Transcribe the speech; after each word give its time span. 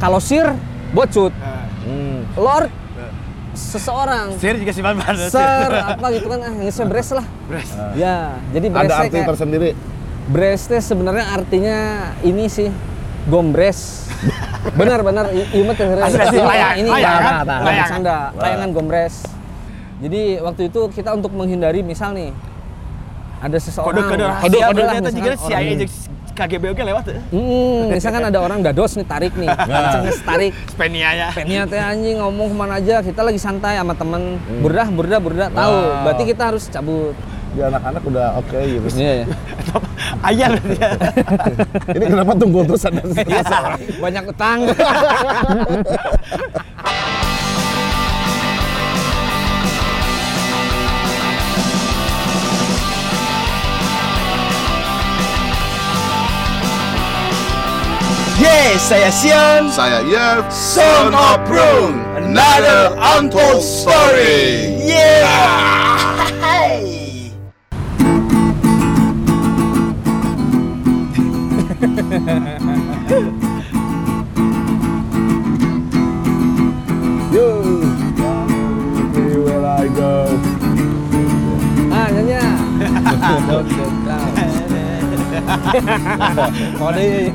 kalau 0.00 0.18
sir 0.18 0.48
bocut, 0.90 1.30
Nah, 1.30 1.68
Hmm. 1.80 2.24
lord 2.34 2.72
seseorang, 3.52 4.34
Sir 4.36 4.56
juga 4.56 4.72
sih 4.72 4.80
ban 4.80 4.96
ser 5.28 5.70
apa 5.70 6.06
gitu 6.10 6.26
kan, 6.26 6.40
ah 6.40 6.50
nggak 6.50 6.86
bres 6.86 7.08
lah. 7.12 7.26
Bres. 7.46 7.68
Ya, 7.94 8.34
jadi 8.50 8.66
Ada 8.66 8.74
bresnya 8.80 8.96
arti 8.96 9.10
kayak 9.12 9.28
tersendiri. 9.28 9.70
bres 10.26 10.60
teh 10.64 10.80
sebenarnya 10.80 11.24
artinya 11.30 11.78
ini 12.22 12.46
sih 12.46 12.68
gombres. 13.26 14.08
benar 14.70 15.00
benar, 15.00 15.32
i- 15.32 15.48
mah 15.62 15.72
teh 15.72 15.84
heureuy. 15.84 16.04
Asli, 16.04 16.20
asli, 16.20 16.36
Ini- 16.36 16.46
layangan, 16.46 16.74
ini 16.76 16.88
layangan, 16.88 17.22
layangan, 17.22 17.60
layangan. 17.64 17.90
canda, 17.90 18.18
layangan 18.34 18.68
gombres. 18.70 19.14
Jadi 20.00 20.20
waktu 20.38 20.62
itu 20.66 20.80
kita 20.90 21.10
untuk 21.12 21.32
menghindari 21.32 21.80
misal 21.80 22.12
nih 22.12 22.32
ada 23.38 23.56
seseorang 23.56 24.00
Kode-kode 24.00 24.24
rahasia. 24.24 24.42
kode 24.42 24.58
Kode 24.58 24.80
ternyata 24.80 25.10
juga 25.10 25.30
orang- 26.40 26.40
jeung 26.40 26.56
KGB 26.56 26.64
oke 26.72 26.82
lewat 26.82 27.02
tuh. 27.04 27.14
Hmm, 27.30 27.80
misalkan 27.90 28.22
ada 28.24 28.38
orang 28.40 28.58
dados 28.60 28.92
nih 28.96 29.04
tarik 29.04 29.32
nih, 29.36 29.48
cenges 29.92 30.18
tarik. 30.24 30.52
Spenia 30.66 31.10
ya. 31.12 31.28
Pennya 31.30 31.66
teh 31.66 31.76
anjing 31.76 32.16
ngomong 32.18 32.48
ke 32.48 32.56
mana 32.56 32.74
aja, 32.80 33.00
kita 33.00 33.20
lagi 33.20 33.36
santai 33.36 33.76
sama 33.76 33.92
temen 33.92 34.40
burdah 34.60 34.88
burdah 34.88 35.18
burdah 35.20 35.48
tahu, 35.50 35.76
Wow. 35.76 36.02
berarti 36.08 36.22
kita 36.24 36.42
harus 36.48 36.64
cabut. 36.66 37.14
Di 37.50 37.60
anak-anak 37.60 38.02
udah 38.06 38.26
oke 38.38 38.56
gitu. 38.56 38.86
Iya 38.94 39.12
ya. 39.12 39.24
Ayah 40.30 40.48
berarti 40.54 40.76
ya. 40.78 40.90
Ini 41.98 42.04
kenapa 42.06 42.32
tunggu 42.32 42.64
terus 42.64 42.86
ada 42.86 43.02
Iya, 43.02 43.42
banyak 43.98 44.24
utang. 44.30 44.58
Yes, 58.40 58.88
saya 58.88 59.12
Sion. 59.12 59.68
Saya 59.68 60.00
Yev, 60.00 60.48
Son 60.48 61.12
of 61.12 61.44
Prune, 61.44 62.00
another 62.16 62.96
untold 63.20 63.60
story. 63.60 64.80
Yeah. 64.80 65.68
Yo, 77.36 77.46
where 79.44 79.66
I 79.68 79.84
go. 79.92 80.40
ah, 81.92 82.08
nyanyi. 82.08 82.40
Don't 83.52 83.68
get 83.68 83.92
down. 84.08 84.59
Kode. 86.78 87.32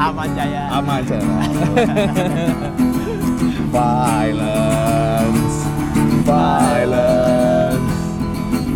Aman 0.00 0.28
Jaya. 0.36 0.68
Aman 0.72 1.02
cara. 1.06 1.36
Violence, 3.76 5.56
violence, 6.24 7.96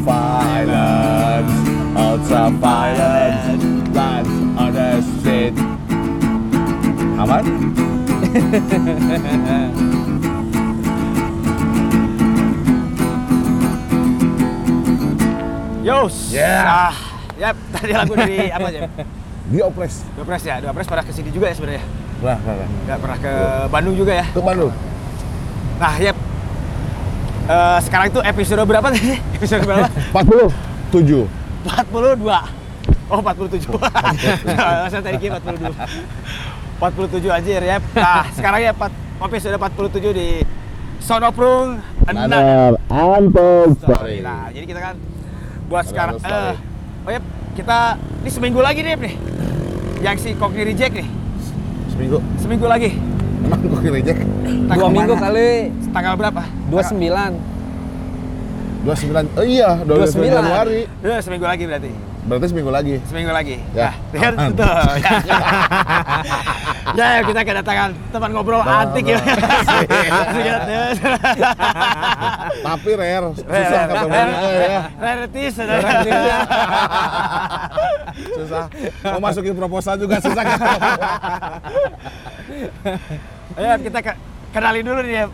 violence, 0.04 1.54
ultra 1.96 2.50
violence, 2.50 3.64
lands 3.94 4.32
on 4.60 4.70
the 4.74 5.00
street. 5.20 5.54
Aman? 7.20 7.44
Yos. 15.90 16.30
Yeah. 16.30 16.62
Ah, 16.62 16.94
yap, 17.34 17.56
tadi 17.74 17.92
lagu 17.92 18.14
dari 18.14 18.46
apa 18.46 18.66
aja? 18.70 18.80
Diopres. 19.50 20.06
Dua 20.14 20.22
Pres 20.22 20.42
ya, 20.46 20.62
Dua 20.62 20.70
Pres 20.70 20.86
pernah 20.86 21.02
ke 21.02 21.10
sini 21.10 21.34
juga 21.34 21.50
ya 21.50 21.54
sebenarnya. 21.58 21.84
Nah, 22.22 22.38
nah, 22.38 22.54
nah. 22.54 22.68
Nggak 22.86 22.98
pernah 23.02 23.18
ke 23.18 23.32
Bandung 23.66 23.94
juga 23.98 24.12
ya. 24.14 24.26
Ke 24.30 24.38
Bandung. 24.38 24.72
Nah, 25.82 25.94
yap. 25.98 26.16
Eh, 27.50 27.78
sekarang 27.82 28.06
itu 28.14 28.20
episode 28.22 28.62
berapa 28.62 28.86
tadi? 28.94 29.18
Episode 29.40 29.66
berapa? 29.66 29.90
47. 30.14 31.26
42. 31.66 33.10
Oh, 33.10 33.18
47. 33.18 33.74
Saya 34.86 35.02
tadi 35.06 35.18
kira 35.18 35.42
42. 35.42 35.74
47 36.78 37.26
aja 37.26 37.50
ya. 37.58 37.76
Nah, 37.98 38.24
sekarang 38.30 38.60
ya 38.62 38.70
4 38.70 39.26
episode 39.26 39.56
47 39.58 40.16
di 40.16 40.28
Sonoprung 41.02 41.82
Another 42.06 42.78
untold 42.86 43.76
Story. 43.82 44.22
Nah, 44.22 44.48
jadi 44.54 44.64
kita 44.64 44.80
kan 44.80 44.94
buat 45.70 45.86
sekarang 45.86 46.18
story. 46.18 46.58
oh 47.06 47.10
ya 47.14 47.20
kita 47.54 47.94
ini 48.20 48.30
seminggu 48.30 48.58
lagi 48.58 48.82
nih 48.82 48.98
nih. 48.98 49.14
Yang 50.02 50.16
si 50.18 50.30
Koki 50.34 50.66
reject 50.66 50.94
nih. 50.98 51.06
Seminggu. 51.94 52.18
Seminggu 52.42 52.66
lagi. 52.66 52.90
Emang 53.40 53.60
gue 53.62 53.90
reject? 53.94 54.20
Dua 54.20 54.66
Tanggal 54.66 54.90
minggu 54.90 55.14
mana? 55.14 55.22
kali 55.30 55.70
Tanggal 55.94 56.14
berapa? 56.18 56.42
29. 56.74 58.82
29. 58.82 59.38
Oh 59.38 59.46
iya, 59.46 59.78
29 59.86 59.86
29. 59.86 60.34
Januari. 60.34 60.80
Eh, 60.90 61.20
seminggu 61.22 61.46
lagi 61.46 61.64
berarti. 61.70 61.92
Berarti 62.20 62.52
seminggu 62.52 62.68
lagi. 62.74 63.00
Seminggu 63.08 63.32
lagi. 63.32 63.56
Ya, 63.72 63.96
Nah, 64.12 64.28
aman. 64.36 64.52
tuh. 64.52 64.68
Ya. 65.00 65.10
ya, 67.16 67.22
kita 67.22 67.40
kedatangan 67.46 67.94
teman 68.10 68.30
ngobrol 68.34 68.58
Teman 68.60 68.90
antik 68.90 69.06
ya. 69.06 69.18
Tapi 72.66 72.90
rare, 72.92 73.28
susah 73.32 73.82
ketemunya 73.86 74.50
ya. 74.60 74.80
Rarities. 74.96 75.54
Susah. 78.32 78.64
Mau 79.08 79.20
masukin 79.20 79.54
proposal 79.54 79.94
juga 79.96 80.16
susah 80.18 80.42
ketemu. 80.42 80.78
Ayo 83.56 83.74
kita 83.82 83.98
ke 84.00 84.12
kenalin 84.50 84.82
dulu 84.82 85.00
nih 85.02 85.14
ya. 85.16 85.24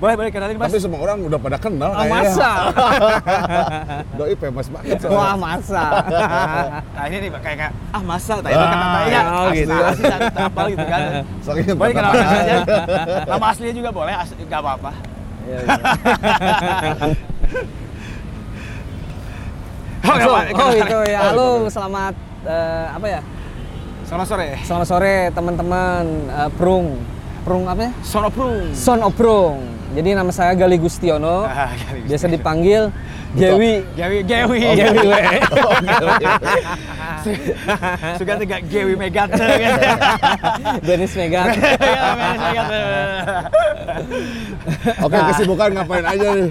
Boleh, 0.00 0.16
boleh 0.16 0.32
kenalin 0.32 0.56
Mas. 0.56 0.64
Tapi 0.66 0.80
semua 0.80 0.96
orang 0.98 1.20
udah 1.20 1.36
pada 1.36 1.60
kenal 1.60 1.92
Ah, 1.92 2.00
kayaknya. 2.00 2.24
masa? 2.24 2.50
Doi 4.16 4.32
famous 4.32 4.66
banget 4.66 4.96
Wah, 4.96 5.04
soalnya. 5.12 5.36
masa. 5.36 5.84
Nah, 6.90 7.04
ini 7.04 7.16
nih 7.20 7.30
kayak 7.36 7.56
kayak 7.60 7.72
ah 7.92 8.00
masa 8.00 8.32
tadi 8.40 8.48
kan 8.50 8.64
kata 8.64 8.80
Ah, 8.80 9.04
ya. 9.04 9.22
oh, 9.28 9.48
gitu. 9.52 9.76
Asli 9.76 10.04
tak 10.08 10.20
apal 10.40 10.66
gitu 10.72 10.84
kan. 10.88 11.00
Soalnya 11.44 11.76
Boleh 11.76 11.92
kenalin 11.92 12.24
aja. 12.24 12.56
Nama 13.28 13.44
aslinya 13.46 13.74
juga 13.76 13.90
boleh, 13.92 14.14
asli 14.16 14.40
enggak 14.40 14.60
apa-apa. 14.64 14.90
Iya, 15.46 15.58
iya. 15.60 15.76
Oh, 20.00 20.16
Oh, 20.16 20.40
oh 20.64 20.70
itu 20.72 20.98
ya. 21.12 21.20
Halo, 21.28 21.68
selamat 21.68 22.14
eh, 22.42 22.86
apa 22.88 23.06
ya? 23.06 23.20
Selamat 24.08 24.26
sore. 24.26 24.48
Selamat 24.64 24.86
sore 24.88 25.14
teman-teman 25.30 26.04
eh, 26.24 26.50
Prung. 26.56 26.96
Prung 27.44 27.68
apa 27.68 27.88
ya? 27.88 27.92
Son 28.02 28.24
of 29.04 29.12
Prung. 29.14 29.60
Jadi 29.92 30.16
nama 30.16 30.32
saya 30.32 30.56
Gali 30.56 30.80
Gustiono. 30.80 31.44
Ah, 31.44 31.68
Gali 31.76 32.08
Biasa 32.08 32.26
Gustiono. 32.26 32.34
dipanggil 32.34 32.82
Gewi. 33.30 33.86
Gewi, 33.94 34.18
Gewi. 34.26 34.58
Gewi 34.74 35.02
we. 35.12 35.22
Suka 38.18 38.32
tiga 38.40 38.56
Gewi 38.64 38.94
Megate 38.98 39.38
kan. 39.38 39.76
Dennis 40.82 41.14
Megat. 41.18 41.54
Ya, 41.54 42.10
Megas 42.16 42.38
Megate. 42.42 42.80
Oke, 45.04 45.16
kesibukan 45.30 45.68
ngapain 45.76 46.06
aja 46.06 46.28
nih? 46.34 46.50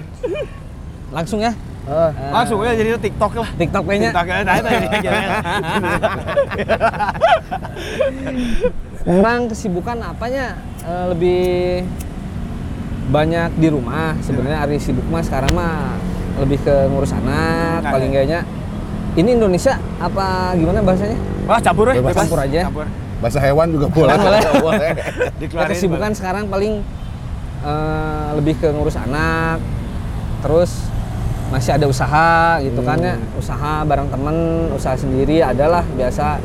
Langsung 1.10 1.40
ya. 1.42 1.52
Eh, 1.90 2.10
Langsung 2.30 2.62
aja 2.62 2.72
jadi 2.76 2.96
TikTok 2.96 3.32
lah. 3.34 3.50
TikTok 3.58 3.82
kayaknya. 3.84 4.10
TikTok 4.14 4.26
ya, 4.26 4.40
nah 4.44 4.54
kesibukan 9.48 9.96
apanya 10.04 10.54
Eh, 10.80 11.04
lebih 11.12 11.44
banyak 13.12 13.52
di 13.60 13.68
rumah. 13.68 14.16
Sebenarnya 14.24 14.64
hari 14.64 14.80
sibuk 14.80 15.04
mah 15.12 15.20
sekarang 15.20 15.52
mah 15.52 15.92
lebih 16.38 16.58
ke 16.60 16.74
ngurus 16.86 17.10
anak 17.12 17.80
Nah, 17.80 17.90
paling 17.90 18.10
ya. 18.10 18.16
kayaknya. 18.16 18.40
Ini 19.10 19.30
Indonesia 19.34 19.74
apa 19.98 20.54
gimana 20.54 20.78
bahasanya? 20.80 21.18
Wah, 21.44 21.58
campur 21.58 21.90
ya, 21.90 21.98
Bebas. 21.98 22.14
Campur 22.16 22.38
aja. 22.38 22.60
Campur. 22.64 22.86
bahasa 23.20 23.36
hewan 23.36 23.68
juga 23.68 23.84
boleh. 23.86 24.16
Boleh. 24.64 24.90
Ya, 25.36 25.64
kesibukan 25.66 26.08
sekarang 26.10 26.48
paling 26.48 26.80
eh, 27.60 28.28
lebih 28.32 28.56
ke 28.56 28.72
ngurus 28.72 28.96
anak, 28.96 29.60
terus 30.40 30.88
masih 31.50 31.74
ada 31.74 31.84
usaha 31.84 32.56
gitu 32.62 32.80
kan 32.80 32.96
ya, 32.96 33.20
usaha 33.36 33.84
bareng 33.84 34.08
temen, 34.08 34.36
usaha 34.72 34.96
sendiri 34.96 35.44
adalah 35.44 35.84
biasa 35.90 36.40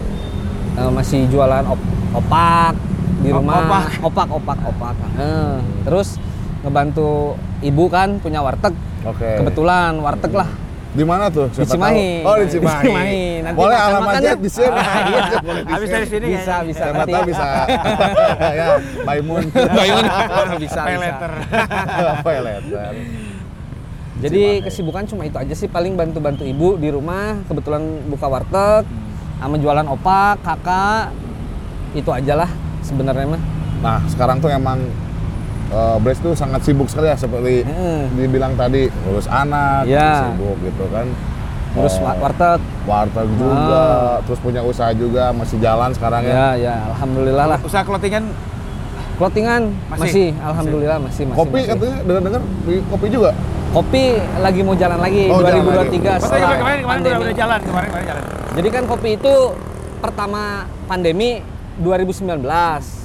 eh, 0.76 0.92
masih 0.92 1.32
jualan 1.32 1.64
op- 1.64 1.88
opak 2.14 2.76
di 3.22 3.32
rumah, 3.32 3.64
opak. 3.64 3.84
opak, 4.04 4.28
opak, 4.36 4.58
opak. 4.68 4.96
Eh, 5.16 5.56
terus 5.88 6.20
ngebantu 6.60 7.40
ibu 7.62 7.88
kan 7.88 8.20
punya 8.20 8.44
warteg, 8.44 8.76
Oke. 9.06 9.30
kebetulan 9.40 9.92
warteg 10.00 10.34
lah. 10.34 10.50
Di 10.96 11.04
mana 11.04 11.28
tuh? 11.28 11.52
Di 11.52 11.68
Cimahi. 11.68 12.24
tahu? 12.24 12.26
Oh, 12.26 12.36
di 12.40 12.48
Di 12.48 12.52
Cimahi. 12.56 12.86
Cimahi. 12.88 13.24
Nanti 13.44 13.58
Boleh 13.60 13.76
alamatnya 13.78 14.32
ya. 14.32 14.36
di 14.40 14.48
sini. 14.50 14.72
Ah, 14.80 15.00
iya. 15.04 15.22
Boleh 15.44 15.62
di 15.62 15.70
Habis 15.70 15.86
sini. 15.86 15.94
dari 15.94 16.08
sini 16.08 16.26
Bisa, 16.32 16.56
bisa. 16.64 16.80
Siapa 16.82 16.98
nanti. 16.98 17.12
tahu 17.12 17.24
bisa. 17.28 17.48
ya, 18.60 18.68
Baimun. 19.04 19.44
Bayun. 19.52 20.04
bisa, 20.56 20.82
Pay 20.82 20.96
bisa. 20.96 21.04
letter. 21.04 21.32
Pay 22.26 22.38
letter. 22.40 22.92
Jadi 24.16 24.42
Cimahi. 24.50 24.64
kesibukan 24.64 25.04
cuma 25.06 25.24
itu 25.24 25.36
aja 25.36 25.54
sih 25.54 25.68
paling 25.68 25.94
bantu-bantu 25.94 26.48
ibu 26.48 26.80
di 26.80 26.88
rumah 26.88 27.44
kebetulan 27.46 27.84
buka 28.08 28.26
warteg 28.26 28.88
sama 29.36 29.56
jualan 29.60 29.88
opak 29.92 30.40
kakak 30.40 31.12
itu 31.92 32.08
aja 32.08 32.34
lah 32.38 32.50
sebenarnya 32.80 33.28
mah 33.28 33.44
Nah, 33.76 34.00
sekarang 34.08 34.40
tuh 34.40 34.48
emang 34.48 34.80
eh, 35.68 35.98
Brace 35.98 36.20
tuh 36.20 36.34
sangat 36.34 36.62
sibuk 36.62 36.86
sekali 36.86 37.08
ya 37.08 37.16
seperti 37.16 37.62
Heeh. 37.62 38.02
dibilang 38.12 38.54
tadi 38.54 38.86
ngurus 38.88 39.26
anak, 39.26 39.86
Ya. 39.86 40.30
sibuk 40.30 40.58
gitu 40.62 40.86
kan. 40.90 41.08
terus 41.72 41.92
Eh, 41.94 42.02
wa- 42.02 42.20
warteg 42.22 42.60
warteg 42.86 43.28
juga, 43.36 43.84
terus 44.24 44.40
punya 44.40 44.62
usaha 44.62 44.92
juga 44.92 45.30
masih 45.30 45.60
jalan 45.60 45.92
sekarang 45.92 46.24
ya. 46.24 46.32
ya 46.32 46.48
ya 46.56 46.76
alhamdulillah 46.88 47.46
lah 47.46 47.60
Usaha 47.60 47.84
clothingan 47.84 48.32
clothingan 49.16 49.76
Masih? 49.90 50.00
masih, 50.00 50.28
alhamdulillah 50.40 50.98
masih 51.00 51.24
masih 51.26 51.36
Kopi 51.38 51.52
masih. 51.54 51.68
katanya 51.70 51.98
dengar-dengar 52.02 52.42
kopi 52.88 53.08
juga. 53.10 53.32
kopi 53.72 54.04
lagi 54.40 54.62
mau 54.62 54.72
jalan 54.74 55.00
lagi 55.00 55.24
Oh, 55.28 55.44
jalan 55.44 55.52
2023 55.68 55.68
lagi. 55.68 55.84
Maksudnya 55.92 56.16
setelah 56.24 56.40
kemarin 56.56 56.80
kemarin 56.80 56.86
pandemi. 56.88 57.20
udah 57.20 57.36
jalan, 57.36 57.60
kemarin 57.62 57.88
kemarin 57.90 58.06
jalan. 58.08 58.24
Jadi 58.56 58.68
kan 58.72 58.84
kopi 58.88 59.10
itu 59.14 59.34
pertama 60.00 60.42
pandemi 60.88 61.30
2019. 61.78 63.05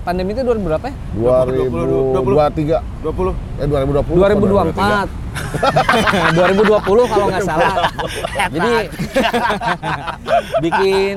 Hmm. 0.00 0.06
Pandemi 0.06 0.32
itu 0.32 0.40
2000 0.40 0.64
berapa 0.64 0.84
ya? 0.88 0.94
2023 1.12 3.04
20. 3.04 3.60
eh 3.60 3.66
2020 3.68 4.16
2024. 4.16 5.08
2020 6.32 7.12
kalau 7.12 7.26
nggak 7.28 7.44
salah. 7.44 7.74
Jadi 8.48 8.72
bikin 10.64 11.16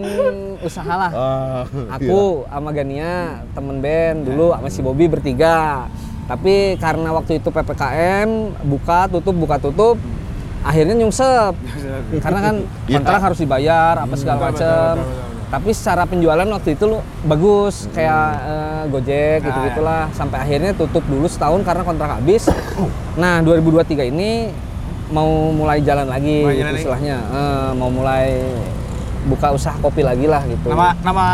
usaha 0.60 0.94
lah. 0.94 1.12
Ah, 1.12 1.64
Aku 1.96 2.44
sama 2.46 2.70
Gania, 2.72 3.44
temen 3.52 3.80
band 3.80 4.28
dulu 4.28 4.52
sama 4.52 4.68
si 4.68 4.80
Bobby 4.80 5.08
bertiga. 5.08 5.88
Tapi 6.24 6.76
karena 6.78 7.12
waktu 7.12 7.40
itu 7.40 7.52
PPKM, 7.52 8.30
buka 8.64 9.08
tutup 9.08 9.36
buka 9.36 9.60
tutup, 9.60 10.00
akhirnya 10.62 10.96
nyungsep. 10.96 11.52
karena 12.24 12.40
kan 12.42 12.56
Iya. 12.84 12.96
kontrak 13.00 13.22
harus 13.22 13.40
dibayar 13.40 13.96
apa 13.98 14.16
segala 14.16 14.38
betul, 14.40 14.48
macem. 14.52 14.94
Tapi 15.54 15.70
secara 15.70 16.02
penjualan 16.04 16.50
waktu 16.50 16.74
itu 16.74 16.90
lu 16.90 16.98
bagus, 17.24 17.86
kayak 17.94 18.26
eh, 18.42 18.82
Gojek 18.90 19.38
Nah, 19.38 19.46
gitu 19.46 19.60
gitulah. 19.64 20.04
Sampai 20.10 20.42
akhirnya 20.42 20.74
tutup 20.74 21.06
dulu 21.06 21.30
setahun 21.30 21.62
karena 21.62 21.86
kontrak 21.86 22.10
habis. 22.12 22.50
nah 23.14 23.38
2023 23.40 24.10
ini 24.10 24.50
mau 25.08 25.54
mulai 25.54 25.78
jalan 25.78 26.10
lagi 26.10 26.42
Mulai 26.42 26.50
gitu 26.50 26.60
jalan 26.60 26.74
lagi. 26.74 26.82
istilahnya. 26.82 27.18
Eh, 27.22 27.70
mau 27.78 27.90
mulai 27.94 28.42
buka 29.24 29.54
usaha 29.54 29.78
kopi 29.78 30.02
lagi 30.02 30.26
lah 30.26 30.42
gitu. 30.44 30.74
Nama 30.74 30.98
nama 31.00 31.26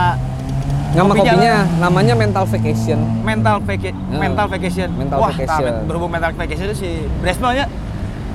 Nama 0.89 1.05
kopinya 1.05 1.31
kopinya 1.31 1.55
namanya 1.79 2.13
Mental 2.17 2.43
Vacation. 2.43 2.99
mental 3.21 3.57
vacation, 3.61 3.93
Ya. 4.09 4.17
mental 4.19 4.47
vacation. 4.49 4.89
Mental 4.91 5.17
Wah, 5.21 5.29
vacation. 5.31 5.69
tak, 5.69 5.85
berhubung 5.85 6.09
mental 6.09 6.33
vacation 6.33 6.65
itu 6.65 6.75
si 6.75 6.89
Bresno 7.21 7.53
nya 7.53 7.69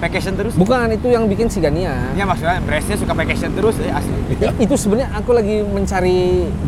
vacation 0.04 0.32
terus. 0.34 0.52
Bukan 0.54 0.86
itu 0.90 1.08
yang 1.08 1.24
bikin 1.24 1.48
si 1.48 1.58
Gania. 1.58 2.12
Ya 2.12 2.22
maksudnya 2.22 2.60
Bresnya 2.60 2.96
suka 2.96 3.12
vacation 3.12 3.50
terus 3.52 3.74
eh, 3.78 3.88
asli. 3.88 4.14
I- 4.36 4.60
Itu 4.60 4.74
sebenarnya 4.74 5.08
aku 5.14 5.30
lagi 5.32 5.64
mencari 5.64 6.18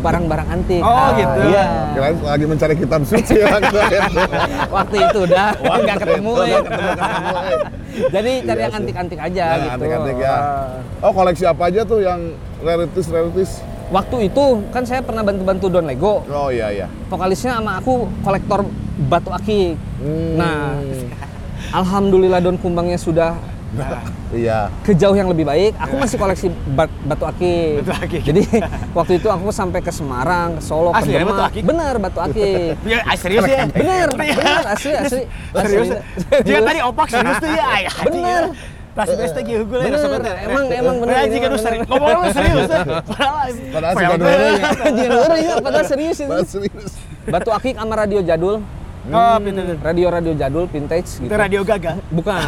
barang-barang 0.01 0.47
antik. 0.47 0.81
Oh, 0.81 0.89
Ah, 0.89 1.13
gitu. 1.13 1.39
Iya. 1.47 1.65
Kirain 1.93 2.15
lagi 2.19 2.45
mencari 2.45 2.73
kitab 2.75 3.01
suci 3.03 3.35
waktu 3.39 3.77
itu. 4.01 4.21
Waktu 4.67 4.95
itu 5.03 5.19
udah 5.23 5.47
nggak 5.55 5.97
ketemu. 5.99 6.31
Nggak 6.33 6.47
ya. 6.47 6.59
ketemu, 6.59 6.89
eh. 6.89 7.57
Jadi 8.15 8.31
cari 8.43 8.57
Iya 8.57 8.63
yang 8.63 8.71
sih. 8.71 8.79
antik-antik 8.79 9.19
aja 9.19 9.43
Yang 9.47 9.61
gitu. 9.61 9.73
antik-antik 9.75 10.17
ya. 10.17 10.33
Ah. 10.33 10.67
Oh 10.99 11.11
koleksi 11.11 11.45
apa 11.45 11.63
aja 11.65 11.81
tuh 11.83 11.99
yang 11.99 12.19
rarities 12.59 13.07
rarities? 13.07 13.51
Waktu 13.87 14.27
itu 14.27 14.45
kan 14.67 14.83
saya 14.83 14.99
pernah 14.99 15.23
bantu-bantu 15.23 15.69
Don 15.69 15.85
Lego. 15.85 16.25
Oh 16.27 16.49
iya 16.49 16.67
iya. 16.69 16.87
Vokalisnya 17.07 17.55
sama 17.55 17.79
aku 17.79 18.09
kolektor 18.19 18.67
batu 18.99 19.29
akik. 19.29 19.79
Hmm. 19.97 20.35
Nah, 20.35 20.75
alhamdulillah 21.71 22.39
Don 22.39 22.55
Kumbangnya 22.55 22.95
sudah 22.95 23.35
Iya. 24.29 24.71
ke 24.81 24.91
jauh 24.91 25.11
yang 25.11 25.27
lebih 25.27 25.43
baik. 25.43 25.75
Aku 25.77 25.95
masih 25.95 26.15
koleksi 26.15 26.47
bat- 26.69 26.87
batu 27.03 27.23
akik. 27.23 27.83
Batu 27.83 27.93
akik. 27.99 28.21
Jadi 28.23 28.41
waktu 28.91 29.19
itu 29.19 29.27
aku 29.27 29.51
sampai 29.51 29.79
ke 29.79 29.91
Semarang, 29.91 30.55
ke 30.55 30.61
Solo, 30.61 30.91
Asli 30.91 31.11
ke 31.11 31.13
ya, 31.13 31.21
batu 31.21 31.35
Demak. 31.35 31.49
akik? 31.51 31.63
Bener 31.63 31.93
batu 31.97 32.19
akik. 32.21 32.73
Ya, 32.83 32.99
serius 33.13 33.43
ya? 33.43 33.67
Bener, 33.67 34.07
Iya. 34.09 34.33
bener 34.33 34.63
asli 34.67 34.91
asli. 34.93 35.23
Serius. 35.53 35.87
Jika 36.41 36.59
tadi 36.63 36.79
opak 36.81 37.07
serius 37.07 37.37
tuh 37.37 37.49
ya, 37.49 37.67
Bener. 38.03 38.43
Tas 38.97 39.13
best 39.13 39.35
lagi 39.37 39.53
hugul 39.53 39.77
ya, 39.77 39.85
Bener, 39.85 39.99
sebenarnya. 39.99 40.35
emang- 40.41 40.69
emang 40.73 40.95
bener, 40.97 41.13
Ya, 41.13 41.23
jika 41.29 41.45
lu 41.45 41.57
serius, 41.61 41.85
ngomong 41.85 42.17
lu 42.17 42.29
serius. 42.33 42.65
ya. 42.65 42.81
Padahal 43.75 43.93
suka 43.93 44.15
dua-duanya. 44.17 44.69
Jangan 44.97 45.17
orang 45.21 45.39
ya, 45.39 45.53
padahal 45.61 45.85
serius 45.85 46.17
itu. 46.17 46.35
Serius. 46.49 46.91
Batu 47.23 47.49
akik 47.51 47.75
sama 47.77 47.93
radio 47.93 48.19
jadul. 48.25 48.55
Oh, 49.07 49.35
pintu 49.39 49.61
itu. 49.63 49.75
Radio-radio 49.79 50.31
jadul 50.35 50.65
vintage 50.67 51.07
Itu 51.19 51.31
gitu. 51.31 51.35
radio 51.35 51.61
gaga. 51.63 51.95
Bukan. 52.11 52.35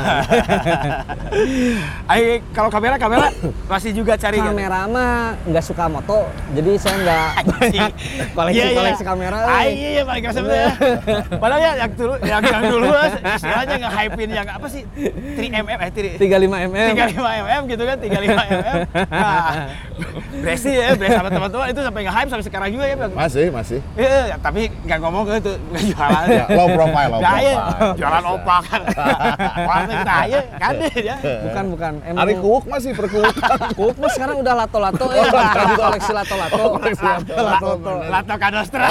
Ay, 2.12 2.44
kalau 2.52 2.68
kamera 2.68 3.00
kamera 3.00 3.32
masih 3.70 3.96
juga 3.96 4.20
cari 4.20 4.42
kan? 4.42 4.52
kamera 4.52 4.80
mah 4.90 5.38
nggak 5.48 5.64
suka 5.64 5.88
moto, 5.88 6.28
jadi 6.52 6.72
saya 6.76 6.96
nggak 7.00 7.28
Anjing. 7.64 7.92
koleksi 8.38 8.58
Iya, 8.60 8.66
iya. 8.66 8.76
koleksi 8.76 9.04
kamera. 9.06 9.38
Eh. 9.40 9.68
iya, 9.72 9.90
iya, 9.96 10.04
paling 10.04 10.24
kerasa 10.26 10.40
bener 10.42 10.58
ya. 10.58 10.70
Padahal 11.38 11.62
ya 11.62 11.72
yang 11.80 11.92
dulu, 11.96 12.14
yang, 12.26 12.42
yang 12.44 12.64
dulu 12.68 12.88
istilahnya 13.24 13.76
nge 13.80 13.90
hypein 13.96 14.32
yang 14.34 14.48
apa 14.50 14.68
sih? 14.68 14.84
3 14.90 15.64
mm, 15.64 15.70
eh 15.70 15.92
3, 16.20 16.20
35 16.20 16.68
mm. 16.68 16.92
35 16.98 17.46
mm 17.46 17.62
gitu 17.70 17.84
kan, 17.86 17.98
35 18.02 18.20
mm. 18.20 18.78
Nah, 19.10 19.52
Bresi 20.44 20.72
ya, 20.74 20.88
Bresi 20.98 21.14
sama 21.16 21.30
teman-teman 21.30 21.68
itu 21.72 21.82
sampai 21.84 22.02
nge-hype 22.04 22.30
sampai 22.32 22.46
sekarang 22.46 22.70
juga 22.74 22.86
ya. 22.90 22.96
Masih 23.12 23.46
masih. 23.54 23.80
Iya, 23.96 24.36
tapi 24.42 24.68
nggak 24.84 25.00
ngomong 25.00 25.24
ke 25.24 25.34
itu, 25.40 25.54
nggak 25.72 25.84
jualan. 25.94 26.26
Ya, 26.30 26.46
low 26.50 26.68
profile, 26.74 27.10
low 27.14 27.22
profile. 27.22 27.60
jualan 28.00 28.24
Bisa. 28.24 28.36
opak 28.36 28.60
kan. 28.66 28.82
Kita 29.90 30.14
aja, 30.26 30.40
kan 30.58 30.74
ya. 30.98 31.16
Bukan 31.20 31.64
bukan. 31.74 31.94
Emang 32.06 32.22
Ari 32.26 32.34
kuuk 32.42 32.64
masih 32.66 32.92
perkuukan. 32.98 33.58
Kuuk 33.80 33.96
mah 34.02 34.12
sekarang 34.12 34.42
udah 34.44 34.54
lato-lato 34.66 35.06
ya, 35.14 35.24
lagi 35.30 35.76
koleksi 35.78 36.12
lato-lato. 36.12 36.64
Lato-lato. 36.80 37.92
Lato 38.10 38.36
Kadostra. 38.36 38.88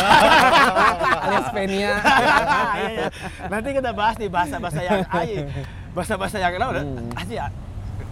alias 1.28 1.48
Penia. 1.52 1.92
Iya, 1.98 2.88
iya. 2.88 3.08
Nanti 3.50 3.68
kita 3.76 3.90
bahas 3.92 4.14
nih 4.16 4.30
bahasa-bahasa 4.30 4.80
yang 4.80 5.00
ayo. 5.04 5.44
Bahasa-bahasa 5.92 6.36
yang 6.40 6.52
udah 6.56 6.84
asli 7.18 7.36
ya. 7.36 7.46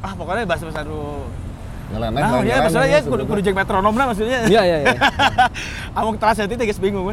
Ah 0.05 0.13
pokoknya 0.13 0.45
bahasa-bahasa 0.45 0.85
dulu. 0.85 1.25
Nyeleneh, 1.97 2.21
Nah, 2.21 2.45
ya 2.45 2.57
maksudnya 2.61 2.89
ya 2.93 3.01
kudu 3.01 3.25
kudu 3.25 3.41
jeung 3.41 3.57
metronom 3.57 3.95
lah 3.97 4.05
maksudnya. 4.13 4.45
Iya 4.45 4.63
iya 4.63 4.77
iya. 4.85 4.95
Amung 5.97 6.21
teras 6.21 6.37
nanti 6.37 6.61
geus 6.61 6.77
bingung. 6.77 7.09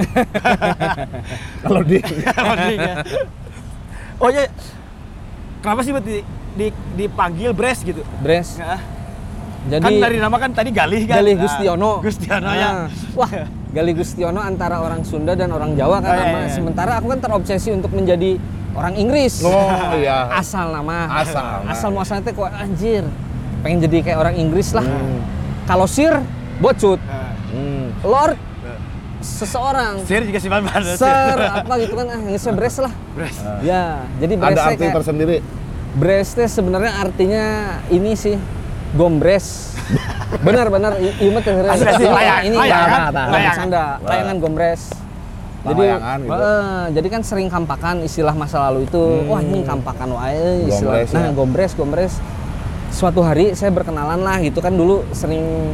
Kalau 1.64 1.82
di 1.82 2.04
ya. 2.04 2.94
Oh 4.22 4.28
iya. 4.28 4.48
Kenapa 5.60 5.80
sih 5.82 5.92
buat 5.92 6.04
di, 6.04 6.20
di, 6.54 6.68
dipanggil 6.96 7.56
Bres 7.56 7.80
gitu? 7.82 8.04
Bres. 8.20 8.60
Nah, 8.60 8.80
Jadi 9.64 9.84
kan 9.84 9.94
dari 9.96 10.18
nama 10.20 10.36
kan 10.36 10.52
tadi 10.52 10.76
Galih 10.76 11.08
kan? 11.08 11.24
Galih 11.24 11.40
Nah, 11.40 11.42
Gustiono. 11.48 11.92
Gustiono 12.04 12.44
Nah, 12.44 12.56
ya. 12.56 12.70
Wah, 13.16 13.32
Galih 13.72 13.96
Gustiono 13.96 14.40
antara 14.40 14.84
orang 14.84 15.08
Sunda 15.08 15.34
dan 15.34 15.48
orang 15.50 15.80
Jawa 15.80 16.04
kan 16.04 16.12
Oh, 16.12 16.16
iya, 16.16 16.24
nama. 16.28 16.40
iya. 16.44 16.52
Sementara 16.52 16.92
aku 17.00 17.08
kan 17.08 17.20
terobsesi 17.20 17.72
untuk 17.72 17.96
menjadi 17.96 18.36
orang 18.76 19.00
Inggris. 19.00 19.40
Oh 19.44 19.96
iya. 19.96 20.28
Asal 20.36 20.72
nama. 20.72 21.08
Asal 21.20 21.44
nama. 21.44 21.72
Asal 21.72 21.90
muasalnya 21.92 22.24
teh 22.28 22.34
kok 22.36 22.52
anjir. 22.52 23.04
Pengen 23.64 23.80
jadi 23.82 23.98
kayak 24.04 24.20
orang 24.20 24.36
Inggris 24.36 24.72
lah. 24.72 24.84
Hmm. 24.84 25.24
Kalau 25.64 25.88
Sir, 25.88 26.20
bocut. 26.60 27.00
Nah, 27.00 27.32
Hmm. 27.50 27.86
Lord, 28.04 28.36
seseorang. 29.20 30.04
Sir 30.04 30.22
juga 30.22 30.38
sih 30.38 30.50
ban 30.50 30.66
Sir, 30.84 31.38
apa 31.40 31.74
gitu 31.80 31.96
kan, 31.96 32.08
ah, 32.10 32.20
ngesnya 32.20 32.52
Bres 32.52 32.76
lah. 32.78 32.92
Bres. 33.14 33.36
Ya, 33.62 34.04
jadi 34.18 34.34
Ada 34.36 34.44
Bres 34.44 34.54
teh 34.54 34.68
arti 34.68 34.78
kayak 34.78 34.96
tersendiri. 35.00 35.38
Bres 35.94 36.28
teh 36.34 36.48
sebenarnya 36.48 36.92
artinya 37.00 37.46
ini 37.88 38.12
sih 38.14 38.36
gombres. 38.92 39.72
benar 40.46 40.68
benar, 40.68 40.98
i- 40.98 41.16
iya 41.16 41.30
mah 41.30 41.42
teh 41.42 41.54
serius. 41.54 41.80
Ini- 41.96 42.10
layangan, 42.10 42.42
ini 42.44 42.56
layangan, 42.58 42.90
ya, 42.90 43.10
layangan. 43.14 43.30
bercanda, 43.46 43.84
layangan 44.04 44.38
gombres. 44.38 44.82
Jadi, 45.64 45.86
gitu. 45.88 46.28
eh, 46.36 46.84
jadi 46.92 47.08
kan 47.08 47.22
sering 47.24 47.48
kampakan 47.48 48.04
istilah 48.04 48.36
masa 48.36 48.68
lalu 48.68 48.84
itu, 48.84 49.00
Hmm. 49.00 49.32
wah 49.32 49.40
ini 49.40 49.64
kampakan 49.64 50.10
wae 50.12 50.68
istilah. 50.68 51.00
Gombres, 51.00 51.10
nah, 51.10 51.22
ya. 51.22 51.32
gombres, 51.32 51.72
gombres. 51.74 52.14
Suatu 52.94 53.20
hari 53.20 53.58
saya 53.58 53.74
berkenalan 53.74 54.22
lah 54.22 54.38
gitu 54.40 54.62
kan 54.62 54.72
dulu 54.72 55.02
sering 55.12 55.74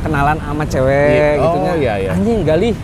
kenalan 0.00 0.40
sama 0.40 0.64
cewek 0.64 1.12
Iya. 1.12 1.30
gitu 1.36 1.46
Oh, 1.52 1.62
nya. 1.62 1.72
iya, 1.76 1.94
iya. 2.00 2.10
Anjing 2.16 2.40
galih. 2.42 2.74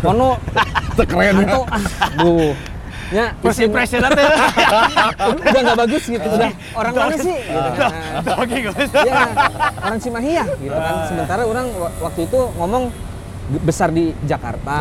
Kono 0.00 0.40
Keren 0.96 1.44
atau 1.44 1.62
ah, 1.68 1.82
duh. 2.16 2.56
Ya, 3.06 3.30
impression 3.38 4.02
nanti. 4.02 4.18
udah 5.46 5.60
nggak 5.62 5.78
bagus 5.78 6.04
gitu 6.08 6.26
udah 6.26 6.50
orang 6.80 6.92
mana 6.92 7.16
sih 7.16 7.36
gitu 7.38 7.70
kan. 7.70 7.90
Nah, 8.24 8.34
Oke, 8.40 8.56
guys. 8.58 8.90
ya 8.96 9.14
orang 9.78 9.98
Cimahi 10.00 10.30
ya 10.32 10.44
gitu 10.56 10.74
kan 10.74 10.94
sementara 11.06 11.42
orang 11.44 11.66
wa- 11.70 11.94
waktu 12.02 12.20
itu 12.24 12.40
ngomong 12.56 12.90
besar 13.62 13.94
di 13.94 14.10
Jakarta 14.26 14.78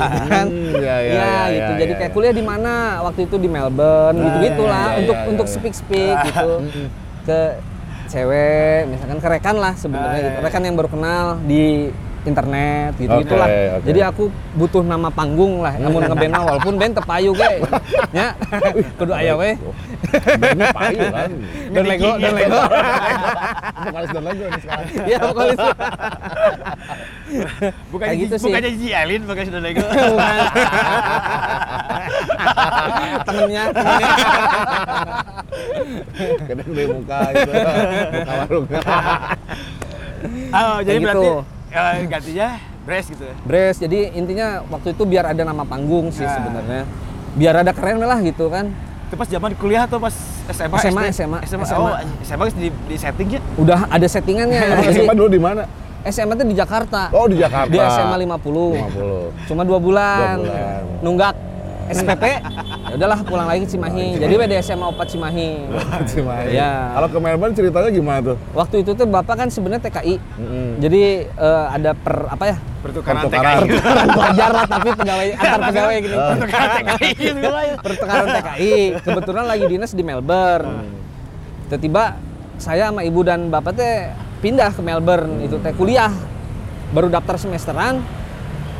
gitu 0.00 0.24
kan 0.24 0.46
Hmm, 0.48 0.72
ya, 0.72 0.96
ya, 0.96 1.12
ya, 1.12 1.12
ya, 1.12 1.36
gitu 1.52 1.68
ya, 1.68 1.76
jadi 1.76 1.92
ya, 1.92 1.98
kayak 2.00 2.10
ya. 2.10 2.16
kuliah 2.16 2.32
di 2.32 2.40
mana 2.40 2.72
waktu 3.04 3.20
itu 3.28 3.36
di 3.36 3.44
Melbourne 3.44 4.16
gitu 4.16 4.36
gitulah 4.40 4.72
ya, 4.72 4.88
ya, 4.88 4.98
untuk 5.04 5.16
ya, 5.16 5.24
untuk 5.28 5.46
ya. 5.46 5.52
speak 5.52 5.74
speak 5.76 6.16
gitu 6.24 6.48
ke 7.26 7.40
cewek 8.06 8.86
misalkan 8.86 9.18
ke 9.18 9.28
rekan 9.28 9.56
lah 9.56 9.74
sebenarnya 9.74 10.14
Ah, 10.14 10.22
gitu 10.22 10.30
ya. 10.32 10.44
rekan 10.46 10.62
yang 10.62 10.74
baru 10.74 10.88
kenal 10.88 11.24
di 11.42 11.90
internet 12.28 12.92
gitu 12.98 13.14
gitulah. 13.22 13.48
Oke, 13.48 13.62
oke. 13.78 13.86
Jadi 13.86 14.00
aku 14.02 14.24
butuh 14.58 14.82
nama 14.82 15.08
panggung 15.08 15.62
lah, 15.62 15.74
namun 15.78 16.04
ngeband 16.04 16.32
mah 16.34 16.42
walaupun 16.52 16.74
band 16.76 16.94
tepayu 16.98 17.30
ge. 17.32 17.50
nya. 18.10 18.34
Kudu 18.98 19.12
aya 19.14 19.34
we. 19.38 19.54
Bandnya 20.38 20.68
payu 20.74 21.00
kan. 21.10 21.30
Dan 21.74 21.84
Lego, 21.86 22.10
dan 22.18 22.32
Lego. 22.34 22.60
Vokalis 23.86 24.10
dan 24.10 24.22
Lego 24.24 24.44
nih 24.48 24.60
sekarang. 24.62 24.86
Iya, 25.10 25.18
vokalis. 25.22 25.58
Bukan 27.90 28.06
gitu 28.16 28.34
sih. 28.38 28.44
bukannya 28.48 28.70
Ji 28.78 28.88
Elin, 28.90 29.22
bukan 29.26 29.42
sudah 29.46 29.62
Lego. 29.62 29.84
Bukan. 29.86 30.38
temennya. 33.26 33.64
Kadang 36.46 36.68
di 36.70 36.84
muka 36.86 37.18
gitu. 37.34 37.52
Muka 37.52 38.32
warung. 38.40 38.66
Oh, 40.56 40.76
jadi 40.82 40.98
Kayak 40.98 41.04
berarti 41.04 41.28
eh, 41.70 42.06
gantinya 42.06 42.48
Brace 42.86 43.08
gitu 43.10 43.24
ya. 43.26 43.34
Brace, 43.42 43.78
jadi 43.82 44.14
intinya 44.14 44.62
waktu 44.70 44.94
itu 44.94 45.02
biar 45.02 45.34
ada 45.34 45.42
nama 45.42 45.66
panggung 45.66 46.14
sih 46.14 46.22
Nah. 46.22 46.34
sebenarnya. 46.38 46.82
Biar 47.34 47.54
ada 47.60 47.72
keren 47.74 47.98
lah 47.98 48.22
gitu 48.22 48.46
kan. 48.46 48.70
Itu 49.06 49.14
pas 49.14 49.26
zaman 49.26 49.54
kuliah 49.58 49.86
atau 49.86 49.98
pas 49.98 50.14
SMA? 50.46 50.78
SMA, 50.78 51.02
SD? 51.10 51.14
SMA. 51.14 51.38
SMA. 51.42 51.64
SMA. 51.66 51.82
Oh, 51.82 51.94
SMA 52.22 52.44
di, 52.54 52.70
di 52.70 52.96
setting 52.96 53.38
ya? 53.38 53.40
Udah 53.58 53.90
ada 53.90 54.06
settingannya. 54.06 54.62
Jadi 54.86 55.02
SMA 55.02 55.14
dulu 55.14 55.28
di 55.30 55.40
mana? 55.42 55.62
SMA 56.06 56.38
tuh 56.38 56.46
di 56.46 56.54
Jakarta. 56.54 57.10
Oh, 57.10 57.26
di 57.26 57.34
Jakarta. 57.34 57.70
Di 57.70 57.78
SMA 57.78 58.16
50. 58.22 58.86
50. 59.42 59.50
Cuma 59.50 59.62
dua 59.66 59.78
bulan. 59.82 60.38
Dua 60.38 60.46
bulan. 60.46 60.82
Nunggak 61.02 61.32
SPP. 61.92 62.24
ya 62.86 62.94
udahlah 62.94 63.18
pulang 63.26 63.46
lagi 63.50 63.66
ke 63.66 63.68
Cimahi. 63.76 64.18
Jadi 64.18 64.34
we 64.38 64.44
di 64.46 64.56
SMA 64.62 64.86
4 64.88 65.12
Cimahi. 65.12 65.48
Cimahi. 66.08 66.46
Iya. 66.54 66.70
Kalau 66.96 67.08
ke 67.10 67.18
Melbourne 67.18 67.54
ceritanya 67.54 67.90
gimana 67.90 68.18
tuh? 68.32 68.36
Waktu 68.54 68.76
itu 68.82 68.90
tuh 68.94 69.06
Bapak 69.06 69.34
kan 69.36 69.48
sebenarnya 69.50 69.82
TKI. 69.90 70.14
Mm-mm. 70.16 70.68
Jadi 70.80 71.02
eh, 71.28 71.66
ada 71.70 71.90
per 71.92 72.16
apa 72.30 72.44
ya? 72.46 72.56
Pertukaran 72.82 73.22
Pertukaran. 73.26 73.58
TKI. 73.66 73.78
Pelajar 74.14 74.50
lah 74.54 74.64
tapi 74.66 74.88
pegawai 74.94 75.28
antar 75.42 75.60
pegawai 75.70 75.96
gini. 76.00 76.16
Pertukaran 76.32 76.68
TKI 76.70 77.10
gitu 77.18 77.38
ya. 77.42 77.76
Pertukaran 77.86 78.26
TKI. 78.30 78.74
Kebetulan 79.02 79.44
lagi 79.44 79.64
dinas 79.66 79.92
di 79.92 80.02
Melbourne. 80.02 80.70
Tiba-tiba 81.66 82.04
saya 82.56 82.88
sama 82.88 83.02
ibu 83.04 83.20
dan 83.26 83.52
bapak 83.52 83.72
teh 83.76 83.94
pindah 84.40 84.70
ke 84.72 84.80
Melbourne 84.80 85.44
itu 85.44 85.58
teh 85.60 85.74
kuliah. 85.74 86.14
Baru 86.94 87.10
daftar 87.10 87.34
semesteran 87.36 87.98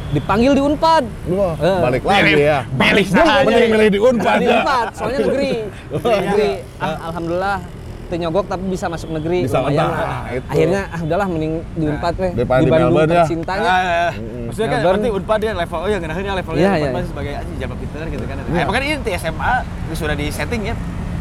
dipanggil 0.06 0.52
di 0.52 0.62
Unpad. 0.62 1.04
Wah, 1.28 1.54
Eh. 1.56 1.80
balik 1.82 2.02
lagi 2.02 2.32
ya. 2.36 2.58
Balik 2.68 3.06
Dia 3.06 3.24
saja. 3.24 3.42
mending 3.42 3.70
milih 3.70 3.88
di 3.88 4.00
Unpad 4.00 4.36
di 4.36 4.46
ya. 4.46 4.54
Unpad, 4.56 4.86
soalnya 4.94 5.18
negeri. 5.24 5.52
negeri. 6.22 6.50
Ah, 6.78 6.96
alhamdulillah 7.10 7.58
nyogok 8.06 8.46
tapi 8.46 8.70
bisa 8.70 8.86
masuk 8.86 9.10
negeri. 9.10 9.38
Bisa 9.44 9.58
lumayan. 9.58 9.90
Nah, 9.90 10.30
itu. 10.30 10.46
Akhirnya 10.46 10.82
ah 10.86 11.00
udahlah 11.02 11.26
mending 11.26 11.52
di 11.74 11.84
Unpad. 11.90 12.14
Daripada 12.14 12.38
di 12.38 12.46
Bandung 12.46 12.70
Melbourne 12.86 13.10
ya. 13.10 13.16
tercintanya. 13.26 13.66
Ah, 13.66 14.10
Maksudnya 14.14 14.46
kan 14.64 14.78
Melbourne. 14.78 14.84
berarti 14.86 15.08
Unpad 15.10 15.38
dia 15.42 15.52
level 15.52 15.78
oh 15.82 15.88
ya 15.90 15.98
ngenahin 15.98 16.24
levelnya 16.32 16.60
Iya, 16.60 16.70
Unpad 16.70 16.78
iya. 16.78 16.94
masih 16.94 17.08
sebagai 17.10 17.32
aja 17.34 17.52
jabat 17.58 17.76
pinter 17.82 18.06
gitu 18.06 18.24
kan. 18.24 18.36
Iya. 18.38 18.62
Emang 18.62 18.74
kan 18.74 18.82
ini 18.82 18.94
di 19.02 19.12
SMA 19.12 19.52
sudah 19.90 20.14
di 20.14 20.26
setting 20.30 20.62
ya. 20.70 20.76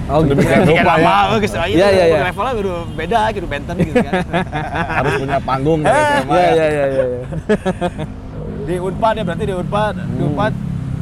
Oh 0.06 0.22
gitu. 0.22 0.38
Tiga 0.38 0.62
lupa 0.62 0.94
ya. 1.01 1.34
oh, 1.34 1.38
geus 1.42 1.54
aja 1.58 1.65
Iya, 1.65 1.88
iya, 1.89 2.04
iya. 2.06 2.18
levelnya 2.22 2.54
udah 2.54 2.77
beda 2.94 3.20
gitu 3.34 3.48
benten 3.50 3.75
gitu 3.82 3.98
kan. 3.98 4.13
Harus 5.01 5.13
punya 5.18 5.39
panggung 5.42 5.80
dari 5.82 5.98
SMA. 6.22 6.36
Iya 6.38 6.46
ya. 6.46 6.54
iya 6.54 6.86
iya 6.86 7.06
iya. 7.10 7.24
di 8.65 8.75
Unpad 8.81 9.13
ya 9.17 9.24
berarti 9.24 9.43
di 9.45 9.53
Unpad, 9.53 9.95
di 10.17 10.22
Unpad 10.25 10.53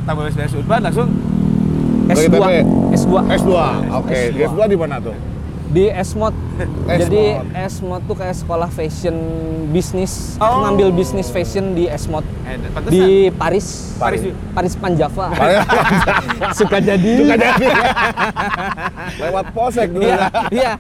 tamu 0.04 0.28
beres 0.28 0.54
Unpad 0.54 0.82
langsung 0.84 1.10
Bagi 2.04 2.28
S2. 2.28 2.36
TP. 2.36 2.48
S2. 3.00 3.14
S2. 3.32 3.52
Oke, 3.96 4.20
di 4.36 4.42
S2. 4.44 4.48
S2 4.52 4.60
di 4.68 4.78
mana 4.78 4.96
tuh? 5.00 5.16
Di 5.74 5.90
Esmod. 5.90 6.38
Jadi 7.02 7.24
Esmod 7.52 8.06
tuh 8.06 8.14
kayak 8.14 8.38
sekolah 8.38 8.70
fashion 8.70 9.18
bisnis. 9.68 10.38
Aku 10.38 10.46
Oh. 10.46 10.62
ngambil 10.64 10.94
bisnis 10.94 11.28
fashion 11.28 11.74
di 11.74 11.90
Esmod. 11.90 12.22
eh. 12.46 12.62
Di 12.88 13.04
Paris. 13.34 13.98
Paris. 13.98 14.22
Paris 14.56 14.74
Panjava. 14.78 15.34
Suka 16.54 16.78
jadi. 16.78 17.14
Suka 17.20 17.36
jadi. 17.36 17.68
Lewat 19.24 19.46
posek 19.52 19.88
dulu 19.90 20.04
Iya, 20.04 20.16
ya. 20.16 20.28
iya. 20.52 20.72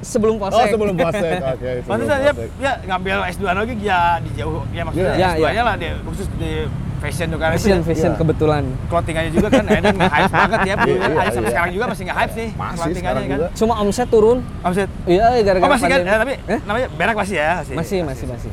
Sebelum 0.00 0.38
posek. 0.38 0.54
Oh, 0.56 0.66
sebelum 0.68 0.94
posek. 0.94 1.38
Oke, 1.42 1.70
sebelum 1.76 1.88
Pantesan 1.88 2.18
ya, 2.20 2.32
ya 2.58 2.72
ngambil 2.86 3.16
S2 3.28 3.42
lagi 3.44 3.74
ya 3.80 4.00
di 4.18 4.30
jauh 4.32 4.62
ya 4.70 4.82
maksudnya 4.82 5.14
Iya, 5.14 5.28
S2 5.28 5.42
nya 5.42 5.50
iya. 5.50 5.62
lah 5.62 5.74
dia 5.74 5.92
khusus 6.00 6.26
di 6.32 6.52
fashion 6.98 7.28
kan 7.32 7.50
Fashion, 7.54 7.78
fashion 7.80 8.10
Iya. 8.10 8.18
kebetulan. 8.18 8.62
clothingannya 8.86 9.30
juga 9.30 9.48
kan 9.48 9.64
Eden 9.66 9.94
nge-hype 9.96 10.32
banget 10.32 10.60
ya 10.60 10.74
dulu 10.76 10.88
Iya, 10.88 10.98
kan. 10.98 11.08
iya, 11.08 11.18
ada 11.18 11.28
sampai 11.28 11.40
iya. 11.40 11.50
sekarang 11.50 11.70
juga 11.70 11.84
masih 11.86 12.04
nge-hype 12.04 12.32
sih 12.32 12.48
Masih 12.52 12.92
sekarang 12.92 13.22
kan 13.22 13.30
juga. 13.32 13.46
Cuma 13.54 13.74
omset 13.78 14.08
turun. 14.08 14.38
omset 14.60 14.88
Iya, 15.04 15.26
gara-gara 15.40 15.64
oh 15.64 15.70
masih 15.70 15.86
kan 15.86 16.00
eh, 16.00 16.18
tapi 16.18 16.34
Eh? 16.44 16.60
namanya 16.62 16.86
berak 16.92 17.16
masih 17.16 17.36
ya 17.36 17.52
Masih, 17.70 17.98
masih, 18.02 18.26
masih. 18.26 18.50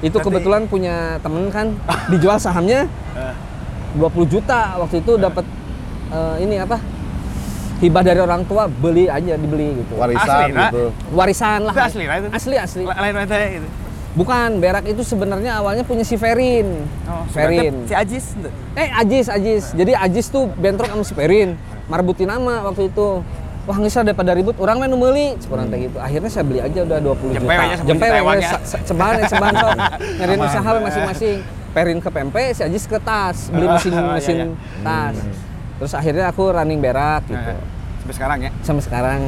Itu 0.00 0.10
Berarti- 0.12 0.24
kebetulan 0.26 0.62
punya 0.64 0.94
temen 1.18 1.48
kan 1.48 1.66
dijual 2.08 2.36
sahamnya 2.36 2.86
Eh, 3.14 3.34
20 3.94 4.26
juta 4.28 4.74
waktu 4.76 4.98
itu 4.98 5.12
dapat 5.16 5.44
eh, 6.10 6.36
ini 6.40 6.58
apa? 6.58 6.78
Hibah 7.74 8.00
dari 8.00 8.16
orang 8.16 8.42
tua, 8.44 8.64
beli 8.64 9.06
aja 9.06 9.34
dibeli 9.34 9.76
gitu. 9.76 9.98
Warisan 9.98 10.46
Asli, 10.46 10.54
gitu. 10.54 10.82
Warisan 11.10 11.60
lah. 11.62 11.74
Itu 11.74 11.82
asli, 11.84 12.04
lah 12.06 12.16
itu? 12.16 12.28
Asli, 12.30 12.56
asli. 12.56 12.82
lain 12.86 13.14
gitu 13.52 13.68
Bukan, 14.14 14.58
Berak 14.58 14.86
itu 14.86 15.02
sebenarnya 15.02 15.58
awalnya 15.58 15.82
punya 15.82 16.02
si 16.02 16.14
Ferin. 16.14 16.86
oh, 17.04 17.26
Ferin. 17.28 17.82
si 17.84 17.92
Ajis 17.92 18.38
Eh, 18.72 18.86
Ajis, 18.88 19.26
Ajis. 19.26 19.64
Jadi 19.70 19.90
Ajis 19.92 20.26
tuh 20.28 20.46
bentrok 20.52 20.86
sama 20.86 21.02
si 21.02 21.12
Ferin. 21.12 21.58
Marbutin 21.84 22.26
nama 22.26 22.62
waktu 22.64 22.88
itu. 22.88 23.26
Wah, 23.64 23.74
nggak 23.74 23.88
usah 23.88 24.04
daripada 24.04 24.30
ribut, 24.30 24.54
orang 24.56 24.76
main 24.76 24.92
meuli, 24.92 25.34
sekurang 25.36 25.66
teh 25.66 25.88
gitu. 25.88 25.96
Akhirnya 25.96 26.28
saya 26.28 26.44
beli 26.44 26.60
aja 26.60 26.84
udah 26.84 26.98
20 27.00 27.32
Jempe 27.32 27.42
juta. 27.42 27.48
we 27.50 27.64
nya, 27.64 27.74
10 27.74 27.88
Jempe 27.88 28.04
juta 28.04 28.12
we, 28.12 28.20
ewangnya. 28.20 28.50
se- 28.52 28.64
se- 28.68 28.82
ceban, 28.84 29.12
eh, 29.14 29.24
ceban 29.24 29.52
sok. 29.52 29.72
Nyariin 30.14 30.40
usaha 30.42 30.70
masing-masing. 30.78 31.38
Perin 31.72 31.98
ke 31.98 32.08
pempe, 32.08 32.44
si 32.50 32.60
Ajis 32.60 32.84
ke 32.84 32.98
tas, 33.00 33.48
beli 33.48 33.66
mesin 33.72 33.90
Iya, 33.90 34.02
mesin 34.12 34.36
iya. 34.36 34.46
tas. 34.78 35.16
Terus 35.74 35.92
akhirnya 35.92 36.24
aku 36.28 36.42
running 36.46 36.78
berak 36.78 37.24
gitu. 37.24 37.40
Nah, 37.40 37.56
sampai 37.98 38.14
sekarang 38.14 38.38
ya 38.38 38.50
Sampai 38.60 38.82
sekarang. 38.84 39.20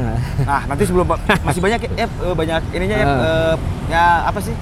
nah 0.44 0.62
nanti 0.62 0.82
sebelum 0.84 1.06
masih 1.40 1.58
banyak 1.58 1.80
ya 1.88 2.04
eh, 2.04 2.34
banyak 2.36 2.60
ininya 2.70 2.96
ya 2.98 3.06
Ah. 3.08 3.16
eh, 3.16 3.54
ya 3.88 4.04
apa 4.28 4.38
sih 4.38 4.52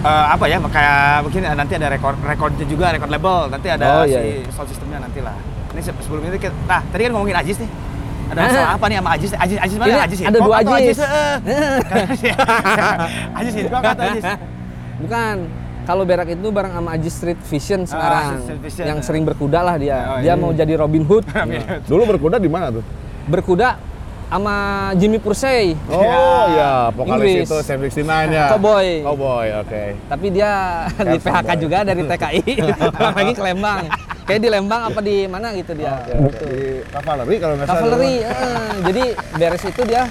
Eh, 0.00 0.08
apa 0.32 0.48
ya 0.48 0.56
kayak 0.58 0.98
mungkin 1.20 1.44
nanti 1.44 1.76
ada 1.76 1.88
rekor 1.88 2.16
rekornya 2.18 2.64
juga 2.64 2.88
rekor 2.88 3.04
label 3.06 3.52
nanti 3.52 3.68
ada 3.68 4.00
Oh, 4.00 4.04
iya, 4.04 4.16
si 4.16 4.28
iya. 4.40 4.48
sound 4.48 4.68
systemnya 4.68 4.98
nanti 4.98 5.20
lah 5.20 5.36
ini 5.70 5.80
se- 5.80 5.92
sebelum 6.00 6.24
itu 6.24 6.40
kita, 6.40 6.56
nah 6.64 6.80
tadi 6.82 7.04
kan 7.04 7.12
ngomongin 7.12 7.36
Ajis 7.36 7.60
nih 7.60 7.70
ada 8.26 8.38
Ah. 8.38 8.44
masalah 8.48 8.70
apa 8.72 8.84
nih 8.88 8.96
sama 8.96 9.10
Ajis 9.12 9.30
Ajis 9.36 9.58
Ajis 9.60 9.76
mana 9.76 9.86
Ini 9.86 10.00
Ajis 10.00 10.18
ada 10.18 10.24
hip 10.24 10.40
hop 10.40 10.46
dua 10.46 10.56
atau 10.56 10.72
Ajis. 10.72 10.96
eh? 10.96 11.04
Ajis 13.36 13.52
hop 13.68 13.82
atau 13.84 14.04
Ajis 14.06 14.24
Bukan. 15.00 15.36
Kalau 15.80 16.04
berak 16.04 16.28
itu 16.28 16.48
bareng 16.48 16.72
sama 16.72 16.90
Ajis 16.92 17.12
Street 17.12 17.40
Vision 17.42 17.80
sekarang. 17.84 18.40
Street 18.40 18.62
Vision, 18.62 18.84
yang 18.86 18.98
ya. 18.98 19.02
sering 19.02 19.24
berkuda 19.24 19.60
lah 19.60 19.74
dia. 19.74 19.96
Oh, 20.06 20.18
dia 20.18 20.28
iya. 20.28 20.34
mau 20.34 20.52
jadi 20.52 20.72
Robin 20.80 21.02
Hood. 21.02 21.24
Dulu 21.84 22.02
berkuda 22.06 22.36
di 22.36 22.48
mana 22.48 22.68
tuh? 22.70 22.84
berkuda 23.22 23.76
sama 24.30 24.56
Jimmy 24.94 25.18
Pursey. 25.18 25.74
Oh 25.90 26.44
iya, 26.48 26.88
vokalis 26.90 27.18
Inggris. 27.26 27.44
itu 27.44 27.56
Sam 27.60 27.78
69 27.82 28.06
ya. 28.30 28.46
Cowboy. 28.48 28.88
Cowboy, 29.02 29.46
oke. 29.58 29.82
Tapi 30.06 30.26
dia 30.30 30.52
di 30.88 31.18
Kan 31.18 31.20
PHK 31.20 31.34
Cowboy. 31.44 31.56
juga 31.58 31.78
dari 31.82 32.02
TKI. 32.02 32.42
Pulang 32.88 33.16
lagi 33.20 33.32
ke 33.34 33.42
Lembang. 33.42 33.80
Kayak 34.22 34.40
di 34.40 34.48
Lembang 34.48 34.82
apa 34.86 35.00
di 35.00 35.16
mana 35.26 35.50
gitu 35.52 35.72
dia. 35.74 35.98
Oke, 35.98 36.14
Di 36.46 36.62
Cavalry 36.88 37.36
kalau 37.36 37.54
nggak 37.58 37.66
salah. 37.66 37.82
Cavalry. 37.82 38.14
eh. 38.22 38.72
jadi 38.86 39.02
beres 39.34 39.64
itu 39.66 39.82
dia 39.82 40.02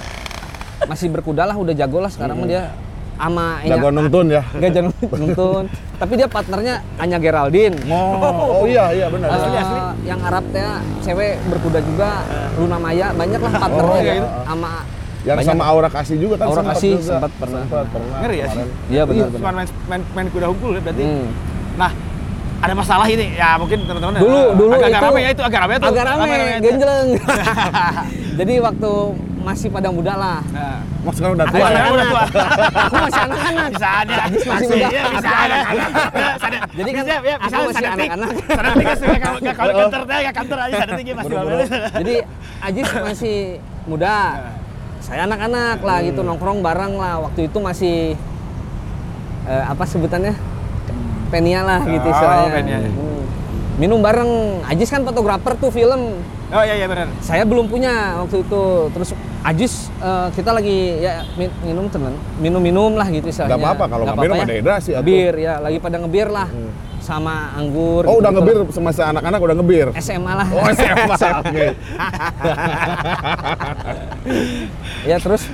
masih 0.82 1.08
berkuda 1.10 1.44
lah, 1.44 1.56
udah 1.56 1.74
jago 1.74 2.00
lah 2.00 2.08
sekarang 2.08 2.36
mah 2.36 2.48
dia 2.48 2.64
sama 3.20 3.60
Jago 3.62 3.88
nungtun 3.90 4.26
ya. 4.30 4.42
Gak 4.50 4.72
jago 4.72 4.92
nonton. 5.22 5.64
Tapi 6.00 6.14
dia 6.16 6.26
partnernya 6.26 6.76
Anya 6.96 7.18
Geraldine. 7.18 7.76
Oh, 7.86 8.56
oh 8.56 8.66
iya 8.66 8.90
iya 8.90 9.08
benar. 9.08 9.28
Asli, 9.30 9.52
asli. 9.54 9.80
Yang 10.06 10.20
Arab 10.24 10.44
teh 10.50 10.64
cewek 11.02 11.34
berkuda 11.46 11.80
juga, 11.82 12.24
Luna 12.56 12.78
Maya 12.78 13.12
banyak 13.12 13.38
lah 13.38 13.52
partnernya 13.54 13.92
Oh, 13.92 14.00
ya. 14.00 14.14
iya. 14.14 14.24
sama 14.46 14.72
Yang 15.20 15.36
banyak. 15.38 15.52
sama 15.52 15.64
Aura 15.66 15.90
Kasih 15.90 16.16
juga 16.18 16.36
kan 16.38 16.46
Aura 16.48 16.56
sempat 16.58 16.74
Kasih 16.74 16.94
sempat 16.98 17.32
pernah. 17.36 17.62
Sempat 17.62 17.88
pernah. 17.90 18.18
Ngeri 18.18 18.38
ya 18.38 18.48
sih. 18.48 18.64
Iya 18.90 19.02
benar 19.04 19.28
Cuma 19.28 19.36
benar. 19.36 19.52
main, 19.54 19.68
main, 19.86 20.02
main 20.16 20.28
kuda 20.30 20.48
hunkul 20.48 20.72
ya 20.72 20.82
berarti 20.82 21.04
Hmm. 21.04 21.28
nah 21.76 21.92
ada 22.60 22.74
masalah 22.74 23.08
ini 23.08 23.36
ya 23.36 23.56
mungkin 23.56 23.80
teman-teman 23.82 24.16
Dulu 24.16 24.42
dulu 24.54 24.72
agak, 24.74 24.80
itu 24.82 24.88
agak 24.90 25.02
rame 25.02 25.20
ya 25.20 25.30
itu 25.30 25.44
agak 25.44 25.60
rame 25.62 25.74
tuh 25.76 25.88
Agak 25.90 26.06
rame, 26.06 26.28
itu. 26.28 26.64
genjleng. 26.66 27.08
Jadi 28.40 28.54
waktu 28.58 28.92
masih 29.40 29.68
pada 29.68 29.92
muda 29.92 30.14
lah. 30.16 30.40
Nah, 30.50 30.80
Mas 31.04 31.16
sekarang 31.16 31.36
udah 31.36 31.44
Aku 31.44 31.56
tua. 31.56 31.68
anak 31.68 31.76
ya? 31.76 31.92
udah 31.92 32.06
tua. 32.08 32.24
Aku 32.88 32.96
masih 33.04 33.22
anak-anak. 33.22 33.68
Bisa 33.76 33.90
ada. 34.00 34.14
Ajis 34.24 34.44
masih 34.46 34.66
muda. 34.70 34.88
iya, 34.88 35.04
bisa 35.10 35.30
ada. 35.30 35.58
Ya, 35.60 36.30
sadar. 36.40 36.62
Jadi 36.70 36.90
kan 36.90 37.04
Bisa, 37.04 37.16
ya, 37.20 37.36
aku 37.36 37.44
bisa 37.44 37.56
masih 37.60 37.76
sadar 37.76 37.92
tik. 37.92 38.00
anak-anak. 38.00 38.30
Sadar 38.50 38.72
suka 38.96 39.18
kalau 39.52 39.74
kantor 39.76 40.02
teh 40.02 40.16
nggak 40.20 40.36
kantor 40.36 40.58
aja 40.58 40.76
sadar 40.78 40.96
tik 40.96 41.08
masih 41.12 41.34
bagus. 41.34 41.70
Jadi 41.94 42.16
Ajis 42.62 42.88
masih 42.96 43.38
muda. 43.84 44.16
Saya 45.00 45.20
anak-anak 45.26 45.78
lah 45.80 45.98
gitu 46.00 46.22
nongkrong 46.22 46.60
bareng 46.60 46.94
lah. 46.96 47.16
Waktu 47.26 47.40
itu 47.46 47.58
masih 47.60 47.96
eh, 49.46 49.64
apa 49.66 49.84
sebutannya? 49.84 50.32
Penia 51.30 51.62
lah 51.62 51.82
gitu 51.84 52.04
Oh, 52.04 52.12
istilahnya. 52.12 52.50
penia. 52.54 52.78
Hmm. 52.82 53.24
Minum 53.76 54.00
bareng. 54.00 54.32
Ajis 54.64 54.88
kan 54.88 55.04
fotografer 55.04 55.56
tuh 55.56 55.70
film. 55.70 56.24
Oh 56.50 56.64
iya 56.66 56.76
iya 56.82 56.88
benar. 56.90 57.08
Saya 57.22 57.46
belum 57.46 57.70
punya 57.70 58.18
waktu 58.26 58.42
itu. 58.42 58.64
Terus 58.90 59.10
Ajis 59.40 59.88
eh, 60.04 60.28
kita 60.36 60.52
lagi 60.52 61.00
ya 61.00 61.24
mi- 61.40 61.54
minum 61.64 61.88
teman, 61.88 62.12
minum-minum 62.42 62.92
lah 62.98 63.08
gitu 63.08 63.32
istilahnya. 63.32 63.56
Nggak 63.56 63.64
apa-apa, 63.64 63.86
kalau 63.88 64.04
Nggak 64.04 64.18
minum 64.20 64.36
apa-apa 64.36 64.52
ada 64.52 64.58
hidrasi. 64.60 64.92
Bir 65.00 65.34
ya, 65.38 65.54
lagi 65.62 65.78
pada 65.80 65.96
ngebir 66.02 66.28
lah. 66.28 66.50
Sama 67.00 67.56
anggur. 67.56 68.04
Oh, 68.04 68.20
udah 68.20 68.36
gitu-gitu 68.36 68.66
ngebir 68.66 68.76
semasa 68.76 69.02
anak-anak 69.14 69.40
udah 69.40 69.56
ngebir. 69.56 69.88
SMA 70.02 70.34
lah. 70.36 70.48
Oh, 70.52 70.68
SMA. 70.74 71.16
Oke. 71.42 71.66
ya 75.10 75.18
terus 75.22 75.48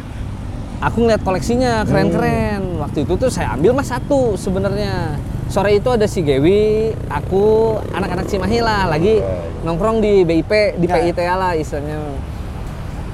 aku 0.82 0.98
ngeliat 1.06 1.22
koleksinya 1.22 1.86
keren-keren. 1.86 2.82
Waktu 2.82 3.06
itu 3.06 3.14
tuh 3.20 3.30
saya 3.30 3.54
ambil 3.54 3.78
mas 3.78 3.92
satu 3.92 4.34
sebenarnya. 4.40 5.20
Sore 5.46 5.72
itu 5.74 5.88
ada 5.88 6.04
si 6.06 6.20
Gewi, 6.20 6.90
aku, 7.06 7.46
anak-anak 7.90 8.26
Cimahi 8.26 8.60
lah 8.60 8.88
lagi 8.88 9.22
nongkrong 9.62 10.02
di 10.02 10.22
BIP, 10.22 10.52
di 10.76 10.86
Ya. 10.86 10.98
PITA 11.00 11.34
lah 11.34 11.52
istilahnya. 11.54 12.02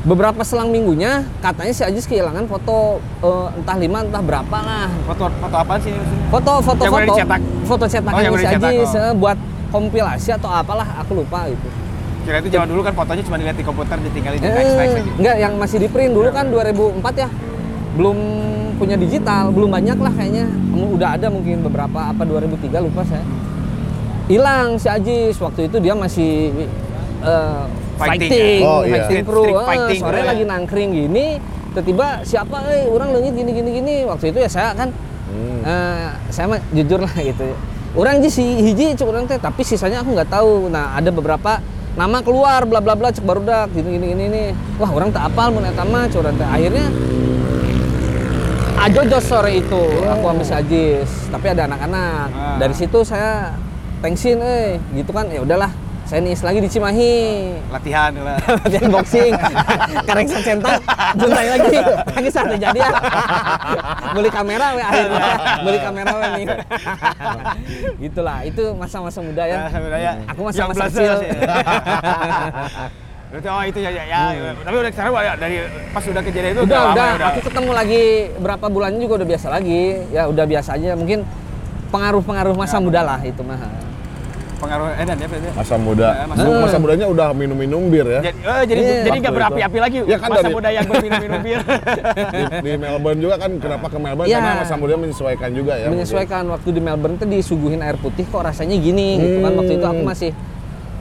Beberapa 0.01 0.41
selang 0.41 0.73
minggunya 0.73 1.21
katanya 1.37 1.69
si 1.69 1.83
Ajis 1.83 2.09
kehilangan 2.09 2.49
foto 2.49 2.97
eh, 3.21 3.47
entah 3.53 3.77
lima 3.77 4.01
entah 4.01 4.17
berapa 4.19 4.57
lah. 4.57 4.89
Foto 5.05 5.29
foto 5.29 5.55
apa 5.55 5.73
sih 5.77 5.91
maksudnya? 5.91 6.25
Foto 6.27 6.51
foto 6.59 6.81
Yang 6.81 6.93
foto 6.95 7.05
dicetak? 7.13 7.41
foto 7.61 7.85
cetakan 7.85 8.15
Oh, 8.15 8.21
yang 8.23 8.33
si 8.33 8.47
Ajis 8.47 8.89
oh. 8.89 8.97
eh, 8.97 9.13
buat 9.13 9.37
kompilasi 9.69 10.29
atau 10.33 10.49
apalah 10.49 10.87
aku 10.97 11.11
lupa 11.13 11.45
gitu. 11.45 11.67
Kira 12.21 12.37
itu 12.37 12.49
zaman 12.49 12.67
dulu 12.67 12.81
kan 12.81 12.93
fotonya 12.93 13.21
cuma 13.21 13.37
dilihat 13.37 13.57
di 13.57 13.61
komputer 13.61 13.97
ditinggalin 13.99 14.37
di 14.37 14.45
Eh, 14.45 14.53
next 14.55 14.73
gitu. 14.95 15.09
enggak, 15.17 15.35
yang 15.37 15.53
masih 15.55 15.77
di 15.77 15.87
print 15.87 16.11
dulu 16.11 16.29
kan 16.29 16.45
2004 16.47 17.13
ya. 17.17 17.29
Belum 17.93 18.17
punya 18.75 18.95
digital, 18.95 19.51
belum 19.51 19.69
banyak 19.71 19.97
lah 19.97 20.13
kayaknya. 20.13 20.45
Udah 20.73 21.15
ada 21.19 21.27
mungkin 21.27 21.63
beberapa 21.63 22.11
apa 22.11 22.23
2003 22.23 22.83
lupa 22.83 23.01
saya. 23.03 23.23
Hilang 24.27 24.79
si 24.79 24.87
Ajis 24.87 25.35
waktu 25.41 25.67
itu 25.67 25.77
dia 25.79 25.93
masih 25.97 26.51
eh, 27.23 27.63
Fighting, 28.01 28.33
fighting, 28.33 28.59
ya? 28.61 28.65
Oh, 28.65 28.81
iya. 28.81 29.05
fighting 29.05 29.23
pro. 29.27 29.43
Eh, 29.45 29.53
fighting, 29.61 29.99
sore 30.01 30.19
ya. 30.19 30.25
lagi 30.25 30.43
nangkring 30.47 30.89
gini, 30.89 31.25
tiba-tiba 31.69 32.07
siapa 32.25 32.57
eh 32.73 32.89
orang 32.89 33.13
leungit 33.13 33.33
gini 33.37 33.51
gini 33.53 33.69
gini. 33.77 33.95
Waktu 34.09 34.33
itu 34.33 34.39
ya 34.41 34.49
saya 34.49 34.73
kan 34.73 34.89
Hmm. 35.31 35.63
eh, 35.63 36.11
saya 36.27 36.43
mah 36.51 36.59
jujur 36.75 36.99
lah 36.99 37.13
gitu. 37.31 37.55
Orang 37.95 38.19
aja 38.19 38.27
si 38.27 38.43
hiji 38.43 38.91
cek 38.95 39.07
orang 39.07 39.31
teh, 39.31 39.39
tapi 39.39 39.63
sisanya 39.63 40.03
aku 40.03 40.11
nggak 40.11 40.27
tahu. 40.27 40.67
Nah, 40.67 40.91
ada 40.91 41.07
beberapa 41.07 41.63
nama 41.95 42.19
keluar 42.19 42.67
bla 42.67 42.83
bla 42.83 42.99
bla 42.99 43.15
cek 43.15 43.23
barudak 43.23 43.71
gini 43.71 43.95
gini 43.95 44.05
gini 44.11 44.25
nih. 44.27 44.47
Wah, 44.75 44.91
orang 44.91 45.11
tak 45.15 45.31
apal 45.31 45.55
mun 45.55 45.63
eta 45.63 45.87
mah 45.87 46.07
cek 46.11 46.19
urang 46.19 46.35
teh. 46.35 46.47
Akhirnya 46.47 46.87
ajojos 48.81 49.23
sore 49.23 49.61
itu 49.61 49.83
aku 50.09 50.25
ambil 50.25 50.45
si 50.45 50.53
Ajis, 50.53 51.09
tapi 51.29 51.53
ada 51.53 51.69
anak-anak. 51.69 52.27
Ah. 52.33 52.57
Dari 52.57 52.73
situ 52.73 53.05
saya 53.05 53.53
thanksin 54.01 54.41
eh 54.41 54.81
gitu 54.97 55.13
kan. 55.13 55.29
Ya 55.29 55.45
udahlah, 55.45 55.69
saya 56.09 56.25
nis 56.25 56.41
lagi 56.41 56.59
di 56.65 56.69
Cimahi. 56.69 57.13
Latihan 57.69 58.09
lah. 58.17 58.41
latihan 58.65 58.89
boxing 58.89 59.31
karek 60.09 60.25
centang 60.27 60.81
buntai 61.13 61.47
lagi 61.53 61.77
lagi 61.85 62.29
satu 62.33 62.55
jadi 62.57 62.79
ya 62.79 62.91
beli 64.15 64.29
kamera 64.31 64.73
we 64.73 64.81
akhirnya 64.81 65.23
beli 65.61 65.79
kamera 65.79 66.11
we 66.15 66.27
nih 66.39 66.45
gitulah 68.07 68.37
itu 68.47 68.63
masa-masa 68.75 69.19
muda 69.21 69.43
ya 69.45 69.59
Ya, 70.01 70.17
aku 70.25 70.41
belasan 70.49 70.87
kecil. 70.89 71.15
Berarti 73.31 73.47
oh 73.47 73.63
itu 73.63 73.79
ya 73.79 73.89
ya. 73.95 74.03
ya. 74.03 74.51
Tapi 74.59 74.75
udah 74.75 74.91
sekarang 74.91 75.11
ya, 75.23 75.33
dari 75.39 75.55
pas 75.95 76.03
udah 76.03 76.19
kejadian 76.19 76.51
itu 76.51 76.61
udah 76.67 76.79
lama 76.83 76.91
udah 76.91 77.07
ya, 77.15 77.27
aku 77.31 77.39
ketemu 77.47 77.71
lagi 77.71 78.03
berapa 78.43 78.65
bulannya 78.67 78.99
juga 78.99 79.13
udah 79.23 79.29
biasa 79.31 79.47
lagi 79.47 79.81
ya 80.11 80.23
udah 80.27 80.45
biasa 80.45 80.69
aja 80.75 80.89
mungkin 80.99 81.19
pengaruh-pengaruh 81.95 82.55
masa 82.59 82.75
Ya. 82.75 82.83
muda 82.83 83.01
lah 83.07 83.19
itu 83.23 83.39
mah 83.39 83.55
pengaruh 84.61 84.93
edan 84.93 85.17
ya 85.17 85.25
berarti. 85.25 85.49
Masa 85.57 85.75
muda. 85.79 86.07
Ya, 86.13 86.25
masa 86.29 86.41
Masa, 86.45 86.53
muda. 86.53 86.77
mudanya 86.77 87.05
udah 87.09 87.27
minum-minum 87.33 87.81
bir 87.89 88.05
ya. 88.05 88.21
Jadi, 88.21 88.39
oh, 88.45 88.61
jadi 88.61 88.81
Iya. 88.85 89.01
jadi 89.09 89.17
nggak 89.17 89.33
berapi-api 89.33 89.77
lagi. 89.81 89.97
Ya 90.05 90.17
kan 90.21 90.29
masa 90.29 90.43
dari- 90.45 90.53
muda 90.53 90.69
yang 90.69 90.85
berminum-minum 90.85 91.39
bir. 91.41 91.59
Di, 92.35 92.41
di 92.61 92.71
Melbourne 92.77 93.19
juga 93.25 93.35
kan 93.41 93.51
kenapa 93.57 93.85
ke 93.89 93.97
Melbourne 93.97 94.29
Iya. 94.29 94.37
karena 94.37 94.61
masa 94.61 94.75
muda 94.77 94.93
menyesuaikan 94.99 95.49
juga 95.55 95.73
ya. 95.79 95.87
menyesuaikan 95.89 96.43
waktu 96.45 96.69
di 96.77 96.81
Melbourne 96.83 97.15
tuh 97.17 97.25
disuguhin 97.25 97.81
air 97.81 97.97
putih 97.97 98.27
kok 98.27 98.43
rasanya 98.43 98.75
gini 98.75 99.07
gitu 99.17 99.37
kan 99.39 99.51
waktu 99.55 99.73
itu 99.79 99.87
aku 99.87 100.01
masih 100.03 100.29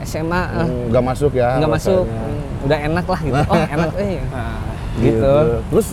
SMA 0.03 0.41
eh, 0.55 0.63
Hmm, 0.63 0.83
nggak 0.89 1.03
masuk 1.05 1.31
ya. 1.31 1.49
nggak 1.57 1.71
masuk. 1.71 2.03
Hmm, 2.03 2.65
udah 2.65 2.77
enak 2.81 3.05
lah 3.05 3.19
gitu. 3.19 3.35
Oh 3.51 3.61
enak 3.67 3.91
eh. 3.95 4.19
Nah, 4.27 4.59
gitu. 4.97 5.33
Terus 5.67 5.87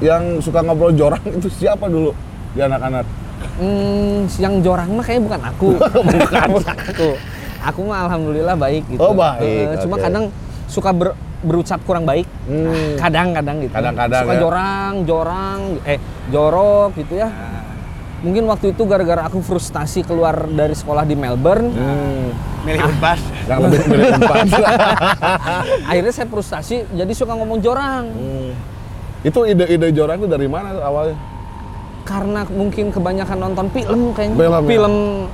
yang 0.00 0.22
suka 0.38 0.58
ngobrol 0.60 0.92
jorang 0.92 1.20
itu 1.26 1.48
siapa 1.50 1.86
dulu? 1.86 2.10
Di 2.50 2.60
anak-anak? 2.60 3.06
hmm, 3.56 4.28
yang 4.36 4.60
jorang 4.60 4.88
mah 4.90 5.04
kayaknya 5.04 5.24
bukan 5.26 5.40
aku. 5.42 5.68
Bukan 6.54 6.76
aku. 6.76 7.08
Aku 7.62 7.80
mah 7.84 8.08
alhamdulillah 8.08 8.56
baik 8.56 8.84
gitu. 8.86 8.96
Oh, 8.98 9.12
baik, 9.12 9.44
Eh, 9.70 9.76
cuma 9.80 9.96
oke. 9.96 10.02
kadang 10.02 10.24
suka 10.64 10.90
ber- 10.90 11.16
berucap 11.40 11.80
kurang 11.84 12.04
baik. 12.04 12.24
Hmm. 12.44 12.96
kadang-kadang 12.96 13.60
gitu. 13.60 13.72
Kadang-kadang 13.72 14.24
suka 14.24 14.34
ya. 14.34 14.40
jorang 14.40 14.92
jorang 15.04 15.58
eh 15.84 15.98
jorok 16.28 16.96
gitu 16.96 17.16
ya 17.16 17.28
mungkin 18.20 18.44
waktu 18.44 18.70
itu 18.70 18.82
gara-gara 18.84 19.24
aku 19.24 19.40
frustasi 19.40 20.00
keluar 20.00 20.44
dari 20.46 20.72
sekolah 20.72 21.02
di 21.02 21.14
Melbourne 21.14 21.68
Hmm. 21.70 22.28
milih 22.60 22.84
unpas. 22.86 23.20
Yang 23.44 23.58
lebih 23.64 23.80
milih 23.88 24.08
empat. 24.14 24.44
akhirnya 25.90 26.12
saya 26.12 26.28
frustasi 26.28 26.84
jadi 26.90 27.12
suka 27.12 27.32
ngomong 27.34 27.58
jorang 27.58 28.04
Hmm. 28.10 28.52
Itu 29.20 29.44
ide-ide 29.44 29.92
jorang 29.92 30.16
itu 30.16 30.28
dari 30.28 30.46
mana 30.46 30.76
awalnya? 30.78 31.16
karena 32.00 32.42
mungkin 32.48 32.88
kebanyakan 32.90 33.38
nonton 33.38 33.66
film 33.70 34.10
kayaknya 34.10 34.36
Film, 34.66 34.94
ya? 34.96 35.28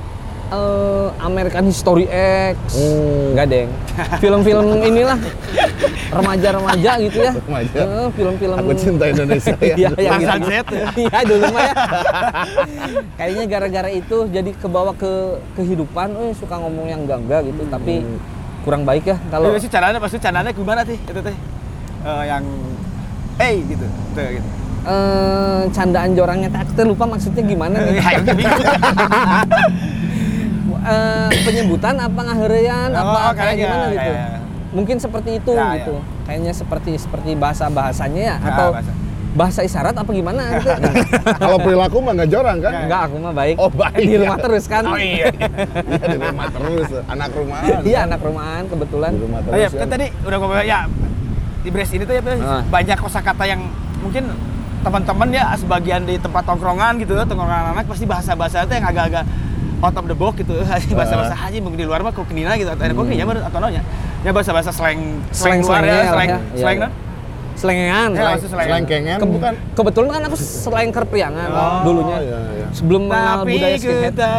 Eh, 0.47 1.07
American 1.19 1.63
History 1.67 2.05
X 2.07 2.55
Hmm. 2.77 3.35
nggak 3.35 3.47
deng 3.47 3.69
film-film 4.23 4.65
inilah 4.81 5.19
remaja-remaja 6.07 6.91
gitu 7.03 7.19
ya 7.19 7.33
Remaja. 7.35 7.79
Eh, 7.83 8.07
film-film 8.15 8.55
Aku 8.57 8.71
cinta 8.79 9.03
Indonesia 9.11 9.55
ya. 9.59 9.75
Iya, 9.75 9.89
yang 9.99 10.07
Bang 10.07 10.21
gitu. 10.23 10.31
Sunset. 10.31 10.65
Iya 10.95 11.19
dulu 11.27 11.45
mah 11.51 11.61
ya. 11.61 11.73
Kayaknya 13.19 13.43
gara-gara 13.51 13.89
itu 13.91 14.17
jadi 14.31 14.51
kebawa 14.55 14.91
ke 14.95 15.11
kehidupan, 15.59 16.07
eh 16.15 16.31
suka 16.33 16.55
ngomong 16.57 16.87
yang 16.87 17.03
enggak-enggak 17.03 17.51
gitu, 17.51 17.61
tapi 17.67 18.07
kurang 18.63 18.87
baik 18.87 19.03
ya 19.03 19.17
kalau 19.29 19.51
Kalau 19.51 19.59
sih 19.59 19.71
caranya 19.71 19.99
pasti 19.99 20.17
caranya 20.19 20.51
gimana 20.55 20.81
sih 20.87 20.95
itu 20.95 21.19
teh? 21.19 21.35
Eh, 22.07 22.23
yang 22.27 22.43
hey 23.37 23.55
gitu. 23.67 23.85
Tuh 24.15 24.23
gitu. 24.31 24.49
eh 24.87 25.61
candaan 25.75 26.15
jorangnya 26.15 26.47
tak 26.47 26.71
lupa 26.87 27.03
maksudnya 27.03 27.43
gimana 27.43 27.83
nih. 27.83 27.99
Ya, 30.79 30.87
bingung. 30.87 31.31
Eh, 31.31 31.41
penyebutan 31.43 31.95
apa 31.97 32.19
ngaheurean 32.23 32.89
Oh, 32.91 33.01
apa 33.03 33.19
kayak 33.33 33.55
gimana 33.57 33.85
gitu. 33.89 34.11
ya, 34.11 34.25
ya. 34.25 34.39
Mungkin 34.69 34.95
seperti 34.97 35.29
itu 35.35 35.51
Ya, 35.51 35.67
gitu. 35.75 35.95
Kayaknya 36.23 36.53
seperti 36.53 36.91
seperti 36.95 37.29
bahasa-bahasanya 37.33 38.21
ya 38.21 38.35
Ya, 38.35 38.35
atau 38.43 38.67
bahasa. 38.71 38.91
bahasa 39.33 39.59
isyarat 39.61 39.93
apa 39.93 40.09
gimana 40.09 40.41
gitu. 40.55 40.69
Kalau 41.35 41.57
perilaku 41.57 41.97
mah 41.99 42.13
nggak 42.13 42.29
jorang 42.29 42.57
kan? 42.59 42.73
Enggak, 42.83 43.01
aku 43.05 43.15
mah 43.17 43.33
baik. 43.33 43.55
Oh, 43.55 43.69
baik. 43.69 44.01
Di 44.01 44.15
rumah 44.17 44.37
terus 44.37 44.65
kan. 44.65 44.83
Oh 44.83 44.97
iya. 44.97 45.29
Iya 45.29 46.05
di 46.07 46.17
rumah 46.19 46.47
terus, 46.49 46.87
anak 47.05 47.29
rumahan. 47.31 47.79
Iya, 47.81 47.99
anak 48.03 48.19
rumahan 48.19 48.63
kebetulan. 48.65 49.11
Di 49.11 49.21
rumah 49.21 49.39
terus. 49.39 49.53
Oh 49.53 49.57
iya, 49.57 49.67
kan. 49.67 49.79
kan 49.79 49.87
tadi 49.89 50.05
udah 50.21 50.37
ngomong 50.37 50.61
ya 50.61 50.79
di 51.57 51.69
Brest 51.69 51.91
ini 51.91 52.03
tuh 52.03 52.15
ya 52.15 52.21
Bres, 52.21 52.39
Ah. 52.39 52.63
banyak 52.63 52.95
kosakata 52.95 53.43
yang 53.43 53.59
mungkin 53.99 54.31
teman-teman 54.79 55.27
ya 55.29 55.51
sebagian 55.53 56.01
di 56.01 56.15
tempat 56.15 56.47
tongkrongan 56.47 56.95
gitu 56.95 57.11
tongkrongan 57.17 57.75
anak 57.75 57.83
pasti 57.85 58.07
bahasa-bahasa 58.07 58.63
itu 58.63 58.71
yang 58.71 58.87
agak-agak 58.87 59.25
out 59.79 59.93
of 59.93 60.05
the 60.05 60.13
box 60.13 60.33
gitu 60.37 60.53
bahasa-bahasa 60.97 61.31
Ah. 61.31 61.39
haji 61.45 61.57
mungkin 61.59 61.77
di 61.77 61.85
luar 61.85 62.01
mah 62.01 62.09
kok 62.09 62.25
kenina 62.25 62.53
gitu 62.53 62.67
atau 62.67 62.81
kok 62.81 63.03
keninya 63.03 63.25
baru 63.25 63.39
atau 63.43 63.59
nonya 63.59 63.81
ya 64.19 64.31
bahasa-bahasa 64.31 64.69
slang 64.69 65.21
Slang- 65.29 65.61
slang 65.61 65.81
luar 65.81 65.81
ya 65.83 66.03
slang 66.07 66.27
ya. 66.27 66.39
Iya, 66.51 66.57
slang 66.57 66.75
iya. 66.75 66.83
non? 66.83 66.93
Selengean. 67.57 68.13
Ya. 68.13 68.37
Selengkengan 68.37 69.17
Ke- 69.17 69.25
bukan? 69.25 69.53
Kebetulan 69.73 70.09
kan 70.11 70.21
aku 70.25 70.37
selengker 70.37 71.03
priangan 71.09 71.49
Oh, 71.49 71.81
dulunya. 71.83 72.17
iya, 72.21 72.37
iya. 72.53 72.67
Sebelum 72.69 73.09
mengenal 73.09 73.41
tapi 73.41 73.53
budaya 73.57 73.75
skinhead. 73.75 74.13
kita 74.13 74.31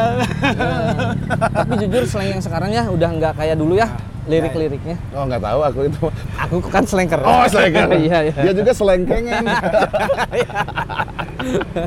Tapi 1.59 1.73
jujur 1.83 2.03
slang 2.07 2.29
yang 2.31 2.39
sekarang 2.39 2.71
ya 2.71 2.87
udah 2.87 3.11
nggak 3.11 3.33
kayak 3.35 3.59
dulu 3.59 3.75
ya 3.75 3.91
lirik-liriknya. 4.29 4.97
Oh 5.11 5.25
nggak 5.25 5.41
tahu 5.41 5.61
aku 5.63 5.81
itu. 5.85 6.05
Aku 6.39 6.57
kan 6.63 6.85
selengker. 6.85 7.21
Oh 7.21 7.45
selengkengan. 7.45 7.97
Iya, 8.05 8.19
iya. 8.29 8.33
Dia 8.39 8.53
juga 8.55 8.73
selengkengan. 8.73 9.43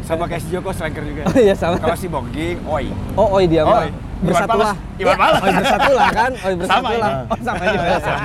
sama 0.01 0.25
kayak 0.25 0.41
si 0.41 0.47
Joko 0.49 0.71
slanker 0.71 1.03
juga 1.03 1.27
Oh 1.27 1.35
iya 1.43 1.51
sama. 1.53 1.75
kalau 1.75 1.93
si 1.93 2.07
Bongging 2.07 2.57
oi 2.63 2.87
Oh, 3.13 3.27
oi 3.35 3.43
dia 3.45 3.61
mah. 3.63 3.83
Oi. 3.83 3.89
Bersatulah. 4.21 4.75
Iwan 4.95 5.17
Fals. 5.17 5.37
Oi 5.39 5.51
bersatulah 5.51 6.09
kan. 6.11 6.31
Oi 6.31 6.39
Sama 6.39 6.61
bersatulah. 6.61 7.09
ini. 7.11 7.25
Oh, 7.25 7.39
sama 7.41 7.63
juga. 7.65 7.95
Sama. 7.99 8.21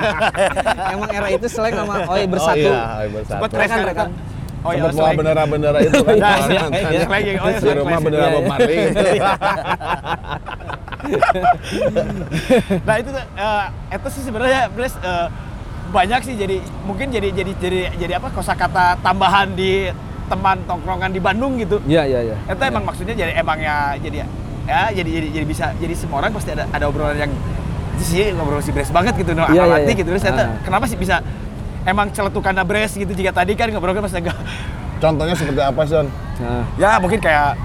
Emang 0.87 1.09
era 1.09 1.27
itu 1.27 1.47
slang 1.49 1.73
sama 1.73 1.95
oi 2.05 2.23
bersatu. 2.29 2.69
Oh 2.69 2.77
iya, 2.77 3.01
Oi 3.01 3.07
bersatu. 3.09 3.31
Sempat 3.33 3.49
Rekan, 3.51 3.67
keren 3.67 3.85
rekan. 3.85 4.09
Oh 4.61 4.71
iya, 4.73 4.83
Sempat 4.89 5.13
bendera-bendera 5.15 5.79
itu 5.79 5.97
kan. 5.97 6.15
Kan, 6.17 6.39
iya, 6.49 6.59
kan. 6.59 7.21
iya, 7.21 7.33
oh, 7.37 7.49
Di 7.51 7.71
rumah 7.73 7.99
bendera 7.99 8.25
Iya, 8.25 8.33
Bob 8.33 8.41
iya. 8.41 8.49
Marley. 8.49 8.77
Nah 12.83 12.95
itu 12.99 13.09
tuh, 13.09 13.23
eh, 13.23 13.65
itu 13.93 14.07
sih 14.13 14.21
sebenarnya 14.27 14.61
Bres 14.71 14.95
eh, 14.99 15.27
banyak 15.87 16.21
sih 16.23 16.35
jadi 16.35 16.59
mungkin 16.83 17.07
jadi 17.09 17.31
jadi 17.31 17.51
jadi 17.55 17.79
jadi 17.95 18.13
apa 18.19 18.27
kosakata 18.35 18.99
tambahan 18.99 19.55
di 19.55 19.87
teman 20.27 20.59
tongkrongan 20.67 21.15
di 21.15 21.23
Bandung 21.23 21.55
gitu. 21.55 21.79
Iya, 21.87 22.03
iya, 22.03 22.19
iya. 22.19 22.35
Itu 22.51 22.59
emang 22.59 22.83
maksudnya 22.83 23.15
jadi 23.15 23.39
emangnya 23.39 23.95
jadi 24.03 24.27
ya 24.67 24.91
jadi 24.91 25.07
jadi 25.07 25.27
jadi 25.31 25.45
bisa 25.47 25.71
jadi 25.79 25.95
semua 25.95 26.19
orang 26.19 26.35
pasti 26.35 26.51
ada 26.51 26.67
ada 26.67 26.91
obrolan 26.91 27.15
yang 27.15 27.31
sih 28.03 28.35
ngobrol 28.35 28.59
si 28.59 28.75
Bres 28.75 28.91
banget 28.91 29.15
gitu, 29.15 29.31
no, 29.31 29.47
Iya, 29.47 29.63
iya, 29.63 29.63
amati 29.63 29.91
iya. 29.95 29.99
gitu. 30.03 30.09
Terus 30.11 30.27
Ah. 30.27 30.59
kenapa 30.61 30.85
sih 30.91 30.99
bisa 30.99 31.23
emang 31.87 32.11
celetukan 32.11 32.51
Bres 32.67 32.91
gitu 32.93 33.09
jika 33.15 33.31
tadi 33.31 33.55
kan 33.55 33.71
ngobrolnya 33.71 34.03
pas 34.03 34.11
enggak. 34.11 34.35
Contohnya 34.99 35.35
seperti 35.37 35.61
apa, 35.63 35.81
Son? 35.87 36.07
Nah, 36.43 36.65
Ya 36.75 36.97
mungkin 36.99 37.21
kayak 37.23 37.55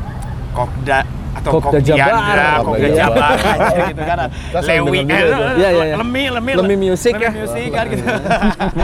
Kokda 0.52 1.02
atau 1.42 1.58
Kok 1.58 1.82
Jabar. 1.82 2.14
Kokda 2.14 2.46
Kokda 2.62 2.88
Jabar 2.94 3.30
gitu 3.90 4.02
kan. 4.06 4.18
Lewi, 4.70 4.98
eh, 5.02 5.02
itu. 5.02 5.42
Iya, 5.58 5.68
iya, 5.74 5.84
iya. 5.90 5.96
Lemi, 5.98 6.24
Lemi, 6.30 6.52
Lemi 6.54 6.76
Music 6.78 7.14
Lemi 7.18 7.26
ya. 7.26 7.30
Music 7.34 7.68
kan 7.74 7.84
gitu. 7.90 8.04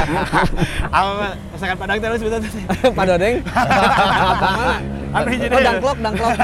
Apa 0.98 1.38
masakan 1.54 1.76
Padang 1.78 1.98
terus 2.02 2.20
betul. 2.26 2.40
Pak 2.98 3.04
Dodeng. 3.06 3.36
Apa 3.46 4.48
mana? 4.58 4.76
Apa 5.14 5.26
jadi? 5.30 5.54
Oh, 5.54 5.60
dangklok, 5.62 5.98
dangklok. 6.02 6.34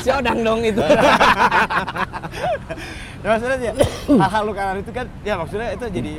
si 0.00 0.08
Odang 0.14 0.38
dong 0.46 0.60
itu. 0.62 0.82
ya 3.24 3.28
maksudnya 3.32 3.56
ya 3.56 3.72
hal-hal 4.20 4.42
lukaran 4.44 4.76
itu 4.84 4.90
kan 4.92 5.06
ya 5.24 5.34
maksudnya 5.40 5.68
itu 5.72 5.86
jadi 5.88 6.12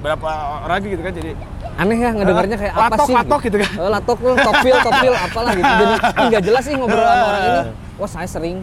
berapa 0.00 0.28
orang 0.64 0.80
gitu 0.80 1.02
kan 1.04 1.12
jadi 1.12 1.32
Aneh 1.80 1.96
ya 1.96 2.12
ngedengarnya 2.12 2.56
kayak 2.60 2.74
apa 2.76 2.92
Latok, 2.92 3.06
sih? 3.08 3.14
latok 3.16 3.40
gitu 3.48 3.56
kan. 3.56 3.70
Oh, 3.80 3.88
latok 3.88 4.18
tuh, 4.20 4.34
topil, 4.36 4.74
topil, 4.84 5.12
apalah 5.16 5.52
gitu. 5.56 5.72
Jadi 5.80 5.94
nggak 6.28 6.42
jelas 6.44 6.62
sih 6.68 6.74
ngobrol 6.76 7.00
sama 7.00 7.24
orang 7.24 7.40
ini. 7.40 7.60
Wah 7.96 8.10
saya 8.10 8.28
sering 8.28 8.56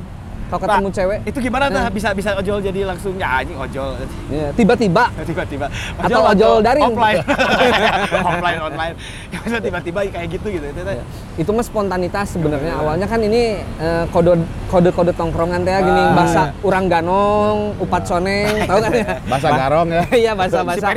kalau 0.48 0.60
ketemu 0.62 0.88
Nah, 0.88 0.96
cewek. 0.96 1.18
itu 1.26 1.38
gimana 1.42 1.64
tuh 1.68 1.80
Nah. 1.80 1.90
bisa 1.90 2.10
bisa 2.12 2.30
ojol 2.34 2.58
jadi 2.62 2.80
langsung 2.84 3.14
ya 3.16 3.28
anjing 3.38 3.58
ojol 3.58 3.90
Iya, 4.28 4.48
tiba-tiba 4.54 5.04
tiba-tiba 5.30 5.68
Atau 5.98 6.22
ojol 6.26 6.56
daring. 6.62 6.84
offline 6.86 7.20
offline 8.30 8.60
online 8.62 8.94
ya 9.28 9.38
maksudnya 9.38 9.62
tiba-tiba 9.62 10.00
kayak 10.08 10.28
gitu 10.32 10.48
gitu 10.50 10.66
itu 10.66 10.80
Ya. 10.88 11.04
Itu 11.38 11.52
mah 11.52 11.62
spontanitas 11.62 12.32
sebenarnya. 12.32 12.74
Awalnya 12.76 13.06
kan 13.06 13.20
ini 13.20 13.42
eh, 13.60 14.04
kode 14.10 14.34
kode 14.68 14.90
kode 14.90 15.12
tongkrongan 15.14 15.62
teh 15.62 15.76
gini 15.78 16.02
Ah. 16.02 16.16
bahasa 16.16 16.42
urang 16.60 16.88
ganong, 16.88 17.78
upat 17.78 18.04
soneng, 18.04 18.66
tahu 18.66 18.80
kan 18.80 18.92
ya? 18.92 19.06
Bahasa 19.24 19.48
garong 19.52 19.88
ya. 19.88 20.02
Iya 20.10 20.32
bahasa 20.34 20.64
bahasa 20.64 20.88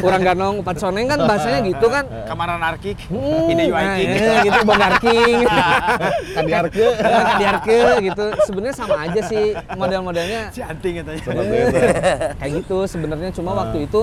urang 0.00 0.20
ganong, 0.20 0.54
upat 0.60 0.76
soneng 0.76 1.06
kan 1.06 1.18
bahasanya 1.20 1.60
gitu 1.64 1.86
kan. 1.86 2.04
kamar 2.26 2.48
anarkik 2.52 2.98
Hmm, 3.06 3.50
nah, 3.50 3.64
UI 3.64 4.04
iya, 4.04 4.42
gitu 4.42 4.58
bogarking. 4.62 5.36
Kadiarke. 6.30 6.84
Kadiarke 7.00 7.78
gitu. 8.02 8.24
Sebenarnya 8.44 8.76
sama 8.80 8.96
aja 9.04 9.20
sih 9.22 9.44
model-modelnya. 9.74 10.42
Si 10.50 10.60
anting 10.60 10.94
gitu 10.98 11.10
Seperti 11.20 11.54
itu. 11.60 11.78
kayak 12.36 12.52
gitu 12.58 12.76
sebenarnya 12.84 13.30
cuma 13.30 13.52
waktu 13.54 13.84
itu 13.84 14.00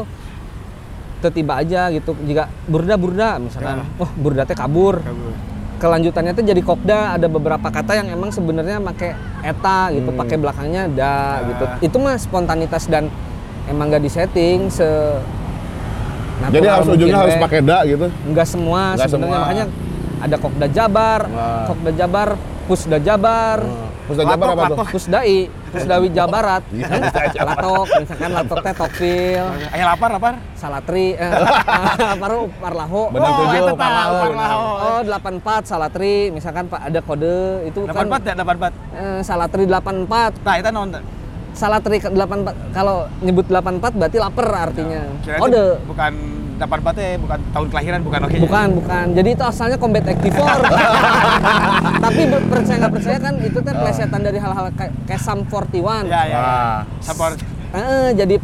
tiba 1.27 1.59
aja 1.59 1.91
gitu 1.91 2.15
jika 2.23 2.45
burda 2.65 2.95
burda 2.95 3.29
misalkan. 3.35 3.83
Wah 3.97 4.11
burda 4.13 4.45
teh 4.45 4.53
kabur. 4.53 5.01
Kelanjutannya 5.77 6.33
tuh 6.33 6.41
jadi 6.41 6.57
kokda 6.57 7.19
ada 7.19 7.27
beberapa 7.27 7.67
kata 7.67 7.93
yang 7.93 8.09
emang 8.09 8.31
sebenarnya 8.31 8.81
pakai 8.81 9.13
eta 9.43 9.93
gitu 9.93 10.09
Hmm. 10.09 10.17
pakai 10.17 10.35
belakangnya 10.37 10.83
da 10.89 11.17
gitu. 11.45 11.63
Ah. 11.63 11.77
itu 11.77 11.97
mah 11.97 12.15
spontanitas 12.17 12.87
dan 12.87 13.13
emang 13.65 13.91
gak 13.91 14.01
disetting 14.01 14.71
se 14.71 14.87
Jadi 16.37 16.65
natural 16.65 16.73
harus 16.81 16.87
ujungnya 16.93 17.17
harus 17.19 17.37
pakai 17.37 17.59
da 17.61 17.77
gitu. 17.83 18.05
Enggak 18.23 18.47
semua 18.47 18.81
sebenarnya 18.95 19.37
makanya 19.37 19.65
ada 20.17 20.35
kokda 20.35 20.67
jabar 20.67 21.19
kokda 21.67 21.91
jabar 21.93 22.27
pusda 22.65 22.97
jabar 22.97 23.57
Pusda 24.07 24.23
Jabar 24.23 24.47
apa 24.49 24.63
tuh? 24.71 24.77
pusdai 24.87 25.37
pusdawi 25.67 26.07
jabarat 26.09 26.63
Iya, 26.71 26.87
latok 27.43 27.87
misalkan 27.99 28.31
latok 28.31 28.57
teh 28.63 28.73
tokpil 28.73 29.45
ayo 29.67 29.83
lapar 29.83 30.09
lapar? 30.09 30.33
Salatri 30.55 31.11
eh, 31.13 31.31
paru 32.23 32.47
parlaho 32.57 33.11
Benang 33.11 33.29
Oh, 33.29 33.39
tujuh, 33.43 33.75
Parlaho. 33.75 34.15
Parlaho. 34.23 34.59
oh 34.79 34.99
84 35.03 35.67
salatri. 35.67 36.15
Misalkan 36.31 36.65
pak 36.65 36.81
ada 36.81 36.99
kode 36.99 37.37
itu 37.65 37.79
dapat 37.83 38.03
empat 38.07 38.21
kan 38.21 38.31
ya 38.31 38.35
dapat 38.39 38.55
empat? 38.57 38.73
Eh, 38.95 39.19
salatri 39.21 39.63
84 39.67 40.07
nah 40.41 40.55
itu 40.55 40.69
nonton 40.71 41.01
salatri 41.51 41.97
ke 41.97 42.07
84 42.07 42.53
kalau 42.71 43.09
nyebut 43.19 43.45
84 43.45 43.91
berarti 43.91 44.17
lapar 44.17 44.47
artinya. 44.69 45.01
Kira 45.19 45.37
kode. 45.37 45.65
bukan 45.83 46.13
dapat 46.57 46.77
empat 46.81 46.95
ya 46.97 47.09
bukan 47.17 47.39
tahun 47.51 47.67
kelahiran 47.69 47.99
bukan 48.01 48.19
oke 48.25 48.37
Bukan, 48.41 48.67
bukan. 48.75 49.05
Jadi 49.13 49.29
itu 49.31 49.43
asalnya 49.43 49.77
Combat 49.77 50.05
Activor. 50.05 50.45
Tapi 52.03 52.21
percaya 52.49 52.75
nggak 52.81 52.93
percaya 52.93 53.17
kan 53.17 53.33
itu 53.39 53.59
kan 53.61 53.73
plesetan 53.77 54.21
dari 54.21 54.37
hal-hal 54.37 54.65
kayak, 54.73 54.91
kayak 55.05 55.21
Sam 55.21 55.45
41. 55.45 56.05
ya 56.05 56.21
ya, 56.25 56.25
ya. 56.25 56.41
Support 56.99 57.37
Eh, 57.67 58.09
jadi 58.15 58.35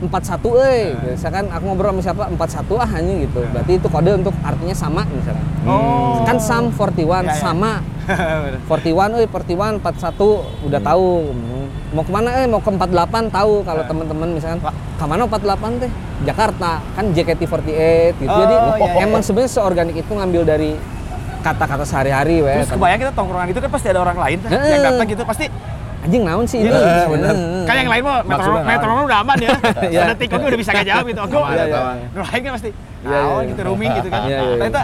41 0.00 0.08
euy. 0.56 0.80
Misalkan 1.12 1.44
aku 1.50 1.64
ngobrol 1.66 1.92
sama 1.92 2.00
siapa 2.00 2.22
41 2.30 2.80
ah 2.80 2.88
hanya 2.88 3.12
gitu. 3.20 3.40
Berarti 3.52 3.72
itu 3.76 3.86
kode 3.86 4.10
untuk 4.16 4.34
artinya 4.40 4.72
sama 4.72 5.02
misalkan. 5.04 5.44
oh 5.68 6.24
Kan 6.24 6.36
Sam 6.40 6.72
41 6.72 6.96
Ya, 7.04 7.18
ya. 7.28 7.34
sama. 7.36 7.72
41 8.64 9.20
euy, 9.20 9.26
41 9.28 9.84
41 9.84 10.66
udah 10.66 10.80
tahu. 10.80 11.08
Mau 11.90 12.02
ke 12.02 12.12
mana 12.12 12.28
eh 12.36 12.46
mau 12.46 12.58
ke 12.58 12.70
48 12.70 12.86
tahu 13.30 13.52
kalau 13.60 13.82
teman-teman 13.82 14.28
misalkan 14.30 14.58
ke 14.62 15.04
mana 15.04 15.26
48 15.26 15.82
teh 15.82 15.90
Jakarta 16.22 16.78
kan 16.94 17.04
JKT48 17.10 17.66
gitu 18.16 18.30
Oh, 18.30 18.38
jadi 18.38 18.54
iya. 18.78 19.02
emang 19.02 19.20
sebenarnya 19.20 19.50
seorganik 19.50 19.96
itu 19.98 20.06
ngambil 20.08 20.42
dari 20.44 20.78
kata-kata 21.40 21.82
sehari-hari 21.82 22.40
weh 22.40 22.52
terus 22.54 22.70
kebayang 22.70 23.00
kita 23.00 23.10
tongkrongan 23.10 23.48
itu 23.48 23.58
kan 23.58 23.70
pasti 23.70 23.86
ada 23.88 24.00
orang 24.00 24.12
lain 24.14 24.36
tuh, 24.38 24.48
yang 24.48 24.60
Heeh. 24.60 24.82
datang 24.84 25.06
gitu 25.08 25.22
pasti 25.24 25.44
anjing 26.00 26.22
naon 26.22 26.44
sih 26.44 26.58
ini 26.58 26.68
Iya, 26.68 27.08
bener. 27.08 27.32
Heeh. 27.32 27.64
kan 27.64 27.74
yang 27.74 27.88
lain 27.88 28.02
mah 28.02 28.16
Maksudnya 28.22 28.60
metronom 28.60 28.68
metronom 28.68 29.04
udah 29.04 29.18
aman 29.20 29.38
ya 29.40 29.50
Iya. 29.92 30.00
ada 30.04 30.14
tiktok 30.14 30.40
udah 30.42 30.58
bisa 30.60 30.70
ngejawab 30.70 31.04
gitu 31.06 31.20
aku 31.20 31.38
Iya, 31.42 31.64
iya. 31.64 31.80
yang 32.06 32.24
lain 32.24 32.40
kan 32.40 32.52
pasti 32.54 32.70
Iya, 32.70 33.08
iya, 33.08 33.18
naon 33.18 33.40
iya. 33.40 33.50
gitu 33.50 33.60
rooming 33.64 33.90
gitu 33.98 34.08
kan 34.08 34.20
Iya, 34.20 34.28
iya, 34.28 34.38
iya. 34.38 34.56
ternyata 34.60 34.82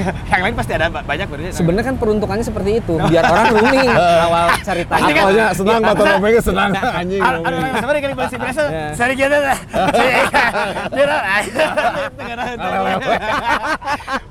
yang 0.30 0.40
lain 0.42 0.54
pasti 0.54 0.72
ada 0.72 0.86
ba- 0.86 1.02
banyak 1.02 1.26
berarti 1.26 1.48
sebenarnya 1.52 1.86
kan 1.86 1.96
peruntukannya 1.96 2.42
seperti 2.42 2.70
itu 2.78 2.94
biar 3.10 3.24
orang 3.24 3.46
rooming 3.52 3.88
awal 4.26 4.46
ceritanya 4.60 4.98
Pasti 4.98 5.12
kan- 5.12 5.22
Awalnya 5.22 5.46
senang, 5.52 5.80
motor 5.80 6.04
romengnya 6.08 6.42
senang 6.42 6.70
anjing. 6.74 7.20
Aduh, 7.20 7.40
aduh, 7.42 7.60
sebenarnya 7.72 8.02
kali 8.02 8.14
bahasa 8.14 8.36
biasa, 8.36 8.62
Iya. 8.64 8.86
sari 8.92 9.14
kita 9.14 9.36
dah. 9.38 9.58
Dia 10.88 11.04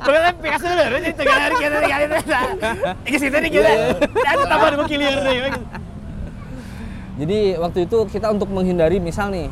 Bukan 0.01 0.21
Picasso 0.41 0.65
dulu, 0.67 0.97
jadi 0.97 1.13
tengah 1.13 1.37
hari 1.37 1.55
kita 1.57 1.77
kali 1.79 2.03
itu. 2.03 2.17
Iki 3.05 3.17
situ 3.17 3.35
nih 3.37 3.51
kita. 3.51 3.69
Ada 4.23 4.43
tambah 4.45 4.67
mau 4.73 4.85
clear 4.85 5.15
deh. 5.17 5.37
jadi 7.11 7.39
waktu 7.55 7.79
itu 7.85 7.97
kita 8.09 8.27
untuk 8.29 8.49
menghindari 8.49 8.97
misal 8.97 9.29
nih 9.29 9.45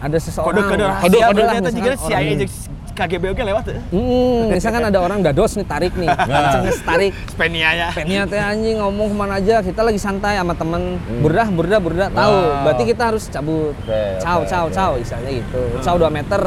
ada 0.00 0.16
seseorang 0.16 0.64
kode-kode 0.64 0.84
lah, 0.86 0.96
ternyata 1.02 1.70
juga 1.70 1.92
misalkan 1.92 1.98
CIA 1.98 2.14
orang- 2.14 2.38
jeung 2.38 2.52
KGB 2.94 3.34
oke 3.34 3.42
lewat 3.42 3.62
tuh. 3.66 3.74
Hmm, 3.90 4.54
misalkan 4.54 4.86
ada 4.86 4.98
orang 5.02 5.18
dados 5.18 5.58
nih 5.58 5.66
tarik 5.66 5.92
nih, 5.98 6.06
cenges 6.54 6.78
tarik. 6.80 7.10
Spenia 7.26 7.70
ya. 7.74 7.88
Pennya 7.90 8.22
teh 8.24 8.38
anjing 8.38 8.78
ngomong 8.78 9.10
ke 9.10 9.16
mana 9.18 9.42
aja, 9.42 9.58
kita 9.60 9.82
lagi 9.82 9.98
santai 9.98 10.38
sama 10.38 10.54
temen 10.54 11.02
burdah 11.18 11.50
burdah 11.50 11.78
burdah 11.82 12.08
tahu. 12.14 12.30
Wow. 12.38 12.62
Berarti 12.62 12.82
kita 12.86 13.02
harus 13.10 13.26
cabut. 13.26 13.74
Oke, 13.74 14.00
Ciao 14.22 14.40
oke, 14.40 14.48
ciao 14.48 14.64
oke. 14.70 14.72
ciao 14.72 14.92
istilahnya 14.94 15.32
gitu. 15.42 15.60
Ciao 15.82 15.96
2 15.98 16.06
meter. 16.08 16.40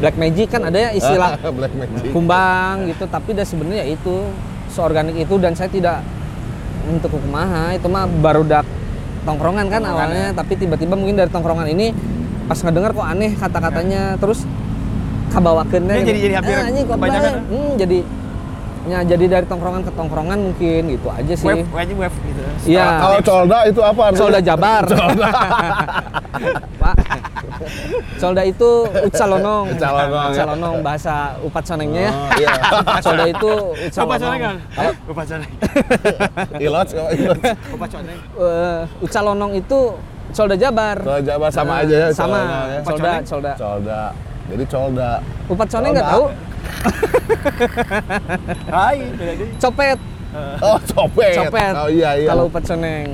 Black 0.00 0.16
magic 0.16 0.48
kan 0.48 0.62
ada 0.64 0.78
ya 0.80 0.90
istilah 0.90 1.36
Black 1.60 1.72
Magic. 1.76 2.10
kumbang 2.10 2.88
gitu, 2.88 3.04
tapi 3.04 3.36
dah 3.36 3.44
sebenarnya 3.44 3.84
ya 3.84 3.86
itu 3.92 4.14
seorganik 4.72 5.20
itu 5.20 5.34
dan 5.36 5.52
saya 5.52 5.68
tidak 5.68 6.00
untuk 6.88 7.12
kumaha 7.12 7.76
itu 7.76 7.86
mah 7.86 8.08
baru 8.08 8.40
dak 8.40 8.64
tongkrongan 9.28 9.68
kan 9.68 9.84
Tongkrongan 9.84 10.08
awalnya, 10.08 10.26
tapi 10.32 10.56
tiba-tiba 10.56 10.96
mungkin 10.96 11.20
dari 11.20 11.28
tongkrongan 11.28 11.68
ini 11.68 11.92
pas 12.48 12.56
ngedengar 12.56 12.96
kok 12.96 13.04
aneh 13.04 13.36
kata-katanya 13.36 14.16
terus 14.16 14.42
kabawakeun 15.30 15.82
Ya, 15.84 15.94
jadi- 16.02 16.20
jadi 16.20 16.34
hampir 16.36 16.52
eh, 16.52 16.66
anjing 16.66 16.84
kok 16.84 16.94
kebanyakan. 16.94 17.32
bae. 17.32 17.48
hmm, 17.48 17.70
jadi 17.76 17.98
ya 18.80 18.98
jadi 19.04 19.24
dari 19.28 19.44
tongkrongan 19.44 19.82
ke 19.84 19.92
tongkrongan 19.92 20.38
mungkin 20.42 20.82
gitu 20.88 21.08
aja 21.08 21.34
sih 21.36 21.46
Web, 21.46 21.68
web 21.68 21.90
web 22.00 22.12
gitu. 22.18 22.40
Iya. 22.66 22.86
Kalau 22.98 23.18
colda 23.20 23.58
itu 23.66 23.80
apa 23.82 24.00
artinya? 24.02 24.18
Solda 24.18 24.40
Jabar. 24.40 24.82
Pak. 26.80 26.94
Solda 28.16 28.42
itu 28.42 28.70
ucalonong. 29.04 29.64
Ucalonong, 29.76 30.26
ya. 30.26 30.34
Ucalonong 30.34 30.74
bahasa 30.80 31.14
upat 31.40 31.64
sonengnya 31.66 32.02
ya. 32.02 32.12
Oh, 32.12 32.30
iya. 32.36 32.52
Solda 33.04 33.24
itu 33.26 33.50
ucalonong. 33.86 34.16
coneng 34.18 34.40
kan? 34.40 34.56
Hah? 34.72 34.92
Coba 35.04 35.22
coneng. 35.26 35.50
Ilot. 36.58 36.86
Coba 37.68 37.86
coneng. 37.86 38.18
Eh, 38.38 38.80
ucalonong 39.02 39.52
itu 39.54 39.78
Solda 40.30 40.56
Jabar. 40.56 40.96
Solda 40.98 41.20
Jabar 41.22 41.50
sama 41.50 41.72
aja 41.78 41.96
ya, 41.98 42.08
Sama. 42.10 42.38
Ucalonong 42.80 43.12
ya. 43.12 43.28
Solda. 43.28 43.52
Colda. 43.54 44.02
Jadi 44.50 44.64
colda. 44.66 45.22
Upat 45.46 45.68
soneng 45.70 45.90
nggak 45.94 46.10
tahu? 46.10 46.24
Hai. 48.74 48.98
Copet. 49.62 49.98
Oh, 50.62 50.78
copet. 50.94 51.34
Copet. 51.38 51.74
Oh 51.74 51.88
iya 51.90 52.10
iya. 52.18 52.28
Kalau 52.30 52.46
upat 52.46 52.62
soneng. 52.66 53.06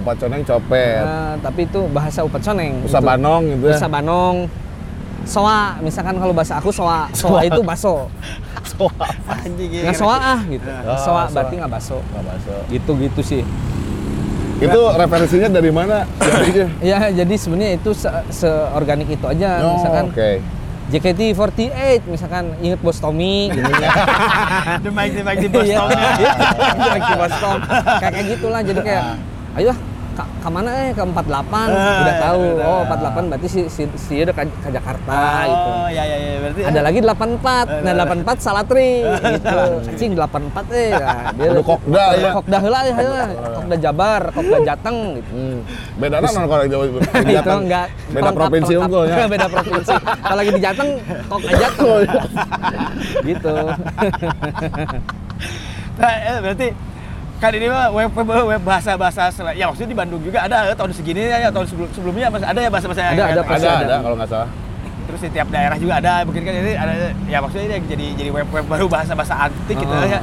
Upat 0.00 0.16
coneng 0.16 0.40
copet. 0.44 1.04
Eh, 1.04 1.34
tapi 1.44 1.60
itu 1.68 1.80
bahasa 1.92 2.24
upat 2.24 2.40
soneng. 2.40 2.72
Usa 2.84 3.00
Itu. 3.00 3.08
banong 3.08 3.42
gitu 3.52 3.64
ya. 3.68 3.76
Usa 3.76 3.88
banong. 3.88 4.36
Soa, 5.24 5.80
misalkan 5.80 6.20
kalau 6.20 6.36
bahasa 6.36 6.60
aku 6.60 6.68
soa, 6.68 7.08
soa 7.16 7.40
itu 7.48 7.64
baso. 7.64 8.12
Anjing 9.44 9.70
ya. 9.72 9.88
Nggak 9.88 9.96
soa 9.96 10.16
ah 10.20 10.40
gitu. 10.44 10.68
Ah, 10.68 10.96
soa 11.00 11.00
soa. 11.00 11.24
berarti 11.32 11.54
nggak 11.60 11.72
baso. 11.72 11.98
Nggak 12.12 12.24
masuk. 12.28 12.62
Gitu 12.68 12.92
gitu 13.08 13.20
sih. 13.24 13.42
Itu 14.60 14.80
referensinya 14.96 15.48
dari 15.48 15.70
mana? 15.72 16.04
Jadinya? 16.20 16.66
Ya 16.92 16.98
jadi 17.12 17.34
sebenarnya 17.36 17.72
itu 17.80 17.90
se 17.96 18.08
seorganik 18.32 19.08
itu 19.12 19.24
aja. 19.24 19.64
Oh, 19.64 19.80
misalkan 19.80 20.04
oke. 20.12 20.30
JKT48 20.92 22.04
misalkan 22.04 22.52
inget 22.60 22.80
Bos 22.84 23.00
Tommy 23.00 23.48
gitu 23.48 23.70
ya. 23.80 23.90
The 24.84 24.92
mic 24.92 25.16
di 25.16 25.48
Boston. 25.48 25.88
Iya, 25.88 26.32
Inget 26.92 27.16
Bos 27.16 27.34
Tom. 27.40 27.58
Kayak 27.64 28.12
kayak 28.12 28.26
gitulah 28.36 28.60
jadi 28.60 28.80
kayak 28.84 29.04
ayo 29.56 29.72
ah, 30.14 30.22
Ka, 30.22 30.46
ke 30.46 30.48
mana 30.48 30.70
eh 30.70 30.90
ke 30.94 31.02
48 31.02 31.10
Ah, 31.10 31.66
udah 31.74 32.14
tahu. 32.22 32.42
udah. 32.54 32.66
oh 32.70 32.82
48 32.86 33.30
berarti 33.34 33.48
si 33.50 33.60
si, 33.66 33.82
si 33.98 34.12
dia 34.14 34.24
udah 34.30 34.36
ke, 34.38 34.42
ke 34.46 34.68
Jakarta 34.70 35.18
gitu. 35.42 35.70
Oh, 35.74 35.88
ya 35.90 36.02
ya 36.06 36.16
ya 36.16 36.32
berarti 36.38 36.60
ada 36.62 36.80
lagi 36.86 36.98
84 37.02 37.82
nah 37.82 37.92
84 38.06 38.38
Salatri 38.38 38.90
gitu. 39.34 39.58
Anjing 39.90 40.12
84 40.14 40.70
eh. 40.70 40.90
Nah, 40.94 41.22
dia 41.34 41.48
Kudu 41.50 41.62
Kokda, 41.66 42.04
ya. 42.14 42.30
kokda 42.30 42.58
heula 42.62 42.80
ya 42.86 42.94
heula. 42.94 43.24
kokda 43.58 43.76
Jabar 43.82 44.22
kokda 44.30 44.58
Jateng 44.62 44.98
gitu. 45.18 45.30
Hmm. 45.34 45.58
Beda 45.98 46.16
nah 46.22 46.30
kalau 46.30 46.62
di 46.62 46.70
Jawa 46.70 46.84
itu? 46.86 46.98
Enggak. 47.64 47.86
Beda 48.14 48.30
provinsi 48.30 48.72
pelengkap. 48.72 48.84
unggulnya. 48.86 49.16
beda 49.34 49.46
provinsi. 49.50 49.92
Kalau 49.98 50.36
lagi 50.38 50.50
di 50.54 50.62
Jateng 50.62 50.90
kok 51.26 51.38
Jateng? 51.42 51.88
Gitu. 53.24 53.54
Nah, 55.94 56.10
eh, 56.10 56.38
berarti 56.42 56.68
kan 57.44 57.52
ini 57.52 57.66
mah 57.68 57.92
web 57.92 58.08
web, 58.08 58.28
web 58.48 58.62
bahasa 58.64 58.96
bahasa 58.96 59.28
ya 59.52 59.68
maksudnya 59.68 59.92
di 59.92 59.98
Bandung 60.00 60.24
juga 60.24 60.40
ada 60.40 60.64
eh, 60.64 60.72
tahun 60.72 60.96
segini 60.96 61.28
ya 61.28 61.52
tahun 61.52 61.66
sebelum 61.68 61.88
sebelumnya 61.92 62.32
masih 62.32 62.48
ada 62.48 62.56
ya 62.58 62.70
bahasa 62.72 62.86
bahasa 62.88 63.02
Ada, 63.04 63.12
ada, 63.12 63.42
Ada, 63.44 63.44
ada. 63.44 63.68
ada 63.84 63.96
kalau 64.00 64.16
nggak 64.16 64.30
salah. 64.32 64.48
terus 65.04 65.20
di 65.20 65.30
tiap 65.30 65.48
daerah 65.52 65.76
juga 65.76 66.00
ada 66.00 66.24
mungkin 66.24 66.42
kan 66.42 66.52
ini 66.54 66.72
ada 66.74 66.92
ya 67.28 67.38
maksudnya 67.38 67.64
ini 67.68 67.84
jadi 67.84 68.06
jadi 68.16 68.30
web 68.32 68.48
web 68.48 68.64
baru 68.64 68.88
bahasa 68.88 69.12
bahasa 69.12 69.36
antik 69.36 69.76
gitu 69.76 69.92
Ah, 69.92 70.08
ya 70.08 70.20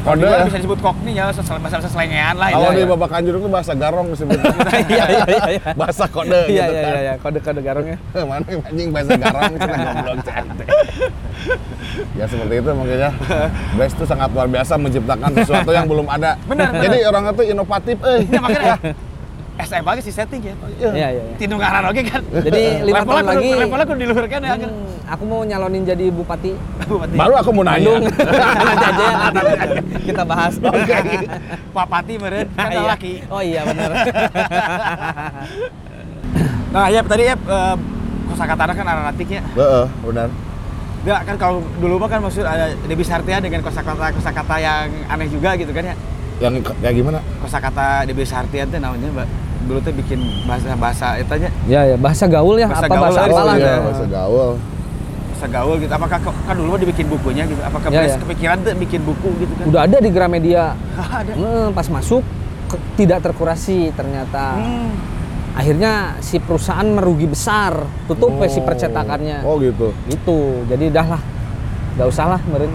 Kalau 0.00 0.16
di 0.16 0.24
Kode 0.24 0.32
luar 0.32 0.40
ya. 0.40 0.46
bisa 0.48 0.58
disebut 0.64 0.80
kokni 0.80 1.12
ya 1.12 1.24
bahasa 1.28 1.88
selengean 1.92 2.34
lah 2.40 2.48
Kalau 2.48 2.72
ya. 2.72 2.76
di 2.80 2.82
Babak 2.88 3.08
Kanjur 3.12 3.34
itu 3.36 3.48
bahasa 3.52 3.72
garong 3.76 4.08
disebutnya. 4.08 4.48
iya 4.88 5.04
iya 5.12 5.24
iya 5.28 5.44
iya 5.60 5.62
bahasa 5.76 6.04
kode 6.08 6.32
iya 6.32 6.40
gitu 6.48 6.56
iya 6.56 6.64
kan. 6.64 6.72
iya 6.80 7.00
iya 7.04 7.14
kode 7.20 7.38
kode 7.44 7.60
garongnya 7.60 7.98
Mana 8.30 8.44
yang 8.48 8.62
anjing 8.64 8.88
bahasa 8.88 9.12
garong 9.20 9.52
itu 9.52 9.68
goblok 9.68 10.18
cantik. 10.24 10.68
Ya 12.14 12.24
seperti 12.28 12.54
itu 12.60 12.70
makanya 12.70 13.10
Blaze 13.74 13.94
itu 13.96 14.04
sangat 14.06 14.28
luar 14.30 14.46
biasa 14.46 14.76
menciptakan 14.76 15.30
sesuatu 15.40 15.70
yang 15.72 15.88
belum 15.88 16.06
ada. 16.06 16.36
Benar, 16.46 16.70
benar. 16.70 16.82
Jadi 16.86 16.96
orang 17.02 17.24
itu 17.32 17.42
inovatif 17.50 17.96
eh. 18.04 18.20
Ya 18.28 18.40
makanya 18.40 18.76
SM 19.62 19.84
aja 19.84 20.00
sih 20.00 20.10
setting 20.10 20.40
ya. 20.40 20.54
iya 20.78 20.90
iya 20.92 21.08
iya 21.12 21.22
Tinu 21.36 21.54
ngaran 21.54 21.84
oke 21.86 22.00
kan. 22.02 22.22
Jadi 22.40 22.62
lima 22.86 23.00
tahun 23.02 23.24
lagi- 23.24 23.56
Levelnya 23.56 23.86
kudu 23.86 23.98
diluhurkan 23.98 24.40
ya 24.40 24.50
kan. 24.52 24.60
Hmm, 24.66 24.94
aku 25.06 25.22
mau 25.24 25.40
nyalonin 25.42 25.82
jadi 25.82 26.06
bupati 26.08 26.52
Bupati. 26.88 27.14
Baru 27.14 27.34
aku 27.34 27.50
mau 27.50 27.62
nanya. 27.62 27.92
Nanti 28.00 28.84
aja 28.84 29.02
ya, 29.02 29.14
nanti 29.26 29.40
aja 29.42 29.66
kita 30.00 30.22
bahas 30.24 30.52
Pak 31.70 31.86
Pati 31.86 32.14
meren 32.16 32.46
kan 32.52 32.68
Iya. 32.68 32.82
laki. 32.88 33.12
oh 33.26 33.40
iya 33.40 33.60
benar 33.62 33.90
Nah, 36.70 36.86
ya 36.86 37.02
tadi 37.02 37.26
ya 37.26 37.34
eh, 37.34 37.74
kosakata 38.26 38.70
kan 38.70 38.86
aranatik 38.86 39.28
ya. 39.28 39.42
Heeh, 39.42 39.84
benar. 40.00 40.28
Enggak 41.00 41.20
kan 41.24 41.36
kalau 41.36 41.58
dulu 41.76 41.96
mah 41.96 42.08
kan 42.08 42.20
maksud 42.20 42.44
ada 42.44 42.70
Debbie 42.84 43.02
Sartia 43.02 43.40
dengan 43.40 43.58
kosakata 43.58 44.12
kosakata 44.12 44.56
yang 44.56 44.86
aneh 45.08 45.26
juga 45.26 45.56
gitu 45.56 45.72
kan 45.72 45.82
ya. 45.82 45.94
Yang 46.38 46.62
kayak 46.62 46.94
gimana? 46.94 47.18
Kosakata 47.42 48.06
Debbie 48.06 48.22
Sartia 48.24 48.64
itu 48.64 48.76
namanya 48.76 49.08
Mbak. 49.10 49.28
Dulu 49.70 49.78
tuh 49.80 49.94
bikin 49.94 50.18
bahasa-bahasa 50.44 51.14
itu 51.16 51.30
aja, 51.30 51.48
ya 51.64 51.80
ya 51.84 51.96
bahasa 51.96 52.26
gaul 52.26 52.58
ya 52.58 52.66
Bahasa 52.66 52.82
apa 52.82 52.90
gaul 52.90 53.04
bahasa 53.06 53.20
lah, 53.20 53.30
apalah 53.30 53.54
iya, 53.54 53.62
ya. 53.64 53.78
bahasa 53.80 54.04
gaul. 54.04 54.50
bahasa 55.30 55.46
gaul 55.48 55.76
gitu. 55.78 55.92
Apakah 55.94 56.18
kan 56.20 56.54
dulu 56.58 56.68
mah 56.68 56.80
dibikin 56.82 57.06
bukunya 57.06 57.42
gitu. 57.46 57.60
Apakah 57.60 57.88
Ya, 57.88 58.02
ya. 58.04 58.18
kepikiran 58.18 58.56
tuh 58.60 58.74
bikin 58.76 59.00
buku 59.00 59.28
gitu 59.38 59.52
kan? 59.54 59.64
udah 59.64 59.80
ada 59.86 59.96
di 59.96 60.10
Gramedia 60.10 60.74
ada. 61.22 61.32
Eh, 61.32 61.68
pas 61.70 61.86
masuk 61.86 62.26
ke- 62.66 62.82
tidak 62.96 63.22
terkurasi 63.22 63.94
ternyata 63.94 64.58
Hmm. 64.58 64.90
akhirnya 65.52 65.92
si 66.18 66.38
perusahaan 66.38 66.84
merugi 66.84 67.26
besar 67.26 67.78
tutup 68.06 68.34
si 68.44 68.58
Oh. 68.58 68.64
percetakannya 68.64 69.38
Oh 69.42 69.54
gitu. 69.56 69.94
itu 70.06 70.36
jadi 70.66 70.90
dah 70.92 71.06
lah 71.08 71.22
gak 71.92 72.06
usah 72.06 72.26
lah 72.28 72.40
meren 72.44 72.70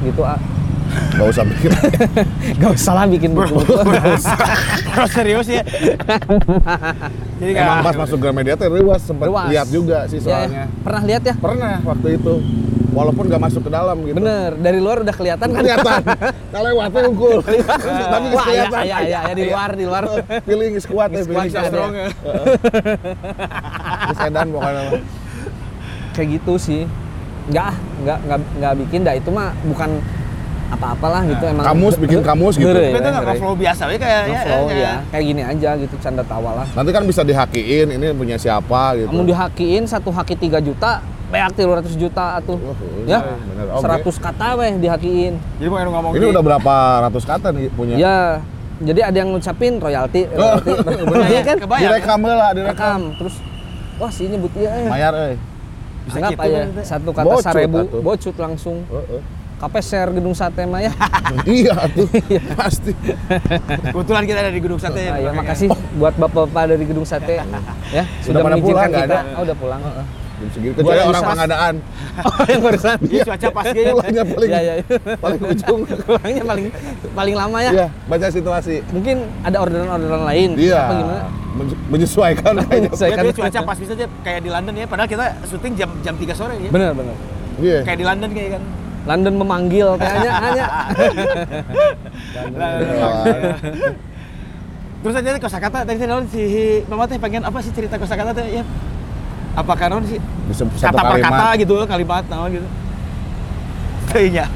gitu 0.00 0.20
ah 0.20 0.36
Gak 1.14 1.26
usah 1.30 1.44
bikin. 1.44 1.70
gak 2.60 2.70
usah 2.72 2.92
lah 2.92 3.06
bikin 3.06 3.30
buku 3.32 3.54
Bro, 3.54 5.06
serius 5.08 5.46
ya. 5.48 5.62
Jadi 7.38 7.50
Emang 7.52 7.82
pas 7.82 7.94
masuk 7.96 8.18
Gramedia 8.18 8.54
teh 8.54 8.68
ruas 8.68 9.00
sempat 9.00 9.26
lihat 9.48 9.68
juga 9.68 10.06
sih 10.06 10.18
Ya, 10.18 10.22
ya. 10.22 10.26
soalnya. 10.46 10.64
pernah 10.82 11.02
lihat 11.02 11.22
ya 11.22 11.34
Pernah 11.34 11.74
waktu 11.82 12.08
itu. 12.14 12.34
Walaupun 12.94 13.26
gak 13.26 13.42
masuk 13.42 13.66
ke 13.66 13.70
dalam 13.70 14.06
gitu. 14.06 14.14
bener 14.14 14.54
dari 14.54 14.78
luar 14.78 15.02
udah 15.02 15.10
kelihatan 15.10 15.48
kan 15.50 15.58
Kelihatan. 15.58 16.02
Kalau 16.54 16.66
lewatnya 16.70 17.00
unggul. 17.04 17.38
Tapi 17.42 18.26
Wah, 18.30 18.46
iya, 18.46 18.64
kelihatan. 18.70 18.82
iya, 18.86 18.98
iya, 19.02 19.20
iya, 19.26 19.34
di 19.34 19.44
luar, 19.50 19.70
di 19.74 19.82
luar. 19.82 20.02
Feeling 20.46 20.78
is 20.78 20.86
kuat 20.86 21.10
ya, 21.10 21.18
Is 21.18 21.26
feeling 21.26 21.50
iya, 21.50 21.62
strong 21.66 21.90
iya. 21.90 22.06
ya. 22.06 22.10
Di 24.04 24.14
sedan 24.14 24.46
pokoknya. 24.50 24.82
kayak 26.14 26.28
gitu 26.38 26.54
sih 26.54 26.86
nggak 27.44 27.66
ah, 27.66 27.76
nggak 28.06 28.18
nggak 28.22 28.38
nggak 28.56 28.72
bikin 28.86 29.00
dah 29.02 29.14
itu 29.18 29.28
mah 29.28 29.50
bukan 29.66 29.98
apa-apalah 30.74 31.22
gitu 31.24 31.44
emang 31.44 31.64
Kamus, 31.64 31.94
bikin 31.96 32.20
kamus 32.20 32.54
gitu. 32.54 32.68
Tapi 32.68 32.90
itu 32.90 33.00
nggak 33.00 33.14
heureuy. 33.20 33.38
flow 33.38 33.54
biasa 33.54 33.82
ya 33.84 33.96
kayak 33.96 34.20
ya, 34.20 34.20
Nge-flow, 34.28 34.64
ya, 34.66 34.76
ya 34.76 34.92
kayak 35.08 35.24
gini 35.24 35.42
aja 35.42 35.70
gitu 35.76 35.94
canda 35.98 36.22
tawa 36.22 36.50
lah 36.54 36.66
Nanti 36.72 36.90
kan 36.90 37.02
bisa 37.02 37.22
dihakiin, 37.22 37.88
ini 37.90 38.06
punya 38.12 38.36
siapa 38.36 38.82
gitu. 38.96 39.08
kamu 39.08 39.22
dihakiin 39.26 39.82
satu 39.84 40.10
haki 40.10 40.34
3 40.36 40.58
juta 40.60 41.00
banyak 41.26 41.50
300 41.56 41.96
juta 41.96 42.24
atuh 42.36 42.54
Oh, 42.56 42.74
ya 43.04 43.18
bener. 43.20 43.66
100 43.74 44.06
kata 44.18 44.48
weh 44.54 44.72
dihakiin 44.76 45.34
Jadi 45.56 45.66
mau 45.66 45.80
ngomong 45.82 46.12
Ini 46.12 46.26
udah 46.28 46.42
berapa 46.44 46.74
ratus 47.02 47.24
kata 47.24 47.48
nih 47.50 47.66
punya? 47.70 47.94
ya 47.96 48.16
jadi 48.76 49.00
ada 49.04 49.16
yang 49.16 49.30
ngucapin 49.30 49.78
royalti 49.78 50.26
royalti 50.28 50.70
Bener 51.10 51.26
Iya 51.26 51.42
kan. 51.44 51.56
Direkam 51.62 52.18
lah, 52.22 52.50
direkam. 52.50 53.00
rekam 53.00 53.18
terus 53.18 53.34
wah 53.96 54.10
sih 54.10 54.26
nyebut 54.26 54.50
iya 54.54 54.70
eh. 54.76 54.86
Mayar 54.86 55.14
eh. 55.26 55.34
Bisa 56.04 56.20
anggap 56.20 56.30
gitu 56.32 56.42
aja 56.44 56.58
kan, 56.60 56.68
satu 56.84 57.10
kata 57.10 57.24
Bocut 57.24 57.44
seribu 57.48 57.78
atuh. 57.80 58.00
bocut 58.02 58.34
langsung 58.36 58.76
Heeh. 58.84 59.20
Kape 59.64 59.80
share 59.80 60.10
gedung 60.10 60.32
sate 60.32 60.62
mah 60.62 60.78
ya 60.78 60.92
iya 61.50 61.72
tuh, 61.88 62.04
pasti. 62.54 62.92
Kebetulan 63.82 64.22
kita 64.22 64.38
ada 64.38 64.52
di 64.52 64.60
Gedung 64.60 64.76
Sate. 64.76 65.00
Ah, 65.02 65.16
ya 65.16 65.32
makanya. 65.32 65.40
makasih 65.40 65.68
buat 65.96 66.14
bapak-bapak 66.14 66.62
dari 66.68 66.84
gedung 66.84 67.02
sate 67.02 67.40
ya 67.90 68.04
sudah 68.20 68.40
pada 68.40 68.54
mengizinkan 68.54 68.60
pulang, 68.76 68.90
nggak 68.90 69.02
kita 69.02 69.16
ada? 69.16 69.34
oh 69.34 69.42
udah 69.42 69.56
pulang 69.56 69.80
Jam 70.34 70.48
segini 70.50 70.72
kecuali 70.74 70.98
orang 71.00 71.14
bisa. 71.14 71.30
pengadaan. 71.30 71.74
oh 72.26 72.44
yang 72.44 72.60
barusan 72.60 72.96
Iya, 73.06 73.22
cuaca 73.24 73.48
pas 73.48 73.64
gitu. 73.70 73.92
Pulangnya 73.94 74.22
paling 74.26 74.50
ya 74.50 74.60
ya 74.60 74.74
paling 75.16 75.40
ujung. 75.46 75.80
pulangnya 76.06 76.42
paling 76.44 76.66
paling 77.14 77.34
lama 77.34 77.58
ya 77.60 77.70
Iya, 77.72 77.86
baca 78.04 78.26
situasi. 78.28 78.76
mungkin 78.90 79.16
ada 79.40 79.56
orderan-orderan 79.58 80.22
lain 80.26 80.48
Iya. 80.58 80.80
apa 80.80 80.92
gimana 80.92 81.22
Men- 81.54 81.78
menyesuaikan 81.88 82.52
kayaknya. 82.60 82.90
Saya 82.92 83.08
Ya, 83.08 83.16
kan- 83.16 83.30
cuaca 83.32 83.60
pas 83.62 83.78
bisa 83.78 83.92
aja 83.94 84.06
kayak 84.20 84.40
di 84.42 84.50
London 84.50 84.74
ya. 84.74 84.84
Padahal 84.84 85.06
kita 85.06 85.24
syuting 85.46 85.72
jam 85.74 85.88
jam 86.02 86.14
3 86.14 86.34
sore 86.34 86.54
ya. 86.58 86.68
bener 86.68 86.90
bener 86.92 87.16
Iya. 87.56 87.78
Kayak 87.80 87.98
di 87.98 88.04
London 88.04 88.30
kayak 88.30 88.50
kan. 88.52 88.62
London 89.04 89.34
memanggil 89.36 89.88
kayaknya 89.94 90.32
hanya 90.34 90.66
Terus 95.00 95.20
aja 95.20 95.36
kosakata 95.36 95.84
tadi 95.84 95.98
saya 96.00 96.16
si 96.26 96.42
Mama 96.88 97.04
teh 97.04 97.20
pengen 97.20 97.44
apa 97.44 97.60
sih 97.60 97.68
cerita 97.70 98.00
kosakata 98.00 98.32
teh 98.32 98.60
ya? 98.60 98.64
Apa 99.54 99.76
karon 99.76 100.02
sih? 100.02 100.16
Bisa 100.48 100.64
satu 100.70 100.96
Kata 100.96 101.02
per 101.04 101.12
kalimat. 101.14 101.30
kata 101.30 101.48
gitu, 101.60 101.74
kalimat 101.84 102.24
naon 102.26 102.50
gitu. 102.50 102.68
Kayaknya. 104.06 104.46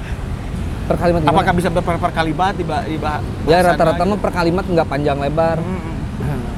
per 0.89 0.97
kalimat 0.97 1.21
gimana? 1.21 1.37
Apakah 1.37 1.53
bisa 1.53 1.69
per, 1.69 1.85
per 1.85 2.13
kalimat 2.13 2.53
di 2.57 2.65
ba- 2.65 2.81
di 2.83 2.97
ba- 2.97 3.21
ya 3.45 3.61
rata-rata 3.61 4.01
gitu? 4.01 4.09
mah 4.09 4.19
per 4.19 4.33
kalimat 4.33 4.65
nggak 4.65 4.89
panjang 4.89 5.19
lebar 5.21 5.61
Mm-mm. 5.61 5.98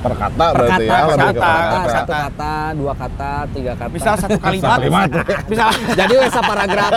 Per 0.01 0.15
kata 0.17 0.45
per 0.53 0.57
berarti 0.57 0.85
kata, 0.87 0.97
ya, 0.97 1.01
per 1.01 1.17
lebih 1.21 1.35
ke 1.35 1.41
kata, 1.41 1.53
per 1.61 1.81
kata. 1.81 1.93
satu 1.93 2.13
kata, 2.13 2.55
dua 2.73 2.93
kata, 2.97 3.33
tiga 3.53 3.73
kata. 3.77 3.91
Misal 3.93 4.15
satu 4.17 4.39
kalimat. 4.41 4.79
kalimat. 4.81 5.09
Misal 5.49 5.69
Jadi 5.93 6.15
wes 6.17 6.35
paragraf. 6.35 6.93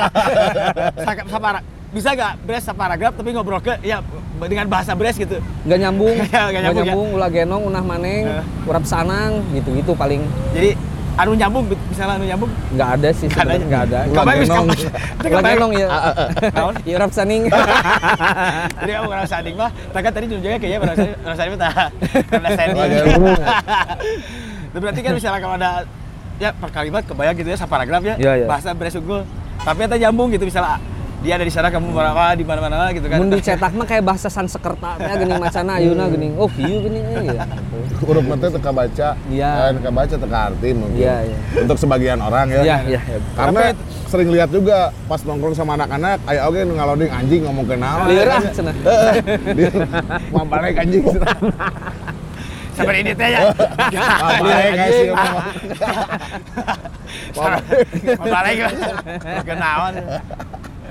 Sapara 1.27 1.59
bisa 1.93 2.09
gak 2.17 2.33
Bres 2.41 2.65
separagraf 2.65 3.13
tapi 3.13 3.29
ngobrol 3.37 3.61
ke 3.61 3.77
ya 3.85 4.01
dengan 4.41 4.65
bahasa 4.65 4.97
Bres 4.97 5.13
gitu 5.13 5.37
nggak 5.63 5.77
nyambung, 5.77 6.17
Nggak 6.25 6.61
nyambung, 6.65 6.85
nyambung, 6.89 7.09
ulah 7.15 7.29
genong, 7.29 7.61
unah 7.69 7.83
maneng, 7.85 8.23
urap 8.65 8.83
sanang, 8.83 9.45
gitu-gitu 9.53 9.93
paling 9.93 10.25
jadi 10.57 10.73
anu 11.13 11.31
nyambung 11.33 11.63
misalnya 11.69 12.13
anu 12.15 12.25
nyambung 12.25 12.49
nggak 12.73 12.89
ada 12.95 13.09
sih 13.11 13.27
Nggak 13.27 13.45
ada. 13.45 13.55
nggak 13.61 13.83
ada. 13.85 13.99
Kapan 14.09 14.33
bisa 14.35 14.53
kapan- 15.29 15.53
genong 15.53 15.71
ya. 15.71 15.87
Ya 16.83 16.93
urap 16.97 17.11
saning. 17.11 17.43
jadi 18.75 18.91
aku 18.97 19.07
ngerasa 19.07 19.29
sading 19.31 19.55
mah 19.55 19.69
tak 19.89 20.09
tadi 20.09 20.25
juga 20.27 20.57
kayaknya 20.57 20.77
ngerasa 20.79 21.03
ngerasa 21.21 21.37
sading 21.37 21.53
mah 21.53 21.61
tak 21.61 21.75
genong. 22.57 23.37
Itu 24.67 24.77
berarti 24.83 24.99
kan 24.99 25.11
misalnya 25.13 25.39
kalau 25.39 25.55
ada 25.55 25.69
ya 26.35 26.49
per 26.51 26.69
kalimat 26.71 27.03
kebayang 27.05 27.35
gitu 27.35 27.45
ya 27.47 27.57
saparagraf 27.57 28.01
ya 28.03 28.15
Iya, 28.17 28.31
iya. 28.35 28.47
bahasa 28.49 28.73
Bres 28.73 28.97
unggul 28.97 29.21
tapi 29.55 29.85
itu 29.85 29.95
nyambung 29.97 30.27
gitu 30.27 30.43
misalnya 30.43 30.81
dia 31.23 31.39
ada 31.39 31.45
di 31.47 31.49
sana 31.49 31.71
kamu 31.71 31.87
berapa 31.89 32.35
di 32.35 32.43
mana-mana 32.43 32.91
gitu 32.91 33.07
kan 33.07 33.17
Mun 33.17 33.31
dicetak 33.31 33.71
mah 33.71 33.87
kayak 33.87 34.03
bahasa 34.03 34.27
Sansekerta 34.27 34.99
teh 34.99 35.07
geuning 35.15 35.39
macana 35.39 35.79
ayeuna 35.79 36.11
geuning. 36.11 36.35
Oh, 36.35 36.51
kieu 36.51 36.83
geuning 36.83 36.99
eh 37.07 37.23
gitu. 37.23 37.39
Huruf 38.03 38.23
mete 38.23 38.47
teka 38.51 38.69
baca. 38.69 39.07
Iya. 39.31 39.49
Eh, 39.63 39.79
Teka 39.79 39.89
baca 39.89 40.15
teka 40.19 40.37
arti 40.51 40.69
mungkin. 40.75 40.99
Iya, 40.99 41.15
iya. 41.23 41.37
Untuk 41.63 41.79
sebagian 41.79 42.19
orang 42.19 42.51
ya. 42.51 42.59
Iya, 42.59 42.77
iya. 42.85 42.99
iya. 43.07 43.17
Karena 43.33 43.71
Tapi- 43.71 43.79
sering 44.11 44.29
lihat 44.29 44.51
juga 44.51 44.91
pas 45.07 45.23
nongkrong 45.23 45.55
sama 45.55 45.73
anak-anak, 45.73 46.19
aya 46.27 46.45
oge 46.45 46.61
nu 46.61 46.75
ngaloding 46.75 47.09
anjing 47.09 47.41
ngomong 47.47 47.65
ke 47.65 47.75
naon. 47.79 48.05
Lieur 48.05 48.27
ah 48.27 48.41
cenah. 48.45 48.75
Dia 49.55 49.69
mambalek 50.29 50.75
anjing. 50.77 51.03
seperti 52.73 53.05
ini 53.05 53.13
teh 53.13 53.29
ya 53.29 53.53
Mambalek 53.93 54.73
guys 54.73 54.91
sih 54.91 55.05
ngomong. 55.07 55.45
balik 58.25 58.57
kenawan 59.45 59.93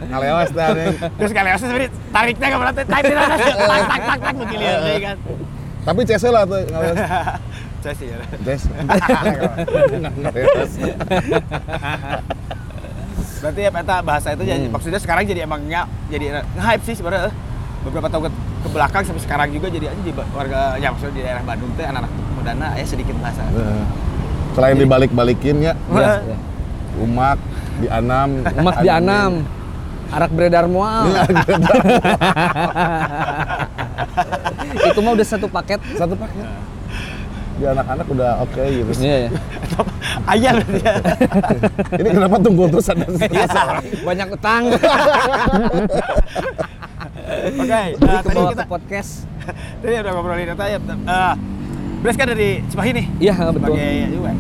Ngalewas 0.09 0.51
dah 0.51 0.69
nih. 0.73 0.89
terus 1.19 1.31
kali 1.31 1.49
seperti 1.55 1.87
tariknya 2.11 2.47
ke 2.49 2.57
berarti 2.59 2.83
tarik 2.85 3.13
ada 3.13 3.37
tak 3.37 3.41
tak 3.87 4.01
tak 4.07 4.19
tak 4.23 4.35
lihat 4.57 4.79
deh 4.83 4.99
kan 4.99 5.17
Tapi 5.83 6.01
CS 6.07 6.25
lah 6.31 6.47
tuh. 6.47 6.63
Saya 7.83 7.95
sih 7.99 8.07
ya. 8.07 8.17
Nggak 9.99 10.15
ngeles. 10.15 10.73
Berarti 13.43 13.61
ya 13.67 13.71
peta 13.75 13.97
bahasa 13.99 14.31
itu 14.31 14.47
jadi 14.47 14.63
Hmm. 14.63 14.71
maksudnya 14.71 15.01
sekarang 15.03 15.27
jadi 15.27 15.43
emangnya 15.43 15.91
jadi 16.07 16.39
nge-hype 16.55 16.85
sih 16.87 16.95
sebenarnya. 16.95 17.35
Beberapa 17.83 18.07
tahun 18.07 18.31
ke, 18.31 18.33
ke 18.63 18.69
belakang 18.71 19.03
sampai 19.03 19.23
sekarang 19.27 19.49
juga 19.51 19.67
jadi 19.67 19.91
aja 19.91 19.99
di 19.99 20.15
warga 20.15 20.79
ya 20.79 20.95
maksudnya 20.95 21.15
di 21.19 21.23
daerah 21.27 21.43
Bandung 21.43 21.75
teh 21.75 21.83
anak-anak 21.83 22.11
mudana 22.39 22.69
ya 22.79 22.87
sedikit 22.87 23.19
bahasa. 23.19 23.43
Selain 24.55 24.79
dibalik-balikin 24.79 25.67
ya, 25.67 25.75
iya. 25.91 26.23
umak, 26.95 27.41
dianam, 27.83 28.47
Emas 28.47 28.77
di 28.79 28.89
Anam, 28.93 29.43
arak 30.13 30.31
beredar 30.31 30.69
mual. 30.69 31.09
Iya. 31.09 31.23
Itu 34.93 35.01
mah 35.01 35.13
udah 35.17 35.27
satu 35.27 35.47
paket. 35.49 35.81
Satu 35.97 36.15
paket. 36.15 36.45
Di 37.57 37.65
anak-anak 37.69 38.07
udah 38.09 38.31
oke 38.45 38.63
gitu. 38.63 38.91
Iya, 39.01 39.17
ya. 39.25 39.31
Ayah 40.29 40.55
ya. 40.85 40.95
Ini 41.97 42.09
kenapa 42.13 42.37
tunggu 42.41 42.69
terus 42.69 42.87
ada 42.93 43.07
seorang? 43.09 43.85
Banyak 44.05 44.29
utang. 44.37 44.63
Oke, 47.33 47.65
Jadi 47.65 47.97
nah, 48.05 48.21
tadi 48.21 48.37
kebawa 48.37 48.51
kita 48.53 48.65
ke 48.65 48.71
podcast. 48.71 49.25
tadi 49.81 49.95
udah 49.99 50.13
ngobrolin 50.15 50.47
data 50.55 50.65
ya. 50.69 50.79
Uh, 50.79 51.35
Bres 52.03 52.19
kan 52.19 52.27
dari 52.29 52.61
Cimahi 52.67 52.91
nih. 52.99 53.07
Iya, 53.23 53.35
betul. 53.55 53.73
Sebagai 53.73 53.91
ya, 53.95 54.33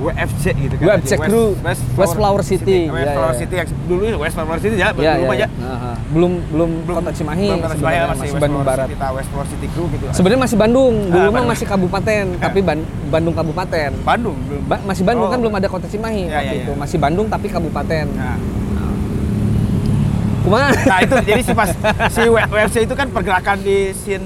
WFC 0.00 0.44
gitu 0.56 0.74
kan. 0.74 0.84
WFC 0.90 1.12
West- 1.12 1.26
Crew, 1.26 1.48
West 1.94 2.14
Flower 2.14 2.42
City. 2.42 2.78
West 2.86 2.96
Iya, 2.98 3.12
Flower 3.12 3.30
iya. 3.30 3.38
City 3.38 3.54
yang 3.54 3.68
dulu 3.84 4.04
West 4.18 4.34
Flower 4.34 4.58
City 4.58 4.74
ya, 4.74 4.88
Iya, 4.88 4.88
belum 4.90 5.04
iya. 5.04 5.16
aja. 5.30 5.36
iya. 5.36 5.48
Nah, 5.60 5.96
belum 6.10 6.32
belum 6.50 6.70
kota 6.86 7.10
Cimahi, 7.10 7.46
Belum 7.46 7.60
kota 7.60 7.76
Cimahi 7.76 7.94
masih, 7.94 8.08
masih 8.10 8.20
West 8.26 8.40
Bandung 8.40 8.60
Flower 8.60 8.70
Barat. 8.70 8.86
City, 8.88 9.06
West 9.12 9.28
Flower 9.28 9.46
City 9.46 9.66
Crew 9.68 9.86
gitu. 9.90 10.04
Sebenarnya 10.10 10.40
masih 10.40 10.56
Bandung, 10.56 10.94
dulu 11.06 11.20
Ah, 11.22 11.30
mah 11.30 11.44
masih 11.46 11.66
kabupaten, 11.66 12.24
tapi 12.38 12.58
Ban- 12.60 12.88
Bandung 13.06 13.34
kabupaten. 13.34 13.90
Bandung 14.00 14.36
belum. 14.42 14.62
Ba- 14.66 14.84
masih 14.84 15.04
Bandung 15.04 15.26
Oh. 15.26 15.30
kan 15.30 15.38
belum 15.38 15.54
ada 15.54 15.68
kota 15.68 15.86
Cimahi 15.86 16.24
Iya, 16.24 16.34
waktu 16.34 16.48
iya, 16.50 16.62
itu. 16.62 16.70
iya. 16.70 16.80
Masih 16.80 16.98
Bandung 16.98 17.26
tapi 17.26 17.46
kabupaten. 17.46 18.06
Nah, 18.10 18.38
Kumaha? 20.40 20.72
nah 20.82 20.98
itu 21.00 21.14
jadi 21.22 21.42
si 21.42 21.52
pas 21.52 21.68
si 22.16 22.22
WFC 22.24 22.76
itu 22.82 22.94
kan 22.94 23.06
pergerakan 23.06 23.60
di 23.60 23.92
scene 23.92 24.24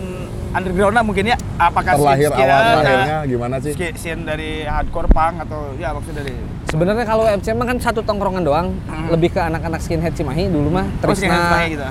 underground 0.55 0.97
mungkin 1.03 1.25
ya. 1.27 1.37
Apakah 1.55 1.93
Terlahir 1.95 2.31
scene- 2.31 2.47
awal 2.47 2.63
lahirnya 2.77 3.19
gimana 3.25 3.57
sih? 3.59 3.73
scene- 3.73 3.97
Scene 3.97 4.23
dari 4.23 4.63
hardcore 4.63 5.07
punk 5.09 5.43
atau 5.43 5.75
ya 5.75 5.91
maksudnya 5.91 6.23
dari 6.23 6.35
Sebenarnya 6.65 7.05
kalau 7.05 7.25
FC 7.25 7.53
mah 7.53 7.67
kan 7.67 7.79
satu 7.79 8.01
tongkrongan 8.01 8.43
doang, 8.43 8.67
Hmm. 8.85 9.07
lebih 9.09 9.31
ke 9.31 9.41
anak-anak 9.41 9.79
skinhead 9.79 10.11
Cimahi 10.13 10.49
dulu 10.49 10.71
mah 10.73 10.87
Oh, 10.87 10.99
Trisna. 11.05 11.31
Cimahi 11.31 11.67
gitu. 11.71 11.85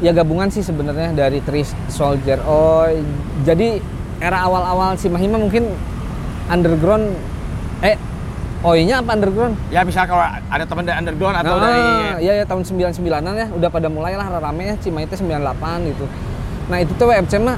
Ya 0.00 0.10
gabungan 0.10 0.48
sih 0.48 0.60
sebenarnya 0.60 1.12
dari 1.12 1.40
Tris 1.40 1.76
Soldier 1.86 2.40
Oh, 2.42 2.88
jadi 3.42 3.80
era 4.18 4.40
awal-awal 4.40 4.96
Cimahi 4.96 5.26
mah 5.26 5.40
mungkin 5.40 5.64
underground 6.46 7.16
eh 7.80 7.96
Oi-nya 8.60 9.00
apa 9.00 9.16
underground? 9.16 9.56
Ya 9.68 9.80
misal 9.80 10.04
kalau 10.04 10.20
ada 10.20 10.60
teman 10.62 10.84
dari 10.84 10.92
underground 10.94 11.32
atau 11.34 11.52
Ah, 11.54 11.60
dari 11.62 11.80
iya 12.20 12.32
ya 12.34 12.44
tahun 12.44 12.60
99-an 12.60 13.32
ya 13.34 13.48
udah 13.50 13.68
pada 13.68 13.88
mulai 13.88 14.12
lah 14.12 14.28
rame 14.30 14.68
ya 14.68 14.76
Cimahi 14.76 15.08
itu 15.08 15.16
98 15.16 15.88
gitu. 15.88 16.04
Nah, 16.68 16.76
itu 16.76 16.92
tuh 16.92 17.08
WFC 17.08 17.40
mah 17.40 17.56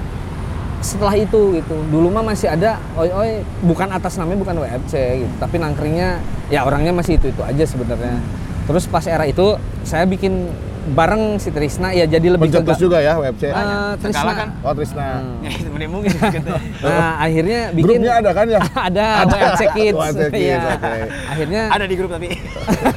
setelah 0.83 1.15
itu 1.15 1.57
gitu. 1.57 1.77
Dulu 1.89 2.11
mah 2.11 2.27
masih 2.27 2.51
ada 2.51 2.77
oi 2.95 3.09
oi 3.09 3.31
bukan 3.63 3.89
atas 3.89 4.19
namanya 4.19 4.43
bukan 4.43 4.57
WFC 4.61 4.95
gitu, 5.23 5.35
tapi 5.39 5.57
nangkringnya 5.57 6.19
ya 6.51 6.63
orangnya 6.63 6.91
masih 6.91 7.17
itu-itu 7.17 7.41
aja 7.41 7.65
sebenarnya. 7.65 8.19
Terus 8.63 8.85
pas 8.85 9.07
era 9.07 9.25
itu 9.25 9.55
saya 9.83 10.05
bikin 10.05 10.51
bareng 10.83 11.39
si 11.39 11.55
Trisna 11.55 11.95
ya 11.95 12.03
jadi 12.05 12.35
lebih 12.35 12.51
Pencetus 12.51 12.75
ke- 12.75 12.83
juga 12.83 12.99
ya 12.99 13.15
WFC. 13.15 13.45
Eh, 13.47 13.93
Trisna. 14.03 14.33
Kan? 14.35 14.49
Oh 14.61 14.75
Trisna. 14.75 15.23
Hmm. 15.23 15.39
Ya, 15.47 15.51
itu 15.55 15.71
mungkin 15.87 16.11
gitu. 16.11 16.51
Nah, 16.83 17.15
akhirnya 17.17 17.71
bikin 17.71 18.03
Grupnya 18.03 18.13
ada 18.19 18.31
kan 18.35 18.47
ya? 18.51 18.61
ada, 18.91 19.07
Ada. 19.23 19.31
WFC 19.33 19.63
Kids. 19.71 19.95
WFC 19.97 20.23
Kids, 20.29 20.43
Iya. 20.43 20.75
oke. 20.75 20.93
Akhirnya 21.31 21.63
Ada 21.71 21.85
di 21.87 21.95
grup 21.95 22.11
tapi. 22.11 22.29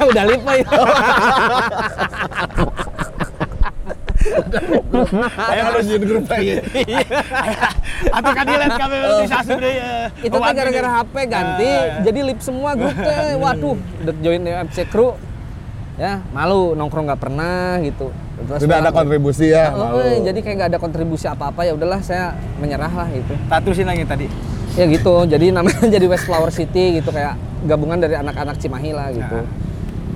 udah 0.01 0.23
lipa 0.25 0.51
ya. 0.57 0.65
Saya 5.35 5.61
harus 5.63 5.85
jadi 5.85 6.03
grup 6.03 6.25
lagi. 6.25 6.53
Atau 8.07 8.31
kan 8.31 8.43
dilihat 8.43 8.73
kami 8.75 8.95
di 8.97 9.27
sasu 9.27 9.53
deh 9.55 9.73
ya. 9.73 9.91
itu 10.19 10.31
Oh, 10.31 10.41
kan 10.41 10.53
gara-gara. 10.53 10.89
HP 10.95 11.15
ganti 11.25 11.65
Ah, 11.65 11.81
iya. 11.81 12.01
jadi 12.03 12.19
lip 12.23 12.39
semua 12.39 12.71
grup 12.73 12.95
teh 12.95 13.35
waduh 13.35 13.75
udah 13.99 14.15
join 14.17 14.41
FC 14.65 14.85
crew 14.85 15.15
ya 15.95 16.19
malu 16.29 16.73
nongkrong 16.73 17.07
nggak 17.07 17.21
pernah 17.21 17.79
gitu 17.79 18.11
Terus 18.37 18.59
Tidak 18.59 18.77
ada 18.77 18.91
kontribusi 18.91 19.47
ya. 19.47 19.71
oh, 19.71 19.95
malu. 19.95 20.03
eh, 20.03 20.19
jadi 20.21 20.39
kayak 20.39 20.55
nggak 20.57 20.69
ada 20.69 20.79
kontribusi 20.81 21.25
apa-apa 21.25 21.63
ya 21.63 21.71
udahlah 21.71 21.99
saya 21.99 22.31
menyerah 22.57 22.91
lah 22.91 23.07
gitu 23.09 23.31
Tatusin 23.45 23.85
lagi 23.85 24.03
tadi. 24.03 24.27
ya 24.73 24.85
gitu 24.85 25.23
jadi 25.23 25.51
namanya 25.51 25.87
jadi 25.95 26.05
West 26.05 26.25
Flower 26.25 26.51
City 26.51 26.99
gitu 26.99 27.09
kayak 27.09 27.35
gabungan 27.63 27.95
dari 27.97 28.13
anak-anak 28.13 28.55
Cimahi 28.57 28.91
lah 28.91 29.07
gitu 29.09 29.37
Nah. 29.37 29.64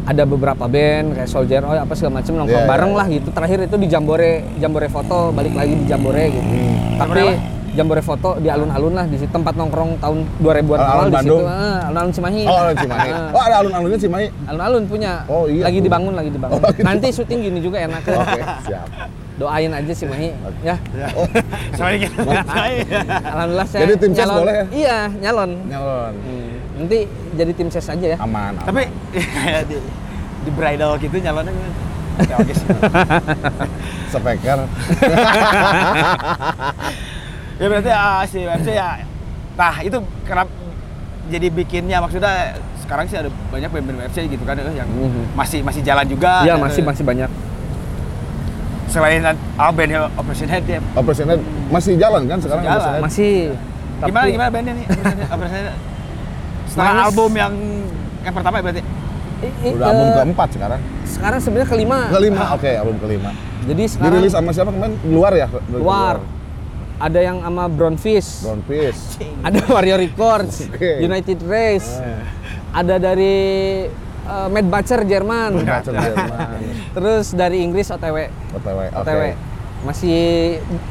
Ada 0.02 0.24
beberapa 0.24 0.66
band 0.66 1.08
kayak 1.14 1.28
Soldier 1.28 1.62
oh 1.62 1.74
apa 1.74 1.94
segala 1.94 2.20
macam 2.20 2.34
nongkrong 2.36 2.62
Iya, 2.62 2.70
bareng 2.70 2.92
iya. 2.92 2.98
lah 2.98 3.08
gitu 3.10 3.28
terakhir 3.30 3.60
itu 3.62 3.76
di 3.76 3.88
Jambore 3.88 4.32
Jambore 4.58 4.88
foto 4.88 5.30
balik 5.30 5.54
lagi 5.54 5.74
di 5.74 5.86
Jambore 5.86 6.24
gitu 6.30 6.46
Hmm. 6.46 6.98
tapi 6.98 7.20
Jambore 7.20 7.58
Jambore 7.70 8.02
foto 8.02 8.30
di 8.36 8.50
alun-alun 8.50 8.92
lah 8.92 9.06
di 9.06 9.16
situ 9.16 9.30
tempat 9.30 9.54
nongkrong 9.54 10.00
tahun 10.00 10.26
2000-an 10.38 10.58
Alun-alun 10.74 10.90
awal 10.90 11.06
di 11.06 11.14
situ 11.14 11.16
Bandung? 11.30 11.44
Ah, 11.46 11.80
alun-alun 11.86 12.12
Cimahi 12.12 12.42
Oh, 12.44 12.58
ada 12.60 12.74
Cimahi. 12.76 13.10
Ah. 13.10 13.30
Oh, 13.30 13.42
ada 13.42 13.56
alun-alunnya 13.58 14.00
Cimahi. 14.00 14.28
alun-alun 14.44 14.84
punya 14.86 15.12
Oh, 15.26 15.44
iya 15.46 15.64
lagi 15.64 15.80
dibangun 15.80 16.14
lagi 16.14 16.30
dibangun 16.30 16.56
Oh, 16.56 16.62
lagi 16.66 16.82
nanti 16.82 17.08
syuting 17.10 17.40
gini 17.42 17.60
juga 17.60 17.78
enak 17.80 18.02
ya. 18.02 18.18
Oke, 18.26 18.42
siap. 18.66 18.88
doain 19.38 19.72
aja 19.72 19.94
Cimahi 19.94 20.30
ya 20.62 20.76
Sama 21.78 21.90
dikit. 21.94 22.12
alhamdulillah 22.18 23.68
saya 23.68 23.82
Jadi 23.86 23.94
tim 23.98 24.12
ses 24.12 24.20
nyalon. 24.20 24.38
boleh 24.40 24.54
ya? 24.54 24.66
iya 24.74 24.98
nyalon 25.16 25.52
Nyalon. 25.64 26.14
Hmm, 26.18 26.49
nanti 26.80 27.04
jadi 27.34 27.52
tim 27.52 27.68
ses 27.68 27.86
aja 27.86 28.08
ya 28.08 28.18
Aman. 28.18 28.56
aman. 28.56 28.64
Tapi 28.64 28.82
ya, 29.46 29.62
di, 29.70 29.76
di 30.42 30.50
bridal 30.50 30.96
gitu 30.96 31.16
nyalonnya 31.16 31.52
gimana? 31.52 31.76
Ya 32.22 32.36
oke 32.36 32.52
sih. 32.52 32.68
speaker. 34.10 34.58
ya 37.60 37.66
berarti 37.68 37.90
ah, 37.90 38.22
si 38.24 38.38
WFC 38.42 38.68
ya 38.72 39.04
nah 39.54 39.76
itu 39.80 39.98
kerap 40.24 40.48
jadi 41.28 41.46
bikinnya 41.50 42.00
maksudnya 42.00 42.58
sekarang 42.80 43.06
sih 43.06 43.16
ada 43.16 43.28
banyak 43.50 43.70
band-band 43.70 43.98
WFC 44.02 44.26
gitu 44.26 44.42
kan 44.42 44.56
eh, 44.56 44.74
yang 44.74 44.88
Mhm. 44.88 45.36
masih 45.36 45.60
masih 45.62 45.80
jalan 45.80 46.04
juga 46.04 46.42
Iya 46.42 46.56
Dan, 46.56 46.64
masih 46.64 46.80
eh, 46.80 46.86
masih 46.88 47.04
banyak. 47.04 47.30
selain 48.90 49.22
ah, 49.54 49.70
band 49.70 49.92
Operation 50.18 50.48
Head 50.50 50.64
ya 50.66 50.80
Operation 50.96 51.28
Head 51.30 51.40
masih 51.70 51.92
jalan 51.96 52.22
kan 52.26 52.38
sekarang 52.40 52.64
Masih 52.64 52.72
Operation 52.72 52.90
Head? 52.90 53.04
Masih. 53.04 53.36
gimana 54.00 54.26
gimana 54.26 54.50
bandnya 54.50 54.74
nih 54.74 54.86
Operation 55.28 55.58
Head? 55.60 55.68
Mas- 56.76 57.06
album 57.08 57.32
yang 57.34 57.54
yang 58.20 58.34
pertama 58.36 58.60
ya 58.60 58.64
berarti 58.66 58.84
I- 59.40 59.56
i- 59.64 59.74
Udah 59.74 59.88
album 59.88 60.04
eh, 60.06 60.16
keempat 60.20 60.50
sekarang. 60.52 60.82
Sekarang 61.08 61.40
sebenarnya 61.40 61.70
kelima. 61.72 62.00
Kelima, 62.12 62.44
oke 62.54 62.72
album 62.76 62.98
kelima. 63.00 63.32
Jadi 63.64 63.84
sekarang 63.88 64.20
Dirilis 64.20 64.34
sama 64.34 64.50
siapa 64.52 64.70
kemarin? 64.70 64.94
Luar 65.06 65.32
ya? 65.34 65.48
luar. 65.72 66.16
Ada 67.00 67.20
yang 67.24 67.40
sama 67.40 67.72
Brown 67.72 67.96
Fish. 67.96 68.44
Brown 68.44 68.60
Fish. 68.68 69.00
Ada 69.48 69.64
Warrior 69.66 69.96
Records, 69.98 70.68
Oke. 70.68 71.00
United 71.00 71.40
Race. 71.48 71.88
Eh, 71.96 72.20
Ada 72.76 73.00
dari 73.00 73.36
eh, 74.20 74.48
Mad 74.52 74.68
Butcher 74.68 75.08
Jerman. 75.08 75.64
Baca 75.64 75.88
Jerman. 75.88 76.60
Terus 77.00 77.32
dari 77.32 77.64
Inggris 77.64 77.88
OTW. 77.88 78.18
OTW. 78.54 78.80
Oke. 78.92 79.00
OTW. 79.00 79.22
Masih 79.80 80.20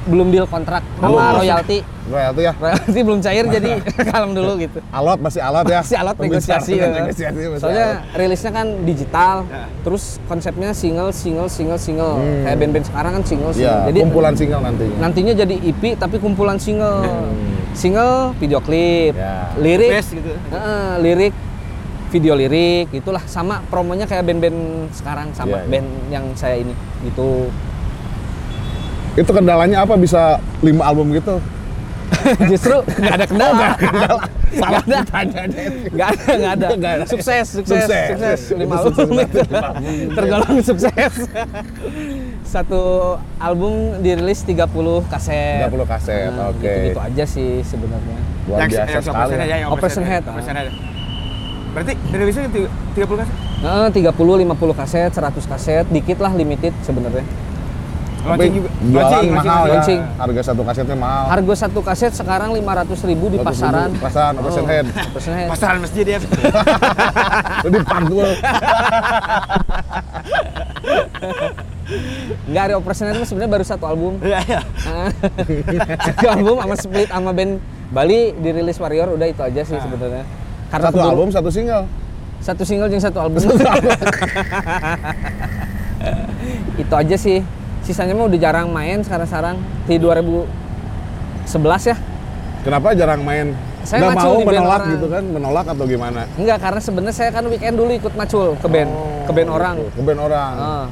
belum 0.05 0.29
deal 0.29 0.45
kontrak 0.45 0.81
Belum. 0.97 1.13
sama 1.15 1.37
royalty. 1.37 1.85
Royalty 2.09 2.41
ya. 2.41 2.53
Royalty 2.57 3.01
belum 3.05 3.21
cair 3.21 3.45
jadi 3.47 3.71
kalem 4.09 4.33
dulu 4.33 4.57
gitu. 4.57 4.81
Alot 4.89 5.21
masih 5.21 5.41
alot 5.41 5.67
ya. 5.67 5.81
si 5.83 5.93
alat 5.93 6.17
negosiasi 6.17 6.73
ya. 6.75 6.89
negosiasi 6.89 7.37
masih 7.47 7.61
Soalnya 7.61 7.89
alot. 8.01 8.17
rilisnya 8.17 8.51
kan 8.51 8.67
digital, 8.83 9.35
Ya. 9.45 9.69
terus 9.83 10.17
konsepnya 10.25 10.73
single, 10.73 11.13
single, 11.13 11.47
single, 11.47 11.77
single. 11.77 12.17
Hmm. 12.17 12.43
Kayak 12.43 12.57
band-band 12.59 12.87
sekarang 12.87 13.13
kan 13.13 13.23
single, 13.23 13.51
Iya, 13.51 13.57
single. 13.59 13.85
Jadi 13.87 13.99
kumpulan 14.01 14.33
single 14.35 14.61
nantinya. 14.63 14.97
nantinya 14.99 15.33
jadi 15.37 15.55
EP 15.63 15.83
tapi 15.95 16.17
kumpulan 16.17 16.57
single. 16.57 17.05
Hmm. 17.05 17.37
Single, 17.71 18.17
video 18.35 18.59
klip, 18.59 19.13
Ya. 19.13 19.53
lirik, 19.55 19.93
Best 19.93 20.11
gitu 20.11 20.33
Heeh, 20.33 20.91
lirik, 20.99 21.35
video 22.09 22.33
lirik, 22.33 22.89
itulah 22.91 23.21
sama 23.23 23.61
promonya 23.69 24.03
kayak 24.03 24.25
band-band 24.25 24.59
sekarang 24.91 25.29
sama 25.31 25.53
Iya, 25.53 25.61
iya. 25.61 25.69
band 25.69 25.89
yang 26.09 26.25
saya 26.33 26.57
ini 26.57 26.73
gitu. 27.05 27.53
Itu 29.19 29.31
kendalanya 29.31 29.83
apa 29.83 29.95
bisa 29.95 30.23
lima 30.61 30.87
album 30.87 31.11
gitu? 31.11 31.43
Justru 32.51 32.73
nggak 32.89 33.15
ada 33.15 33.27
kendala. 33.27 33.69
Salah 34.49 34.81
Nggak 34.81 35.05
ada. 35.13 35.43
Nggak 35.93 36.09
ada, 36.09 36.31
nggak 36.33 36.53
ada. 36.57 36.67
Nggak 36.73 36.93
ada. 36.95 37.05
Sukses, 37.05 37.47
sukses, 37.53 37.85
Sukses. 37.85 38.09
sukses. 38.11 38.41
Lima 38.57 38.77
sukses 38.81 39.05
album 39.05 39.17
itu. 39.21 39.39
Lima. 39.45 39.69
Tergolong 40.17 40.57
sukses. 40.63 41.15
Satu 42.55 42.81
album 43.39 43.73
dirilis 44.01 44.41
30 44.41 44.65
kaset. 45.05 45.69
30 45.69 45.85
kaset, 45.85 46.33
Nah, 46.33 46.49
oke. 46.49 46.65
Gitu-gitu 46.65 47.01
aja 47.03 47.25
sih 47.29 47.61
sebenarnya. 47.61 48.19
Luar 48.49 48.59
yang, 48.59 48.71
biasa 48.73 48.89
yang 48.89 49.05
sekali. 49.05 49.13
Operation 49.13 49.37
Head 49.37 49.45
ya, 49.45 49.45
ya. 49.45 49.57
yang 49.59 49.71
Operation 49.71 50.05
Head. 50.05 50.23
Operation 50.25 50.57
Head. 50.57 50.69
berarti 51.69 51.93
rilisnya 52.11 52.49
tiga- 52.49 52.73
30 52.97 53.21
kan 53.21 53.29
Nah, 53.61 53.89
30 53.93 54.09
50 54.17 54.73
kaset, 54.73 55.11
100 55.13 55.45
kaset, 55.45 55.85
dikit 55.87 56.19
lah 56.19 56.33
limited 56.33 56.73
sebenarnya. 56.81 57.23
Launching 58.21 58.53
juga. 58.53 58.69
jualan 58.81 58.99
Launching, 59.05 59.31
mahal 59.31 59.47
launching, 59.47 59.63
ya. 59.63 59.73
launching. 59.73 60.01
Harga 60.19 60.41
satu 60.43 60.63
kasetnya 60.63 60.97
mahal. 60.97 61.25
Harga 61.29 61.55
satu 61.57 61.81
kaset 61.81 62.13
sekarang 62.13 62.51
500.000 62.53 63.09
ribu 63.09 63.25
di 63.29 63.37
100.000 63.37 63.47
pasaran. 63.47 63.91
pasaran, 63.97 64.33
operation 64.37 64.67
head. 64.67 64.87
Operation 64.91 65.35
head. 65.35 65.49
Pasaran 65.49 65.79
masjid 65.79 66.05
ya. 66.05 66.19
Jadi 67.65 67.79
pantul. 67.85 68.29
Enggak 72.47 72.63
ada 72.65 72.75
operation 72.77 73.07
head 73.07 73.17
mah 73.17 73.27
sebenarnya 73.27 73.51
baru 73.51 73.65
satu 73.65 73.85
album. 73.87 74.13
Iya, 74.21 74.39
iya. 74.43 74.61
satu 76.07 76.27
album 76.29 76.57
sama 76.59 76.75
split 76.77 77.09
sama 77.09 77.31
band 77.33 77.53
Bali 77.89 78.37
dirilis 78.37 78.77
Warrior 78.77 79.09
udah 79.11 79.27
itu 79.27 79.41
aja 79.41 79.63
sih 79.63 79.77
sebenarnya. 79.77 80.25
Karena 80.69 80.85
Satu 80.85 80.99
keburu- 80.99 81.09
album, 81.09 81.29
satu 81.31 81.49
single. 81.49 81.85
satu 82.39 82.63
single 82.63 82.87
yang 82.87 83.01
satu 83.01 83.19
album. 83.19 83.41
itu 86.79 86.95
aja 86.95 87.17
sih. 87.17 87.41
Sisanya 87.89 88.13
mah 88.13 88.29
udah 88.29 88.37
jarang 88.37 88.69
main 88.69 89.01
sekarang-sekarang 89.01 89.57
di 89.89 89.97
2011 89.97 90.45
ya. 91.89 91.97
Kenapa 92.61 92.93
jarang 92.93 93.25
main? 93.25 93.57
Saya 93.81 94.05
Nggak 94.05 94.21
mau 94.21 94.37
menolak 94.45 94.61
orang. 94.77 94.93
gitu 94.93 95.07
kan? 95.09 95.25
Menolak 95.25 95.67
atau 95.73 95.85
gimana? 95.89 96.29
Enggak, 96.37 96.59
karena 96.61 96.81
sebenarnya 96.85 97.17
saya 97.17 97.31
kan 97.33 97.49
weekend 97.49 97.81
dulu 97.81 97.89
ikut 97.89 98.13
macul 98.13 98.53
ke 98.61 98.69
band, 98.69 98.93
ke 99.25 99.33
band 99.33 99.49
orang. 99.49 99.75
Gitu. 99.81 99.91
Ke 99.97 100.03
band 100.05 100.21
orang. 100.21 100.53
Ah. 100.53 100.87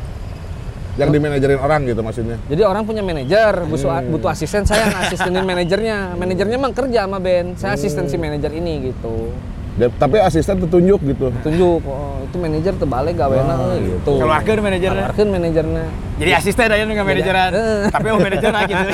Yang 0.96 1.08
dimanajerin 1.12 1.60
orang 1.60 1.80
gitu 1.84 2.00
maksudnya. 2.00 2.40
Jadi 2.48 2.62
orang 2.64 2.82
punya 2.88 3.04
manajer, 3.04 3.52
butuh, 3.68 3.92
Hmm. 3.92 4.08
butuh 4.08 4.32
asisten, 4.32 4.64
saya 4.64 4.88
yang 4.88 4.96
asistenin 4.98 5.44
manajernya. 5.52 6.16
Manajernya 6.16 6.56
emang 6.56 6.72
kerja 6.72 7.04
sama 7.04 7.20
band, 7.20 7.60
saya 7.60 7.76
asisten 7.76 8.08
si 8.08 8.16
manajer 8.16 8.48
ini 8.50 8.88
gitu. 8.88 9.28
Tapi 9.76 10.16
asisten 10.24 10.56
tertunjuk 10.64 11.00
gitu. 11.04 11.28
Tunjuk, 11.44 11.84
oh, 11.84 12.24
itu 12.24 12.36
manajer 12.40 12.72
terbalik 12.80 13.12
gaweana 13.20 13.54
Oh, 13.60 13.76
euy, 13.76 13.84
gitu. 13.84 13.92
gitu. 14.00 14.12
Keluarkeun 14.24 14.58
manajernya. 14.64 15.04
Keluarkeun 15.04 15.28
manajernya. 15.28 15.84
Jadi 16.16 16.30
asisten 16.32 16.68
aja 16.72 16.84
dengan 16.88 17.04
manajeran. 17.04 17.50
Eh. 17.52 17.84
Tapi 17.92 18.06
oh 18.08 18.16
manajer 18.16 18.50
lah 18.56 18.62
gitu. 18.64 18.86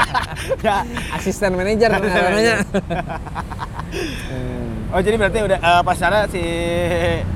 ya. 0.66 0.76
Asisten 1.14 1.50
manajer 1.54 1.88
namanya. 1.94 2.54
Oh 4.88 5.00
jadi 5.04 5.16
berarti 5.20 5.38
udah 5.44 5.58
eh, 5.62 5.82
pas 5.86 5.96
sana 6.00 6.24
si 6.26 6.42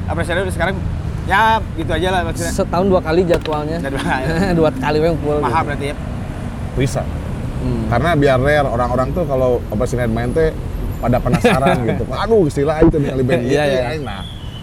apresiasi 0.09 0.41
udah 0.43 0.55
sekarang 0.57 0.75
ya 1.31 1.63
gitu 1.79 1.91
aja 1.95 2.09
lah 2.11 2.21
maksudnya. 2.27 2.51
Setahun 2.51 2.87
dua 2.91 3.01
kali 3.05 3.21
jadwalnya. 3.23 3.79
Jadwal. 3.79 4.21
dua 4.59 4.71
kali 4.75 4.97
we 5.07 5.09
ngumpul. 5.15 5.39
Mahal 5.39 5.63
gitu. 5.63 5.69
berarti 5.71 5.87
ya. 5.87 5.97
Bisa. 6.75 7.03
Hmm. 7.63 7.87
Karena 7.87 8.11
biar 8.19 8.39
rare 8.43 8.67
orang-orang 8.67 9.15
tuh 9.15 9.23
kalau 9.31 9.63
head 9.71 10.11
main 10.11 10.35
teh 10.35 10.51
pada 11.03 11.19
penasaran 11.19 11.77
gitu. 11.91 12.05
Aduh, 12.07 12.47
istilah 12.47 12.79
itu 12.87 12.97
nih 13.03 13.11
band 13.27 13.43
Iya, 13.43 13.63
iya. 13.67 13.83
Nah. 13.99 14.23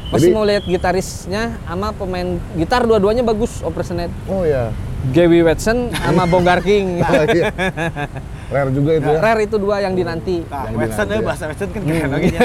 Pasti 0.10 0.32
Jadi, 0.32 0.34
mau 0.34 0.42
lihat 0.48 0.64
gitarisnya 0.66 1.54
sama 1.70 1.94
pemain 1.94 2.42
gitar 2.58 2.82
dua-duanya 2.82 3.22
bagus 3.22 3.62
Operation 3.62 4.02
Head. 4.02 4.12
oh 4.26 4.42
ya. 4.48 4.74
Gaby 5.14 5.46
Watson 5.48 5.94
sama 5.96 6.26
Bonggar 6.26 6.60
King. 6.66 7.04
Ah, 7.04 7.24
iya. 7.36 7.52
Rare 8.50 8.70
juga 8.74 8.92
itu 8.98 9.06
ya. 9.06 9.20
Rare 9.22 9.42
itu 9.46 9.58
dua 9.62 9.78
yang 9.78 9.94
dinanti. 9.94 10.42
Nah, 10.50 10.66
Yang 10.66 10.78
Western 10.82 11.06
dinanti 11.06 11.14
ya 11.14 11.22
ya. 11.22 11.28
bahasa 11.30 11.44
Western 11.54 11.70
kan 11.70 11.82
keren 11.86 12.10
lagi 12.10 12.30
ya. 12.34 12.40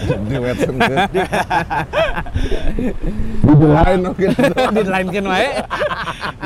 Di 0.00 0.36
Watson. 0.38 0.74
Di 3.50 3.66
lain 3.66 4.00
oke. 4.06 4.26
Dilainkan 4.76 5.24
wae. 5.24 5.48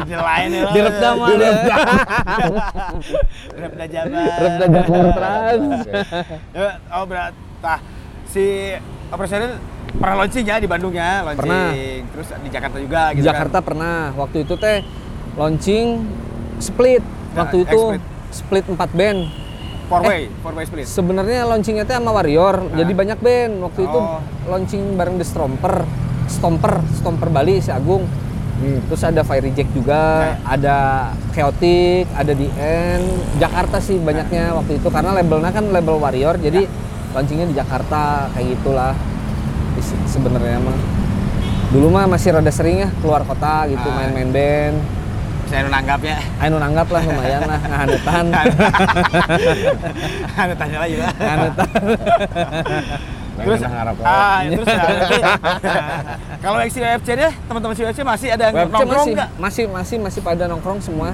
Dijelain 0.03 0.49
ya. 0.51 0.63
Diredam 0.71 1.15
mah. 1.19 1.29
Diredam. 1.29 1.79
Repda 3.55 3.85
Jabar. 3.91 4.39
Repda 4.39 4.67
Jabar 4.71 5.05
trans. 5.15 5.79
Ya, 6.55 6.71
Oh 6.95 7.05
berat. 7.05 7.35
Nah, 7.59 7.79
si 8.29 8.75
apresiasi 9.11 9.47
pernah 9.95 10.17
launching 10.25 10.45
ya 10.45 10.57
di 10.59 10.67
Bandung 10.67 10.95
ya, 10.95 11.23
launching. 11.23 11.43
Pernah. 11.43 11.69
Terus 12.11 12.29
di 12.39 12.49
Jakarta 12.51 12.77
juga 12.79 13.01
Di 13.11 13.19
gitu 13.19 13.27
Jakarta 13.27 13.59
pernah. 13.63 14.15
Waktu 14.15 14.37
itu 14.47 14.55
teh 14.59 14.79
launching 15.35 15.87
split. 16.59 17.03
Nah, 17.35 17.45
Waktu 17.45 17.57
itu 17.67 17.81
eh, 17.91 18.01
split 18.31 18.65
4 18.65 18.79
band. 18.91 19.21
Four 19.85 20.01
way, 20.01 20.33
four 20.41 20.55
way 20.55 20.65
split. 20.65 20.87
Sebenarnya 20.87 21.45
launchingnya 21.45 21.85
teh 21.85 21.93
sama 21.93 22.09
Warrior, 22.11 22.73
jadi 22.73 22.89
banyak 22.89 23.19
band. 23.21 23.53
Waktu 23.61 23.81
itu 23.85 23.99
Oh. 23.99 24.23
launching 24.49 24.97
bareng 24.97 25.21
The 25.21 25.27
Stomper, 25.27 25.85
Stomper, 26.25 26.81
Stomper 26.95 27.29
Bali 27.29 27.61
si 27.61 27.69
Agung. 27.69 28.09
Hmm. 28.55 28.81
Terus 28.89 29.03
ada 29.03 29.21
Fire 29.21 29.45
Reject 29.45 29.75
juga, 29.75 30.39
ada 30.41 31.11
Chaotic, 31.35 32.07
ada 32.15 32.33
The 32.33 32.49
End. 32.55 33.07
Jakarta 33.37 33.77
sih 33.77 33.99
banyaknya 33.99 34.55
waktu 34.55 34.79
itu 34.79 34.89
karena 34.89 35.11
labelnya 35.13 35.51
kan 35.51 35.69
label 35.69 36.01
Warrior, 36.01 36.39
jadi 36.39 36.65
launchingnya 37.13 37.51
di 37.51 37.55
Jakarta 37.55 38.31
kayak 38.33 38.57
gitulah. 38.57 38.95
Sebenarnya 40.07 40.63
mah. 40.63 40.79
Dulu 41.69 41.91
mah 41.91 42.07
masih 42.07 42.33
rada 42.33 42.49
sering 42.49 42.79
ya 42.79 42.89
keluar 43.03 43.27
kota 43.27 43.67
gitu 43.67 43.85
Ah. 43.85 43.95
main-main 44.01 44.31
band. 44.31 44.77
Saya 45.47 45.69
nanggap 45.69 46.01
ya. 46.01 46.17
Ayo 46.41 46.57
nanggap 46.57 46.89
lah 46.89 47.03
lumayan 47.03 47.43
lah 47.45 47.61
ngahanetan. 47.69 48.25
Ada 50.35 50.55
tanya 50.55 50.79
lagi 50.81 50.97
lah. 50.97 51.11
Ngahanetan. 51.15 51.69
Terus 53.35 53.61
Nah, 53.61 53.71
ngarap 53.75 53.95
ah, 54.07 54.39
ya, 54.41 54.49
terus 54.55 54.67
ya, 54.71 54.79
nanti, 54.79 55.17
kalau 56.39 56.57
si 56.71 56.79
WFC 56.79 57.09
nya 57.19 57.35
teman-teman 57.35 57.75
si 57.75 57.83
WFC 57.83 58.01
masih 58.07 58.29
ada 58.31 58.43
yang 58.47 58.55
WFC 58.55 58.71
nongkrong 58.71 58.95
masih, 59.03 59.15
nggak? 59.19 59.29
masih 59.43 59.65
masih 59.67 59.97
masih 59.99 60.21
pada 60.23 60.45
nongkrong 60.47 60.79
semua. 60.79 61.09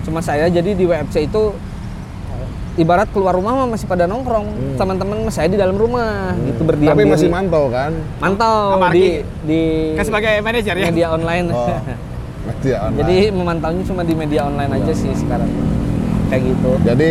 Cuma 0.00 0.24
saya 0.24 0.48
jadi 0.48 0.72
di 0.72 0.88
WFC 0.88 1.28
itu 1.28 1.52
ibarat 2.76 3.12
keluar 3.12 3.36
rumah 3.36 3.52
mah 3.60 3.68
masih 3.68 3.84
pada 3.84 4.08
nongkrong. 4.08 4.80
Teman-teman 4.80 5.28
mas 5.28 5.36
saya 5.36 5.52
di 5.52 5.60
dalam 5.60 5.76
rumah 5.76 6.32
gitu 6.48 6.64
berdiam 6.64 6.90
Hmm. 6.90 6.96
Tapi 6.96 7.02
diri. 7.04 7.12
masih 7.12 7.28
mantau 7.28 7.64
kan? 7.68 7.92
mantau 8.24 8.56
di 8.88 9.04
di 9.44 9.60
Kan 10.00 10.04
sebagai 10.08 10.32
manajer 10.40 10.74
ya. 10.80 10.84
media 10.88 11.06
online. 11.12 11.52
Oh. 11.52 11.76
Media 12.46 12.76
online. 12.86 12.98
jadi 13.02 13.16
memantaunya 13.34 13.82
cuma 13.82 14.02
di 14.06 14.14
media 14.14 14.40
online 14.46 14.72
aja 14.78 14.92
sih 14.94 15.12
sekarang. 15.18 15.50
Kayak 16.30 16.42
gitu. 16.54 16.72
Jadi 16.86 17.10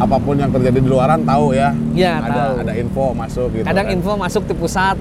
apa 0.00 0.16
pun 0.16 0.32
yang 0.32 0.48
terjadi 0.48 0.80
di 0.80 0.88
luaran 0.88 1.20
tahu 1.28 1.52
ya. 1.52 1.76
Iya, 1.92 2.24
ada 2.24 2.32
tahu. 2.32 2.52
ada 2.64 2.72
info 2.72 3.04
masuk 3.12 3.48
gitu. 3.52 3.64
Kadang 3.68 3.86
kan. 3.86 3.94
info 4.00 4.12
masuk 4.16 4.42
di 4.48 4.54
pusat. 4.56 4.96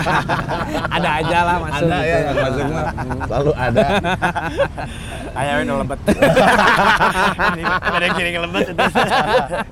ada 1.00 1.08
aja 1.24 1.38
lah 1.40 1.56
masuk. 1.64 1.88
ada 1.88 1.98
ya 2.04 2.04
gitu. 2.04 2.28
yang 2.28 2.36
masuk 2.36 2.64
mah 2.68 2.84
selalu 3.24 3.52
ada. 3.56 3.86
Ayah 5.40 5.62
udah 5.62 5.76
lembet. 5.86 6.00
Ada 7.94 8.02
yang 8.02 8.14
kiri 8.18 8.30
lembet 8.34 8.66
itu. 8.66 8.82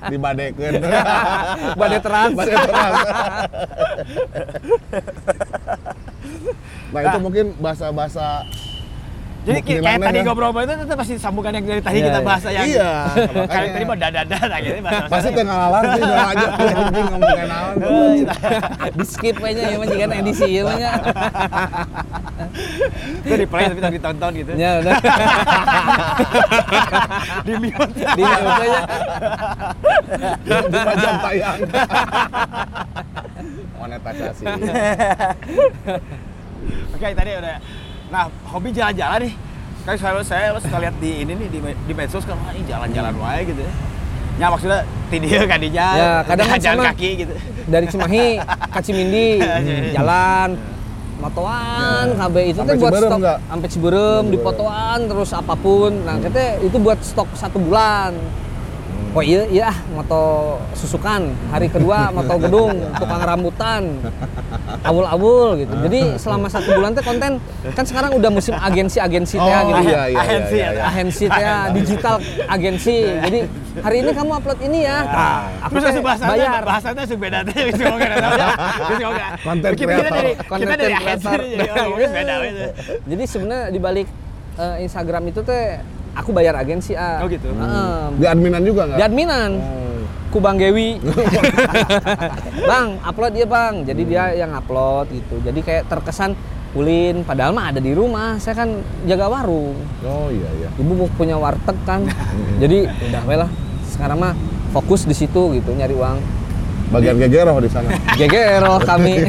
Dibadekeun. 0.06 0.72
Badai 1.74 1.98
trans. 1.98 2.34
Badai 2.38 2.56
trans. 2.62 2.98
Nah, 6.94 7.00
itu 7.04 7.18
mungkin 7.18 7.46
bahasa-bahasa 7.58 8.46
Jadi 9.48 9.60
kayak 9.64 9.80
aneh 9.88 10.04
tadi 10.04 10.18
ya. 10.20 10.24
ngobrol 10.28 10.52
itu 10.52 10.74
tetap 10.76 10.96
masih 11.00 11.16
sambungan 11.16 11.52
yang 11.56 11.64
dari 11.64 11.80
tadi 11.80 11.96
Iya, 11.96 12.04
kita 12.04 12.20
iya. 12.20 12.26
bahas 12.28 12.42
yang 12.44 12.66
Iya, 12.68 12.90
kayak 13.16 13.32
makanya. 13.32 13.72
tadi 13.72 13.84
mah 13.88 13.96
nah 13.98 14.60
gitu 14.60 14.76
bahasa 14.84 15.08
pasti 15.08 15.28
tengah 15.32 15.56
lalar 15.56 15.82
sih 15.88 16.02
udah 16.04 16.26
aja 16.28 16.46
ngomong 17.08 17.32
kenalan. 17.32 17.74
di 18.98 19.04
skip 19.08 19.36
aja 19.40 19.62
ya 19.64 19.76
mah 19.80 19.86
jika 19.88 20.04
edisi 20.12 20.48
ya 20.52 20.62
mah 20.68 20.76
itu 23.24 23.34
di 23.34 23.46
play 23.48 23.64
tapi 23.66 23.80
tak 23.80 23.92
ditonton 23.92 24.30
gitu. 24.36 24.52
Ya 24.54 24.70
udah. 24.78 24.94
Di 27.42 27.52
mute. 27.56 27.88
Di 27.96 28.22
mute 28.22 28.52
aja. 28.60 28.80
Lima 30.44 30.92
jam 30.94 31.14
tayang. 31.18 31.58
Monetisasi. 33.78 34.44
Oke 36.92 37.06
tadi 37.12 37.30
udah. 37.32 37.56
Nah 38.08 38.32
hobi 38.48 38.68
jalan-jalan 38.72 39.28
nih. 39.28 39.34
Kan 39.84 39.94
selalu 39.96 40.20
saya 40.20 40.52
lo 40.52 40.60
suka 40.60 40.76
lihat 40.84 40.96
di 41.00 41.24
ini 41.24 41.32
nih 41.32 41.48
di, 41.48 41.58
di 41.64 41.92
medsos 41.96 42.24
kan 42.28 42.36
wah 42.36 42.52
ini 42.52 42.64
jalan-jalan 42.68 43.14
wae 43.16 43.40
gitu. 43.48 43.62
Ya 44.38 44.46
maksudnya 44.52 44.84
tidur 45.10 45.44
kan 45.48 45.58
di 45.58 45.70
jalan. 45.72 45.98
Ya, 45.98 46.12
kadang 46.24 46.46
kan 46.46 46.58
jalan 46.60 46.78
sama. 46.78 46.88
kaki 46.92 47.10
gitu. 47.24 47.34
Dari 47.68 47.86
Cimahi 47.88 48.26
ke 48.72 48.80
Cimindi 48.84 49.28
jalan 49.96 50.48
motoan 51.18 52.14
KB 52.14 52.36
itu 52.54 52.60
teh 52.62 52.76
buat 52.78 52.92
Ciberem 52.94 53.10
stok 53.10 53.20
sampai 53.50 53.68
Ciberem 53.68 54.22
Ciberem. 54.22 54.24
dipotoan 54.30 54.98
terus 55.10 55.30
apa 55.34 55.54
pun 55.58 55.90
nah 56.06 56.14
kita 56.22 56.62
itu 56.62 56.78
buat 56.78 56.98
stok 57.02 57.28
satu 57.34 57.58
bulan 57.58 58.14
oh 59.18 59.22
iya 59.26 59.42
iya 59.50 59.64
ah, 59.74 59.76
moto 59.90 60.22
susukan. 60.78 61.34
Hari 61.50 61.66
kedua 61.66 62.14
moto 62.14 62.38
gedung 62.38 62.78
tukang 62.94 63.18
rambutan. 63.18 63.98
Awul-awul 64.86 65.58
gitu. 65.58 65.74
Jadi 65.90 66.00
selama 66.22 66.46
satu 66.46 66.70
bulan 66.78 66.94
teh 66.94 67.02
konten 67.02 67.42
kan 67.74 67.82
sekarang 67.82 68.14
udah 68.14 68.30
musim 68.30 68.54
agensi-agensi 68.54 69.36
teh 69.36 69.42
Oh, 69.58 69.74
gitu. 69.74 69.90
iya, 69.90 70.02
iya, 70.06 70.18
Agensi 70.22 70.54
iya, 70.54 70.62
ya. 70.62 70.70
iya. 70.70 70.82
agensi 70.86 71.24
teh 71.26 71.44
digital 71.74 72.14
agensi. 72.46 72.96
Jadi 73.26 73.38
hari 73.82 73.96
ini 74.06 74.10
kamu 74.14 74.30
upload 74.38 74.58
ini 74.62 74.78
ya. 74.86 74.96
Nah, 75.02 75.38
aku 75.66 75.72
Terus 75.74 75.82
teh 75.82 75.88
langsung 75.90 76.04
bahasanya, 76.06 76.30
bayar. 76.30 76.62
bahasanya 76.62 76.98
langsung 77.02 77.18
beda 77.18 77.38
teh. 77.42 77.58
Bisa 77.66 77.82
ngomongin. 77.90 78.10
Konten 79.42 79.70
kita, 79.74 79.92
dari 80.14 80.32
kita 80.38 80.74
dari 80.78 80.94
agensi 80.94 81.26
jadi 81.26 82.46
gitu. 82.54 82.66
Jadi 83.10 83.24
sebenarnya 83.26 83.66
di 83.74 83.80
balik 83.82 84.06
eh, 84.54 84.76
Instagram 84.86 85.22
itu 85.26 85.40
teh 85.42 85.97
aku 86.18 86.30
bayar 86.34 86.58
agensi 86.58 86.98
ah. 86.98 87.22
Oh 87.22 87.30
gitu. 87.30 87.46
Heeh. 87.48 87.98
Di 88.18 88.26
adminan 88.26 88.62
juga 88.66 88.90
nggak? 88.90 88.98
di 88.98 89.04
adminan. 89.06 89.50
Oh. 89.62 90.02
Ku 90.28 90.44
Bang 90.44 90.60
Gewi. 90.60 91.00
bang, 92.68 92.88
upload 93.00 93.32
dia 93.32 93.46
Bang. 93.48 93.86
Jadi 93.86 94.02
dia 94.04 94.34
yang 94.36 94.52
upload 94.52 95.08
gitu. 95.08 95.40
Jadi 95.40 95.60
kayak 95.64 95.88
terkesan 95.88 96.36
ulin 96.76 97.24
padahal 97.24 97.56
mah 97.56 97.72
ada 97.72 97.80
di 97.80 97.96
rumah 97.96 98.36
saya 98.36 98.60
kan 98.60 98.68
jaga 99.08 99.24
warung 99.24 99.72
Oh 100.04 100.28
iya 100.28 100.52
iya. 100.60 100.68
ibu 100.76 100.92
mau 100.92 101.08
punya 101.16 101.40
warteg 101.40 101.72
kan 101.88 102.04
jadi 102.60 102.92
udah 103.08 103.22
we 103.24 103.40
lah 103.40 103.48
sekarang 103.88 104.20
mah 104.20 104.36
fokus 104.76 105.08
di 105.08 105.16
situ 105.16 105.56
gitu 105.56 105.72
nyari 105.72 105.96
uang 105.96 106.20
Bagian 106.88 107.20
gegero 107.20 107.60
di 107.60 107.68
sana. 107.68 107.92
GGRO 108.16 108.80
kami 108.80 109.20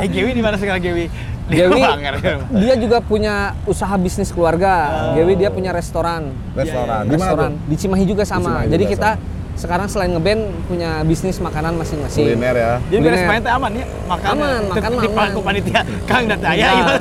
Eh 0.00 0.08
Gewi 0.08 0.32
di 0.32 0.40
mana 0.40 0.56
sekarang 0.56 0.80
Gewi? 0.80 1.12
Dewi 1.46 1.78
Banggar. 1.78 2.14
dia 2.50 2.74
juga 2.74 2.98
punya 2.98 3.34
usaha 3.64 3.94
bisnis 3.94 4.34
keluarga. 4.34 4.74
Dewi 5.14 5.38
dia 5.38 5.48
punya 5.48 5.70
restoran. 5.70 6.34
Restoran. 6.52 7.06
Restoran. 7.06 7.50
Di 7.64 7.76
Cimahi 7.78 8.04
juga 8.04 8.26
sama. 8.26 8.66
Cimahi 8.66 8.72
jadi 8.72 8.84
juga 8.84 8.94
kita 8.94 9.10
sekarang 9.56 9.88
selain 9.88 10.12
ngeband 10.12 10.52
punya 10.68 11.00
bisnis 11.00 11.40
makanan 11.40 11.80
masing-masing. 11.80 12.28
Kuliner 12.28 12.52
ya. 12.52 12.72
Jadi 12.92 13.00
beres 13.00 13.24
main 13.24 13.40
teh 13.40 13.48
aman 13.48 13.72
ya? 13.72 13.86
Makan 14.04 14.28
Aman, 14.36 14.60
makan 14.68 14.90
mah 14.92 15.00
di 15.00 15.08
aman. 15.08 15.16
pangku 15.16 15.40
panitia. 15.40 15.80
Kang 16.04 16.24
dan 16.28 16.38
daya 16.44 16.60
Nah, 16.60 16.74
gimana? 16.76 16.98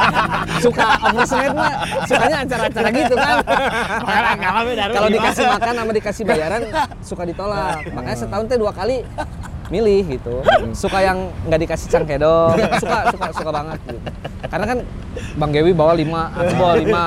suka 0.64 0.86
oversmith 1.04 1.52
mah 1.52 1.72
sukanya 2.06 2.36
acara-acara 2.46 2.88
gitu 2.94 3.14
kan 3.18 3.36
kalau 4.88 5.08
dikasih 5.10 5.44
makan 5.48 5.72
sama 5.74 5.92
dikasih 5.92 6.22
bayaran 6.24 6.62
suka 7.04 7.22
ditolak. 7.28 7.76
Makanya 7.92 8.16
setahun 8.16 8.44
teh 8.48 8.56
dua 8.56 8.72
kali 8.72 9.04
milih 9.72 10.02
gitu 10.10 10.34
suka 10.72 11.00
yang 11.00 11.18
nggak 11.42 11.60
dikasih 11.62 11.88
cangkedok 11.88 12.52
suka 12.76 12.98
suka 13.08 13.26
suka 13.32 13.50
banget 13.50 13.78
gitu. 13.82 13.98
karena 14.44 14.64
kan 14.66 14.78
bang 15.34 15.50
Gewi 15.50 15.72
bawa 15.72 15.92
lima 15.94 16.28
aku 16.30 16.52
bawa 16.54 16.74
lima 16.76 17.04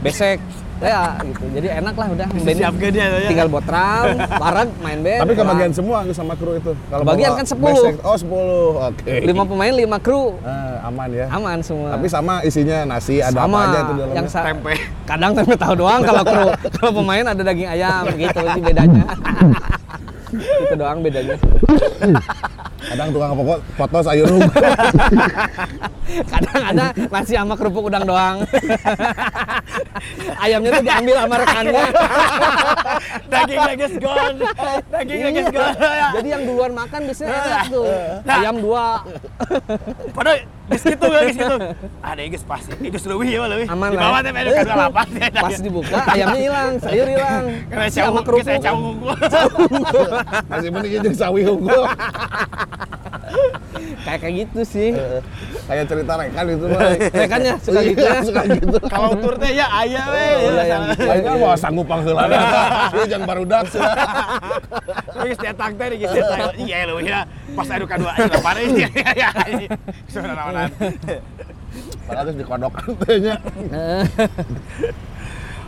besek 0.00 0.40
ya 0.78 1.18
gitu 1.20 1.42
jadi 1.52 1.82
enak 1.82 1.90
lah 1.92 2.06
udah 2.08 2.26
band 2.30 2.54
siap 2.54 2.74
ke 2.78 2.86
dia 2.88 3.10
ya. 3.10 3.26
tinggal 3.26 3.50
botram 3.50 4.14
wareg 4.32 4.70
main 4.78 5.02
band 5.02 5.20
Tapi 5.20 5.32
kebagian 5.34 5.72
semua 5.72 5.96
nggak 6.00 6.14
sama 6.14 6.32
kru 6.32 6.54
itu. 6.54 6.70
Kalau 6.86 7.02
Kebagian 7.02 7.28
bawa 7.28 7.38
kan 7.42 7.46
10. 7.50 7.58
besek- 7.66 8.00
Oh 8.00 8.14
10. 8.14 8.86
Oke. 8.86 9.12
lima 9.20 9.42
pemain 9.42 9.74
lima 9.74 9.98
kru 9.98 10.38
Ah, 10.40 10.86
aman 10.86 11.10
ya. 11.10 11.26
aman 11.28 11.58
semua 11.60 11.92
Tapi 11.92 12.06
sama 12.06 12.34
isinya 12.40 12.86
nasi 12.86 13.18
ada 13.18 13.34
sama 13.36 13.58
apa 13.58 13.66
aja 13.66 13.78
itu 13.80 13.92
dalamnya. 13.92 14.14
yang 14.14 14.26
sa- 14.30 14.46
Tempe. 14.46 14.74
kadang 15.02 15.32
tempe 15.34 15.54
tahu 15.56 15.74
doang 15.76 16.00
kalau 16.00 16.22
kru 16.22 16.46
kalau 16.78 16.90
pemain 16.94 17.26
ada 17.26 17.42
daging 17.42 17.68
ayam 17.68 18.04
gitu 18.14 18.38
sih 18.48 18.62
bedanya 18.62 19.02
itu 20.34 20.74
doang 20.76 21.00
bedanya 21.00 21.36
Kadang 22.78 23.10
tukang 23.10 23.34
foto, 23.34 23.54
foto 23.74 23.98
sayur 24.06 24.26
rumput. 24.30 24.54
kadang 26.32 26.62
ada 26.72 26.86
nasi 26.96 27.36
sama 27.36 27.52
kerupuk 27.52 27.92
udang 27.92 28.08
doang 28.08 28.40
ayamnya 30.44 30.80
tuh 30.80 30.84
diambil 30.88 31.14
sama 31.20 31.34
rekannya 31.36 31.84
Daging 33.28 33.60
leges 33.60 33.94
gone. 34.00 34.36
Daging 34.88 35.20
leges 35.20 35.46
gone. 35.52 35.76
jadi 36.16 36.28
yang 36.32 36.42
duluan 36.48 36.72
makan 36.72 37.00
biasanya 37.12 37.28
enak 37.34 37.64
tuh 37.68 37.84
ayam 38.24 38.56
dua 38.56 39.04
Padahal 40.16 40.38
geus 40.68 40.82
gitu 40.84 41.06
geus 41.08 41.34
gitu. 41.34 41.56
Ada 42.00 42.20
geus 42.28 42.44
pasti. 42.44 42.74
Geus 42.88 43.04
leuwih 43.08 43.28
ya 43.28 43.40
leuwih. 43.48 43.68
Aman 43.68 43.88
Di 43.92 43.96
lah. 43.96 44.02
bawah 44.08 44.20
teh 44.20 44.30
ada 44.32 44.50
kadua 44.52 44.76
lapan. 44.88 45.06
pas 45.32 45.56
dibuka 45.58 45.96
ayamnya 46.06 46.40
hilang 46.40 46.72
sayur 46.78 47.06
hilang 47.08 47.44
sama 47.68 47.88
cawu 47.90 48.18
kerupuk 48.22 48.44
saya 48.44 48.58
cawu 48.60 48.80
unggul. 48.92 49.16
Masih 50.48 50.68
mending 50.70 50.92
jeung 51.02 51.16
sawi 51.16 51.42
unggul. 51.44 51.84
kayak 54.08 54.18
kayak 54.24 54.34
gitu 54.48 54.60
sih 54.64 54.88
Kayak 55.68 55.84
cerita 55.84 56.16
rekan 56.16 56.44
itu 56.48 56.64
mah. 56.64 56.80
rekannya 57.12 57.52
suka 57.60 57.80
gitu 57.84 58.00
ya 58.00 58.14
Suka 58.24 58.42
gitu. 58.48 58.78
Kalau 58.88 59.12
tur 59.20 59.34
teh 59.36 59.52
ya 59.52 59.66
aya 59.68 60.02
we. 60.08 60.28
Iya, 60.48 60.62
yang 60.64 60.82
gitu. 60.96 61.04
Lain 61.04 61.20
kan 61.20 61.34
mau 61.36 61.52
sanggup 61.52 61.84
pangheulana. 61.84 62.40
Ieu 62.96 63.04
jeung 63.04 63.24
barudak 63.28 63.68
Geus 65.24 65.38
cetak 65.38 65.70
teh 65.74 65.86
geus 65.98 66.12
cetak. 66.12 66.54
Iya 66.58 66.76
leuwih 66.88 67.04
ya. 67.06 67.20
Pas 67.56 67.68
adu 67.70 67.86
kadua 67.88 68.10
aya 68.14 68.26
lapan 68.30 68.54
ini. 68.68 68.82
Ya. 69.18 69.30
Sudah 70.06 70.32
naonan. 70.34 70.70
Padahal 72.06 72.24
terus 72.30 72.36
dikodokan 72.40 72.88
teh 73.04 73.16
nya. 73.20 73.34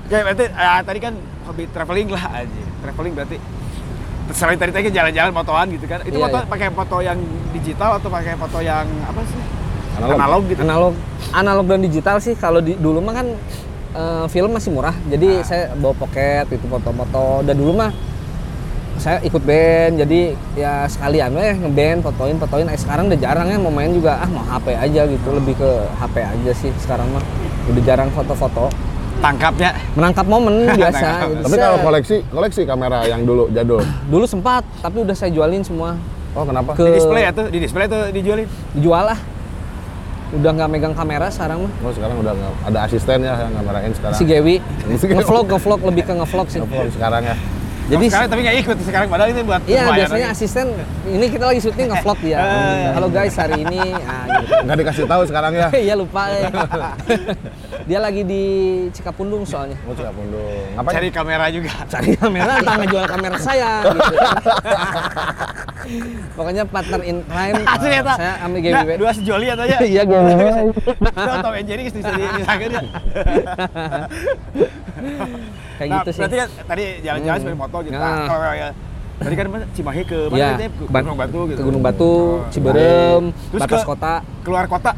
Oke, 0.07 0.19
berarti 0.27 0.45
eh, 0.51 0.81
tadi 0.83 0.99
kan 0.99 1.15
hobi 1.47 1.65
traveling 1.71 2.09
lah 2.11 2.25
aja. 2.43 2.63
Traveling 2.83 3.15
berarti 3.15 3.37
selain 4.31 4.59
tadi 4.59 4.71
tadi 4.71 4.83
kan 4.91 4.95
jalan-jalan 4.95 5.33
motoan 5.35 5.67
gitu 5.75 5.87
kan. 5.87 6.03
Itu 6.03 6.19
Iya, 6.19 6.27
foto 6.27 6.39
iya. 6.39 6.47
pakai 6.47 6.69
foto 6.71 6.97
yang 7.03 7.19
digital 7.55 7.91
atau 7.99 8.09
pakai 8.11 8.35
foto 8.39 8.59
yang 8.63 8.87
apa 9.07 9.21
sih? 9.27 9.43
Analog. 10.01 10.49
gitu. 10.49 10.63
analog 10.65 10.95
analog 11.35 11.67
dan 11.69 11.81
digital 11.85 12.17
sih 12.23 12.33
kalau 12.33 12.65
di 12.65 12.73
dulu 12.79 13.05
mah 13.05 13.21
kan 13.21 13.27
eh, 13.93 14.25
film 14.33 14.51
masih 14.55 14.73
murah 14.73 14.97
jadi 15.13 15.45
saya 15.45 15.77
bawa 15.77 15.93
pocket 15.93 16.49
itu 16.57 16.65
foto-foto 16.65 17.45
dan 17.45 17.55
dulu 17.59 17.77
mah 17.77 17.93
saya 19.01 19.19
ikut 19.21 19.41
band 19.41 19.97
jadi 19.99 20.21
ya 20.55 20.85
sekalian 20.85 21.33
weh 21.33 21.57
ngeband 21.57 22.01
fotoin 22.03 22.37
fotoin 22.37 22.67
eh, 22.67 22.77
sekarang 22.77 23.09
udah 23.09 23.19
jarang 23.19 23.49
ya 23.49 23.57
mau 23.57 23.69
main 23.69 23.91
juga 23.91 24.17
ah 24.17 24.29
mau 24.29 24.45
HP 24.45 24.67
aja 24.71 25.03
gitu 25.07 25.29
lebih 25.33 25.57
ke 25.57 25.71
HP 25.97 26.17
aja 26.21 26.51
sih 26.55 26.71
sekarang 26.79 27.09
mah 27.09 27.25
udah 27.67 27.83
jarang 27.83 28.09
foto-foto 28.11 28.69
Tangkapnya. 29.19 29.77
menangkap 29.93 30.25
momen 30.25 30.65
biasa 30.81 31.29
gitu. 31.29 31.45
Tapi 31.45 31.57
kalau 31.59 31.79
koleksi, 31.79 32.17
koleksi 32.27 32.63
kamera 32.65 33.05
yang 33.05 33.21
dulu 33.23 33.49
jadul. 33.51 33.85
dulu 34.07 34.25
sempat 34.25 34.65
tapi 34.81 35.01
udah 35.01 35.13
saya 35.13 35.29
jualin 35.31 35.61
semua 35.61 35.97
Oh 36.31 36.41
kenapa? 36.43 36.73
Ke- 36.73 36.87
Di 36.87 36.93
display 36.95 37.25
atau 37.27 37.45
di 37.45 37.59
display 37.59 37.85
atau 37.85 38.09
dijualin? 38.09 38.49
dijual 38.73 39.05
lah 39.07 39.19
udah 40.31 40.51
nggak 40.55 40.69
megang 40.71 40.95
kamera 40.95 41.27
sekarang 41.27 41.67
mah 41.67 41.73
Oh 41.81 41.91
sekarang 41.91 42.17
udah 42.17 42.33
nggak 42.33 42.53
ada 42.65 42.79
asisten 42.87 43.19
ya 43.21 43.35
yang 43.37 43.53
ngamerain 43.53 43.93
sekarang. 43.93 44.15
si 44.15 44.25
Gewi 44.25 44.57
ngevlog 44.89 45.45
ngevlog 45.49 45.81
lebih 45.85 46.03
ke 46.03 46.13
ngevlog 46.15 46.47
sih 46.47 46.59
Telepon 46.59 46.87
sekarang 46.89 47.23
ya. 47.27 47.37
Jadi 47.91 47.99
Oh, 48.01 48.07
sekarang 48.07 48.29
tapi 48.31 48.41
nggak 48.47 48.59
ikut 48.63 48.77
sekarang 48.87 49.09
padahal 49.11 49.29
itu 49.29 49.43
buat 49.43 49.63
Iya, 49.67 49.83
biasanya 49.91 50.29
aja. 50.31 50.37
asisten 50.39 50.67
ini 51.05 51.27
kita 51.27 51.45
lagi 51.51 51.59
syuting 51.59 51.87
nge-vlog 51.91 52.19
dia. 52.23 52.39
Eh. 52.71 52.95
Halo 52.95 53.09
guys, 53.11 53.35
hari 53.35 53.67
ini 53.67 53.83
ah 53.99 54.25
gitu. 54.41 54.55
Nggak 54.63 54.77
dikasih 54.79 55.05
tahu 55.11 55.23
sekarang 55.27 55.53
ya. 55.53 55.69
Iya 55.91 55.95
lupa 55.99 56.31
eh. 56.31 56.47
dia 57.91 57.99
lagi 57.99 58.23
di 58.23 58.43
Cikapundung 58.95 59.43
soalnya. 59.43 59.75
Oh 59.85 59.95
siap 59.99 60.15
pundung. 60.15 60.47
Ngapain? 60.79 60.95
cari 60.95 61.09
kamera 61.11 61.47
juga. 61.51 61.73
Cari 61.91 62.15
kamera, 62.15 62.53
entah 62.63 62.77
ngejual 62.79 63.07
kamera 63.11 63.37
saya 63.43 63.71
gitu. 63.83 64.15
Pokoknya 66.39 66.63
partner 66.63 67.01
in 67.03 67.27
crime. 67.27 67.67
Asli 67.67 67.91
ya, 67.91 68.03
tak? 68.05 68.17
Saya 68.21 68.35
ambil 68.47 68.61
Nah, 68.61 68.83
GWB. 68.85 68.91
dua 69.01 69.11
sejoli 69.11 69.47
atau 69.51 69.65
aja. 69.67 69.77
Iya. 69.83 70.03
Tahu 70.07 71.37
Tom 71.43 71.55
Jerry 71.67 71.83
bisa 71.91 72.11
di 72.15 72.25
disangkeun 72.39 72.71
ya. 72.71 72.83
Kayak 75.79 75.89
Nah, 75.89 75.97
gitu 75.99 76.11
sih. 76.11 76.21
berarti 76.21 76.37
kan 76.37 76.49
tadi 76.67 76.85
jalan-jalan 77.01 77.37
Hmm. 77.37 77.45
sepeda 77.45 77.59
motor 77.59 77.81
gitu. 77.83 77.95
Nah. 77.95 78.05
Nah, 78.05 78.27
kalau 78.27 78.53
ya 78.53 78.69
tadi 79.17 79.35
kan 79.35 79.47
Cimahi 79.71 80.03
ke 80.03 80.19
mana 80.27 80.37
Iya, 80.37 80.49
tadi? 80.51 80.67
Ke 80.71 80.85
Gunung 80.91 81.17
Batu 81.17 81.41
gitu. 81.47 81.59
Ke 81.59 81.65
Gunung 81.65 81.83
Batu, 81.83 82.13
Oh, 82.13 82.49
Ciberem, 82.49 83.23
Terus 83.51 83.61
batas 83.61 83.81
ke- 83.81 83.89
kota. 83.89 84.15
Keluar 84.41 84.65
kota. 84.67 84.93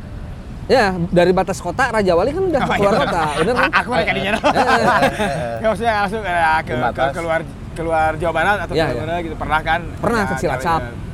Ya, 0.64 0.86
dari 1.10 1.32
batas 1.32 1.58
kota 1.58 1.90
Raja 1.90 2.12
Wali 2.14 2.30
kan 2.30 2.42
udah 2.44 2.60
Oh, 2.60 2.68
keluar 2.72 2.94
iya. 2.94 3.00
kota, 3.02 3.20
bener 3.36 3.54
kan? 3.56 3.70
Aku 3.82 3.88
mereka 3.90 4.10
dinya. 4.12 4.30
Eh, 4.32 4.40
Ya 5.62 5.66
maksudnya 5.66 5.94
langsung 6.00 6.22
ya, 6.22 6.54
ke, 6.62 6.72
Ke 6.72 7.04
keluar 7.12 7.40
keluar 7.72 8.10
Jawa 8.14 8.32
Barat 8.32 8.58
atau 8.60 8.74
Iya, 8.74 8.86
ke 8.86 9.00
mana 9.00 9.14
gitu 9.20 9.34
pernah 9.34 9.60
kan? 9.60 9.80
Pernah 9.98 10.22
ke 10.22 10.34
Nah, 10.34 10.40
Cilacap. 10.40 10.80
jalan-jalan. 10.82 11.10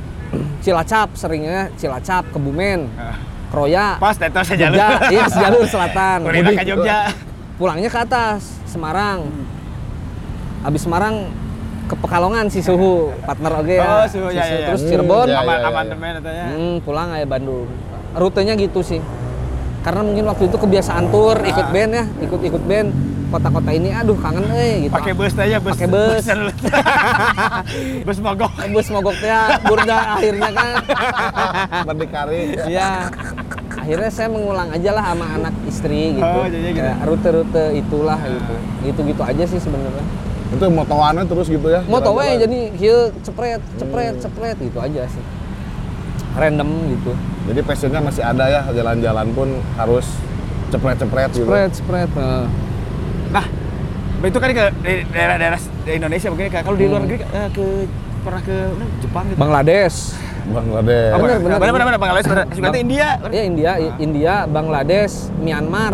Cilacap 0.63 1.07
seringnya 1.13 1.59
Cilacap, 1.73 2.23
Kebumen, 2.29 2.79
Nah, 2.93 3.17
Kroya, 3.49 3.97
Pas 3.97 4.13
datang 4.13 4.45
saja 4.45 4.69
Jogja, 4.69 4.87
iya 5.09 5.25
sejalur 5.25 5.65
selatan. 5.65 6.21
Kurina 6.21 6.51
ke 6.53 6.63
Jogja. 6.63 6.97
Pulangnya 7.59 7.91
ke 7.91 7.99
atas, 7.99 8.55
Semarang. 8.63 9.27
Habis 10.63 10.81
Semarang 10.81 11.27
ke 11.85 11.95
Pekalongan 11.97 12.47
si 12.47 12.61
Suhu, 12.61 13.11
partner 13.19 13.51
oke 13.59 13.73
ya. 13.73 13.83
Oh, 13.83 14.05
Suhu, 14.07 14.27
Si 14.29 14.37
ya, 14.37 14.43
Suhu. 14.43 14.55
ya, 14.55 14.55
ya. 14.55 14.67
Terus 14.71 14.81
Hmm, 14.81 14.89
Cirebon, 14.89 15.27
ya, 15.27 15.37
Aman 15.37 15.51
ya, 15.51 15.59
ya. 15.59 15.67
amandemen 15.67 16.13
ya. 16.21 16.45
hmm, 16.49 16.75
pulang 16.81 17.11
aja 17.11 17.27
Bandung. 17.27 17.67
Rutenya 18.11 18.53
gitu 18.55 18.79
sih. 18.79 19.03
Karena 19.79 20.01
mungkin 20.01 20.23
waktu 20.25 20.47
itu 20.47 20.55
kebiasaan 20.55 21.07
tur, 21.07 21.35
ikut 21.41 21.65
Ah. 21.65 21.71
band 21.71 21.91
ya, 21.93 22.05
ikut-ikut 22.21 22.63
band 22.63 22.89
kota-kota 23.29 23.69
ini, 23.69 23.89
aduh 23.91 24.17
kangen 24.17 24.41
eh 24.49 24.87
gitu. 24.87 24.93
Pakai 24.93 25.13
bus 25.13 25.33
aja 25.33 25.57
bus. 25.57 25.71
Pakai 25.71 25.87
bus. 25.87 26.23
bus 28.01 28.17
mogok. 28.25 28.51
bus 28.67 28.87
mogok 28.89 29.15
teh 29.15 29.29
burda 29.63 29.97
akhirnya 30.15 30.49
kan. 30.49 30.73
Berdikari. 31.85 32.41
Iya. 32.65 33.07
Akhirnya 33.69 34.09
saya 34.09 34.27
mengulang 34.27 34.69
aja 34.69 34.89
lah 34.91 35.03
sama 35.13 35.25
anak 35.37 35.53
istri 35.65 36.17
gitu. 36.17 36.25
Oh, 36.25 36.45
gitu. 36.45 36.57
Kayak 36.73 36.97
rute-rute 37.05 37.65
itulah 37.77 38.19
gitu. 38.21 38.53
Gitu-gitu 38.85 39.21
aja 39.21 39.43
sih 39.45 39.59
sebenarnya. 39.59 40.05
Itu 40.49 40.65
motoannya 40.65 41.23
terus 41.25 41.45
gitu 41.45 41.67
ya. 41.69 41.85
Moto 41.85 42.17
we 42.17 42.25
jalan-jalan. 42.25 42.41
jadi 42.41 42.59
kieu 42.73 42.99
cepret, 43.21 43.61
cepret, 43.77 44.13
cepret 44.17 44.57
gitu 44.57 44.79
aja 44.81 45.05
sih. 45.05 45.23
Random 46.33 46.69
gitu. 46.89 47.11
Jadi 47.49 47.59
passionnya 47.61 48.01
masih 48.01 48.21
ada 48.21 48.45
ya, 48.45 48.61
jalan-jalan 48.69 49.27
pun 49.33 49.49
harus 49.77 50.05
cepret-cepret 50.69 51.29
gitu. 51.33 51.45
Cepret, 51.45 51.69
cepret. 51.73 52.09
Nah, 53.29 53.45
itu 54.21 54.37
kan 54.37 54.49
ke 54.49 54.65
di 54.81 54.93
daerah-daerah 55.09 55.59
Indonesia 55.85 56.27
mungkin 56.29 56.45
kalau 56.49 56.77
di 56.77 56.85
luar 56.85 57.01
Hmm. 57.01 57.09
negeri 57.09 57.17
eh, 57.25 57.49
ke 57.49 57.65
pernah 58.19 58.41
ke 58.41 58.57
mana, 58.73 58.89
Jepang 59.01 59.23
gitu. 59.29 59.37
Bangladesh. 59.37 59.97
Bangladesh. 60.51 61.11
Bener, 61.11 61.37
bener. 61.37 61.57
benar 61.57 61.71
benar 61.71 61.85
benar 61.85 61.99
Bangladesh 61.99 62.27
benar. 62.27 62.45
Bang- 62.49 62.75
India. 62.77 63.07
Ya 63.29 63.41
India, 63.43 63.71
India, 63.97 64.33
Bangladesh, 64.45 65.13
Myanmar, 65.37 65.93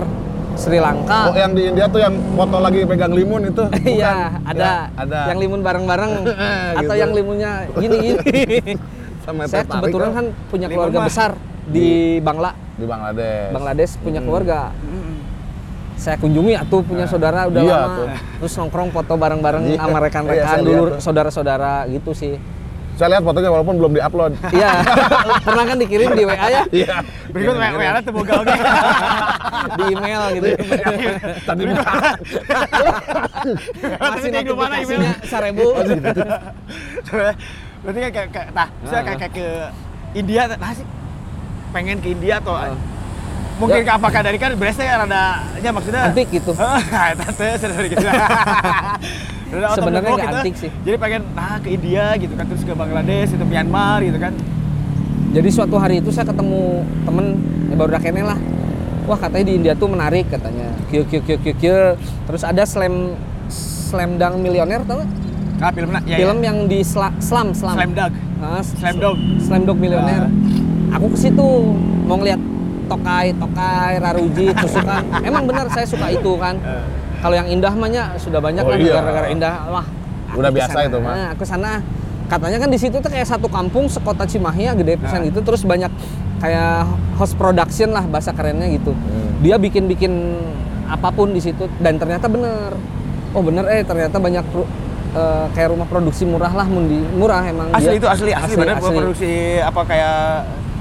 Sri 0.55 0.77
Lanka. 0.77 1.27
Oh, 1.27 1.35
yang 1.35 1.51
di 1.51 1.67
India 1.67 1.85
tuh 1.85 1.99
yang 1.99 2.15
foto 2.33 2.57
lagi 2.57 2.83
pegang 2.83 3.11
limun 3.11 3.41
itu? 3.45 3.63
Iya, 3.97 4.39
ada. 4.41 4.63
Ya, 4.63 4.75
ada. 4.95 5.19
Yang 5.29 5.39
limun 5.41 5.59
bareng-bareng 5.61 6.11
atau 6.79 6.81
Gitu. 6.87 6.93
yang 6.95 7.11
limunnya 7.11 7.51
gini-gini. 7.73 8.19
Sama 9.25 9.45
Saya 9.45 9.65
kebetulan 9.65 10.09
kan. 10.13 10.25
punya 10.47 10.67
keluarga 10.67 10.97
mah. 10.97 11.07
besar. 11.07 11.31
di 11.65 12.21
Bangla 12.21 12.53
di 12.75 12.85
Bangladesh. 12.85 13.49
Bangladesh 13.49 13.91
punya 13.97 14.21
Hmm. 14.21 14.27
keluarga 14.29 14.69
Mm-mm. 14.77 15.17
saya 15.95 16.13
kunjungi 16.15 16.53
atuh 16.53 16.81
punya 16.83 17.05
saudara 17.05 17.49
udah 17.49 17.57
Iya, 17.57 17.73
lama 17.73 17.89
tuh. 17.95 18.07
terus 18.37 18.53
nongkrong 18.53 18.89
foto 18.91 19.13
bareng-bareng 19.15 19.63
Iya. 19.65 19.79
sama 19.79 19.89
Iya, 19.91 20.05
rekan-rekan 20.05 20.45
saya 20.45 20.61
dulu 20.61 20.83
saudara-saudara 20.99 21.73
gitu 21.89 22.13
sih 22.13 22.37
Saya 22.95 23.07
lihat 23.11 23.23
fotonya 23.23 23.51
walaupun 23.51 23.75
belum 23.75 23.91
diupload. 23.93 24.31
iya 24.51 24.71
pernah 25.45 25.63
kan 25.65 25.77
dikirim 25.77 26.09
di 26.11 26.23
WA 26.23 26.47
ya 26.47 26.63
Iya. 26.71 26.95
Berikut 27.27 27.53
Iya, 27.53 27.69
WA 27.73 27.99
tuh 27.99 28.13
boga 28.13 28.33
oke. 28.39 28.55
di 29.75 29.83
email 29.91 30.21
gitu 30.33 30.47
Tadi 31.43 31.61
masih 33.97 34.29
di 34.31 34.39
mana 34.47 34.79
notifikasinya 34.79 35.11
email? 35.11 35.27
seribu 35.27 35.67
Coba, 37.03 37.31
Berarti 37.85 37.99
kayak 38.01 38.29
kayak, 38.33 38.47
nah, 38.49 38.67
saya 38.81 39.01
kayak, 39.03 39.19
kayak 39.21 39.33
ke 39.35 39.47
India, 40.15 40.41
nah 40.49 40.71
sih 40.73 40.87
pengen 41.69 42.01
ke 42.01 42.09
India 42.09 42.39
atau 42.39 42.55
Ah. 42.55 42.73
Mungkin 43.55 43.81
Ya. 43.81 43.95
apakah 43.95 44.19
dari 44.19 44.35
kan 44.35 44.51
berasa 44.53 44.81
ya 44.81 44.99
rada 44.99 45.25
ya 45.57 45.71
maksudnya 45.71 46.01
antik 46.05 46.27
gitu 46.29 46.51
gitu. 47.85 48.05
The 49.51 49.67
Sebenarnya 49.77 50.11
nggak 50.11 50.27
gitu. 50.27 50.37
antik 50.37 50.55
sih. 50.57 50.69
Jadi 50.83 50.97
pengen 50.97 51.21
nah 51.31 51.55
ke 51.57 51.69
India 51.69 52.15
gitu 52.15 52.33
kan 52.33 52.45
terus 52.45 52.61
ke 52.61 52.73
Bangladesh 52.73 53.31
itu 53.31 53.45
Myanmar 53.45 53.99
gitu 54.01 54.17
kan. 54.17 54.33
jadi 55.31 55.51
suatu 55.51 55.75
hari 55.75 55.99
itu 55.99 56.15
saya 56.15 56.23
ketemu 56.25 56.79
temen 57.03 57.25
ya 57.67 57.75
baru 57.75 57.99
kene 57.99 58.23
lah 58.23 58.39
wah 59.03 59.19
katanya 59.19 59.45
di 59.45 59.53
India 59.53 59.73
tuh 59.75 59.91
menarik 59.91 60.31
katanya 60.31 60.71
kieu 60.87 61.03
kieu 61.03 61.19
kieu 61.19 61.35
kieu 61.37 61.51
kieu 61.53 61.79
terus 62.23 62.39
ada 62.41 62.63
slam 62.63 63.19
slam 63.51 64.15
dunk 64.15 64.39
milioner 64.39 64.79
tau 64.81 64.95
nggak? 64.95 65.09
Nah, 65.55 65.71
film 65.71 65.91
ya, 66.03 66.15
film 66.17 66.37
ya. 66.39 66.45
yang 66.47 66.57
di 66.67 66.79
sla- 66.81 67.15
slam 67.19 67.51
slam 67.51 67.75
Slam 67.75 67.91
Dunk. 67.91 68.13
Ah, 68.39 68.59
Slam 68.59 68.95
Dunk. 68.95 69.17
slam 69.39 69.61
dunk 69.63 69.75
milioner 69.77 70.31
aku 70.89 71.11
ke 71.11 71.17
situ 71.19 71.47
mau 72.03 72.15
ngeliat 72.15 72.39
tokai 72.86 73.33
tokai 73.33 73.97
raruji 73.97 74.47
tusukan 74.55 75.03
emang 75.21 75.43
benar 75.43 75.65
saya 75.67 75.83
suka 75.83 76.07
itu 76.07 76.31
kan 76.36 76.55
kalau 77.17 77.33
yang 77.33 77.47
indah 77.47 77.71
mahnya 77.71 78.13
sudah 78.15 78.38
banyak 78.38 78.61
Oh, 78.61 78.69
lah 78.69 78.77
iya. 78.77 78.86
negara-negara 78.93 79.27
indah 79.29 79.55
wah 79.67 79.86
Udah 80.31 80.51
biasa 80.51 80.73
sana. 80.75 80.86
itu, 80.86 80.97
mah. 80.99 81.11
Nah, 81.11 81.27
aku 81.31 81.43
sana 81.43 81.71
katanya 82.25 82.57
kan 82.57 82.67
di 82.67 82.75
situ 82.75 82.97
tuh 82.97 83.07
kayak 83.07 83.23
satu 83.25 83.47
kampung 83.47 83.86
sekota 83.86 84.23
Cimahi 84.23 84.63
ya 84.63 84.73
gede 84.73 84.93
pisan 84.95 85.21
Nah. 85.21 85.29
gitu 85.29 85.39
terus 85.41 85.61
banyak 85.61 85.88
kayak 86.38 86.86
host 87.15 87.33
production 87.36 87.89
lah 87.89 88.03
bahasa 88.03 88.29
kerennya 88.29 88.67
gitu 88.69 88.91
Hmm. 88.91 89.39
dia 89.39 89.55
bikin-bikin 89.55 90.11
apa 90.86 91.09
pun 91.09 91.29
di 91.29 91.39
situ 91.39 91.65
dan 91.77 91.95
ternyata 91.95 92.27
bener 92.27 92.75
oh 93.31 93.41
bener 93.41 93.63
eh 93.67 93.81
ternyata 93.81 94.17
banyak 94.17 94.43
pro- 94.45 94.67
eh, 95.13 95.45
kayak 95.51 95.69
rumah 95.71 95.86
produksi 95.86 96.23
murah 96.23 96.51
lah 96.51 96.65
mun 96.65 96.86
di 96.86 96.99
murah 96.99 97.41
emang 97.41 97.71
Asli 97.71 97.95
dia. 97.95 97.97
itu 97.97 98.07
asli 98.07 98.31
asli, 98.31 98.53
benar 98.55 98.77
bukan 98.77 98.93
produksi 98.93 99.31
apa 99.57 99.81
kayak 99.81 100.17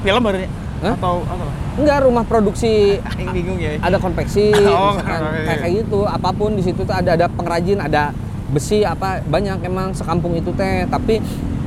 film 0.03 0.21
baru 0.21 0.37
Hah? 0.85 0.95
atau 0.95 1.25
apa? 1.25 1.45
enggak 1.75 1.99
rumah 2.05 2.25
produksi. 2.25 3.01
Aing 3.17 3.33
bingung 3.33 3.57
ya. 3.57 3.81
ada 3.81 3.97
konveksi 3.97 4.53
Oh, 4.69 4.93
misalkan, 4.93 5.21
kayak 5.49 5.59
kayak 5.61 5.73
gitu 5.81 6.01
apa 6.05 6.29
pun 6.31 6.51
di 6.53 6.63
situ 6.63 6.85
tuh 6.85 6.93
ada 6.93 7.17
ada 7.17 7.27
pengrajin 7.27 7.81
ada 7.81 8.13
besi 8.53 8.85
apa 8.85 9.25
banyak 9.25 9.65
emang 9.65 9.97
sekampung 9.97 10.37
itu 10.37 10.53
teh. 10.53 10.85
Tapi 10.87 11.19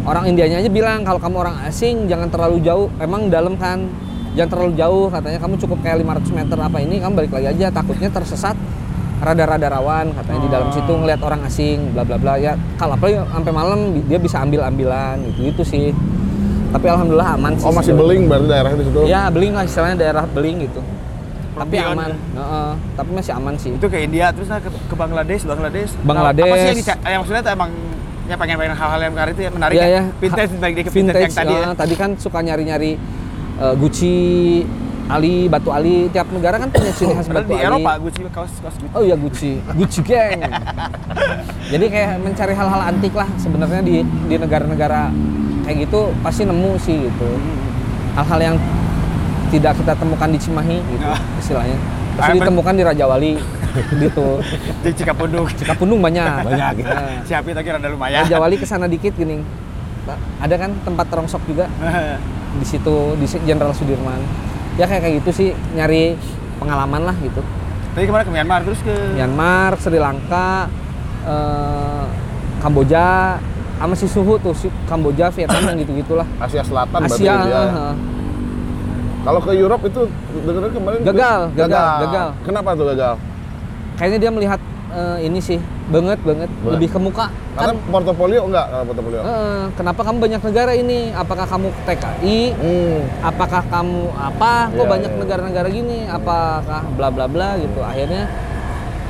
orang 0.05 0.30
Indianya 0.30 0.61
aja 0.61 0.70
bilang 0.70 1.01
kalau 1.01 1.18
kamu 1.18 1.36
orang 1.41 1.57
asing 1.65 2.05
jangan 2.05 2.30
terlalu 2.30 2.61
jauh. 2.61 2.88
Emang 2.97 3.28
dalam 3.28 3.57
kan 3.57 3.89
jangan 4.38 4.49
terlalu 4.53 4.74
jauh. 4.78 5.09
Katanya 5.09 5.39
kamu 5.41 5.55
cukup 5.59 5.78
kayak 5.82 5.97
500 6.05 6.38
meter 6.38 6.57
apa 6.61 6.78
ini 6.78 6.95
kamu 7.01 7.13
balik 7.18 7.34
lagi 7.34 7.47
aja. 7.57 7.68
Takutnya 7.74 8.13
tersesat 8.13 8.53
rada-rada 9.18 9.65
rawan 9.74 10.13
katanya 10.13 10.39
di 10.45 10.49
dalam 10.53 10.68
Oh. 10.70 10.76
situ 10.78 10.93
ngelihat 10.93 11.22
orang 11.26 11.41
asing 11.43 11.89
bla 11.91 12.05
bla 12.05 12.22
bla. 12.22 12.38
Ya 12.38 12.53
kalau 12.78 12.93
apalagi 12.93 13.18
sampai 13.26 13.49
malam 13.51 13.80
dia 14.05 14.22
bisa 14.22 14.38
ambil 14.39 14.61
ambilan 14.63 15.18
gitu 15.26 15.39
gitu 15.49 15.63
sih 15.65 15.89
tapi 16.68 16.86
alhamdulillah 16.86 17.30
aman 17.34 17.51
sih 17.55 17.63
Oh 17.63 17.72
masih 17.72 17.93
beling 17.93 18.22
berarti 18.26 18.45
daerahnya 18.45 18.78
di 18.78 18.86
situ? 18.86 18.99
Ya 19.05 19.22
beling 19.28 19.53
lah 19.53 19.63
istilahnya 19.63 19.97
daerah 19.97 20.24
beling 20.28 20.57
gitu. 20.63 20.82
Tapi 21.57 21.74
Beyond. 21.74 21.97
aman, 21.97 22.11
Heeh, 22.13 22.72
tapi 22.93 23.09
masih 23.11 23.34
aman 23.34 23.53
sih. 23.57 23.72
Itu 23.74 23.89
ke 23.89 23.97
India 23.97 24.30
terus 24.30 24.45
nah, 24.45 24.61
ke, 24.61 24.70
ke 24.70 24.93
Bangladesh, 24.93 25.41
Bangladesh. 25.41 25.91
Bangladesh. 25.99 26.45
Apa 26.45 26.55
sih 26.55 26.70
yang 26.70 26.78
yang 27.01 27.20
maksudnya 27.26 27.41
tuh 27.41 27.53
emang 27.57 27.72
ya 28.28 28.36
pengen 28.36 28.55
pengen 28.59 28.76
hal-hal 28.78 28.99
yang 29.01 29.13
menarik 29.15 29.34
itu 29.34 29.41
yang 29.41 29.55
menarik 29.57 29.76
Iya 29.76 29.86
ya. 29.86 29.95
ya. 29.97 30.03
Vintage 30.22 30.51
balik 30.55 30.74
deh 30.76 30.84
ke 30.86 30.91
vintage, 30.93 31.24
yang 31.24 31.34
tadi 31.34 31.55
ya. 31.55 31.65
eh, 31.65 31.74
tadi 31.74 31.93
kan 31.95 32.09
suka 32.13 32.39
nyari-nyari 32.39 32.91
eh, 33.57 33.74
Gucci, 33.74 34.18
Ali, 35.07 35.49
Batu 35.49 35.70
Ali. 35.74 36.13
Tiap 36.13 36.30
negara 36.30 36.61
kan 36.61 36.70
punya 36.70 36.93
ciri 36.93 37.15
khas 37.15 37.26
Batu 37.26 37.49
di 37.49 37.57
Ali. 37.57 37.65
Eropa 37.65 37.91
Gucci 38.05 38.22
kaos 38.30 38.53
kaos 38.61 38.76
Gucci. 38.78 38.93
Oh 38.93 39.01
iya 39.01 39.15
Gucci, 39.18 39.51
Gucci 39.74 39.99
gang. 40.05 40.38
Jadi 41.74 41.86
kayak 41.89 42.11
mencari 42.22 42.53
hal-hal 42.53 42.82
antik 42.86 43.18
lah 43.18 43.26
sebenarnya 43.36 43.82
di 43.82 44.05
di 44.05 44.36
negara-negara 44.38 45.09
kayak 45.68 45.84
gitu 45.84 46.15
pasti 46.24 46.47
nemu 46.47 46.72
sih 46.80 46.95
gitu. 47.03 47.30
Hal-hal 48.15 48.39
yang 48.41 48.55
tidak 49.47 49.76
kita 49.76 49.93
temukan 49.93 50.28
di 50.28 50.39
Cimahi 50.39 50.78
gitu 50.88 51.03
Nah. 51.03 51.20
istilahnya. 51.38 51.78
Ah, 51.78 52.18
Pasti 52.18 52.39
ditemukan 52.39 52.74
di 52.74 52.84
Raja 52.84 53.05
Wali 53.05 53.34
gitu. 54.03 54.28
Di 54.82 54.89
Cikapundung. 54.89 55.45
Kapundung 55.59 55.99
banyak. 55.99 56.24
Banyak. 56.49 56.72
Nah, 56.82 57.22
Siapin 57.22 57.53
lagi 57.53 57.70
rada 57.70 57.88
lumayan. 57.88 58.24
Raja 58.24 58.39
Wali 58.39 58.55
ke 58.55 58.65
sana 58.65 58.88
dikit 58.88 59.13
gini. 59.13 59.43
Ada 60.39 60.55
kan 60.55 60.72
tempat 60.82 61.11
rongsok 61.11 61.43
juga 61.45 61.68
di 62.57 62.63
situ 62.63 62.95
di 63.20 63.28
Jenderal 63.43 63.76
Sudirman. 63.76 64.24
Ya 64.80 64.88
kayak 64.88 65.03
kayak 65.03 65.15
gitu 65.20 65.30
sih 65.36 65.49
nyari 65.76 66.15
pengalaman 66.57 67.03
lah 67.03 67.15
gitu. 67.20 67.43
Tadi 67.91 68.05
ke 68.05 68.13
mana 68.13 68.24
ke 68.24 68.32
Myanmar 68.32 68.59
terus 68.63 68.80
ke 68.80 68.93
Myanmar, 69.13 69.76
Sri 69.76 69.99
Lanka, 69.99 70.70
eh, 71.22 72.05
Kamboja, 72.57 73.36
sama 73.78 73.93
si 73.93 74.05
suhu 74.05 74.34
tuh 74.38 74.53
si 74.53 74.67
Kamboja, 74.84 75.30
Vietnam 75.30 75.61
yang 75.63 75.78
gitu-gitulah. 75.84 76.28
Asia 76.38 76.61
Selatan 76.61 76.99
Asia, 77.03 77.34
eh, 77.38 77.69
eh. 77.69 77.93
Kalau 79.19 79.39
ke 79.39 79.51
Europe 79.51 79.84
itu 79.84 80.01
dengar 80.41 80.71
kemarin 80.71 80.99
Gagal, 81.03 81.39
gagal, 81.53 81.88
gagal. 82.01 82.28
Kenapa 82.41 82.69
tuh 82.73 82.88
gagal? 82.88 83.15
kayaknya 83.93 84.19
dia 84.19 84.30
melihat 84.30 84.59
eh, 84.89 85.25
ini 85.25 85.39
sih 85.39 85.57
banget 85.88 86.21
banget 86.21 86.45
Banget. 86.53 86.69
lebih 86.71 86.88
ke 86.88 86.99
muka 86.99 87.34
Karena 87.51 87.73
kan. 87.73 87.89
portofolio 87.89 88.45
enggak 88.45 88.65
kalau 88.69 88.86
portofolio. 88.86 89.19
eh, 89.19 89.63
kenapa 89.73 90.01
kamu 90.03 90.17
banyak 90.19 90.41
negara 90.43 90.71
ini? 90.71 90.99
Apakah 91.11 91.45
kamu 91.45 91.67
TKI? 91.82 92.39
Hmm. 92.53 92.99
apakah 93.19 93.61
kamu 93.65 94.01
apa 94.13 94.69
kok 94.69 94.78
Iya, 94.78 94.86
banyak 94.88 95.11
iya. 95.11 95.17
negara-negara 95.17 95.67
gini 95.67 95.99
apakah 96.05 96.82
bla 96.93 97.09
bla 97.09 97.25
bla 97.25 97.57
gitu 97.57 97.82
akhirnya 97.82 98.30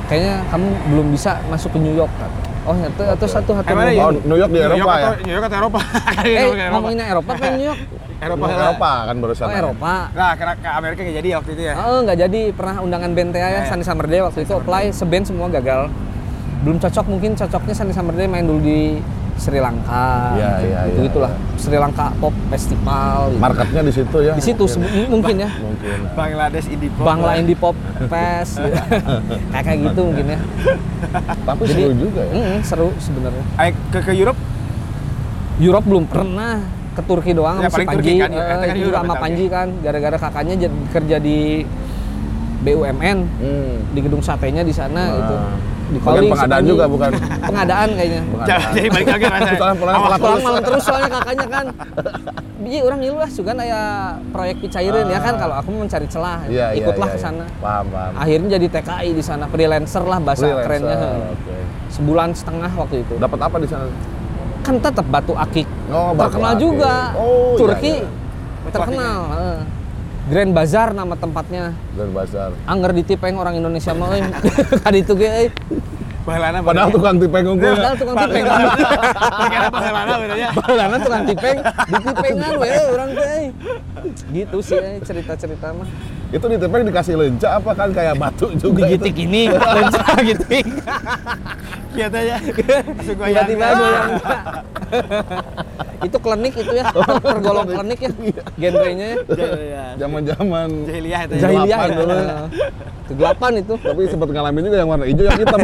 kayaknya 0.08 0.40
kamu 0.48 0.66
belum 0.88 1.06
bisa 1.12 1.30
masuk 1.46 1.70
ke 1.70 1.78
New 1.78 1.92
York 1.92 2.12
kan 2.16 2.32
oh 2.68 2.76
itu 2.76 3.02
Oke. 3.02 3.26
satu 3.26 3.50
hati 3.54 3.68
Emang 3.68 3.88
Oh, 3.98 4.12
New 4.12 4.36
York 4.36 4.50
di 4.50 4.60
Eropa 4.60 4.92
ya? 4.92 5.06
atau, 5.08 5.12
New 5.18 5.32
York 5.32 5.44
atau 5.46 5.58
Eropa? 5.58 5.80
eh 6.20 6.36
Eropa. 6.38 6.64
ngomonginnya 6.68 7.06
Eropa 7.08 7.32
kan 7.34 7.50
New 7.54 7.66
York 7.66 7.80
Eropa. 8.18 8.44
Eropa, 8.44 8.60
Eropa 8.60 8.90
kan 9.04 9.16
barusan. 9.18 9.44
oh 9.44 9.54
Eropa 9.54 9.94
Nah, 10.10 10.32
karena 10.34 10.54
ke 10.54 10.68
Amerika 10.70 11.00
nggak 11.00 11.16
jadi 11.16 11.28
waktu 11.34 11.50
itu 11.50 11.62
ya. 11.64 11.74
oh 11.76 11.98
nggak 12.02 12.18
jadi 12.20 12.40
pernah 12.52 12.76
undangan 12.78 13.10
BNTA 13.10 13.38
ya 13.38 13.48
Iya. 13.48 13.60
Sandi 13.66 13.84
Summer 13.84 14.06
Day 14.06 14.20
waktu 14.20 14.38
itu 14.42 14.52
apply 14.52 14.84
seband 14.90 15.24
semua 15.24 15.48
gagal 15.48 15.88
belum 16.58 16.76
cocok 16.76 17.04
mungkin 17.06 17.30
cocoknya 17.32 17.72
Sandi 17.72 17.92
Summer 17.92 18.12
Day 18.12 18.26
main 18.26 18.42
dulu 18.42 18.60
di 18.60 18.98
Sri 19.38 19.56
Lanka 19.56 20.34
Iya, 20.34 20.50
iya, 20.60 20.78
gitu 20.84 20.98
iya, 20.98 21.06
gitulah 21.06 21.30
iya. 21.30 21.56
Sri 21.56 21.76
Lanka 21.76 22.10
Pop 22.16 22.34
Festival 22.48 23.16
gitu. 23.28 23.38
Marketnya 23.38 23.80
di 23.80 23.92
situ 23.92 24.16
ya. 24.18 24.34
di 24.34 24.42
situ 24.42 24.64
sebu- 24.66 24.92
mungkin 25.08 25.34
ya 25.38 25.50
Mungkin. 25.54 25.98
Bangladesh 26.12 26.66
Indie 26.66 26.90
Pop. 26.90 27.04
Bangla 27.04 27.32
Indie 27.34 27.54
Pop 27.54 27.76
Fest 28.04 28.58
gitu. 28.58 28.74
kayak 29.52 29.64
kayak 29.64 29.78
gitu 29.84 30.00
mungkin 30.04 30.26
ya 30.28 30.40
Tapi 31.44 31.62
Jadi- 31.64 31.74
seru 31.80 31.92
juga 31.96 32.20
ya. 32.20 32.32
Mm, 32.34 32.58
seru 32.60 32.88
sebenarnya 32.98 33.44
Ayo 33.56 33.70
ke 33.88 33.98
ke 34.00 34.12
Europe 34.12 34.40
Europe 35.58 35.86
belum 35.86 36.04
pernah 36.04 36.58
ke 36.92 37.02
Turki 37.04 37.30
doang 37.30 37.58
Ya, 37.58 37.66
sama 37.66 37.72
si 37.72 37.76
paling 37.76 37.88
Panji 37.88 38.02
Turki 38.04 38.14
kan, 38.18 38.30
ya. 38.30 38.42
Eh, 38.42 38.56
kan 38.64 38.76
Europe, 38.76 38.98
sama. 39.00 39.14
Panji 39.16 39.44
kan 39.46 39.68
gara-gara 39.80 40.16
kakaknya 40.18 40.54
jadi 40.58 40.76
kerja 40.88 41.16
di 41.18 41.38
BUMN 42.58 43.18
Hmm. 43.38 43.74
di 43.88 44.00
gedung 44.00 44.18
satenya 44.18 44.60
di 44.60 44.74
sana 44.74 45.02
Nah, 45.04 45.14
itu 45.16 45.34
di 45.88 45.98
calling 45.98 46.28
pengadaan 46.28 46.64
juga, 46.64 46.84
bukan? 46.86 47.10
pengadaan 47.40 47.88
kayaknya 47.90 48.22
Pengadaan. 48.26 48.70
Jadi 48.70 48.88
balik 48.88 49.08
lagi 49.08 49.24
rasanya. 49.26 49.56
Soalnya 49.56 49.76
pulang 49.78 49.94
Awas, 49.94 50.04
telat 50.04 50.18
pulang 50.18 50.32
terus. 50.32 50.44
malam 50.44 50.62
terus 50.62 50.82
soalnya 50.82 51.10
kakaknya 51.10 51.46
kan 51.48 51.66
Biji 52.58 52.78
orang 52.80 52.98
ngilu 52.98 53.16
lah 53.16 53.30
juga 53.30 53.52
aya 53.54 53.82
proyek 54.28 54.56
picairin 54.58 55.06
ya 55.06 55.18
kan 55.18 55.32
Ah. 55.32 55.38
kalau 55.38 55.54
aku 55.56 55.68
mencari 55.72 56.06
celah 56.06 56.38
Iya, 56.44 56.66
iya, 56.68 56.78
ikutlah 56.78 57.06
iya, 57.06 57.14
ke 57.14 57.18
iya. 57.18 57.24
sana 57.24 57.44
Paham, 57.56 57.86
paham. 57.88 58.12
akhirnya 58.14 58.48
jadi 58.52 58.66
TKI 58.68 59.10
di 59.10 59.22
sana 59.22 59.44
freelancer 59.46 60.02
lah 60.02 60.18
bahasa 60.18 60.42
Freelancer, 60.42 60.64
kerennya 60.66 60.96
Oke. 61.30 61.54
sebulan 61.88 62.28
setengah 62.32 62.70
waktu 62.74 62.96
itu 63.00 63.14
Dapat 63.16 63.38
apa 63.40 63.56
di 63.56 63.68
sana? 63.68 63.86
kan 64.60 64.74
tetap 64.76 65.06
batu 65.06 65.32
akik 65.32 65.68
Oh, 65.88 66.12
Batu 66.12 66.20
terkenal 66.28 66.52
Akik. 66.52 66.60
juga 66.60 66.94
Oh, 67.14 67.30
iya, 67.48 67.58
Turki 67.58 67.94
iya. 67.96 68.08
terkenal 68.68 69.18
heeh. 69.30 69.58
Grand 70.28 70.52
Bazar 70.52 70.92
nama 70.92 71.14
tempatnya 71.14 71.72
Dan 71.92 72.12
bazar. 72.12 72.52
angger 72.64 72.92
ditipeng 72.94 73.34
orang 73.34 73.56
Indonesia 73.56 73.92
mah 73.92 74.12
euy 74.12 74.22
kadi 74.84 74.98
itu 74.98 75.12
ge 75.14 75.28
euy 75.28 75.48
Bahelana 76.20 76.60
Padahal 76.60 76.92
tukang 76.92 77.16
tipeng 77.16 77.40
unggul. 77.46 77.72
padahal 77.72 77.96
tukang 77.96 78.16
tipeng 78.20 78.44
Karena 78.44 79.68
bahelana 79.72 80.14
bedanya. 80.18 80.48
Baheulana 80.52 80.96
tukang 81.00 81.24
tipeng 81.24 81.56
ditipengan 81.88 82.52
we 82.54 82.68
urang 82.86 83.10
teh 83.10 83.28
euy. 83.32 83.46
gitu 84.36 84.58
sih 84.60 84.76
cerita-cerita 85.00 85.72
mah 85.72 85.88
Itu 86.28 86.44
ditepeng 86.44 86.84
dikasih 86.84 87.14
lenca 87.16 87.56
apa 87.56 87.72
kan 87.72 87.88
kayak 87.88 88.20
batu 88.20 88.52
juga. 88.52 88.84
itu. 88.84 89.00
Digitik 89.00 89.16
ini, 89.16 89.48
gitik. 90.28 90.66
Kelihatannya 91.96 92.36
langsung 92.92 93.16
goyang. 93.16 93.46
Tiba-tiba 93.48 93.66
goyang. 93.80 94.10
itu 95.98 96.16
klinik 96.22 96.54
itu 96.54 96.72
ya, 96.78 96.84
tergolong 96.94 97.66
klinik 97.66 97.98
ya, 97.98 98.10
genrenya 98.54 99.06
ya. 99.08 99.16
Iya. 99.34 99.84
Zaman-zaman 99.98 100.68
Jahiliyah 100.86 101.20
itu 101.26 101.32
ya. 101.34 101.40
Jahiliyah 101.42 101.78
Kegelapan 101.80 101.88
ya. 101.88 101.96
dulu. 101.98 102.14
Kegelapan 103.08 103.52
itu. 103.56 103.74
tapi 103.80 104.02
sempat 104.06 104.28
ngalamin 104.28 104.62
juga 104.68 104.76
yang 104.78 104.88
warna 104.92 105.04
hijau 105.08 105.24
yang 105.26 105.38
hitam. 105.40 105.58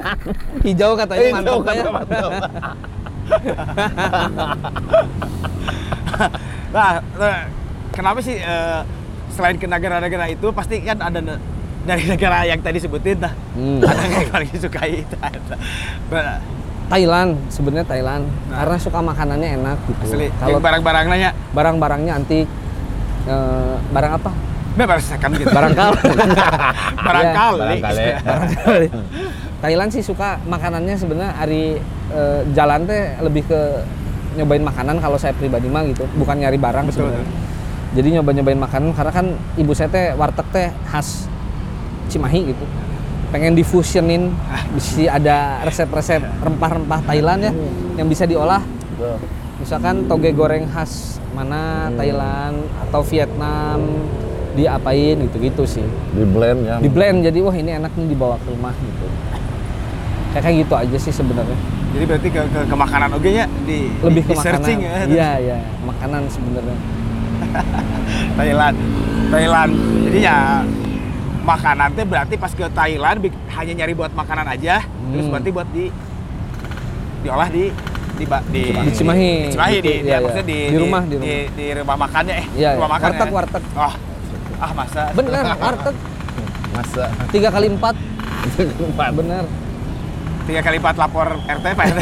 Hijau 0.66 0.90
katanya 0.96 1.22
Hijau 1.22 1.36
mantap 1.36 1.60
kata 1.60 1.72
ya. 1.76 1.84
mantap. 1.92 2.30
Nah, 6.70 6.90
nah, 7.18 7.38
kenapa 7.90 8.18
sih 8.22 8.36
eh, 8.38 8.80
selain 9.40 9.56
ke 9.56 9.64
negara-negara 9.64 10.28
itu 10.28 10.52
pasti 10.52 10.84
kan 10.84 11.00
ada 11.00 11.16
ne- 11.24 11.40
dari 11.80 12.04
negara 12.04 12.44
yang 12.44 12.60
tadi 12.60 12.76
sebutin 12.76 13.24
dah. 13.24 13.32
Hmm. 13.56 13.80
Ada 13.80 14.02
yang 14.04 14.28
paling 14.28 14.50
disukai 14.52 15.00
itu 15.00 15.16
ada. 15.16 15.56
Nah, 16.12 16.36
Thailand 16.92 17.30
sebenarnya 17.48 17.86
Thailand 17.88 18.28
karena 18.52 18.76
suka 18.76 19.00
makanannya 19.00 19.48
enak 19.56 19.78
gitu. 19.88 20.00
asli. 20.04 20.26
Kalau 20.36 20.60
Yang 20.60 20.64
barang-barang 20.68 21.04
nanya, 21.08 21.30
barang-barangnya 21.56 22.12
antik. 22.20 22.46
Eh, 23.24 23.74
barang 23.96 24.12
apa? 24.20 24.30
Nah, 24.76 24.86
baru 24.86 25.02
sekam 25.02 25.30
gitu. 25.34 25.48
Barangkal. 25.48 25.90
Barangkali. 27.08 27.58
Barangkali. 27.80 28.04
Barangkali. 28.20 28.86
Thailand 29.60 29.90
sih 29.92 30.04
suka 30.04 30.40
makanannya 30.44 30.94
sebenarnya 31.00 31.32
hari 31.32 31.80
eh, 32.12 32.40
jalan 32.52 32.84
teh 32.84 33.16
lebih 33.24 33.48
ke 33.48 33.60
nyobain 34.36 34.62
makanan 34.62 35.00
kalau 35.00 35.18
saya 35.18 35.34
pribadi 35.34 35.66
mah 35.66 35.82
gitu, 35.88 36.06
bukan 36.14 36.38
nyari 36.38 36.58
barang 36.60 36.86
Betul. 36.86 37.08
sebenarnya. 37.08 37.28
Jadi 37.90 38.08
nyoba-nyobain 38.14 38.60
makanan 38.60 38.94
karena 38.94 39.12
kan 39.12 39.26
ibu 39.58 39.74
saya 39.74 39.90
teh 39.90 40.14
warteg 40.14 40.46
teh 40.54 40.68
khas 40.86 41.26
Cimahi 42.06 42.54
gitu. 42.54 42.64
Pengen 43.30 43.54
difusionin, 43.54 44.34
bisa 44.74 45.06
ada 45.06 45.62
resep-resep 45.62 46.18
rempah-rempah 46.42 47.02
Thailand 47.06 47.50
ya 47.50 47.52
yang 47.98 48.06
bisa 48.10 48.26
diolah. 48.26 48.62
Misalkan 49.58 50.06
toge 50.06 50.34
goreng 50.34 50.66
khas 50.70 51.22
mana 51.34 51.90
Thailand 51.94 52.66
atau 52.88 53.06
Vietnam 53.06 54.06
diapain 54.54 55.14
gitu-gitu 55.30 55.62
sih. 55.62 55.86
Di 56.14 56.26
blend 56.26 56.66
ya. 56.66 56.76
di 56.82 56.90
blend 56.90 57.22
jadi 57.22 57.38
wah 57.38 57.54
ini 57.54 57.70
enak 57.78 57.94
nih 57.94 58.06
dibawa 58.10 58.34
ke 58.42 58.50
rumah 58.50 58.74
gitu. 58.74 59.06
Kayak 60.34 60.42
kayak 60.46 60.56
gitu 60.66 60.74
aja 60.74 60.98
sih 60.98 61.14
sebenarnya. 61.14 61.58
Jadi 61.90 62.04
berarti 62.06 62.28
ke, 62.30 62.40
ke, 62.50 62.60
ke 62.70 62.76
makanan 62.78 63.08
oke 63.18 63.28
nya 63.30 63.46
di 63.66 63.90
lebih 64.02 64.22
di, 64.22 64.30
ke 64.30 64.34
di 64.34 64.38
makanan. 64.38 64.62
searching 64.62 64.78
ya. 64.78 64.92
iya 65.10 65.30
iya 65.42 65.58
makanan 65.82 66.22
sebenarnya 66.30 66.78
Thailand. 68.38 68.76
Thailand. 69.30 69.72
Jadi 70.02 70.18
ya 70.20 70.36
makanan 71.40 71.88
teh 71.92 72.04
berarti 72.04 72.34
pas 72.34 72.50
ke 72.50 72.66
Thailand 72.68 73.18
hanya 73.50 73.72
nyari 73.74 73.92
buat 73.92 74.12
makanan 74.12 74.46
aja, 74.46 74.84
terus 74.84 75.24
Hmm. 75.24 75.32
berarti 75.32 75.50
buat 75.50 75.68
di 75.70 75.84
diolah 77.20 77.48
di 77.48 77.64
di 78.16 78.24
di, 78.24 78.62
Di 78.68 78.92
Cimahi. 78.92 79.30
di 79.40 79.50
Cimahi 79.50 79.76
di, 79.76 79.80
di, 79.80 79.92
iya. 80.04 80.16
maksudnya 80.18 80.46
di, 80.46 80.58
Di 80.66 80.76
rumah, 80.76 81.02
di 81.02 81.16
di, 81.16 81.34
di 81.50 81.66
rumah 81.72 81.96
makannya 81.98 82.34
eh 82.34 82.46
Iya, 82.54 82.70
rumah 82.76 82.90
makan 82.90 83.08
Warteg, 83.10 83.26
ya. 83.26 83.34
warteg. 83.34 83.64
Oh. 83.74 83.94
Ah 84.60 84.72
masa. 84.72 85.02
bener 85.12 85.44
warteg 85.56 85.96
Masa. 86.76 87.04
tiga 87.28 87.48
kali 87.48 87.66
empat 87.68 87.94
bener 89.14 89.44
Tiga 90.40 90.60
kali 90.60 90.76
empat 90.76 90.96
lapor 90.96 91.28
RT 91.40 91.66
Pak 91.70 91.84
RT. 91.86 92.00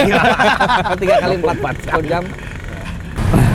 tiga 1.03 1.17
kali 1.19 1.35
empat 1.37 1.57
per 1.85 2.03
jam 2.03 2.25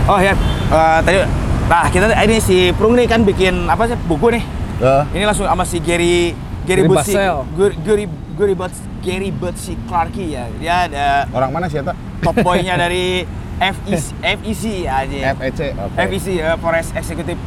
oh 0.03 0.19
ya, 0.19 0.35
eh, 0.69 0.99
tadi 1.01 1.17
nah 1.63 1.87
kita 1.87 2.11
ini 2.19 2.37
si 2.37 2.57
Prung 2.71 2.93
nih 2.93 3.07
kan 3.07 3.23
bikin 3.23 3.65
apa 3.65 3.87
sih 3.87 3.97
buku 4.03 4.27
nih. 4.29 4.43
Eh, 4.77 5.03
Ini 5.15 5.23
langsung 5.23 5.47
sama 5.47 5.63
si 5.63 5.79
Gary 5.79 6.35
Gary 6.63 6.83
Gary 6.83 6.89
Butsi. 6.89 7.13
Gary 7.55 7.75
Gary 7.79 8.05
Gary 8.33 8.53
Butsi 8.53 8.81
Gary 8.99 9.29
Butsi 9.31 9.73
Clarke 9.83 10.23
ya. 10.25 10.43
Dia 10.53 10.87
ada 10.87 11.05
orang 11.31 11.51
mana 11.51 11.65
sih 11.67 11.79
eta? 11.79 11.95
top 12.19 12.39
boy-nya 12.39 12.79
dari 12.79 13.27
FEC, 13.53 14.03
FEC 14.17 14.63
aja. 14.85 15.35
FEC. 15.35 15.59
Oke. 15.77 15.95
FEC 16.09 16.27
eh, 16.37 16.55
Forest 16.57 16.89
Executive 16.93 17.39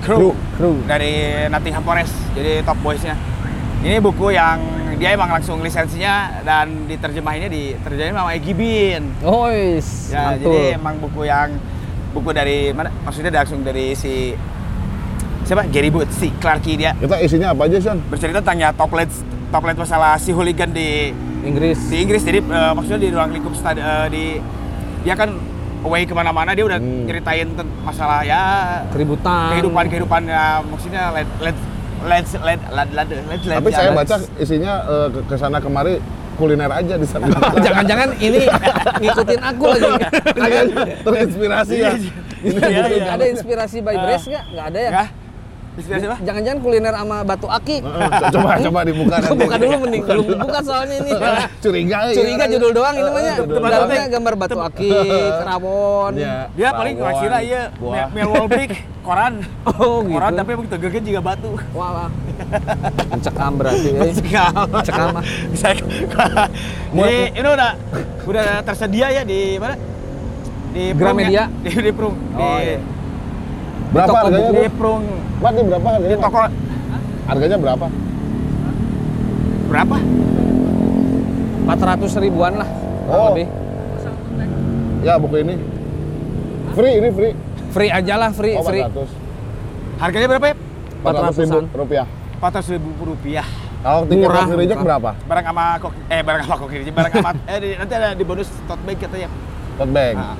Crew. 0.00 0.18
Crew, 0.18 0.32
Crew. 0.54 0.74
dari 0.84 1.12
Nottingham 1.46 1.82
Forest. 1.82 2.14
Jadi 2.34 2.62
top 2.62 2.78
boys-nya. 2.80 3.14
Ini 3.82 3.98
buku 3.98 4.30
yang 4.30 4.58
dia 4.94 5.10
emang 5.10 5.26
langsung 5.28 5.58
lisensinya 5.58 6.38
dan 6.42 6.86
diterjemahinnya 6.86 7.50
diterjemahin 7.50 8.14
sama 8.14 8.30
Egy 8.32 8.54
Bin. 8.54 9.02
Ois, 9.20 9.86
Ya, 10.08 10.30
mantul. 10.30 10.54
jadi 10.54 10.78
emang 10.78 10.94
buku 10.98 11.26
yang 11.26 11.50
buku 12.12 12.30
dari 12.30 12.70
mana? 12.70 12.92
Maksudnya 13.02 13.32
langsung 13.32 13.60
dari 13.60 13.92
si 13.92 14.36
siapa? 15.42 15.66
Gary 15.66 15.88
Butsi 15.88 16.30
Clarke 16.34 16.72
dia 16.74 16.92
Kita 16.94 17.18
isinya 17.18 17.50
apa 17.50 17.66
aja, 17.66 17.78
Son? 17.82 17.98
bercerita 18.06 18.38
tentang 18.38 18.58
ya 18.58 18.70
toplet 18.70 19.08
toplet 19.48 19.74
masalah 19.74 20.16
si 20.16 20.30
hooligan 20.30 20.70
di 20.70 21.12
Inggris. 21.42 21.76
di 21.84 21.96
Inggris 21.98 22.22
jadi 22.22 22.38
eh, 22.38 22.72
maksudnya 22.72 23.00
di 23.00 23.08
ruang 23.08 23.30
lingkup 23.30 23.52
stad 23.52 23.74
eh, 23.74 24.06
di 24.08 24.24
dia 25.02 25.12
kan 25.12 25.34
away 25.82 26.04
ke 26.04 26.12
mana-mana 26.12 26.52
dia 26.52 26.62
udah 26.62 26.78
Hmm. 26.78 27.04
nyeritain 27.04 27.50
ten- 27.50 27.74
masalah 27.82 28.22
ya 28.22 28.42
Keributan. 28.88 29.50
kehidupan 29.50 29.84
kehidupan 29.88 30.22
ya 30.24 30.62
maksudnya 30.62 31.10
let 31.10 31.26
let 31.38 31.56
let 32.02 32.26
let 32.38 32.60
let 32.70 32.88
let 32.88 33.08
let 33.10 33.40
let 33.42 33.56
Tapi 33.58 33.68
ya, 33.68 33.76
saya 33.76 33.90
let- 33.90 33.98
baca 33.98 34.14
isinya 34.38 34.72
ke, 35.10 35.20
ke 35.26 35.34
sana 35.34 35.58
kemari 35.58 35.98
kuliner 36.36 36.70
aja 36.72 36.94
di 36.98 37.06
sana. 37.06 37.26
Jangan-jangan 37.66 38.08
ini 38.18 38.42
ngikutin 39.00 39.40
aku 39.40 39.64
lagi. 39.72 39.90
Terinspirasi 41.06 41.74
ya. 41.78 41.92
Iya, 42.42 42.82
iya. 42.90 43.04
Ada 43.14 43.24
inspirasi 43.30 43.78
by 43.84 43.94
Brace 43.94 44.26
nggak? 44.26 44.44
Nggak 44.50 44.66
ada 44.74 44.80
ya? 44.80 44.90
ya 44.90 45.21
inspirasi 45.72 46.04
apa 46.04 46.16
Jangan-jangan 46.20 46.58
kuliner 46.60 46.94
sama 46.94 47.16
batu 47.24 47.48
aki. 47.48 47.76
Heeh, 47.80 48.10
coba 48.32 48.50
coba 48.60 48.78
dibuka 48.88 49.16
nanti. 49.18 49.38
Buka 49.40 49.56
dulu 49.56 49.76
mending, 49.88 50.02
belum 50.04 50.26
dibuka 50.36 50.58
soalnya 50.60 50.96
ini. 51.00 51.12
Curiga 51.64 51.98
ya. 52.08 52.14
Curiga 52.16 52.44
judul 52.48 52.70
doang 52.76 52.94
ini 52.96 53.04
namanya. 53.08 53.34
Dalamnya 53.42 54.04
gambar 54.12 54.34
batu 54.36 54.58
aki, 54.60 54.90
kerawon. 55.40 56.12
Iya. 56.16 56.36
dia 56.52 56.68
paling 56.76 56.96
Rawon, 57.00 57.20
kira 57.24 57.38
iya 57.40 57.62
buah. 57.80 58.06
Mel 58.12 58.28
Wolbeck 58.28 58.70
koran 59.02 59.42
Oh 59.70 60.04
gitu. 60.06 60.14
koran 60.14 60.32
tapi 60.38 60.50
emang 60.54 60.68
tegegen 60.70 61.02
juga 61.02 61.20
batu 61.24 61.50
Wah, 61.74 61.90
wah. 61.90 62.10
Mencekam 63.10 63.52
berarti. 63.58 63.88
Eh. 63.90 64.12
Mencekam 64.70 65.10
ah. 65.18 65.22
bisa 65.50 65.68
jadi 66.96 67.18
ini 67.34 67.48
udah 67.48 67.70
udah 68.28 68.46
tersedia 68.62 69.08
ya 69.10 69.22
di 69.24 69.58
mana 69.58 69.74
di 70.72 70.92
Gramedia? 70.96 71.36
ya? 71.36 71.44
di, 71.60 71.70
di 71.84 71.92
Prung 71.92 72.16
di, 72.16 72.40
Oh, 72.40 72.58
iya. 72.62 72.78
Berapa 73.90 74.08
toko 74.08 74.18
harganya? 74.24 74.48
di 74.48 74.56
tuh? 74.58 74.72
Prung 74.74 75.04
Pak, 75.36 75.50
ini 75.50 75.60
berapa 75.64 75.88
di 75.88 75.92
harganya? 75.94 76.16
Pak? 76.16 76.24
toko 76.24 76.40
Harganya 77.22 77.56
berapa? 77.58 77.86
berapa 79.64 79.96
400 81.64 82.12
ribuan 82.18 82.52
lah. 82.54 82.68
Oh. 83.06 83.32
Lebih. 83.32 83.46
Ya, 85.00 85.16
buku 85.16 85.36
ini. 85.38 85.54
Free, 86.72 86.94
ini 86.94 87.08
free. 87.08 87.32
Free 87.70 87.90
aja 87.90 88.14
lah, 88.18 88.30
free, 88.30 88.54
Oh, 88.54 88.62
free. 88.62 88.84
400. 88.84 89.08
harganya 89.98 90.28
berapa 90.28 90.46
ya 90.46 90.56
400 91.00 91.40
ribu 91.40 91.56
400-an. 91.56 91.64
rupiah. 91.72 92.06
400 92.38 92.74
ribu 92.74 92.88
rupiah 93.06 93.46
Kalau 93.80 94.00
tiket 94.04 94.22
Murah, 94.24 94.46
reject 94.52 94.76
murah. 94.76 94.98
berapa? 94.98 95.10
barang 95.24 95.44
sama 95.44 95.64
kok 95.78 95.92
eh 96.06 96.20
barang 96.20 96.42
sama 96.42 96.54
kok 96.56 96.68
barang 96.70 97.12
sama 97.12 97.30
eh 97.50 97.58
di- 97.58 97.76
nanti 97.76 97.92
ada 97.92 98.08
di 98.12 98.24
bonus 98.24 98.48
tote 98.62 98.82
bag 98.82 98.96
katanya 98.96 99.28
Tote 99.74 99.90
bag. 99.90 100.14
Ah. 100.14 100.34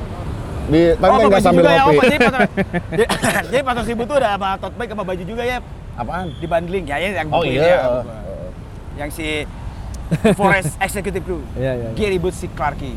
Di 0.62 0.94
tapi 0.94 1.10
oh, 1.12 1.28
nggak 1.28 1.42
sambil 1.42 1.62
juga 1.62 1.72
ya, 1.72 1.82
oh, 1.82 1.92
kopi. 1.92 2.06
jadi 2.12 2.16
400 2.22 2.46
jadi, 2.92 3.04
jadi 3.50 3.60
400 3.62 3.90
ribu 3.92 4.02
tuh 4.04 4.16
ada 4.18 4.28
sama 4.34 4.48
tote 4.56 4.74
bag 4.76 4.88
sama 4.90 5.02
baju 5.02 5.24
juga 5.24 5.42
ya 5.42 5.58
Apaan? 5.92 6.26
di 6.32 6.46
bundling 6.46 6.84
ya, 6.86 6.96
ya 6.96 7.08
yang 7.18 7.28
Oh 7.30 7.42
iya. 7.42 7.62
ya, 7.62 7.78
yang 8.96 9.10
si 9.10 9.44
Forest 10.32 10.78
Executive 10.84 11.20
Crew 11.20 11.42
Iya, 11.54 11.72
iya. 11.72 11.88
iya. 11.88 11.88
Gary 11.92 12.16
Butsi 12.16 12.46
Clarke 12.48 12.94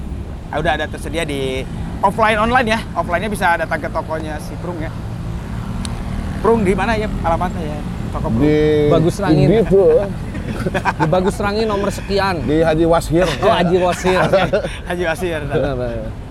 Ah, 0.48 0.62
udah 0.62 0.78
ada 0.78 0.86
tersedia 0.86 1.26
di 1.26 1.66
offline 2.00 2.38
online 2.38 2.68
ya 2.70 2.80
offline-nya 2.94 3.28
bisa 3.28 3.58
datang 3.58 3.82
ke 3.82 3.90
tokonya 3.90 4.38
si 4.40 4.54
Prung 4.62 4.78
ya 4.78 4.94
Prung 6.40 6.62
di 6.62 6.72
mana 6.72 6.94
ya 6.94 7.10
alamatnya 7.20 7.66
ya 7.66 7.80
toko 8.14 8.28
Prung 8.30 8.46
Di 8.46 8.56
Bagus 8.88 9.16
Rangin. 9.18 9.48
Di, 9.50 9.58
bro. 9.66 10.06
Di 10.96 11.08
Bagus 11.10 11.36
Rangi 11.42 11.66
nomor 11.66 11.90
sekian. 11.90 12.46
di 12.46 12.62
Haji 12.62 12.86
Washir. 12.86 13.26
Oh, 13.42 13.50
Haji 13.50 13.78
Wasir. 13.82 14.22
Haji 14.86 15.04
Wasir 15.04 15.42
Benar, 15.42 15.74
benar. 15.74 16.25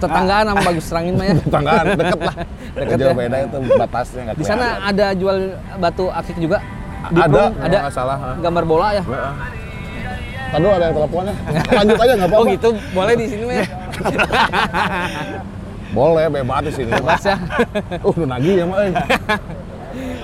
Tetanggaan 0.00 0.44
sama 0.48 0.60
Bagus 0.64 0.86
Rangin 0.88 1.14
mah 1.14 1.26
ya. 1.28 1.34
Tetanggaan 1.44 1.84
deket 1.94 2.20
lah. 2.20 2.34
Deket 2.72 2.96
jauh 2.96 3.12
ya. 3.12 3.16
beda 3.16 3.36
itu 3.44 3.58
batasnya 3.76 4.20
nggak 4.26 4.36
Di 4.40 4.44
sana 4.44 4.66
ada 4.82 5.06
jual 5.12 5.36
batu 5.76 6.04
akik 6.08 6.36
juga. 6.40 6.58
Di 7.10 7.16
Ada, 7.16 7.32
Prung 7.32 7.52
ada 7.64 7.76
nggak 7.80 7.94
salah, 7.96 8.16
gambar 8.40 8.64
bola 8.68 8.88
ya. 8.92 9.02
Heeh. 9.04 9.32
Tadi 10.50 10.66
ada 10.66 10.84
yang 10.90 10.94
teleponnya. 10.98 11.34
Lanjut 11.78 11.96
aja 11.96 12.12
nggak 12.18 12.28
apa-apa. 12.28 12.42
Oh 12.42 12.52
gitu, 12.52 12.68
boleh 12.90 13.12
di 13.14 13.26
sini 13.30 13.42
mah 13.46 13.54
ya. 13.60 13.66
Boleh 15.90 16.24
bebas 16.30 16.60
di 16.66 16.72
sini. 16.74 16.90
Bebas 16.90 17.22
ya. 17.26 17.36
Uh, 18.02 18.14
lu 18.14 18.26
nagih 18.26 18.54
ya, 18.62 18.64
Mak. 18.66 18.78
eh. 18.82 18.92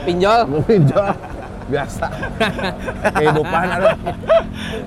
Pinjol. 0.07 0.41
Pinjol. 0.63 1.11
Biasa. 1.67 2.07
Kehidupan 3.13 3.65
ada. 3.67 3.91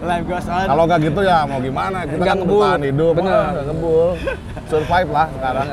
live 0.01 0.25
goes 0.25 0.47
on 0.47 0.65
Kalau 0.65 0.83
nggak 0.85 0.99
gitu 1.03 1.21
ya 1.21 1.43
mau 1.43 1.59
gimana? 1.59 2.03
Kita 2.03 2.15
Nggak 2.17 2.27
kan 2.29 2.39
bertahan 2.41 2.81
hidup. 2.81 3.13
Bener. 3.13 3.35
ah, 3.35 3.63
ngebul. 3.63 4.09
Survive 4.65 5.09
lah 5.09 5.27
sekarang. 5.29 5.67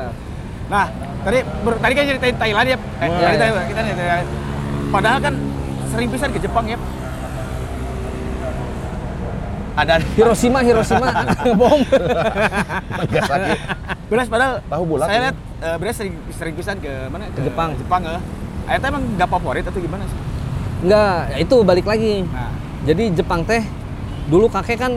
Nah 0.67 0.85
tadi 1.23 1.39
ber- 1.61 1.79
tadi 1.79 1.93
kan 1.93 2.03
ceritain 2.05 2.35
Thailand 2.35 2.67
ya 2.67 2.77
eh, 2.77 3.07
tadi 3.09 3.15
iya. 3.25 3.39
Thailand, 3.41 3.65
kita 3.67 3.79
nih 3.81 3.93
Thailand. 3.93 4.27
padahal 4.87 5.19
kan 5.19 5.33
sering 5.87 6.07
pisan 6.07 6.29
ke 6.29 6.39
Jepang 6.39 6.65
ya. 6.65 6.77
Ada 9.75 9.95
Hiroshima 10.15 10.59
Hiroshima 10.59 11.07
bom 11.59 11.79
Nagasaki. 12.89 13.53
Beres 14.07 14.27
padahal 14.27 14.53
Tahu 14.63 14.83
bulat 14.85 15.05
Saya 15.05 15.15
ya? 15.15 15.23
lihat 15.23 15.35
eh, 15.61 15.75
Beres 15.77 15.95
sering 15.95 16.15
sering 16.31 16.53
pisan 16.53 16.77
ke 16.77 16.91
mana? 17.07 17.29
Ke 17.29 17.41
Jepang. 17.41 17.69
Jepang 17.75 18.01
ya. 18.01 18.19
Ayatnya 18.65 18.87
emang 18.89 19.03
nggak 19.15 19.29
favorit 19.29 19.63
atau 19.63 19.77
gimana 19.77 20.03
sih? 20.03 20.17
Enggak 20.79 21.17
ya 21.31 21.37
itu 21.39 21.55
balik 21.61 21.85
lagi. 21.85 22.23
Nah, 22.23 22.51
jadi 22.83 23.03
Jepang 23.11 23.41
teh 23.43 23.63
dulu 24.27 24.45
kakek 24.47 24.77
kan 24.77 24.93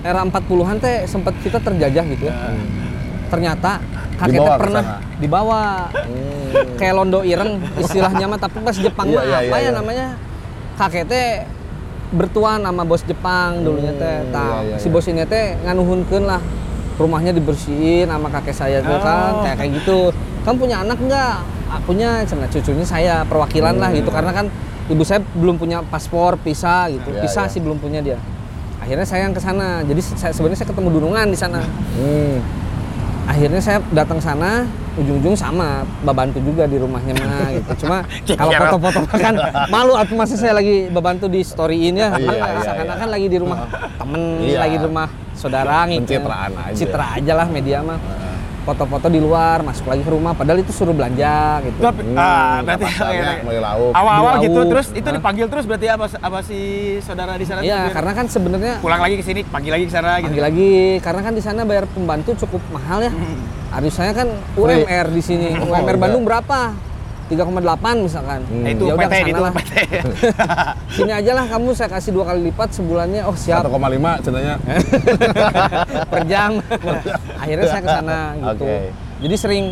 era 0.00 0.20
40-an 0.20 0.76
teh 0.78 1.04
sempat 1.04 1.34
kita 1.40 1.58
terjajah 1.58 2.04
gitu 2.08 2.24
ya. 2.24 2.34
Ternyata 3.28 3.78
kakek 4.16 4.34
Dibawa 4.34 4.48
teh 4.48 4.58
pernah 4.58 4.82
sana. 4.82 4.98
dibawa. 5.16 5.62
Hmm. 6.50 6.66
kayak 6.74 6.94
londo 6.98 7.22
ireng 7.22 7.62
istilahnya 7.78 8.26
mah 8.26 8.34
tapi 8.34 8.58
pas 8.58 8.74
Jepang 8.74 9.06
Iya, 9.06 9.14
mah 9.14 9.22
iya, 9.22 9.38
apa 9.38 9.44
iya, 9.46 9.54
ya 9.54 9.62
iya. 9.62 9.70
namanya? 9.70 10.06
Kakek 10.74 11.04
teh 11.06 11.26
bertuan 12.10 12.58
sama 12.58 12.82
bos 12.82 13.06
Jepang 13.06 13.62
dulunya 13.62 13.94
teh. 13.94 14.16
Hmm, 14.24 14.34
iya, 14.34 14.58
iya, 14.66 14.76
si 14.76 14.86
iya. 14.86 14.92
bos 14.92 15.06
ini 15.06 15.22
teh 15.24 15.54
nganuhunkeun 15.62 16.24
lah. 16.26 16.42
Rumahnya 16.98 17.32
dibersihin 17.32 18.10
sama 18.10 18.28
kakek 18.28 18.52
saya 18.52 18.82
tuh 18.82 18.92
Oh. 18.92 19.00
kan 19.00 19.32
kayak 19.40 19.56
kayak 19.56 19.70
gitu. 19.78 19.98
Kamu 20.42 20.56
punya 20.58 20.76
anak 20.82 20.98
nggak? 20.98 21.34
Ah, 21.70 21.80
punya 21.80 22.26
cina 22.26 22.44
cucunya 22.44 22.82
saya 22.82 23.14
perwakilan 23.24 23.78
lah 23.78 23.94
gitu. 23.94 24.10
Karena 24.10 24.34
kan 24.34 24.50
ibu 24.90 25.02
saya 25.06 25.22
belum 25.38 25.56
punya 25.56 25.80
paspor 25.86 26.34
visa 26.42 26.90
gitu. 26.90 27.14
Iya, 27.14 27.22
visa 27.22 27.42
iya. 27.46 27.52
sih 27.52 27.60
belum 27.62 27.78
punya 27.78 28.02
dia. 28.02 28.18
Akhirnya 28.82 29.06
saya 29.06 29.28
yang 29.28 29.34
ke 29.36 29.40
sana. 29.40 29.86
Jadi 29.86 30.00
saya 30.02 30.32
sebenarnya 30.34 30.58
saya 30.58 30.68
ketemu 30.74 30.88
dunungan 30.98 31.26
di 31.30 31.38
sana. 31.38 31.60
Hmm. 31.96 32.38
akhirnya 33.30 33.62
saya 33.62 33.78
datang 33.94 34.18
sana 34.18 34.66
ujung-ujung 34.98 35.38
sama 35.38 35.86
babantu 36.02 36.42
juga 36.42 36.66
di 36.66 36.82
rumahnya 36.82 37.14
mah 37.14 37.46
gitu. 37.62 37.86
Cuma 37.86 38.02
kalau 38.34 38.50
foto-foto 38.50 39.06
kan 39.14 39.38
malu 39.70 39.94
atau 39.94 40.18
masih 40.18 40.34
saya 40.34 40.58
lagi 40.58 40.90
babantu 40.90 41.30
di 41.30 41.38
storyin 41.46 41.94
ya. 41.94 42.18
Iya, 42.18 42.26
iya, 42.26 42.58
seakan-akan 42.58 43.06
lagi 43.06 43.26
di 43.30 43.38
rumah 43.38 43.70
temen 43.94 44.42
Iya. 44.42 44.58
lagi 44.58 44.76
di 44.82 44.84
rumah 44.90 45.06
saudara 45.38 45.86
gitu. 45.86 46.02
Pencitraan 46.10 46.52
aja. 46.58 46.74
citra 46.74 47.06
aja 47.22 47.32
lah 47.38 47.46
media 47.46 47.78
mah 47.86 47.98
foto-foto 48.60 49.06
di 49.06 49.16
luar 49.16 49.60
masuk 49.60 49.86
lagi 49.86 50.00
ke 50.00 50.10
rumah 50.10 50.32
padahal 50.32 50.60
itu 50.60 50.70
suruh 50.70 50.92
belanja 50.92 51.60
gitu 51.62 51.80
tapi 51.80 52.02
Hmm, 52.02 52.16
ah, 52.16 52.60
berarti 52.60 52.84
oke. 52.86 53.18
beli 53.44 53.60
lauk. 53.60 53.92
awal-awal 53.92 54.34
gitu 54.40 54.60
terus 54.66 54.86
itu 54.90 55.04
Hah? 55.04 55.16
dipanggil 55.16 55.46
terus 55.46 55.64
berarti 55.64 55.86
apa 55.86 56.06
apa 56.12 56.38
si 56.40 56.58
saudara 57.00 57.34
di 57.34 57.44
sana 57.44 57.60
iya 57.60 57.88
karena 57.88 58.12
kan 58.12 58.26
sebenarnya 58.26 58.74
pulang 58.78 59.00
lagi 59.00 59.16
ke 59.16 59.24
sini 59.24 59.40
panggil 59.42 59.72
lagi 59.72 59.84
ke 59.86 59.92
sana 59.92 60.18
gitu. 60.18 60.28
lagi 60.30 60.40
lagi 60.40 60.70
karena 61.00 61.20
kan 61.22 61.32
di 61.32 61.42
sana 61.42 61.60
bayar 61.62 61.84
pembantu 61.86 62.36
cukup 62.38 62.60
mahal 62.70 63.00
ya. 63.00 63.12
Harus 63.70 63.94
saya 63.94 64.10
kan 64.10 64.26
UMR 64.58 65.06
di 65.08 65.22
sini. 65.22 65.48
Oh, 65.60 65.70
UMR 65.70 65.94
iya. 65.94 66.02
Bandung 66.02 66.26
berapa? 66.26 66.74
3,8 67.30 68.02
misalkan. 68.02 68.40
Hmm. 68.42 68.62
Nah, 68.66 68.70
itu 68.74 68.84
Ya 68.90 68.94
udah 68.98 69.06
PT 69.06 69.14
ke 69.14 69.14
sana 69.14 69.30
itu 69.30 69.42
lah. 69.42 69.52
PT. 69.54 69.72
Sini 70.98 71.12
aja 71.14 71.30
lah 71.38 71.44
kamu 71.46 71.68
saya 71.78 71.88
kasih 71.94 72.10
dua 72.10 72.24
kali 72.26 72.40
lipat 72.50 72.68
sebulannya. 72.74 73.22
Oh 73.22 73.36
siap 73.38 73.62
1,5 73.62 74.26
cenanya. 74.26 74.54
per 76.12 76.22
jam. 76.26 76.58
Akhirnya 77.42 77.66
saya 77.70 77.82
ke 77.86 77.90
sana 77.94 78.18
gitu. 78.34 78.66
Oke. 78.66 78.76
Jadi 79.22 79.34
sering 79.38 79.64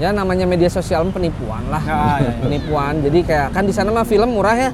ya 0.00 0.08
namanya 0.16 0.48
media 0.48 0.72
sosial 0.72 1.04
penipuan 1.12 1.60
lah. 1.68 1.82
Ah, 1.84 2.16
iya, 2.24 2.32
iya. 2.32 2.32
Penipuan. 2.40 2.94
Jadi 3.04 3.18
kayak 3.20 3.52
kan 3.52 3.68
di 3.68 3.74
sana 3.76 3.92
mah 3.92 4.08
film 4.08 4.32
murah 4.32 4.56
ya. 4.56 4.70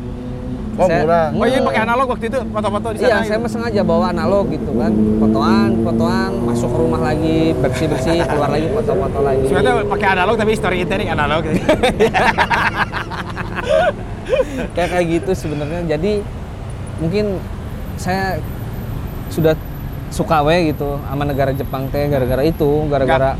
Oh, 0.75 0.91
Saya- 0.91 1.07
murah. 1.07 1.27
Oh 1.31 1.47
iya 1.47 1.61
pakai 1.62 1.81
analog 1.87 2.07
waktu 2.11 2.25
itu 2.27 2.39
foto-foto 2.51 2.87
di 2.91 2.99
sana. 2.99 3.07
Iya, 3.07 3.16
gitu. 3.22 3.29
saya 3.31 3.39
sengaja 3.47 3.81
bawa 3.87 4.11
analog 4.11 4.45
gitu 4.51 4.70
kan. 4.75 4.93
Fotoan, 5.22 5.70
fotoan, 5.87 6.31
masuk 6.43 6.68
ke 6.68 6.79
rumah 6.83 7.01
lagi, 7.03 7.39
bersih-bersih, 7.62 8.18
keluar 8.31 8.51
lagi 8.51 8.66
foto-foto 8.75 9.18
lagi. 9.22 9.45
Sebenarnya 9.47 9.75
pakai 9.87 10.09
analog 10.18 10.35
tapi 10.35 10.53
story 10.59 10.77
intending 10.83 11.11
analog. 11.14 11.43
Kayak 14.75 14.89
kayak 14.91 15.07
gitu 15.20 15.31
sebenarnya. 15.37 15.81
Jadi 15.95 16.12
mungkin 16.99 17.39
saya 17.95 18.43
sudah 19.31 19.55
suka 20.11 20.43
we 20.43 20.75
gitu 20.75 20.99
sama 20.99 21.22
negara 21.27 21.51
Jepang 21.55 21.87
teh 21.91 22.07
gara-gara 22.07 22.43
itu, 22.43 22.87
gara-gara 22.91 23.39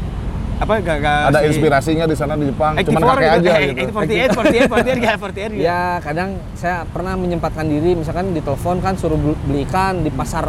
apa 0.65 0.75
gak, 0.81 0.99
gak 1.05 1.21
ada 1.31 1.41
si... 1.41 1.47
inspirasinya 1.53 2.05
di 2.09 2.17
sana 2.17 2.33
di 2.35 2.49
Jepang. 2.49 2.73
Cuma 2.81 2.99
cuman 3.01 3.03
kakek 3.05 3.21
gitu, 3.21 3.37
aja 3.37 3.53
eh, 3.53 3.65
gitu. 3.69 3.91
48, 3.93 4.33
48, 4.33 5.53
48, 5.53 5.61
48, 5.61 5.61
ya 5.61 5.81
kadang 6.01 6.31
saya 6.57 6.77
pernah 6.89 7.15
menyempatkan 7.21 7.67
diri 7.69 7.93
misalkan 7.93 8.33
ditelepon 8.33 8.81
kan 8.81 8.97
suruh 8.97 9.21
beli 9.21 9.69
ikan 9.69 10.01
di 10.01 10.11
pasar 10.11 10.49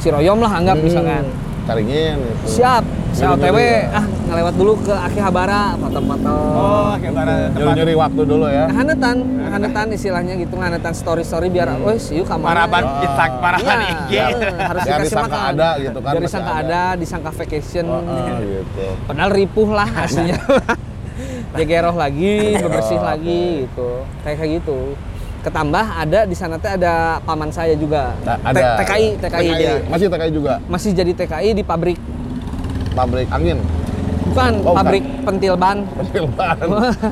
Ciroyom 0.00 0.40
lah 0.40 0.52
anggap 0.56 0.80
hmm. 0.80 0.86
misalkan 0.86 1.24
taringin 1.70 2.16
gitu. 2.18 2.44
Siap. 2.58 2.84
Saya 3.10 3.34
OTW 3.34 3.58
ah 3.90 4.06
ngelewat 4.30 4.54
dulu 4.54 4.72
ke 4.86 4.94
Akihabara, 4.94 5.74
foto-foto 5.74 6.34
Oh, 6.54 6.94
Akihabara. 6.94 7.50
Gitu. 7.50 7.66
Nyuri 7.66 7.94
waktu 7.98 8.22
dulu 8.22 8.46
ya. 8.46 8.66
Hanetan, 8.70 9.16
hanetan 9.50 9.86
istilahnya 9.90 10.34
gitu, 10.38 10.54
hanetan 10.58 10.94
story-story 10.94 11.50
biar 11.50 11.74
hmm. 11.74 11.90
wes 11.90 12.10
yuk 12.14 12.26
kamar. 12.30 12.54
Paraban 12.54 12.82
ah. 12.86 12.90
oh. 12.90 12.98
kita 13.02 13.24
paraban 13.42 13.78
ya, 13.82 13.90
IG. 13.90 14.12
Ya, 14.14 14.26
harus 14.70 14.82
ya, 14.86 14.94
dikasih 14.98 15.16
makan. 15.18 15.42
ada 15.54 15.68
gitu 15.82 15.98
kan. 15.98 16.12
Dari 16.14 16.28
sangka 16.30 16.52
ada. 16.54 16.62
ada, 16.62 16.82
disangka 16.98 17.30
vacation. 17.34 17.84
Oh, 17.90 18.02
uh, 18.02 18.38
gitu. 18.42 18.86
Padahal 19.10 19.30
ripuh 19.34 19.68
lah 19.74 19.90
aslinya. 20.06 20.38
Jageroh 21.58 21.96
lagi, 21.98 22.54
oh, 22.56 22.62
bebersih 22.62 23.00
lagi 23.02 23.66
gitu. 23.66 24.06
Kayak 24.22 24.36
kayak 24.38 24.50
gitu. 24.62 24.94
Ketambah 25.40 25.86
ada 25.96 26.20
di 26.22 26.32
sana 26.32 26.54
teh 26.54 26.68
ada 26.70 26.92
paman 27.20 27.48
saya 27.48 27.72
juga. 27.72 28.12
Nah, 28.20 28.36
T- 28.36 28.44
ada 28.46 28.60
TKI, 28.76 29.06
TKI 29.18 29.48
dia. 29.54 29.74
Masih 29.86 30.06
TKI 30.06 30.30
juga. 30.30 30.52
Masih 30.66 30.90
jadi 30.92 31.12
TKI 31.14 31.50
di 31.52 31.62
pabrik 31.62 31.96
Pabrik 32.90 33.28
angin. 33.30 33.56
bukan 34.22 34.52
Oh, 34.58 34.70
bukan. 34.70 34.76
pabrik 34.76 35.04
pentil 35.24 35.54
ban. 35.56 35.78
Pentilban. 35.90 36.56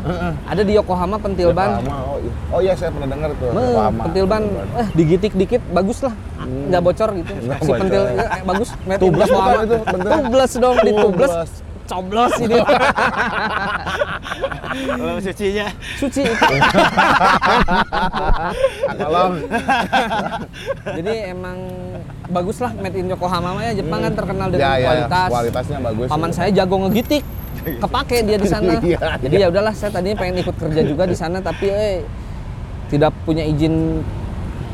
ada 0.53 0.63
di 0.63 0.73
Yokohama 0.73 1.17
pentil 1.17 1.51
ban. 1.51 1.81
Oh, 1.81 2.15
iya. 2.17 2.33
oh 2.49 2.61
iya 2.61 2.73
saya 2.75 2.91
pernah 2.91 3.09
dengar 3.09 3.31
tuh. 3.35 3.49
Meh, 3.49 3.65
Yokohama. 3.65 4.03
pentil 4.05 4.25
ban 4.25 4.43
eh 4.77 4.89
digitik 4.93 5.33
dikit 5.35 5.63
bagus 5.69 5.99
lah 6.01 6.15
nggak 6.39 6.81
bocor 6.81 7.11
gitu 7.13 7.33
Nggak 7.35 7.59
si 7.59 7.67
bocor. 7.67 7.81
pentil 7.83 8.03
eh, 8.09 8.29
bagus 8.43 8.69
bukan 8.73 8.97
itu 9.59 9.77
tubeless 10.07 10.53
dong 10.55 10.77
di. 10.79 10.93
Coblos 11.89 12.33
ini. 12.39 12.61
Oh, 14.99 15.19
sucinya. 15.19 15.67
suci. 15.99 16.23
Akalong. 18.87 19.33
jadi 20.87 21.33
emang 21.33 21.59
bagus 22.29 22.59
lah 22.59 22.71
made 22.75 22.95
in 22.95 23.09
Yokohama 23.09 23.59
ya. 23.61 23.73
Jepang 23.75 24.01
kan 24.01 24.13
terkenal 24.15 24.47
Ya, 24.49 24.53
dengan 24.53 24.71
ya, 24.71 24.87
kualitas. 24.87 25.29
Kualitasnya 25.29 25.79
bagus. 25.83 26.07
paman 26.09 26.31
saya 26.31 26.51
jago 26.53 26.77
ngegitik. 26.87 27.25
Kepake 27.83 28.17
dia 28.23 28.39
di 28.39 28.47
sana. 28.47 28.79
Iya, 28.79 29.19
jadi 29.19 29.35
ya 29.35 29.47
udahlah 29.51 29.75
saya 29.75 29.91
tadinya 29.91 30.17
pengen 30.17 30.37
ikut 30.41 30.57
kerja 30.57 30.83
juga 30.85 31.05
di 31.05 31.17
sana 31.17 31.43
tapi 31.43 31.67
eh 31.67 32.05
tidak 32.89 33.13
punya 33.25 33.43
izin 33.43 34.01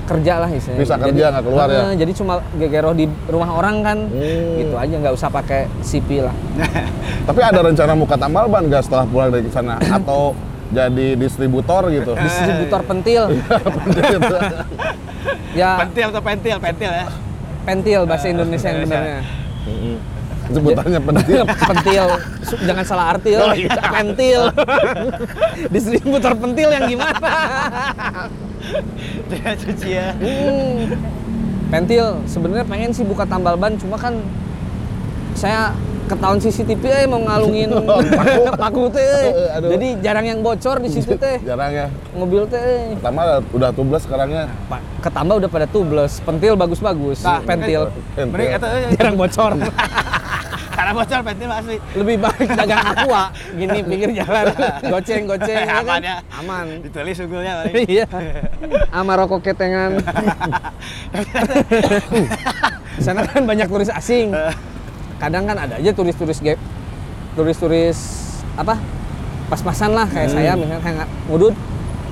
kerja 0.04 0.34
lah 0.36 0.48
istilahnya. 0.48 0.80
Bisa 0.80 0.94
kerja, 0.96 1.24
nggak 1.28 1.44
keluar 1.44 1.66
ya? 1.66 1.82
Eh, 1.82 1.94
jadi 1.96 2.12
cuma 2.14 2.34
gegeroh 2.54 2.92
di 2.92 3.04
rumah 3.26 3.50
orang 3.52 3.76
kan 3.80 3.98
Hmm. 4.04 4.56
gitu 4.56 4.74
aja 4.74 4.94
nggak 4.94 5.14
usah 5.14 5.28
pakai 5.28 5.66
CP 5.80 6.20
lah 6.20 6.34
Tapi 7.28 7.40
ada 7.40 7.60
rencana 7.60 7.92
muka 7.92 8.14
tambal 8.14 8.44
ban 8.46 8.62
nggak 8.62 8.82
setelah 8.82 9.04
pulang 9.04 9.28
dari 9.28 9.48
sana 9.48 9.80
atau 9.98 10.36
jadi 10.66 11.14
distributor 11.14 11.88
gitu? 11.88 12.12
distributor 12.14 12.80
pentil 12.90 13.22
ya 15.54 15.70
Pentil 15.80 16.06
atau 16.10 16.22
pentil, 16.22 16.56
pentil 16.58 16.90
ya. 16.90 17.06
pentil 17.64 18.00
bahasa 18.04 18.26
Indonesia 18.28 18.68
yang 18.68 18.80
benernya 18.84 19.20
Mm-mm. 19.64 19.96
Sebutannya 20.46 21.00
pentil. 21.00 21.42
pentil 21.70 22.04
jangan 22.60 22.84
salah 22.84 23.06
arti 23.12 23.30
Oh, 23.34 23.50
ya 23.50 23.56
iya. 23.56 23.74
pentil 23.96 24.40
distributor 25.74 26.32
pentil 26.34 26.68
yang 26.70 26.84
gimana 26.86 27.18
Jangan 29.26 29.54
cuci 29.58 29.88
ya. 29.90 30.08
Hmm. 30.16 30.96
pentil 31.66 32.04
sebenarnya 32.24 32.64
pengen 32.64 32.90
sih 32.90 33.02
buka 33.02 33.24
tambal 33.24 33.56
ban 33.56 33.74
cuma 33.74 33.96
kan 33.96 34.14
saya 35.34 35.74
ketahuan 36.04 36.36
CCTV 36.36 36.84
eh 36.84 37.04
mau 37.04 37.18
ngalungin 37.18 37.72
paku 38.54 38.92
teh 38.92 39.02
eh. 39.02 39.56
Aduh. 39.56 39.72
jadi 39.72 39.88
jarang 39.98 40.22
yang 40.22 40.38
bocor 40.38 40.78
di 40.78 40.86
situ 40.86 41.16
teh 41.16 41.40
Jarang 41.42 41.72
ya. 41.72 41.86
mobil 42.12 42.44
teh 42.44 42.60
eh. 42.60 42.92
Pertama 42.94 43.40
udah 43.50 43.72
tubles 43.72 44.04
sekarangnya. 44.04 44.52
Pak, 44.68 44.80
ketambah 45.02 45.34
udah 45.40 45.50
pada 45.50 45.66
tubles 45.66 46.20
pentil 46.20 46.54
bagus-bagus 46.54 47.24
Nah, 47.24 47.40
pentil 47.42 47.88
Mending 48.14 48.48
kata 48.54 48.66
eh, 48.70 48.88
jarang 48.94 49.16
bocor 49.16 49.52
karena 50.74 50.92
bocor 50.92 51.20
pentil 51.22 51.50
asli. 51.50 51.76
lebih 51.94 52.16
baik 52.18 52.48
dagang 52.52 52.84
aqua. 52.92 53.22
Gini 53.54 53.78
pinggir 53.86 54.10
jalan. 54.12 54.44
Goceng 54.82 55.22
goceng 55.24 55.56
ya 55.56 55.66
kan? 55.66 55.82
Aman 55.86 56.00
ya. 56.02 56.16
aman. 56.42 56.66
Ditulis 56.82 57.16
paling. 57.16 57.54
iya. 57.94 58.06
Sama 58.94 59.12
rokok 59.14 59.40
ketengan. 59.46 60.02
Di 62.94 63.02
sana 63.02 63.26
kan 63.26 63.42
banyak 63.46 63.66
turis 63.70 63.90
asing. 63.90 64.34
Kadang 65.22 65.46
kan 65.46 65.56
ada 65.56 65.78
aja 65.78 65.90
turis-turis 65.94 66.42
gap 66.42 66.58
turis-turis 67.34 67.98
apa? 68.54 68.78
Pas-pasan 69.50 69.92
lah 69.94 70.06
kayak 70.08 70.30
saya 70.32 70.52
misalnya 70.58 70.82
kayak 70.82 71.06
ngudut 71.30 71.54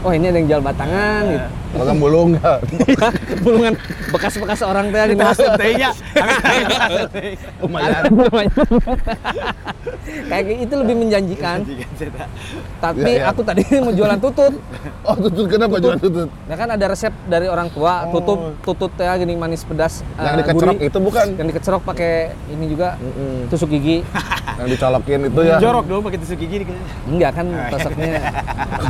oh 0.02 0.10
ini 0.10 0.26
ada 0.26 0.36
yang 0.36 0.48
jual 0.48 0.62
batangan 0.62 1.22
gitu 1.28 1.48
Kalau 1.72 1.84
kan 1.88 1.96
bulung 1.96 2.28
nggak? 2.34 2.58
bulungan 3.44 3.72
bekas-bekas 4.12 4.60
orang 4.60 4.92
teh 4.92 5.02
di 5.02 5.14
Kita 5.14 5.24
mas 5.24 5.38
teh-nya. 5.56 5.90
Lumayan. 7.58 8.02
kayak 10.28 10.44
gitu 10.60 10.74
lebih 10.76 10.96
menjanjikan 10.96 11.58
tapi 12.76 13.00
Iya, 13.06 13.08
iya. 13.14 13.30
aku 13.30 13.40
tadi 13.40 13.62
mau 13.84 13.90
jualan 13.90 14.18
tutut 14.18 14.52
Oh 15.02 15.16
tutut 15.16 15.46
kenapa 15.48 15.78
jual 15.78 15.96
tutut? 15.96 16.28
nah 16.44 16.56
kan 16.56 16.68
ada 16.68 16.84
resep 16.86 17.12
dari 17.24 17.46
orang 17.46 17.70
tua 17.70 18.04
Oh. 18.04 18.12
tutut 18.14 18.40
tutut 18.62 18.90
teh 18.92 19.06
gini 19.16 19.32
manis 19.34 19.62
pedas 19.62 20.02
Yang 20.14 20.26
eh, 20.26 20.38
dikecerok 20.42 20.74
gurih. 20.74 20.88
itu 20.88 20.98
bukan? 20.98 21.26
yang 21.32 21.46
dikecerok 21.46 21.82
pakai 21.82 22.12
ini 22.48 22.64
juga 22.68 22.88
tusuk 23.48 23.68
gigi 23.70 24.02
Yang 24.58 24.68
dicolokin 24.70 25.20
itu 25.24 25.40
ya? 25.42 25.56
Jorok 25.58 25.84
dong 25.86 26.02
pakai 26.02 26.18
tusuk 26.18 26.36
gigi 26.36 26.56
enggak 27.06 27.30
kan 27.32 27.46
tusuknya 27.70 28.12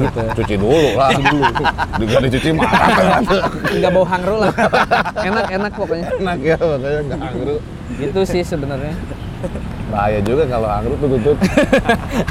gitu 0.01 0.21
Cuci 0.35 0.55
dulu 0.57 0.89
lah. 0.95 1.02
Dulu. 1.11 1.43
Juga 1.99 2.17
dicuci 2.23 2.49
marah 2.55 2.89
kan. 2.95 3.23
enggak 3.73 3.91
bau 3.91 4.07
hangru 4.07 4.35
lah 4.39 4.51
enak 5.19 5.47
enak 5.51 5.73
pokoknya 5.75 6.07
Enak 6.19 6.39
ya 6.41 6.57
makanya 6.59 7.01
nggak 7.09 7.21
angru. 7.23 7.57
gitu 7.93 8.21
sih 8.25 8.43
sebenarnya 8.43 8.95
Bahaya 9.91 10.21
juga 10.23 10.47
kalau 10.47 10.69
angru 10.71 10.95
tuh 10.97 11.09
tutut. 11.19 11.37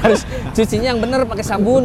harus 0.01 0.21
cucinya 0.51 0.87
yang 0.95 0.99
bener 0.99 1.19
pakai 1.27 1.45
sabun 1.45 1.83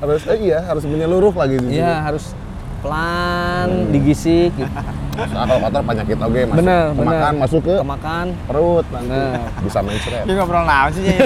harus 0.00 0.22
eh, 0.26 0.38
iya 0.40 0.58
harus 0.64 0.84
menyeluruh 0.84 1.32
lagi 1.32 1.60
di 1.60 1.76
Iya 1.76 2.00
harus 2.02 2.32
pelan 2.80 3.92
digisik 3.92 4.56
gitu. 4.56 4.72
Nah, 5.20 5.44
kalau 5.44 5.60
kotor 5.60 5.82
penyakit 5.84 6.16
oke 6.16 6.40
masuk 6.48 6.58
bener 6.64 6.80
ke 6.80 6.96
bener 6.96 7.12
makan 7.20 7.32
masuk 7.44 7.60
ke 7.60 7.74
kemakan 7.76 8.26
perut 8.48 8.86
nanti 8.88 9.12
Bener. 9.12 9.40
bisa 9.60 9.78
mencret. 9.84 10.22
Ini 10.24 10.32
ngobrol 10.32 10.64
naon 10.64 10.90
sih 10.96 11.04
ya? 11.04 11.18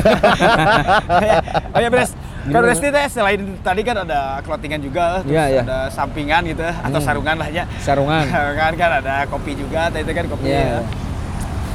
oh 1.74 1.78
ya 1.78 1.88
Bres, 1.94 2.10
kan 2.44 2.50
Gimana? 2.52 2.68
Resti 2.68 2.88
teh 2.88 3.04
selain 3.08 3.40
tadi 3.58 3.80
kan 3.80 3.96
ada 3.98 4.20
clothingan 4.40 4.76
juga, 4.78 5.20
terus 5.20 5.32
Iya, 5.32 5.44
iya. 5.50 5.62
ada 5.62 5.78
sampingan 5.88 6.44
gitu, 6.44 6.60
atau 6.60 6.98
Hmm. 6.98 7.06
sarungan 7.06 7.36
lah 7.36 7.48
ya. 7.48 7.64
sarungan 7.78 8.24
Sarungan 8.26 8.72
kan 8.80 8.90
ada 9.00 9.14
kopi 9.26 9.52
juga, 9.54 9.88
tadi 9.88 10.04
kan 10.06 10.26
kopi. 10.26 10.46
Iya. 10.46 10.60
ya. 10.60 10.80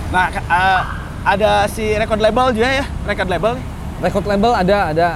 Nah, 0.10 0.26
ka- 0.28 0.46
eh, 0.46 0.82
ada 1.26 1.52
si 1.66 1.86
record 1.92 2.18
label 2.18 2.48
juga 2.52 2.70
ya, 2.72 2.86
record 3.04 3.28
label 3.28 3.52
nih. 3.56 3.66
record 4.00 4.26
label 4.26 4.52
ada 4.54 4.78
ada 4.88 5.10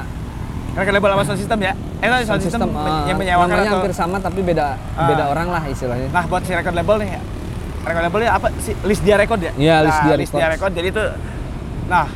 Record 0.74 0.90
label 0.92 1.10
sama 1.12 1.24
sound 1.24 1.38
system 1.38 1.60
ya? 1.62 1.74
Eh, 2.02 2.10
sound, 2.10 2.26
sound 2.26 2.42
system, 2.42 2.62
system 2.66 2.70
eh, 2.74 3.02
yang 3.06 3.16
menyewakan 3.16 3.46
namanya 3.48 3.70
atau... 3.70 3.78
hampir 3.80 3.94
sama 3.94 4.18
tapi 4.18 4.42
beda 4.42 4.74
Ah. 4.92 5.06
beda 5.06 5.24
orang 5.30 5.48
lah 5.48 5.64
istilahnya 5.64 6.10
Nah, 6.10 6.26
buat 6.26 6.42
si 6.42 6.52
record 6.52 6.74
label 6.74 6.98
nih, 6.98 7.10
record 7.80 8.04
labelnya 8.04 8.30
apa 8.34 8.48
sih? 8.58 8.74
List 8.82 9.02
dia 9.02 9.16
record 9.16 9.38
ya? 9.40 9.54
Iya, 9.54 9.76
List 9.82 9.94
Nah, 9.96 10.04
Dia 10.04 10.16
List 10.18 10.34
dia 10.34 10.48
record. 10.50 10.72
Jadi 10.74 10.88
itu, 10.90 11.04
nah 11.86 12.10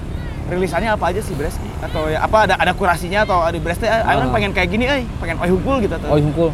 rilisannya 0.47 0.89
apa 0.95 1.11
aja 1.11 1.21
sih 1.21 1.35
Bres? 1.35 1.55
Atau 1.83 2.07
ya, 2.07 2.23
apa 2.23 2.47
ada 2.47 2.55
ada 2.55 2.71
kurasinya 2.73 3.23
atau 3.27 3.43
ada 3.43 3.57
Bres 3.59 3.77
teh? 3.77 3.87
Ah. 3.87 4.15
Orang 4.15 4.31
pengen 4.31 4.51
kayak 4.55 4.69
gini, 4.71 4.87
eh, 4.87 5.03
pengen 5.19 5.37
oi 5.39 5.49
hukul 5.51 5.83
gitu 5.83 5.93
atau? 5.93 6.09
oh 6.11 6.19
hunkul 6.19 6.49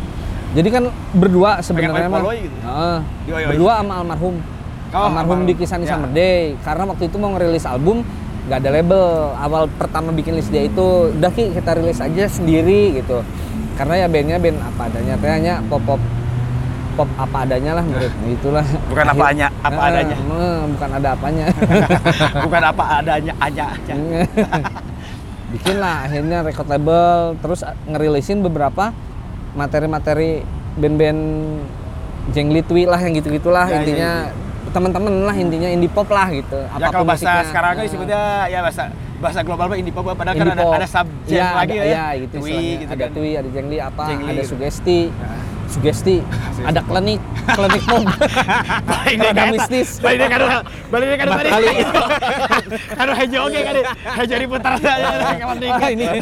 jadi 0.54 0.70
kan 0.70 0.84
berdua 1.18 1.66
sebenarnya 1.66 2.10
oi 2.10 2.14
mah 2.14 2.22
gitu? 2.38 2.58
Di 3.26 3.32
oi 3.34 3.41
oi. 3.41 3.50
berdua 3.54 3.74
sama 3.82 3.94
almarhum 4.02 4.38
Oh, 4.94 5.10
almarhum 5.10 5.50
di 5.50 5.58
Kisan 5.58 5.82
Ya. 5.82 5.98
Day 6.14 6.54
karena 6.62 6.86
waktu 6.86 7.10
itu 7.10 7.18
mau 7.18 7.34
ngerilis 7.34 7.66
album 7.66 8.06
nggak 8.46 8.60
ada 8.62 8.70
label 8.70 9.34
awal 9.34 9.66
pertama 9.66 10.14
bikin 10.14 10.38
list 10.38 10.54
dia 10.54 10.70
itu 10.70 11.16
udah 11.16 11.32
ki 11.34 11.56
kita 11.58 11.80
rilis 11.80 11.98
aja 11.98 12.30
sendiri 12.30 13.02
gitu 13.02 13.26
karena 13.74 14.04
ya 14.04 14.08
bandnya 14.12 14.38
band 14.38 14.60
apa 14.62 14.82
adanya 14.91 15.16
teh 15.18 15.32
hanya 15.32 15.54
pop 15.66 15.82
pop 15.82 15.98
pop 16.94 17.10
apa 17.14 17.38
adanya 17.41 17.72
lah 17.74 17.84
menurut 17.84 18.14
itulah 18.36 18.66
Bukan 18.86 19.06
Akhir- 19.06 19.20
apanya, 19.20 19.48
apa 19.60 19.76
Eh, 19.76 19.88
adanya. 19.89 20.16
bukan 20.68 20.89
ada 20.94 21.10
apanya 21.12 21.46
Bukan 22.46 22.62
apa 22.64 22.84
adanya 22.96 23.34
aja 23.38 23.66
aja. 23.72 23.94
bikin 25.50 25.76
lah 25.78 25.96
akhirnya 26.04 26.41
record 26.41 26.66
label 26.68 27.12
terus 27.38 27.62
ngerilisin 27.86 28.41
beberapa 28.41 28.89
materi-materi 29.54 30.41
band-band 30.74 31.22
jengli 32.30 32.62
twi 32.62 32.84
lah 32.84 32.98
yang 32.98 33.14
gitu-gitulah 33.14 33.66
Ya, 33.66 33.72
ya, 33.72 33.80
intinya 33.80 34.12
teman-teman 34.72 35.14
lah 35.24 35.36
intinya 35.36 35.68
indie 35.68 35.86
pop 35.88 36.08
lah 36.08 36.26
gitu 36.28 36.58
Ya 36.74 36.89
kalau 36.89 37.06
bahasa 37.06 37.22
musiknya. 37.30 37.46
sekarang 37.46 37.70
kan 37.70 37.78
Nah. 37.78 37.86
disebutnya 37.86 38.22
ya 38.48 38.60
bahasa 38.60 38.84
bahasa 39.16 39.39
global 39.39 39.66
mah 39.68 39.78
indie 39.78 39.94
pop 39.94 40.04
padahal 40.08 40.26
kan 40.32 40.41
Indie 40.41 40.52
ada 40.52 40.64
pop. 40.64 40.74
ada 40.74 40.88
sub 40.88 41.08
Iya, 41.28 41.48
lagi 41.54 41.72
ada, 41.72 41.78
ya. 41.78 41.86
iya, 41.86 42.06
gitu 42.20 42.36
Twi 42.39 42.58
gitu 42.80 42.89
ada 42.89 43.04
kan. 43.04 43.12
twi 43.14 43.30
ada 43.36 43.50
jengli 43.52 43.78
apa 43.80 44.04
Jengli 44.06 44.26
ada 44.26 44.41
gitu. 44.41 44.50
Sugesti 45.74 46.21
ada 46.61 46.82
klinik 46.86 47.17
klinik 47.49 47.82
deh 47.84 49.19
Rada 49.19 49.41
kan. 49.41 49.51
mistis. 49.51 49.97
Balik 49.97 50.17
deh 50.21 50.30
kan. 50.30 50.39
Balik 50.93 51.05
deh 51.09 51.17
tadi. 51.17 51.49
kali. 51.49 51.67
Aduh 53.01 53.15
hejo 53.17 53.39
oke 53.49 53.59
kan. 53.59 53.74
Hejo 54.21 54.36
diputar 54.38 54.71
aja 54.78 54.93
kawan 55.41 55.57
Ah, 55.74 55.89
ini 55.89 56.05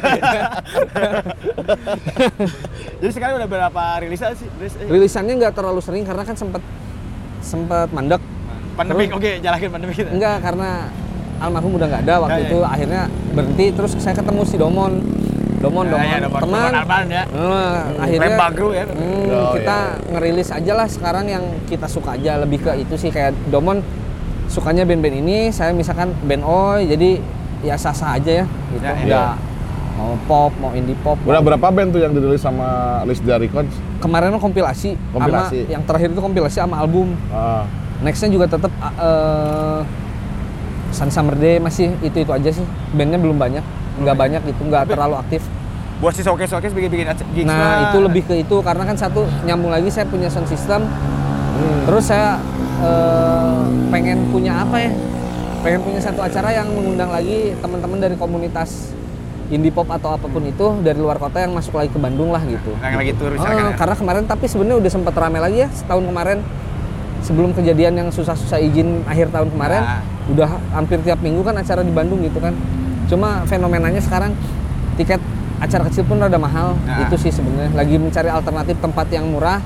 Jadi 3.02 3.12
sekarang 3.12 3.36
udah 3.42 3.50
berapa 3.50 3.84
rilisan 4.06 4.32
sih? 4.38 4.48
Eh, 4.48 4.88
rilisannya 4.88 5.34
nggak 5.38 5.54
terlalu 5.54 5.82
sering 5.82 6.04
karena 6.06 6.24
kan 6.24 6.36
sempat 6.38 6.62
sempat 7.42 7.90
mandek 7.92 8.22
Pandemi 8.72 9.12
oke 9.12 9.44
jalanin 9.44 9.68
pandemi 9.68 9.92
kita. 9.92 10.10
Enggak, 10.16 10.40
karena 10.48 10.88
almarhum 11.44 11.76
udah 11.76 11.88
nggak 11.92 12.04
ada 12.08 12.16
waktu 12.24 12.40
Ya, 12.40 12.46
ya, 12.46 12.48
itu. 12.48 12.60
Akhirnya 12.64 13.02
berhenti, 13.36 13.66
terus 13.76 13.92
saya 14.00 14.16
ketemu 14.16 14.42
si 14.48 14.56
Domon. 14.56 14.94
Domon, 15.62 15.86
Ya, 15.86 15.92
Domon, 15.92 16.08
ya, 16.08 16.18
Domon. 16.20 16.40
teman. 16.42 16.72
Domon 16.74 17.06
ya. 17.08 17.24
Nah, 17.28 17.78
akhirnya 18.00 18.30
ya. 18.72 18.84
hmm, 18.86 19.26
Oh, 19.32 19.52
kita 19.54 19.78
iya, 19.78 20.10
ngerilis 20.10 20.50
aja 20.50 20.72
lah 20.74 20.88
sekarang 20.88 21.26
yang 21.28 21.44
kita 21.66 21.86
suka 21.86 22.14
aja 22.14 22.32
lebih 22.38 22.60
ke 22.60 22.72
itu 22.76 22.96
sih 22.98 23.10
kayak 23.10 23.32
Domon 23.48 23.80
sukanya 24.48 24.84
band-band 24.84 25.16
ini, 25.18 25.38
saya 25.50 25.72
misalkan 25.72 26.12
band 26.22 26.44
Oi, 26.44 26.86
jadi 26.86 27.10
ya 27.62 27.76
sah-sah 27.76 28.18
aja 28.18 28.42
ya 28.42 28.46
gitu. 28.72 28.82
Ya, 28.82 28.92
ya. 28.92 29.06
Nggak 29.06 29.34
mau 29.92 30.14
pop, 30.26 30.52
mau 30.58 30.72
indie 30.72 30.98
pop. 30.98 31.16
Udah 31.22 31.38
mau- 31.38 31.48
berapa 31.48 31.68
band 31.68 31.90
tuh 31.92 32.00
yang 32.00 32.12
dirilis 32.12 32.40
sama 32.40 32.68
List 33.06 33.22
Dia 33.22 33.38
Records? 33.38 33.72
Kemarin 34.00 34.34
kompilasi, 34.36 34.98
Kompilasi. 35.12 35.60
sama 35.62 35.70
yang 35.70 35.82
terakhir 35.86 36.10
itu 36.10 36.20
kompilasi 36.20 36.58
sama 36.58 36.80
album. 36.80 37.14
Ah, 37.30 37.64
Nextnya 38.02 38.28
juga 38.30 38.50
tetap 38.50 38.74
uh, 38.98 39.86
Sun 40.90 41.08
Summer 41.08 41.38
Day 41.38 41.56
masih 41.56 41.94
itu 42.02 42.18
itu 42.18 42.32
aja 42.34 42.50
sih. 42.50 42.66
Bandnya 42.92 43.16
belum 43.16 43.38
banyak, 43.38 43.62
nggak 44.02 44.18
banyak 44.18 44.42
itu, 44.44 44.62
nggak 44.62 44.84
terlalu 44.88 45.16
aktif. 45.18 45.42
Buat 45.98 46.14
si 46.14 46.22
showcase 46.22 46.50
showcase 46.50 46.74
bikin 46.74 46.90
bikin 46.90 47.08
gigs 47.32 47.46
Nah 47.46 47.58
lah. 47.58 47.78
itu 47.88 47.98
lebih 48.02 48.26
ke 48.26 48.34
itu 48.36 48.56
karena 48.60 48.84
kan 48.84 48.98
satu 48.98 49.22
nyambung 49.44 49.70
lagi 49.70 49.88
saya 49.88 50.04
punya 50.04 50.28
sound 50.28 50.46
system, 50.46 50.82
terus 51.86 52.10
saya 52.10 52.42
uh, 52.82 53.62
pengen 53.90 54.26
punya 54.28 54.62
apa 54.62 54.78
ya? 54.78 54.92
Pengen 55.62 55.82
punya 55.82 56.02
satu 56.02 56.20
acara 56.20 56.50
yang 56.52 56.68
mengundang 56.68 57.14
lagi 57.14 57.54
teman-teman 57.56 58.02
dari 58.02 58.16
komunitas 58.18 58.90
indie 59.48 59.70
pop 59.70 59.86
atau 59.86 60.16
apa 60.16 60.26
pun 60.26 60.42
itu 60.42 60.80
dari 60.80 60.96
luar 60.96 61.20
kota 61.20 61.38
yang 61.38 61.52
masuk 61.52 61.76
lagi 61.76 61.92
ke 61.92 62.00
Bandung 62.00 62.32
lah 62.32 62.40
gitu. 62.42 62.72
yang 62.80 62.96
lagi 62.96 63.12
tur 63.14 63.30
Oh, 63.30 63.44
ya. 63.44 63.76
karena 63.76 63.94
kemarin 63.94 64.24
tapi 64.24 64.48
sebenarnya 64.48 64.80
udah 64.80 64.90
sempat 64.90 65.12
rame 65.14 65.38
lagi 65.38 65.60
ya 65.60 65.70
setahun 65.70 66.02
kemarin 66.02 66.40
sebelum 67.20 67.52
kejadian 67.52 67.94
yang 67.94 68.08
susah-susah 68.10 68.58
izin 68.58 69.04
akhir 69.04 69.28
tahun 69.30 69.52
kemarin 69.52 69.84
Nah. 69.84 70.02
udah 70.32 70.50
hampir 70.72 71.04
tiap 71.04 71.20
minggu 71.20 71.44
kan 71.44 71.54
acara 71.54 71.84
di 71.84 71.92
Bandung 71.92 72.24
gitu 72.24 72.40
kan 72.40 72.56
cuma 73.12 73.44
fenomenanya 73.44 74.00
sekarang 74.00 74.32
tiket 74.96 75.20
acara 75.60 75.84
kecil 75.86 76.08
pun 76.08 76.18
rada 76.18 76.38
mahal 76.38 76.74
Nah. 76.82 77.04
itu 77.04 77.20
sih 77.20 77.30
sebenarnya 77.30 77.76
lagi 77.76 77.96
mencari 77.96 78.30
alternatif 78.30 78.80
tempat 78.80 79.08
yang 79.10 79.28
murah 79.28 79.60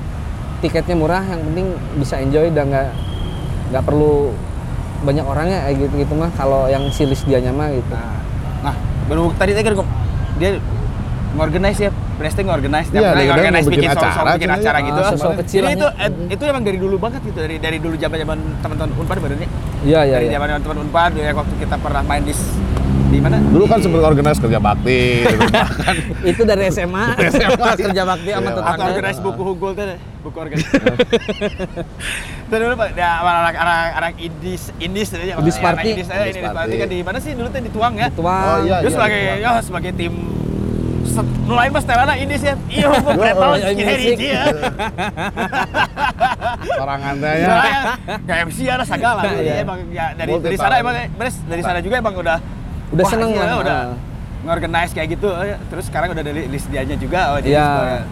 tiketnya 0.58 0.92
murah 0.92 1.22
yang 1.22 1.40
penting 1.44 1.66
bisa 1.94 2.18
enjoy 2.18 2.50
dan 2.50 2.68
nggak 2.68 2.90
nggak 3.70 3.82
perlu 3.82 4.34
banyak 4.98 5.22
orangnya 5.22 5.58
kayak 5.62 5.76
gitu 5.78 5.94
gitu 6.00 6.12
mah 6.12 6.30
kalau 6.34 6.66
yang 6.66 6.82
si 6.90 7.04
list 7.04 7.22
dianya 7.24 7.50
mah 7.50 7.70
gitu 7.70 7.86
Nah, 7.88 8.18
nah, 8.64 8.74
baru 9.06 9.30
tadi 9.32 9.52
tadi 9.52 9.70
gua- 9.70 9.88
dia 10.36 10.58
ngorganize 11.32 11.76
ya, 11.78 11.90
Presting 12.16 12.48
ngorganize, 12.48 12.88
Iya, 12.88 13.12
dia 13.12 13.12
kadang 13.12 13.28
ngorganize 13.28 13.60
mau 13.60 13.68
bikin 13.68 13.76
bikin 13.78 13.90
show, 13.90 14.00
show, 14.00 14.08
acara, 14.10 14.30
bikin 14.32 14.50
acara 14.50 14.78
ya, 14.78 14.86
gitu. 14.86 14.96
ah, 14.96 15.06
show-show 15.06 15.32
kecil 15.36 15.60
Jadi 15.60 15.74
itu 15.74 15.86
ya. 15.86 16.00
eh, 16.00 16.10
itu 16.32 16.42
emang 16.46 16.62
dari 16.64 16.78
dulu 16.80 16.96
banget 16.96 17.20
gitu, 17.22 17.38
dari 17.38 17.56
dari 17.58 17.76
dulu 17.76 17.94
zaman 17.94 18.16
zaman 18.16 18.38
teman-teman 18.58 18.90
Unpad 18.96 19.16
benernya. 19.18 19.48
iya 19.82 20.00
iya 20.02 20.14
dari 20.16 20.26
iya. 20.26 20.34
zaman 20.34 20.48
teman 20.58 20.78
Unpad 20.82 21.10
ya 21.14 21.30
waktu 21.30 21.54
kita 21.58 21.76
pernah 21.76 22.00
main 22.02 22.22
di 22.22 22.32
di 23.06 23.18
mana? 23.18 23.38
dulu 23.38 23.64
kan 23.64 23.78
sempat 23.78 24.02
organize 24.02 24.38
kerja 24.38 24.58
bakti. 24.58 25.22
gitu. 25.22 25.46
itu 26.34 26.42
dari 26.42 26.66
SMA, 26.68 27.04
pas 27.14 27.78
kerja 27.86 28.02
bakti 28.02 28.30
sama 28.30 28.42
Iya, 28.42 28.50
atau 28.50 28.52
tetangga 28.58 28.84
organize 28.90 29.20
buku 29.20 29.42
hugul 29.44 29.70
tuh, 29.72 29.84
deh, 29.86 29.98
buku 30.20 30.36
organize. 30.36 30.68
Terus 32.50 32.60
dulu 32.62 32.74
Pak, 32.76 32.88
ya 32.94 33.10
anak 33.18 33.54
anak 33.54 33.80
anak 33.96 34.12
indis 34.16 34.62
indis 34.78 35.08
aja. 35.10 35.34
Indis 35.38 35.56
Party. 35.56 35.88
Indis 35.94 36.08
aja, 36.08 36.24
Indis 36.24 36.38
indis 36.38 36.52
Party. 36.52 36.74
kan 36.76 36.88
di 36.88 36.98
mana 37.00 37.18
sih 37.18 37.32
dulu 37.32 37.48
tuh 37.48 37.60
dituang 37.60 37.94
ya? 37.94 38.08
Tuang. 38.10 38.44
Oh, 38.44 38.58
iya. 38.62 38.76
Dia 38.82 38.90
sebagai 38.90 39.20
ya 39.38 39.50
sebagai 39.60 39.90
tim 39.92 40.14
nulain 41.48 41.72
mas 41.72 41.80
telana 41.80 42.12
ini 42.12 42.36
sih 42.36 42.52
iya 42.68 42.92
mau 42.92 43.16
battle 43.16 43.56
iya, 43.56 43.72
skin 43.72 43.86
music. 43.88 44.04
hiji 44.20 44.28
ya 44.28 44.44
Orang 46.76 47.00
antenya. 47.00 47.46
Soalnya 47.48 47.80
kayak 48.20 48.40
MC 48.50 48.58
ada 48.68 48.84
segala 48.84 49.20
Iya. 49.24 49.54
emang 49.64 49.78
ya 49.88 50.12
dari 50.12 50.32
dari 50.36 50.56
sana 50.58 50.74
emang 50.76 50.94
beres 51.16 51.36
dari 51.42 51.62
sana 51.64 51.78
juga 51.80 51.96
emang 51.96 52.14
udah 52.16 52.36
Udah 52.90 53.02
wah, 53.02 53.10
seneng 53.10 53.30
iya, 53.30 53.42
lah. 53.42 53.56
udah 53.58 53.78
Ah. 53.78 53.94
ngorganize 54.42 54.92
kayak 54.92 55.08
gitu 55.12 55.28
terus 55.66 55.84
sekarang 55.86 56.12
udah 56.12 56.22
ada 56.22 56.30
li- 56.30 56.46
list 56.46 56.70
dianya 56.70 56.94
juga 56.94 57.34
oh, 57.34 57.38
jadi 57.38 57.50
Iya. 57.52 57.66
semuanya. 57.66 58.02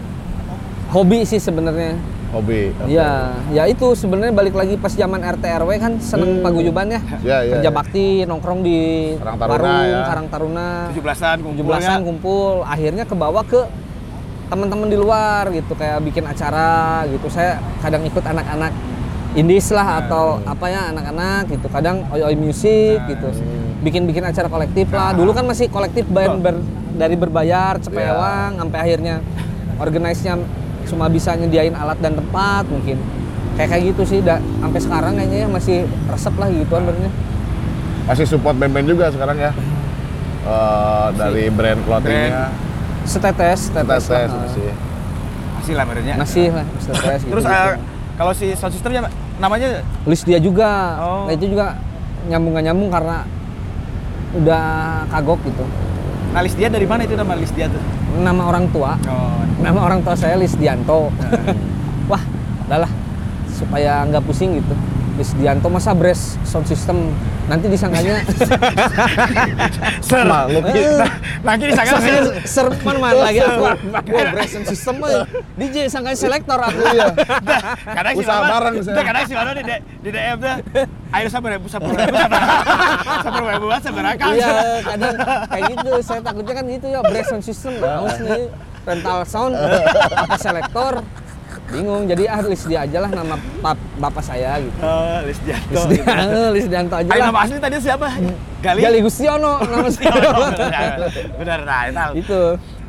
hobi 0.87 1.19
sih 1.23 1.39
sebenarnya 1.39 1.93
Hobi. 2.27 2.75
Oke. 2.75 2.91
Iya, 2.91 3.11
ya 3.49 3.63
itu 3.63 3.95
sebenarnya 3.95 4.35
balik 4.35 4.51
lagi 4.51 4.75
pas 4.75 4.91
zaman 4.91 5.23
RT 5.23 5.47
RW 5.55 5.71
kan 5.79 5.93
seneng 6.03 6.35
Hmm. 6.35 6.43
paguyuban 6.43 6.83
ya. 6.89 6.99
Iya, 7.23 7.37
iya, 7.39 7.53
Kerja 7.53 7.63
iya. 7.63 7.71
bakti, 7.71 8.07
nongkrong 8.27 8.59
di 8.59 8.79
Karang 9.15 9.37
Taruna 9.39 9.53
warung, 9.55 9.79
ya. 9.87 10.01
Karang 10.03 10.27
Taruna. 10.27 10.67
17-an 10.91 11.37
kumpul 11.39 11.61
17-an 11.63 11.95
ya. 11.95 12.03
kumpul, 12.03 12.53
akhirnya 12.67 13.03
kebawa 13.07 13.39
ke 13.41 13.61
teman-teman 14.45 14.87
di 14.87 14.97
luar 14.97 15.47
gitu 15.49 15.73
kayak 15.73 16.03
bikin 16.03 16.27
acara 16.27 16.69
gitu 17.07 17.25
saya 17.27 17.55
kadang 17.79 18.03
ikut 18.03 18.21
anak-anak 18.21 18.71
indies 19.33 19.71
lah 19.71 20.03
atau 20.03 20.37
apa 20.43 20.65
ya 20.67 20.91
anak-anak 20.91 21.49
gitu 21.49 21.65
kadang 21.67 22.03
oi 22.09 22.21
oi 22.21 22.35
musik 22.35 22.99
gitu 23.05 23.31
bikin-bikin 23.85 24.25
acara 24.25 24.49
kolektif 24.49 24.89
lah. 24.89 25.13
Dulu 25.13 25.29
kan 25.29 25.45
masih 25.45 25.69
kolektif 25.69 26.09
band 26.09 26.41
ber- 26.41 26.65
dari 26.95 27.13
berbayar 27.13 27.77
cepewang 27.77 28.57
sampai 28.57 28.77
akhirnya 28.81 29.21
organize-nya 29.77 30.41
cuma 30.85 31.05
bisa 31.07 31.33
nyediain 31.33 31.73
alat 31.73 32.01
dan 32.01 32.17
tempat 32.17 32.65
mungkin. 32.65 32.97
Kayak 33.55 33.69
kayak 33.71 33.83
gitu 33.93 34.03
sih 34.03 34.19
da- 34.19 34.41
sampai 34.59 34.79
sekarang 34.81 35.13
kayaknya 35.15 35.45
ya 35.45 35.47
masih 35.47 35.77
resep 36.09 36.33
lah 36.35 36.49
gituan 36.49 36.83
benernya 36.83 37.11
Masih 38.05 38.25
support 38.25 38.53
band-band 38.53 38.85
juga 38.85 39.05
sekarang 39.09 39.37
ya. 39.37 39.51
Eh, 40.45 41.07
dari 41.17 41.49
brand 41.49 41.81
clothingnya, 41.81 42.53
setetes 43.01 43.65
setetes, 43.65 44.05
tetes 44.05 44.29
lah. 44.29 44.45
masih. 44.45 44.69
Masih 45.57 45.73
lah 45.73 45.83
menurutnya. 45.83 46.15
masih 46.15 46.45
lah 46.53 46.65
setetes 46.77 47.19
gitu, 47.25 47.31
Terus 47.33 47.43
eh, 47.49 47.73
kalau 48.13 48.31
si 48.31 48.47
sound 48.53 48.69
systemnya 48.69 49.09
namanya? 49.41 49.81
List 50.05 50.21
dia 50.21 50.37
juga. 50.37 51.01
Oh. 51.01 51.25
nah 51.25 51.33
itu 51.33 51.49
juga 51.49 51.81
nyambung 52.29 52.53
nggak 52.53 52.65
nyambung 52.69 52.89
karena 52.93 53.17
udah 54.35 54.63
kagok 55.09 55.39
gitu. 55.47 55.65
Nah 56.35 56.43
list 56.43 56.59
dia 56.59 56.67
dari 56.67 56.83
mana 56.83 57.07
itu 57.07 57.15
nama 57.15 57.33
list 57.35 57.55
dia 57.55 57.71
tuh? 57.71 57.79
nama 58.15 58.47
orang 58.47 58.71
tua. 58.71 58.95
Oh, 59.11 59.43
nama 59.59 59.79
orang 59.83 59.99
tua 59.99 60.15
saya 60.15 60.39
Lisdianto. 60.39 61.11
Wah 62.11 62.23
udahlah 62.65 62.91
supaya 63.51 64.03
nggak 64.07 64.23
pusing 64.23 64.59
gitu 64.59 64.75
Lisdianto 65.15 65.67
masa 65.67 65.91
Bres 65.91 66.35
sound 66.43 66.65
system? 66.65 67.07
Nanti 67.45 67.69
disangkanya 67.69 68.19
ser. 70.01 70.25
Makhluk 70.25 70.63
Eh, 70.67 70.97
Lagi 71.39 71.63
disangka 71.65 71.91
sangkanya 71.93 72.21
ser. 72.21 72.35
ser 72.43 72.65
mana 72.81 72.97
mana 72.99 73.19
lagi 73.21 73.39
aku. 73.39 73.61
Wah 73.63 73.75
Bres 74.33 74.49
sound 74.51 74.67
system 74.67 74.95
mah 74.97 75.23
DJ 75.55 75.87
sangkanya 75.87 76.17
selektor 76.17 76.59
aku. 76.59 76.79
Iya. 76.85 77.07
Kadang 77.85 78.13
si 78.13 78.21
Usaha 78.21 78.35
Mano- 78.37 78.51
bareng, 78.51 78.73
kadang 78.81 79.23
si 79.23 79.33
Mano 79.33 79.51
di, 79.53 79.63
di 80.01 80.09
DM 80.09 80.37
tuh 80.37 80.55
ayo 81.15 81.27
sabar 81.29 81.49
ribu 81.53 81.67
sabar 81.69 81.95
sabar 81.95 82.41
sabar 83.23 83.41
ribu 83.47 83.65
sabar 83.71 84.03
akang 84.09 84.35
Iya, 84.35 84.51
kadang 84.83 85.15
kayak 85.47 85.63
gitu. 85.71 85.89
Saya 86.01 86.19
takutnya 86.21 86.53
kan 86.53 86.65
gitu 86.67 86.87
ya, 86.89 86.99
brace 87.01 87.29
sound 87.29 87.39
system, 87.41 87.73
haus 87.79 88.19
nih, 88.19 88.51
rental 88.83 89.17
sound, 89.23 89.53
apa 90.21 90.35
selektor, 90.35 90.93
bingung. 91.67 92.03
Jadi 92.05 92.23
ah 92.25 92.39
list 92.41 92.65
dia 92.65 92.79
aja 92.81 92.97
lah 92.99 93.09
nama 93.09 93.33
pap, 93.59 93.77
bapak 93.95 94.21
saya 94.21 94.59
gitu. 94.59 94.77
List 95.23 95.41
dia 95.41 95.57
List 95.65 95.87
dia, 95.87 96.03
eh, 96.05 96.49
list 96.51 96.67
Dianto 96.67 96.95
aja 96.95 97.07
Ayo 97.07 97.19
lah. 97.19 97.27
nama 97.29 97.39
asli 97.41 97.57
tadi 97.57 97.75
siapa? 97.79 98.07
Gali. 98.59 98.79
Gali 98.79 98.99
Gustiono 98.99 99.53
nama 99.65 99.87
saya. 99.87 100.13
benar, 100.55 100.97
benar, 101.35 101.59
nah, 101.61 101.81
tahu. 101.91 102.11
itu. 102.15 102.41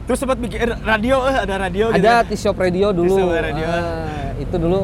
Terus 0.06 0.18
sempat 0.18 0.38
bikin 0.38 0.58
radio, 0.80 1.16
eh, 1.24 1.36
ada 1.40 1.54
radio 1.58 1.84
gitu. 1.90 1.98
Ada 1.98 2.14
T-Shop 2.24 2.56
Radio 2.56 2.86
dulu. 2.92 3.16
Radio. 3.28 3.66
Ah, 3.66 4.30
itu 4.36 4.54
dulu 4.56 4.80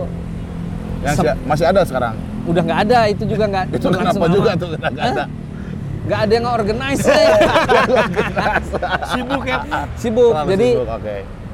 Yang 1.01 1.15
Sep- 1.15 1.27
si- 1.29 1.43
masih 1.45 1.67
ada 1.69 1.81
sekarang. 1.83 2.15
udah 2.43 2.63
nggak 2.63 2.81
ada, 2.81 2.99
itu 3.07 3.23
juga 3.25 3.45
nggak. 3.47 3.65
Itu 3.73 3.87
kenapa 3.89 4.27
juga 4.27 4.51
tuh 4.55 4.69
nggak 4.73 4.93
ada? 4.93 5.25
Nggak 6.03 6.19
ada 6.19 6.33
yang 6.35 6.47
organize. 6.51 7.07
Sibuk 9.07 9.43
ya. 9.45 9.59
Sibuk. 9.95 10.33
Jadi 10.49 10.69
sibuk. 10.75 10.89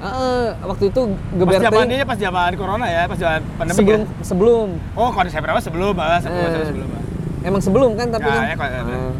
Eh, 0.00 0.46
waktu 0.60 0.84
itu 0.88 1.00
Pas 1.04 1.36
geber 1.36 1.60
zaman 1.60 1.78
ting- 1.80 1.90
dia 1.90 2.04
pas 2.04 2.18
zaman 2.18 2.50
corona 2.54 2.86
ya, 2.86 3.02
pas 3.04 3.16
zaman 3.16 3.40
pandemi 3.54 3.76
sebelum 3.76 4.00
ya. 4.00 4.06
sebelum 4.22 4.68
Oh, 4.92 5.10
kalau 5.10 5.26
saya 5.26 5.42
berapa 5.42 5.58
sebelum, 5.58 5.94
ah, 5.94 6.18
sebelum, 6.18 6.44
Eh. 6.44 6.66
sebelum. 6.66 6.88
ah. 6.88 7.02
Emang 7.40 7.60
sebelum 7.60 7.90
kan 7.94 8.06
tapi 8.08 8.24
Ya, 8.24 8.32
kan. 8.32 8.44
ya, 8.44 8.54
kok- 8.54 8.68
ya, 8.68 8.80
Nah, 8.82 9.12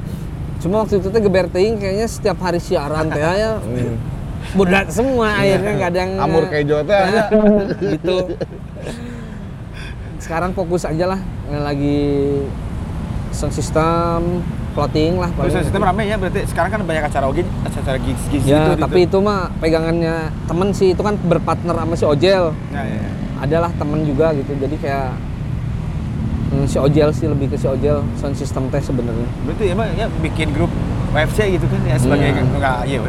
Cuma 0.59 0.75
waktu 0.81 0.95
itu 0.97 1.09
teh 1.09 1.21
geberting 1.21 1.73
kayaknya 1.77 2.07
setiap 2.07 2.39
hari 2.41 2.59
siaran 2.59 3.07
teh 3.09 3.23
ya 3.23 3.63
budak 4.59 4.87
semua 4.89 5.35
akhirnya 5.37 5.71
nggak 5.73 5.89
ada 5.89 5.99
yang 6.01 6.13
Amur 6.17 6.45
kejo 6.47 6.79
teh 6.81 7.03
gitu. 7.93 8.17
Sekarang 10.19 10.51
fokus 10.51 10.83
aja 10.83 11.05
lah 11.09 11.21
lagi 11.49 12.43
sound 13.31 13.53
system, 13.53 14.43
clothing 14.79 15.13
lah 15.17 15.31
Terus 15.33 15.51
paling. 15.51 15.67
sistem 15.67 15.83
rame 15.83 16.03
ya, 16.05 16.17
berarti 16.17 16.41
sekarang 16.47 16.71
kan 16.71 16.81
banyak 16.85 17.05
acara 17.05 17.25
ogi, 17.27 17.43
acara 17.61 17.99
gigs 17.99 18.23
gigs 18.29 18.45
Ya, 18.45 18.63
gitu. 18.69 18.79
tapi 18.79 18.99
itu 19.03 19.19
mah 19.19 19.51
pegangannya 19.59 20.17
temen 20.47 20.69
sih, 20.71 20.95
itu 20.95 21.03
kan 21.03 21.19
berpartner 21.21 21.75
sama 21.75 21.95
si 21.95 22.05
Ojel. 22.05 22.55
Ya, 22.71 22.81
ya, 22.81 22.97
ya. 22.97 23.11
Adalah 23.39 23.71
temen 23.75 24.03
juga 24.03 24.31
gitu, 24.33 24.55
jadi 24.55 24.77
kayak 24.77 25.09
hmm, 26.49 26.65
si 26.65 26.77
Ojel 26.77 27.11
sih 27.11 27.27
lebih 27.27 27.47
ke 27.49 27.57
si 27.57 27.67
Ojel 27.67 28.07
sound 28.15 28.35
system 28.35 28.67
teh 28.69 28.79
sebenarnya. 28.81 29.27
Berarti 29.43 29.65
emang 29.69 29.91
ya 29.93 30.07
bikin 30.17 30.51
grup 30.51 30.71
WFC 31.11 31.39
gitu 31.53 31.67
kan 31.67 31.81
ya 31.83 31.97
sebagai 31.97 32.29
Iya. 32.29 32.43
nggak 32.45 32.79
iya. 32.85 33.01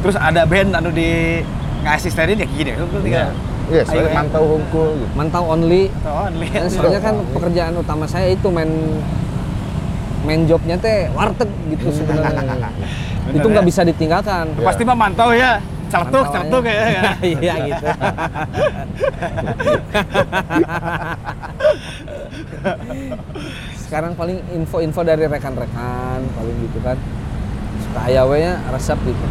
Terus 0.00 0.16
ada 0.16 0.42
band 0.42 0.72
anu 0.72 0.90
di 0.90 1.42
ngasistenin 1.82 2.36
ya 2.36 2.46
gini. 2.48 2.70
Berarti 2.72 3.08
Iya. 3.08 3.24
kan 3.26 3.32
Iya, 3.70 3.82
Ayo, 3.82 3.86
saya 3.86 4.02
ya. 4.02 4.14
mantau 4.16 4.44
hunkul 4.48 4.98
gitu. 4.98 5.06
Mantau 5.14 5.44
only 5.46 5.94
Oh, 6.02 6.26
Ya, 6.26 6.34
lihat. 6.34 6.66
soalnya 6.68 6.98
kan 7.00 7.14
pekerjaan 7.30 7.74
utama 7.76 8.02
saya 8.02 8.26
itu 8.28 8.50
main 8.50 8.66
main 10.24 10.44
jobnya 10.44 10.76
teh 10.76 11.08
warteg 11.16 11.48
gitu 11.72 11.88
sebenarnya. 11.92 12.68
itu 13.36 13.46
nggak 13.46 13.64
ya. 13.64 13.68
bisa 13.68 13.80
ditinggalkan. 13.86 14.44
Ya. 14.56 14.64
Pasti 14.66 14.82
mah 14.84 14.96
mantau 14.96 15.30
ya. 15.32 15.60
Celetuk 15.90 16.62
aja. 16.62 16.70
ya. 16.70 17.02
kan? 17.02 17.16
Iya 17.26 17.54
gitu. 17.66 17.86
Sekarang 23.88 24.12
paling 24.14 24.38
info-info 24.54 25.00
dari 25.02 25.26
rekan-rekan 25.26 26.20
paling 26.22 26.56
gitu 26.68 26.78
kan. 26.84 26.96
Suka 27.82 28.00
ayawnya 28.06 28.62
resep 28.70 28.98
gitu. 29.02 29.24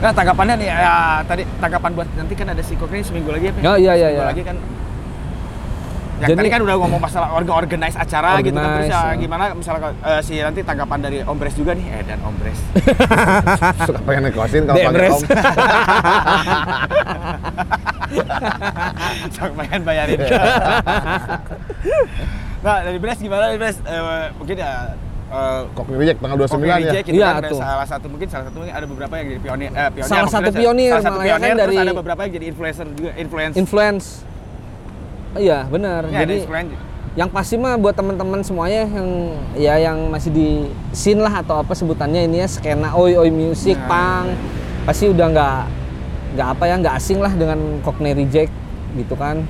Nah, 0.00 0.16
tanggapannya 0.16 0.54
nih 0.64 0.68
ya 0.72 1.20
tadi 1.28 1.44
tanggapan 1.60 1.92
buat 1.92 2.08
nanti 2.16 2.32
kan 2.32 2.48
ada 2.48 2.62
si 2.64 2.72
Kokri 2.72 3.04
seminggu 3.04 3.34
lagi 3.36 3.52
ya. 3.52 3.52
Oh, 3.60 3.76
iya, 3.76 3.92
iya, 3.98 4.08
Seminggu 4.08 4.24
iya. 4.24 4.30
lagi 4.32 4.42
kan 4.46 4.56
yang 6.20 6.28
Jadi- 6.28 6.38
tadi 6.38 6.50
kan 6.50 6.60
udah 6.60 6.76
ngomong 6.78 7.00
masalah 7.00 7.28
orga 7.32 7.52
organize 7.56 7.96
acara 7.96 8.38
gitu 8.38 8.52
kan 8.52 8.68
terus 8.76 8.86
Organize, 8.86 8.92
ya, 8.92 9.00
ya. 9.06 9.16
gimana 9.16 9.44
misalnya 9.52 9.80
eh, 9.98 10.20
si 10.20 10.36
nanti 10.36 10.60
tanggapan 10.60 10.98
dari 11.00 11.18
Om 11.22 11.32
Bres 11.34 11.54
juga 11.54 11.72
nih 11.72 11.86
eh 11.88 12.02
dan 12.04 12.20
Om 12.20 12.34
Bres 12.36 12.58
Suka 13.86 14.00
pengen 14.00 14.22
nekosin 14.26 14.62
kalau 14.64 14.78
pakai 14.78 15.08
om. 15.08 15.22
Sok 19.30 19.52
pengen 19.56 19.80
bayarin. 19.82 20.18
nah, 22.60 22.76
dari 22.82 22.98
Bres 22.98 23.18
gimana 23.18 23.48
dari 23.48 23.58
Bres? 23.58 23.76
Eh, 23.80 24.02
mungkin 24.36 24.56
ya 24.56 24.92
eh, 25.30 25.60
Kok 25.70 25.84
reject 25.90 26.18
tanggal 26.18 26.36
29 26.38 26.50
Kopi 26.50 26.66
ya? 26.66 26.76
Reject 26.76 27.06
gitu 27.06 27.16
Iya, 27.16 27.28
kan, 27.30 27.42
tuh. 27.46 27.60
salah 27.60 27.86
satu 27.86 28.06
mungkin 28.08 28.28
salah 28.28 28.44
satu 28.44 28.56
mungkin 28.58 28.74
ada 28.74 28.86
beberapa 28.86 29.14
yang 29.14 29.26
jadi 29.30 29.40
pionir 29.40 29.70
eh, 29.70 29.88
pionir 29.90 30.10
Salah 30.10 30.28
satu 30.28 30.50
pionir, 30.52 30.90
salah 30.92 31.04
satu 31.06 31.18
ya 31.20 31.34
kan 31.34 31.40
pionir 31.40 31.56
terus 31.56 31.72
dari- 31.72 31.86
ada 31.86 31.94
beberapa 31.94 32.20
yang 32.20 32.32
jadi 32.34 32.46
influencer 32.48 32.86
juga 32.92 33.10
influence 33.16 33.54
Influence. 33.56 34.06
Iya 35.32 35.66
benar. 35.66 36.06
Ya, 36.08 36.26
Jadi 36.26 36.46
yang 37.12 37.26
pasti 37.26 37.58
mah 37.58 37.74
buat 37.74 37.92
teman-teman 37.92 38.38
semuanya 38.40 38.86
yang 38.86 39.08
ya 39.52 39.74
yang 39.80 39.98
masih 40.08 40.30
di 40.30 40.48
scene 40.90 41.18
lah 41.18 41.42
atau 41.42 41.58
apa 41.58 41.74
sebutannya 41.74 42.22
ini 42.24 42.38
ya 42.38 42.46
skena 42.46 42.94
oi 42.94 43.18
oi 43.18 43.30
music 43.30 43.74
Nah. 43.76 43.88
pang 43.88 44.26
pasti 44.86 45.10
udah 45.10 45.26
nggak 45.26 45.58
nggak 46.30 46.48
apa 46.48 46.64
ya 46.64 46.74
nggak 46.78 46.94
asing 46.94 47.18
lah 47.18 47.34
dengan 47.34 47.58
Cockney 47.82 48.14
Reject 48.14 48.54
gitu 48.94 49.18
kan 49.18 49.42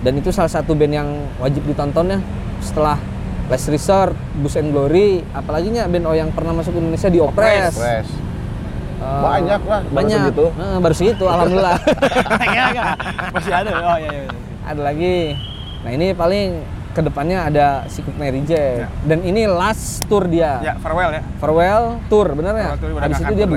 dan 0.00 0.12
itu 0.16 0.32
salah 0.32 0.48
satu 0.48 0.72
band 0.72 0.94
yang 0.94 1.08
wajib 1.36 1.60
ditonton 1.62 2.16
ya 2.16 2.20
setelah 2.60 2.96
Last 3.44 3.68
Resort, 3.68 4.16
Bus 4.34 4.56
and 4.56 4.72
Glory, 4.72 5.20
apalagi 5.30 5.68
nya 5.68 5.84
band 5.84 6.08
O 6.08 6.16
yang 6.16 6.32
pernah 6.32 6.56
masuk 6.56 6.72
Indonesia 6.72 7.12
di 7.12 7.20
Opres. 7.20 7.76
Fresh. 7.76 8.08
Eh, 8.96 9.20
Banyak 9.20 9.60
lah, 9.62 9.80
baru 9.82 9.92
banyak. 9.92 10.18
segitu. 10.24 10.44
Eh, 10.48 10.78
baru 10.80 10.94
segitu, 10.94 11.24
alhamdulillah. 11.26 11.76
Enggak, 12.32 12.66
enggak. 12.72 12.92
masih 13.28 13.52
ada 13.52 13.70
oh 13.76 13.96
iya 13.98 14.10
iya 14.14 14.24
ada 14.62 14.80
lagi. 14.82 15.34
Nah 15.82 15.90
ini 15.90 16.12
paling 16.12 16.48
ke 16.92 17.00
depannya 17.00 17.48
ada 17.48 17.66
si 17.88 18.04
Cockney 18.04 18.28
Reject 18.30 18.76
Ya. 18.78 18.88
dan 19.02 19.24
ini 19.24 19.48
last 19.48 20.04
tour 20.06 20.28
dia. 20.28 20.60
ya 20.60 20.76
farewell 20.76 21.08
ya 21.10 21.22
farewell 21.40 21.96
tour 22.06 22.36
bener 22.36 22.52
ya 22.52 22.76
Farewell 22.76 22.80
tour, 22.92 23.00
habis 23.00 23.16
itu 23.18 23.32
dia 23.32 23.46
lagi. 23.48 23.54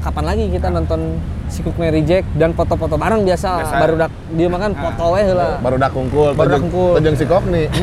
Kapan 0.00 0.24
lagi 0.26 0.44
kita 0.48 0.68
nonton 0.68 1.20
si 1.46 1.60
Cookme 1.60 1.90
Reject 1.90 2.24
dan 2.34 2.50
foto-foto 2.50 2.94
bareng 2.94 3.20
biasa, 3.20 3.50
Biasa. 3.58 3.74
baru 3.76 3.94
dak 3.98 4.08
dia 4.30 4.46
makan 4.46 4.70
Ah. 4.70 4.80
foto 4.86 5.04
we 5.10 5.20
heula 5.20 5.48
Baru 5.58 5.76
dak 5.76 5.90
kungkul, 5.90 6.30
Baru 6.32 6.48
dak 6.48 6.60
kungkul. 6.62 6.90
tejeng 6.96 7.16
si 7.16 7.24
kokni. 7.24 7.64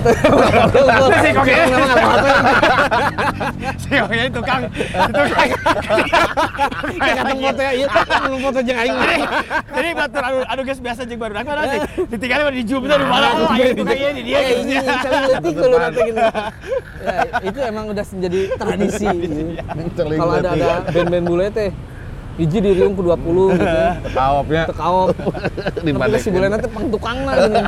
Si 1.17 1.29
Koki. 1.29 1.53
memang 1.67 1.83
ada 1.83 1.95
foto 1.99 2.27
si 3.81 3.91
Koki 3.91 4.15
itu 4.17 4.31
tukang 4.33 4.61
tukang 5.07 5.49
katong 7.11 7.39
foto 7.39 7.61
ya 7.61 7.71
iya 7.73 7.87
kan 7.87 8.21
foto 8.39 8.59
jeung 8.61 8.79
aing 8.79 8.95
jadi 9.69 9.87
batur 9.93 10.23
anu 10.23 10.37
anu 10.43 10.61
geus 10.63 10.79
biasa 10.79 11.01
jeung 11.03 11.19
baru 11.19 11.33
mana 11.37 11.61
sih 11.67 11.79
ditinggalin 12.11 12.53
di 12.53 12.63
zoom 12.63 12.81
itu 12.81 12.95
di 12.95 13.05
mana 13.05 13.27
oh 13.35 13.49
ayo 13.51 13.71
tukang 13.75 13.93
ieu 13.95 14.11
di 14.11 14.23
dia 14.23 14.37
Eh, 14.37 14.53
gitu 14.63 14.63
ini 14.63 14.75
letik 15.27 15.53
kalau 15.55 15.77
nanti 15.77 16.01
gitu. 16.03 16.21
Ya, 16.97 17.19
itu 17.41 17.59
emang 17.61 17.85
udah 17.87 18.05
menjadi 18.07 18.39
tradisi. 18.55 19.07
Kalau 19.95 20.33
ada 20.33 20.49
ada 20.51 20.69
band-band 20.87 21.25
bule 21.25 21.47
teh 21.49 21.69
hiji 22.37 22.57
di 22.61 22.71
riung 22.77 22.93
ke 22.93 23.01
20 23.01 23.57
gitu. 23.57 23.81
Kaopnya 24.13 24.63
Tekaop. 24.69 25.09
di 25.85 25.91
Tapi 25.91 26.17
si 26.21 26.29
bule 26.29 26.47
nanti 26.47 26.67
pang 26.69 26.85
tukang 26.93 27.17
mah 27.25 27.33
gini. 27.35 27.61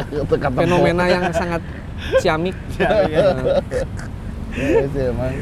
Fenomena 0.60 1.04
yang 1.06 1.24
sangat 1.30 1.62
ciamik. 2.18 2.56
Ya, 2.76 3.06
iya. 3.06 3.26
Iya 4.56 4.84
sih 4.90 5.02
emang. 5.14 5.34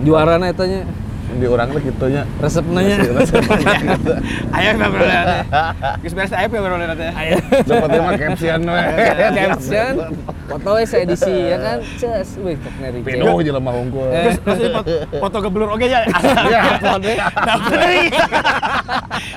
Juarana 0.00 0.48
etanya. 0.48 0.88
Di 1.36 1.46
orang 1.46 1.68
teh 1.70 1.82
kitunya. 1.84 2.22
resepnya 2.38 2.82
Masih 2.98 3.12
resep 3.14 3.42
gitu. 3.94 4.12
Ayah 4.50 4.72
nggak 4.74 4.90
perlu 4.90 5.06
lihat. 5.06 5.26
Geus 6.02 6.12
beres 6.12 6.32
ayah 6.32 6.48
nggak 6.48 6.62
perlu 6.62 6.78
lihat 6.78 6.98
ya. 6.98 7.10
Ayo. 7.14 7.36
Dapat 7.62 7.88
mah 7.96 8.14
caption 8.16 8.60
we. 8.64 8.82
caption 9.30 9.94
foto 10.50 10.70
saya 10.82 11.06
edisi 11.06 11.30
ya 11.30 11.56
kan 11.56 11.78
ces 11.94 12.34
wih 12.36 12.58
kok 12.58 12.72
ngeri 12.76 12.98
Pinuh 13.00 13.38
jelema. 13.38 13.70
Eh. 13.70 13.86
Terus 13.86 14.36
terus 14.40 14.58
di 14.58 14.68
foto- 14.68 15.06
foto 15.20 15.36
geblur 15.40 15.68
oke 15.70 15.86
ya. 15.86 16.00
Ya. 16.50 16.62
Dapat 16.80 17.00
nih. 17.78 18.08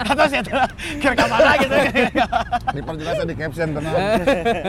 Atau 0.03 0.25
sih 0.25 0.39
itu 0.39 0.51
kira 0.97 1.13
ke 1.13 1.25
mana 1.25 1.51
gitu. 1.55 1.75
Diperjelas 2.73 3.15
di 3.23 3.35
caption 3.35 3.67
tenang. 3.71 3.95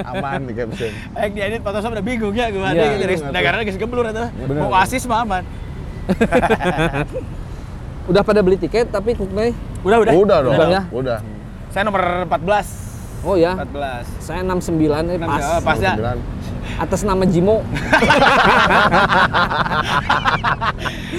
Aman 0.12 0.40
di 0.44 0.52
caption. 0.52 0.90
Ayo 1.14 1.28
diedit 1.30 1.60
Photoshop 1.64 1.90
udah 1.90 2.04
bingung 2.04 2.34
ya 2.34 2.46
gue 2.48 2.60
Iya, 2.60 2.68
ada 2.68 2.84
gitu. 2.92 3.00
bingung, 3.00 3.32
Negara 3.32 3.54
geblur 3.78 4.04
eta. 4.04 4.28
bener. 4.36 4.60
Mau 4.60 4.74
asis 4.74 5.04
mah 5.06 5.24
aman. 5.24 5.42
udah 8.04 8.20
pada 8.20 8.40
beli 8.40 8.56
tiket 8.56 8.88
tapi 8.88 9.12
kuk 9.12 9.28
nih 9.30 9.52
Udah 9.80 9.96
udah. 10.00 10.12
Udah 10.14 10.38
dong. 10.40 10.54
Udah 10.54 10.66
ya? 10.66 10.80
Udah. 10.88 11.18
Saya 11.68 11.82
nomor 11.84 12.24
14. 12.26 13.24
oh 13.24 13.34
ya 13.34 13.52
14. 13.54 14.20
saya 14.20 14.40
69 14.40 14.84
eh, 14.84 15.18
pas 15.18 15.42
Oh, 15.42 15.60
pas 15.60 15.78
ya. 15.78 15.92
Atas 16.76 17.00
nama 17.02 17.22
Jimo 17.24 17.60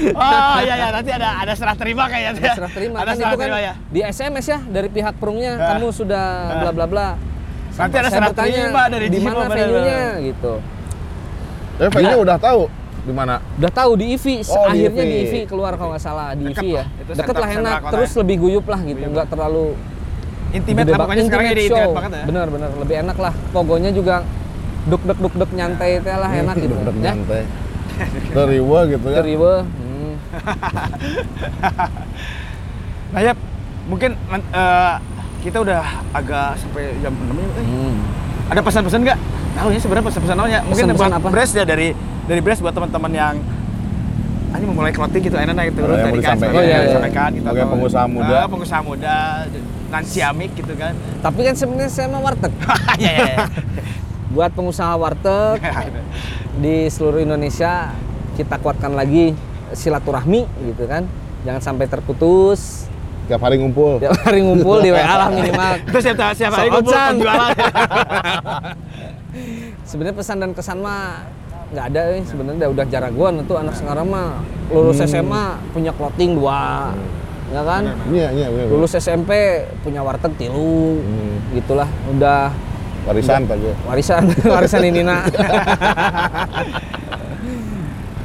Oh 0.08 0.56
iya 0.60 0.74
ya 0.76 0.88
nanti 0.92 1.10
ada 1.10 1.28
ada 1.40 1.54
serah 1.54 1.74
terima 1.74 2.04
kayaknya. 2.06 2.40
ya. 2.40 2.54
serah 2.54 2.70
terima 2.70 2.96
Ada 3.00 3.04
kan 3.04 3.16
serah 3.16 3.28
itu 3.28 3.36
kan 3.36 3.48
terima 3.48 3.60
ya. 3.60 3.74
di 3.88 4.00
SMS 4.02 4.46
ya 4.46 4.60
dari 4.64 4.88
pihak 4.88 5.14
perungnya 5.16 5.52
Ah. 5.56 5.68
kamu 5.74 5.88
sudah 5.92 6.26
bla 6.60 6.72
bla 6.72 6.86
bla 6.86 7.08
Nanti 7.76 7.94
ada 7.94 8.04
Saya 8.04 8.14
serah 8.14 8.28
bertanya, 8.32 8.56
terima 8.62 8.82
dari 8.88 9.06
di 9.06 9.20
mana 9.20 9.46
venue-nya 9.48 10.00
gitu 10.24 10.54
Eh, 11.76 11.90
venue 11.90 12.18
udah 12.18 12.38
tahu 12.38 12.62
di 13.06 13.14
mana? 13.14 13.40
udah 13.56 13.72
tahu 13.72 13.92
di 13.96 14.06
IVI 14.14 14.42
Oh, 14.48 14.66
akhirnya 14.66 15.04
di 15.04 15.18
IVI. 15.24 15.42
Keluar 15.46 15.78
kalau 15.78 15.94
nggak 15.94 16.02
salah 16.02 16.34
di 16.34 16.44
IVI 16.50 16.68
ya 16.68 16.76
lah, 16.76 16.86
itu 16.98 17.12
deket 17.14 17.36
lah 17.36 17.50
enak 17.54 17.80
terus 17.94 18.12
ya. 18.12 18.18
lebih 18.26 18.36
guyup 18.42 18.66
lah 18.66 18.80
gitu 18.82 19.06
nggak 19.06 19.28
terlalu 19.30 19.66
Intimate 20.52 20.88
lah 20.88 20.98
pokoknya 20.98 21.24
sekarang 21.26 21.46
jadi 21.48 21.64
Intimate 21.64 21.94
banget 21.94 22.12
ya. 22.12 22.24
bener 22.26 22.48
bener 22.50 22.70
lebih 22.76 22.96
enak 23.02 23.18
lah 23.20 23.34
pogonya 23.52 23.92
juga 23.92 24.16
duk 24.86 25.02
duk 25.02 25.20
duk 25.20 25.34
duk 25.36 25.52
nyantai 25.52 26.00
teh 26.00 26.14
lah 26.14 26.30
enak 26.30 26.56
gitu 26.58 26.74
Duduk 26.74 26.96
ya 26.98 27.14
nyantai. 27.14 27.44
Teriwa 28.36 28.80
gitu 28.86 29.08
ya. 29.08 29.18
Teriwe. 29.22 29.54
Hmm. 29.64 30.14
Nah 33.14 33.22
ya 33.22 33.34
mungkin 33.86 34.18
eh, 34.52 34.94
kita 35.40 35.62
udah 35.62 35.80
agak 36.12 36.58
sampai 36.58 36.98
jam 37.00 37.14
6 37.14 37.32
ya. 37.32 37.32
eh. 37.32 37.64
Hmm. 37.64 37.96
Ada 38.50 38.60
pesan-pesan 38.60 39.00
nggak? 39.06 39.20
Ya 39.56 39.80
sebenarnya 39.80 40.06
pesan-pesan 40.06 40.36
naonnya. 40.36 40.60
Mungkin 40.64 40.86
buat 40.94 41.12
apa? 41.12 41.28
Bres 41.30 41.52
ya 41.52 41.64
dari 41.64 41.96
dari 42.26 42.42
Bres 42.42 42.60
buat 42.60 42.72
teman-teman 42.72 43.12
yang 43.12 43.36
ini 44.56 44.64
mau 44.66 44.80
mulai 44.80 44.96
clothing 44.96 45.20
gitu 45.20 45.36
enak 45.36 45.52
Oh, 45.52 46.00
yang 46.00 46.08
mau 46.08 46.16
disampaikan. 46.16 46.56
Oh, 46.56 46.64
iya, 46.64 46.72
iya. 46.72 46.88
disampaikan 46.88 47.30
gitu 47.30 47.44
Sebagai 47.44 47.60
atau- 47.62 47.74
pengusaha 47.76 48.06
muda. 48.08 48.36
Ah, 48.38 48.48
pengusaha 48.48 48.82
muda 48.82 49.16
nan 49.86 50.04
ciamik 50.04 50.52
gitu 50.56 50.74
kan. 50.76 50.94
Tapi 51.20 51.40
kan 51.44 51.54
sebenarnya 51.54 51.92
saya 51.92 52.08
mau 52.08 52.24
warteg. 52.24 52.52
Iya 52.96 53.12
iya. 53.12 53.12
iya. 53.26 53.38
Buat 54.32 54.52
pengusaha 54.56 54.96
warteg 54.96 55.60
di 56.64 56.88
seluruh 56.88 57.20
Indonesia 57.20 57.92
kita 58.36 58.56
kuatkan 58.58 58.96
lagi 58.96 59.36
silaturahmi 59.72 60.48
gitu 60.66 60.88
kan. 60.88 61.04
Jangan 61.44 61.62
sampai 61.62 61.86
terputus. 61.86 62.88
Tiap 63.28 63.42
hari 63.42 63.60
ngumpul. 63.60 64.00
Tiap 64.00 64.16
hari 64.24 64.40
ngumpul 64.40 64.80
di 64.80 64.90
WA 64.90 65.04
lah 65.04 65.30
minimal. 65.30 65.82
Terus 65.92 66.04
siapa 66.32 66.56
lagi 66.56 66.70
kumpul 66.72 66.94
Ocan. 66.94 67.12
penjualan. 67.12 67.56
Sebenarnya 69.84 70.16
pesan 70.16 70.38
dan 70.40 70.52
kesan 70.52 70.80
mah 70.80 71.26
nggak 71.72 71.86
ada 71.92 72.02
eh. 72.16 72.24
sebenarnya. 72.24 72.68
Udah 72.72 72.86
jaraguan 72.88 73.42
itu 73.42 73.54
anak 73.54 73.76
sekarang 73.76 74.08
mah 74.08 74.40
lulus 74.70 75.02
SMA 75.02 75.46
punya 75.72 75.92
clothing 75.94 76.36
dua 76.36 76.92
ya 77.46 77.62
kan? 77.62 77.84
Iya, 78.10 78.28
iya, 78.34 78.48
iya. 78.50 78.64
lulus 78.66 78.98
SMP 78.98 79.32
punya 79.82 80.02
warteg 80.02 80.34
tilu 80.36 80.98
Hmm. 81.00 81.54
gitulah. 81.54 81.88
Udah. 82.10 82.50
Warisan 83.06 83.46
tadi. 83.46 83.70
warisan. 83.86 84.24
Warisan 84.58 84.82
ini 84.82 85.06
nak. 85.06 85.30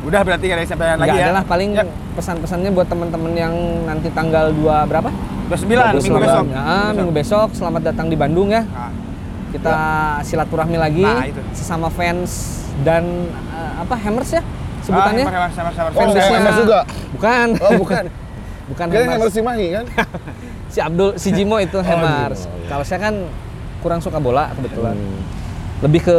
Udah 0.01 0.25
berarti 0.25 0.45
nggak 0.49 0.65
ada 0.73 0.97
lagi 0.97 1.19
ya. 1.21 1.29
ada 1.29 1.33
lah 1.39 1.45
paling 1.45 1.77
Ya, 1.77 1.85
pesan-pesannya 2.17 2.73
buat 2.73 2.89
teman-teman 2.89 3.33
yang 3.37 3.55
nanti 3.85 4.09
tanggal 4.11 4.51
2 4.51 4.89
berapa? 4.89 5.13
29 5.53 6.01
minggu 6.01 6.19
besok. 6.19 6.45
Ah, 6.57 6.91
minggu 6.97 7.13
besok. 7.13 7.49
selamat 7.53 7.93
datang 7.93 8.07
di 8.09 8.17
Bandung 8.17 8.49
ya. 8.49 8.65
Nah, 8.65 8.91
kita 9.51 9.75
silaturahmi 10.23 10.77
lagi 10.77 11.03
Nah, 11.03 11.25
itu. 11.25 11.41
sesama 11.53 11.89
fans 11.89 12.61
dan 12.81 13.03
eh, 13.31 13.73
apa 13.77 13.95
Hammers 13.95 14.31
ya 14.31 14.43
sebutannya 14.81 15.23
Ah, 15.23 15.29
Hammer, 15.29 15.51
Hammer, 15.51 15.73
Hammer, 15.73 15.91
Oh, 15.93 16.33
Hammers 16.33 16.57
juga? 16.59 16.79
bukan 17.13 17.47
Oh, 17.59 17.71
bukan. 17.77 18.05
bukan 18.71 18.85
Hammers 18.89 19.09
Hammers 19.13 19.33
Cimahi 19.33 19.67
kan? 19.73 19.85
si 20.71 20.79
Abdul 20.79 21.09
si 21.15 21.29
Jimo 21.31 21.57
itu 21.59 21.77
Hammers 21.79 22.39
Jimo, 22.41 22.55
iya. 22.57 22.67
kalau 22.69 22.83
saya 22.83 22.99
kan 23.03 23.15
kurang 23.81 23.99
suka 23.99 24.17
bola 24.17 24.49
kebetulan 24.55 24.95
Hmm. 24.95 25.21
lebih 25.81 26.01
ke 26.05 26.19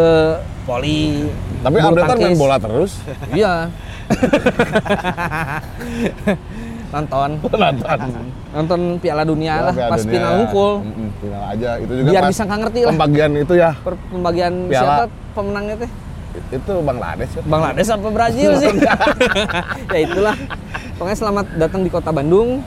voli 0.63 1.29
Tapi 1.61 1.75
bulu 1.77 2.01
update 2.01 2.19
main 2.19 2.35
bola 2.35 2.55
terus. 2.57 2.91
iya 3.31 3.69
nonton 6.91 7.29
Nonton. 7.55 7.99
nonton 8.51 8.81
Piala 8.99 9.23
Dunia 9.23 9.53
lah 9.63 9.73
Piala 9.73 9.89
pas 9.89 10.01
Dunia. 10.01 10.13
final 10.13 10.33
Mm-mm, 10.81 11.07
final 11.17 11.43
aja. 11.47 11.69
Itu 11.77 11.91
juga 11.95 12.09
biar 12.11 12.23
bisa 12.27 12.41
nggak 12.43 12.59
ngerti 12.59 12.79
lah 12.81 12.91
Pembagian 12.91 13.31
itu 13.33 13.53
ya. 13.55 13.71
per 13.77 13.93
pembagian 14.05 14.53
Piala. 14.65 14.75
siapa 14.77 15.03
pemenangnya 15.31 15.75
teh 15.79 15.91
Itu 16.49 16.73
Bangladesh 16.81 17.31
ya. 17.33 17.41
Bangladesh 17.43 17.89
apa 17.89 18.07
Brazil 18.09 18.49
sih 18.55 18.71
ya 19.93 19.99
itulah 20.01 20.35
pokoknya 20.95 21.17
selamat 21.17 21.45
datang 21.57 21.81
di 21.81 21.89
kota 21.89 22.09
Bandung 22.09 22.63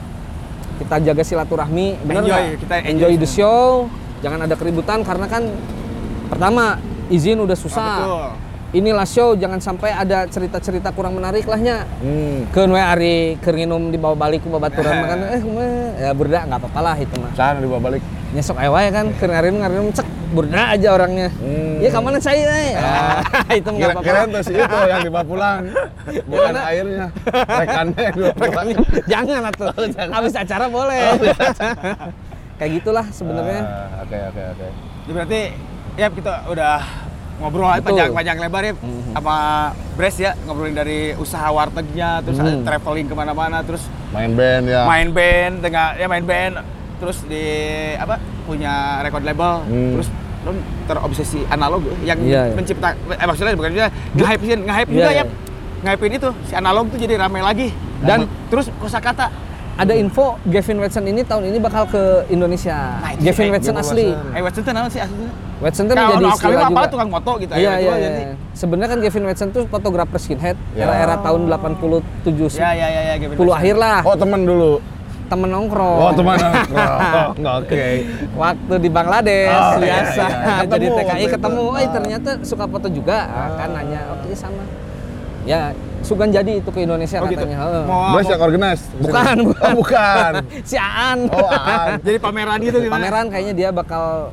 kita 0.75 0.97
jaga 1.03 1.23
silaturahmi 1.23 2.03
bener 2.03 2.23
Enjoy, 2.25 2.45
kita 2.59 2.75
enjoy 2.83 2.91
enjoy 2.91 3.13
the 3.17 3.29
show 3.31 3.89
jangan 4.21 4.41
ada 4.43 4.53
keributan 4.53 5.01
karena 5.01 5.27
kan 5.27 5.43
pertama 6.27 6.77
izin 7.07 7.39
udah 7.39 7.55
susah 7.55 7.85
Ah, 7.85 8.01
betul. 8.01 8.29
Inilah 8.75 9.07
show 9.07 9.33
jangan 9.33 9.57
sampai 9.57 9.89
ada 9.89 10.27
cerita-cerita 10.27 10.91
kurang 10.91 11.15
menarik 11.15 11.47
lahnya 11.47 11.87
Hmm. 11.97 12.51
ke 12.51 12.67
we 12.67 12.77
ari 12.77 13.15
keur 13.39 13.55
nginum 13.55 13.89
di 13.89 13.97
bawah 13.97 14.19
balik 14.19 14.43
ku 14.43 14.51
babaturan 14.51 14.99
makan 15.03 15.19
eh 15.31 15.41
mah 15.41 15.71
ya 15.97 16.11
burda 16.11 16.43
nggak 16.45 16.59
apa-apa 16.59 16.81
lah 16.83 16.97
itu 16.97 17.15
mah 17.17 17.31
Sana 17.33 17.59
di 17.59 17.71
balik. 17.71 18.03
nyesok 18.35 18.59
ewa 18.59 18.83
ya 18.83 18.91
kan 18.91 19.07
keur 19.15 19.31
ngarinum 19.31 19.59
ngarinum 19.63 19.89
cek 19.89 20.03
burda 20.35 20.75
aja 20.75 20.89
orangnya 20.91 21.31
Hmm. 21.31 21.79
ya 21.79 21.89
ke 21.89 21.99
mana 22.01 22.19
saya 22.19 22.51
eh? 22.51 22.75
Ah, 22.75 23.23
itu 23.55 23.69
nggak 23.69 23.95
apa-apa 23.95 24.27
tuh 24.29 24.43
si 24.43 24.53
itu 24.53 24.77
yang 24.85 25.01
dibawa 25.01 25.23
pulang. 25.23 25.63
Bukan 26.27 26.51
Gimana? 26.51 26.61
airnya. 26.67 27.07
Rekannya 27.31 28.07
pulang. 28.35 28.67
jangan 29.07 29.43
atuh 29.47 29.71
habis 30.11 30.35
acara 30.35 30.67
boleh 30.67 31.15
kayak 32.59 32.71
gitulah 32.75 33.07
sebenarnya 33.09 33.61
Ah, 33.63 34.03
Oke 34.03 34.19
oke 34.19 34.43
oke. 34.51 34.67
Jadi 35.05 35.13
berarti 35.13 35.41
ya 35.95 36.07
kita 36.11 36.33
udah 36.49 36.75
ngobrol 37.37 37.67
aja 37.67 37.83
panjang-panjang 37.83 38.39
lebar 38.39 38.63
ya 38.63 38.73
Mhm. 38.75 39.13
sama 39.13 39.37
Bres 39.95 40.17
ya 40.17 40.33
ngobrolin 40.41 40.73
dari 40.73 41.15
usaha 41.15 41.49
wartegnya 41.49 42.19
terus 42.21 42.39
ada 42.39 42.53
traveling 42.63 43.07
ke 43.07 43.15
mana-mana 43.15 43.59
terus 43.61 43.83
Main 44.11 44.33
band 44.33 44.65
ya. 44.65 44.83
main 44.85 45.09
band 45.11 45.55
dengan 45.59 45.95
ya 45.95 46.07
main 46.07 46.23
band 46.23 46.55
terus 46.97 47.23
di 47.23 47.45
apa 47.95 48.17
punya 48.45 48.73
record 49.01 49.23
label 49.23 49.63
Hmm. 49.63 49.93
terus 49.93 50.09
lo 50.45 50.51
terobsesi 50.85 51.41
analog 51.49 51.81
yang 52.03 52.21
Iya, 52.21 52.43
iya. 52.43 52.55
mencipta 52.55 52.93
eh 52.93 53.25
maksudnya 53.25 53.57
bukan 53.57 53.73
juga 53.73 53.89
nge-hype 54.13 54.45
nge-hype 54.61 54.89
Iya, 54.89 54.97
juga 54.97 55.11
iya. 55.11 55.19
ya 55.19 55.25
nge-hypein 55.81 56.13
itu 56.15 56.29
si 56.45 56.55
analog 56.55 56.85
tuh 56.87 56.99
jadi 56.99 57.15
ramai 57.19 57.41
lagi 57.41 57.69
Dan- 57.99 58.29
terus 58.47 58.69
kosakata 58.77 59.33
ada 59.75 59.91
info 59.93 60.39
Gavin 60.45 60.79
Watson 60.79 61.05
ini 61.05 61.21
tahun 61.21 61.51
ini 61.51 61.59
bakal 61.59 61.85
ke 61.85 62.03
Indonesia 62.29 62.95
Nah, 62.97 63.11
Gavin 63.17 63.35
sih, 63.41 63.53
Watson 63.53 63.75
asli 63.77 64.07
eh 64.31 64.41
Watson 64.41 64.63
tuh 64.63 64.73
naon 64.73 64.87
sih 64.87 65.01
aslinya 65.01 65.31
Watson 65.57 65.85
tuh 65.85 65.95
Kalau 65.95 66.11
jadi 66.13 66.27
istilah 66.29 66.53
juga 66.53 66.67
apalah 66.69 66.89
tukang 66.89 67.11
moto 67.11 67.33
gitu 67.39 67.53
Iya, 67.53 67.59
ya 67.59 67.73
iya, 67.73 67.79
tua 67.81 67.95
iya. 67.95 68.05
jadi. 68.05 68.23
Sebenarnya 68.53 68.89
kan 68.89 68.99
Gavin 69.01 69.25
Watson 69.25 69.49
tuh 69.51 69.63
fotografer 69.67 70.19
skinhead 70.19 70.57
Ya. 70.73 70.85
era-era 70.85 71.17
tahun 71.19 71.41
87 71.49 72.55
ya 72.55 72.71
ya 72.73 72.87
ya 72.87 73.01
ya 73.05 73.15
Gavin 73.17 73.35
10 73.35 73.41
Watson. 73.41 73.57
akhir 73.57 73.75
lah. 73.77 73.99
Oh 74.03 74.15
temen 74.15 74.41
dulu. 74.45 74.73
Temen 75.25 75.49
nongkrong. 75.49 75.99
Oh 75.99 76.13
teman 76.13 76.37
nongkrong. 76.37 77.31
Oke. 77.59 77.85
Waktu 78.35 78.75
di 78.77 78.89
Bangladesh 78.89 79.57
Oh, 79.57 79.73
iya, 79.73 79.81
biasa. 79.81 80.21
iya, 80.21 80.29
iya. 80.29 80.55
Jadi 80.61 80.85
Ketemu 80.85 80.95
TKI 80.95 81.09
waktu 81.17 81.33
ketemu, 81.33 81.65
eh 81.65 81.81
Ah. 81.81 81.91
ternyata 81.91 82.31
suka 82.43 82.65
foto 82.69 82.87
juga. 82.89 83.19
Ah, 83.25 83.49
kan 83.57 83.69
nanya, 83.73 84.01
oke 84.13 84.31
sama. 84.37 84.63
Ya, 85.45 85.73
sugan 86.01 86.29
jadi 86.29 86.59
itu 86.59 86.69
ke 86.69 86.81
Indonesia 86.81 87.21
Oh, 87.21 87.29
gitu. 87.29 87.37
katanya. 87.39 87.57
Heeh. 87.61 87.83
Mau- 87.85 88.13
Bres 88.13 88.27
yang 88.27 88.41
organize. 88.41 88.83
Bukan, 88.97 89.37
bukan. 89.45 89.63
Oh 89.63 89.73
bukan. 89.77 90.33
si 90.63 90.77
Aan. 90.77 91.29
Oh 91.29 91.45
Aan. 91.47 92.01
jadi 92.01 92.17
pameran 92.19 92.59
gitu 92.59 92.79
gimana 92.79 92.97
Pameran 92.99 93.25
kayaknya 93.29 93.55
dia 93.55 93.69
bakal 93.71 94.33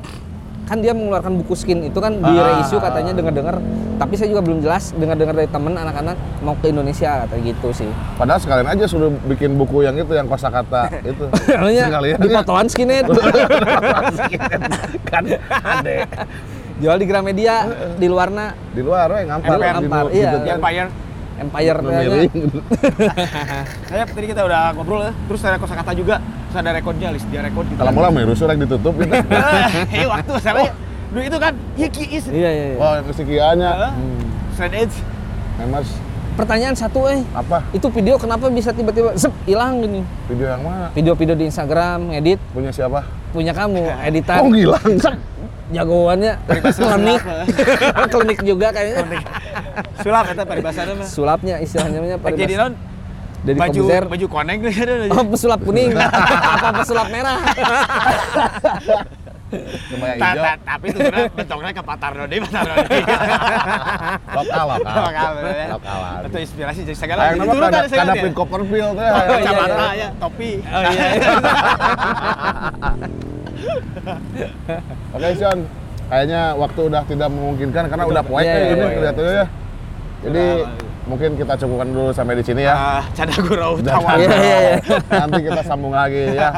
kan 0.62 0.78
dia 0.78 0.94
mengeluarkan 0.94 1.36
buku 1.36 1.52
skin 1.52 1.84
itu 1.84 1.98
kan 1.98 2.14
di 2.14 2.32
Ah. 2.32 2.54
reissue 2.54 2.78
katanya 2.78 3.12
dengar-dengar 3.12 3.60
tapi 3.98 4.14
saya 4.14 4.30
juga 4.30 4.40
belum 4.40 4.62
jelas 4.62 4.94
dengar-dengar 4.94 5.34
dari 5.34 5.44
temen 5.46 5.74
anak-anak 5.74 6.14
mau 6.40 6.54
ke 6.54 6.70
Indonesia 6.70 7.26
kata 7.26 7.34
gitu 7.40 7.68
sih 7.74 7.90
Padahal 8.16 8.40
sekalian 8.40 8.68
aja 8.70 8.84
sudah 8.86 9.10
bikin 9.26 9.52
buku 9.52 9.82
yang 9.82 9.92
itu 9.94 10.08
yang 10.08 10.24
kosakata 10.24 10.88
itu. 11.04 11.28
Sekalian 11.76 12.16
di 12.16 12.28
fotoan 12.30 12.66
skinhead 12.66 13.04
kan 15.04 15.22
ada 15.50 15.94
jual 16.78 16.96
di 16.96 17.06
Gramedia 17.06 17.54
di 17.94 18.06
luarna 18.06 18.54
di 18.70 18.80
luar 18.80 19.06
we 19.12 19.20
ngampar 19.24 19.56
ngampar, 19.58 20.04
iya. 20.08 20.24
gitu 20.24 20.36
kan. 20.40 20.56
Empire 20.56 20.88
empire 21.42 21.78
miring. 21.80 22.30
Saya 23.90 24.04
tadi 24.06 24.26
kita 24.26 24.42
udah 24.46 24.72
ngobrol 24.72 25.02
ya, 25.02 25.12
terus 25.26 25.40
ada 25.42 25.58
kosakata 25.58 25.92
juga, 25.92 26.16
terus 26.18 26.56
ada 26.58 26.70
rekodnya, 26.72 27.08
list 27.10 27.26
dia 27.28 27.42
rekod 27.42 27.66
gitu. 27.66 27.78
Kalau 27.78 27.92
mulai 27.92 28.24
rusuh 28.24 28.46
yang 28.46 28.62
ditutup 28.62 28.94
gitu. 28.96 29.12
Eh, 29.92 30.06
waktu 30.06 30.32
saya 30.38 30.70
dulu 31.12 31.20
itu 31.20 31.38
kan, 31.38 31.52
iya 31.76 31.88
is. 31.90 32.24
iya 32.28 32.50
iya, 32.50 32.64
iya. 32.72 32.76
Wah, 32.78 33.02
kesekiannya. 33.04 33.70
Heeh. 33.70 33.92
Straight 34.54 34.74
edge. 34.78 34.96
Memang 35.60 35.84
pertanyaan 36.32 36.72
satu 36.72 37.12
eh 37.12 37.20
apa? 37.36 37.60
itu 37.76 37.84
video 37.92 38.16
kenapa 38.16 38.48
bisa 38.48 38.72
tiba-tiba 38.72 39.12
zep 39.12 39.36
hilang 39.44 39.84
gini 39.84 40.00
Video 40.32 40.48
yang 40.48 40.64
mana? 40.64 40.88
video-video 40.96 41.36
di 41.36 41.44
Instagram 41.44 42.08
ngedit 42.08 42.40
Punya 42.56 42.72
siapa? 42.72 43.04
punya 43.36 43.52
kamu 43.52 43.84
editan 44.08 44.40
Oh, 44.40 44.48
hilang. 44.48 44.80
Jagoannya 45.72 46.40
klinik 46.48 47.20
klinik 48.08 48.38
juga 48.44 48.72
kayaknya 48.72 49.20
Sulap 49.98 50.24
kata 50.26 50.42
paribasana 50.42 50.92
mah. 50.94 51.06
sulapnya 51.06 51.54
istilahnya 51.58 51.96
namanya 51.96 52.16
Lagi 52.16 52.38
di 52.38 52.44
paribas- 52.44 52.60
non 52.60 52.72
dari 53.42 53.58
baju 53.58 53.72
komputer 53.76 54.02
baju 54.06 54.26
koneng 54.28 54.56
tuh 54.60 54.72
oh 55.10 55.24
pesulap 55.28 55.60
kuning 55.60 55.90
apa 56.54 56.68
pesulap 56.76 57.06
merah 57.08 57.38
Ta- 59.52 60.32
hijau. 60.32 60.40
ta- 60.40 60.60
tapi 60.64 60.84
itu 60.88 60.96
sebenarnya 60.96 61.28
bentuknya 61.30 61.70
ke 61.70 61.82
Patar 61.84 62.12
Dodi, 62.16 62.36
Patar 62.40 62.64
Dodi. 62.64 63.00
Lokal, 64.32 64.64
lokal. 64.66 64.94
Lokal, 64.96 65.30
ya. 65.44 65.66
Lokal. 65.68 65.98
Itu 66.24 66.38
inspirasi 66.40 66.78
jadi 66.82 66.96
segala. 66.96 67.20
Kayak 67.28 67.36
nama 67.36 67.52
kada 67.68 67.84
kan 67.84 68.06
dia. 68.08 68.24
pin 68.24 68.32
Copperfield 68.32 68.96
teh. 68.96 69.04
Oh, 69.04 69.12
iya, 69.12 69.36
Kacamata 69.36 69.84
iya. 69.92 69.92
ya, 69.92 70.08
topi. 70.16 70.50
oh 70.56 70.80
iya 70.80 71.04
Oke, 75.12 75.28
Sion. 75.36 75.58
Kayaknya 76.08 76.40
waktu 76.54 76.80
udah 76.82 77.02
tidak 77.04 77.28
memungkinkan 77.28 77.84
karena 77.88 78.04
udah 78.04 78.22
poek 78.22 78.40
Iya, 78.40 78.48
ya 78.48 78.58
iya, 78.58 78.66
ini 78.66 78.78
iya. 78.78 78.90
kelihatannya 78.90 79.34
ya. 79.34 79.46
Jadi 80.22 80.44
mungkin 81.02 81.30
kita 81.34 81.52
cukupkan 81.56 81.88
dulu 81.88 82.10
sampai 82.10 82.34
di 82.34 82.44
sini 82.44 82.62
ya. 82.62 82.74
Ah, 82.74 83.02
Canda 83.12 83.34
gurau 83.38 83.74
Dan- 83.76 83.90
tawan. 83.92 84.16
Iya, 84.16 84.30
iya, 84.32 84.58
iya. 84.60 84.76
Nanti 85.12 85.40
kita 85.42 85.60
sambung 85.62 85.92
lagi 85.92 86.22
ya. 86.32 86.50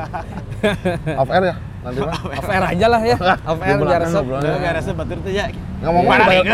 Off 1.17 1.29
air 1.31 1.45
ya 1.47 1.57
nanti 1.85 2.01
mah. 2.01 2.17
off 2.17 2.49
air 2.49 2.65
aja 2.67 2.87
lah 2.89 3.01
ya 3.05 3.17
off 3.45 3.61
air 3.61 3.77
biar 3.77 4.01
resep 4.01 4.25
gak 4.25 4.73
rasa 4.75 4.91
batur 4.95 5.19
tuh 5.21 5.29
ya. 5.31 5.45
Ngomong 5.81 6.03
Mana 6.03 6.25
dibayar, 6.25 6.45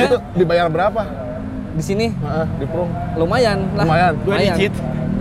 itu 0.00 0.16
dibayar 0.34 0.66
berapa? 0.66 1.02
di 1.70 1.82
sini 1.84 2.06
Heeh, 2.10 2.46
di 2.56 2.64
Prung. 2.64 2.88
lumayan 3.14 3.60
lah 3.74 3.84
Lumayan. 3.84 4.12
Dua 4.24 4.34
digit. 4.40 4.72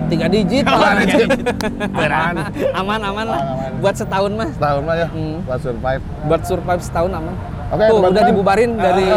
tiga 0.08 0.26
digit 0.26 0.64
Oh, 0.64 0.76
lah. 0.76 0.98
tiga 0.98 1.28
digit. 1.28 1.46
Beran. 1.92 2.34
aman 2.74 3.00
aman 3.04 3.26
lah 3.28 3.42
Aman. 3.44 3.72
buat 3.78 3.94
setahun 3.94 4.32
mah 4.34 4.50
Setahun 4.50 4.84
lah 4.84 4.96
ya. 4.98 5.08
Hmm. 5.10 5.38
Buat 5.44 5.60
survive. 5.62 6.02
buat 6.24 6.42
survive 6.42 6.82
setahun 6.82 7.12
aman 7.14 7.34
Oke, 7.36 7.44
tuh 7.68 7.76
teman-teman. 7.92 8.10
udah 8.10 8.24
dibubarin 8.26 8.70
dari 8.76 9.08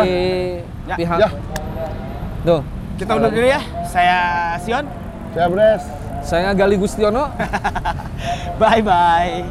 Ya, 0.82 0.96
pihak 0.98 1.16
Ya, 1.16 1.28
tuh 2.44 2.60
Kita 2.98 3.16
undur 3.18 3.32
dulu 3.32 3.48
ya. 3.48 3.60
Saya 3.88 4.18
Sion. 4.62 4.84
saya 5.32 5.46
Bres. 5.48 5.82
saya 6.22 6.50
Gali 6.54 6.76
Gustiono 6.78 7.30
Bye 8.60 8.82
bye. 8.84 9.42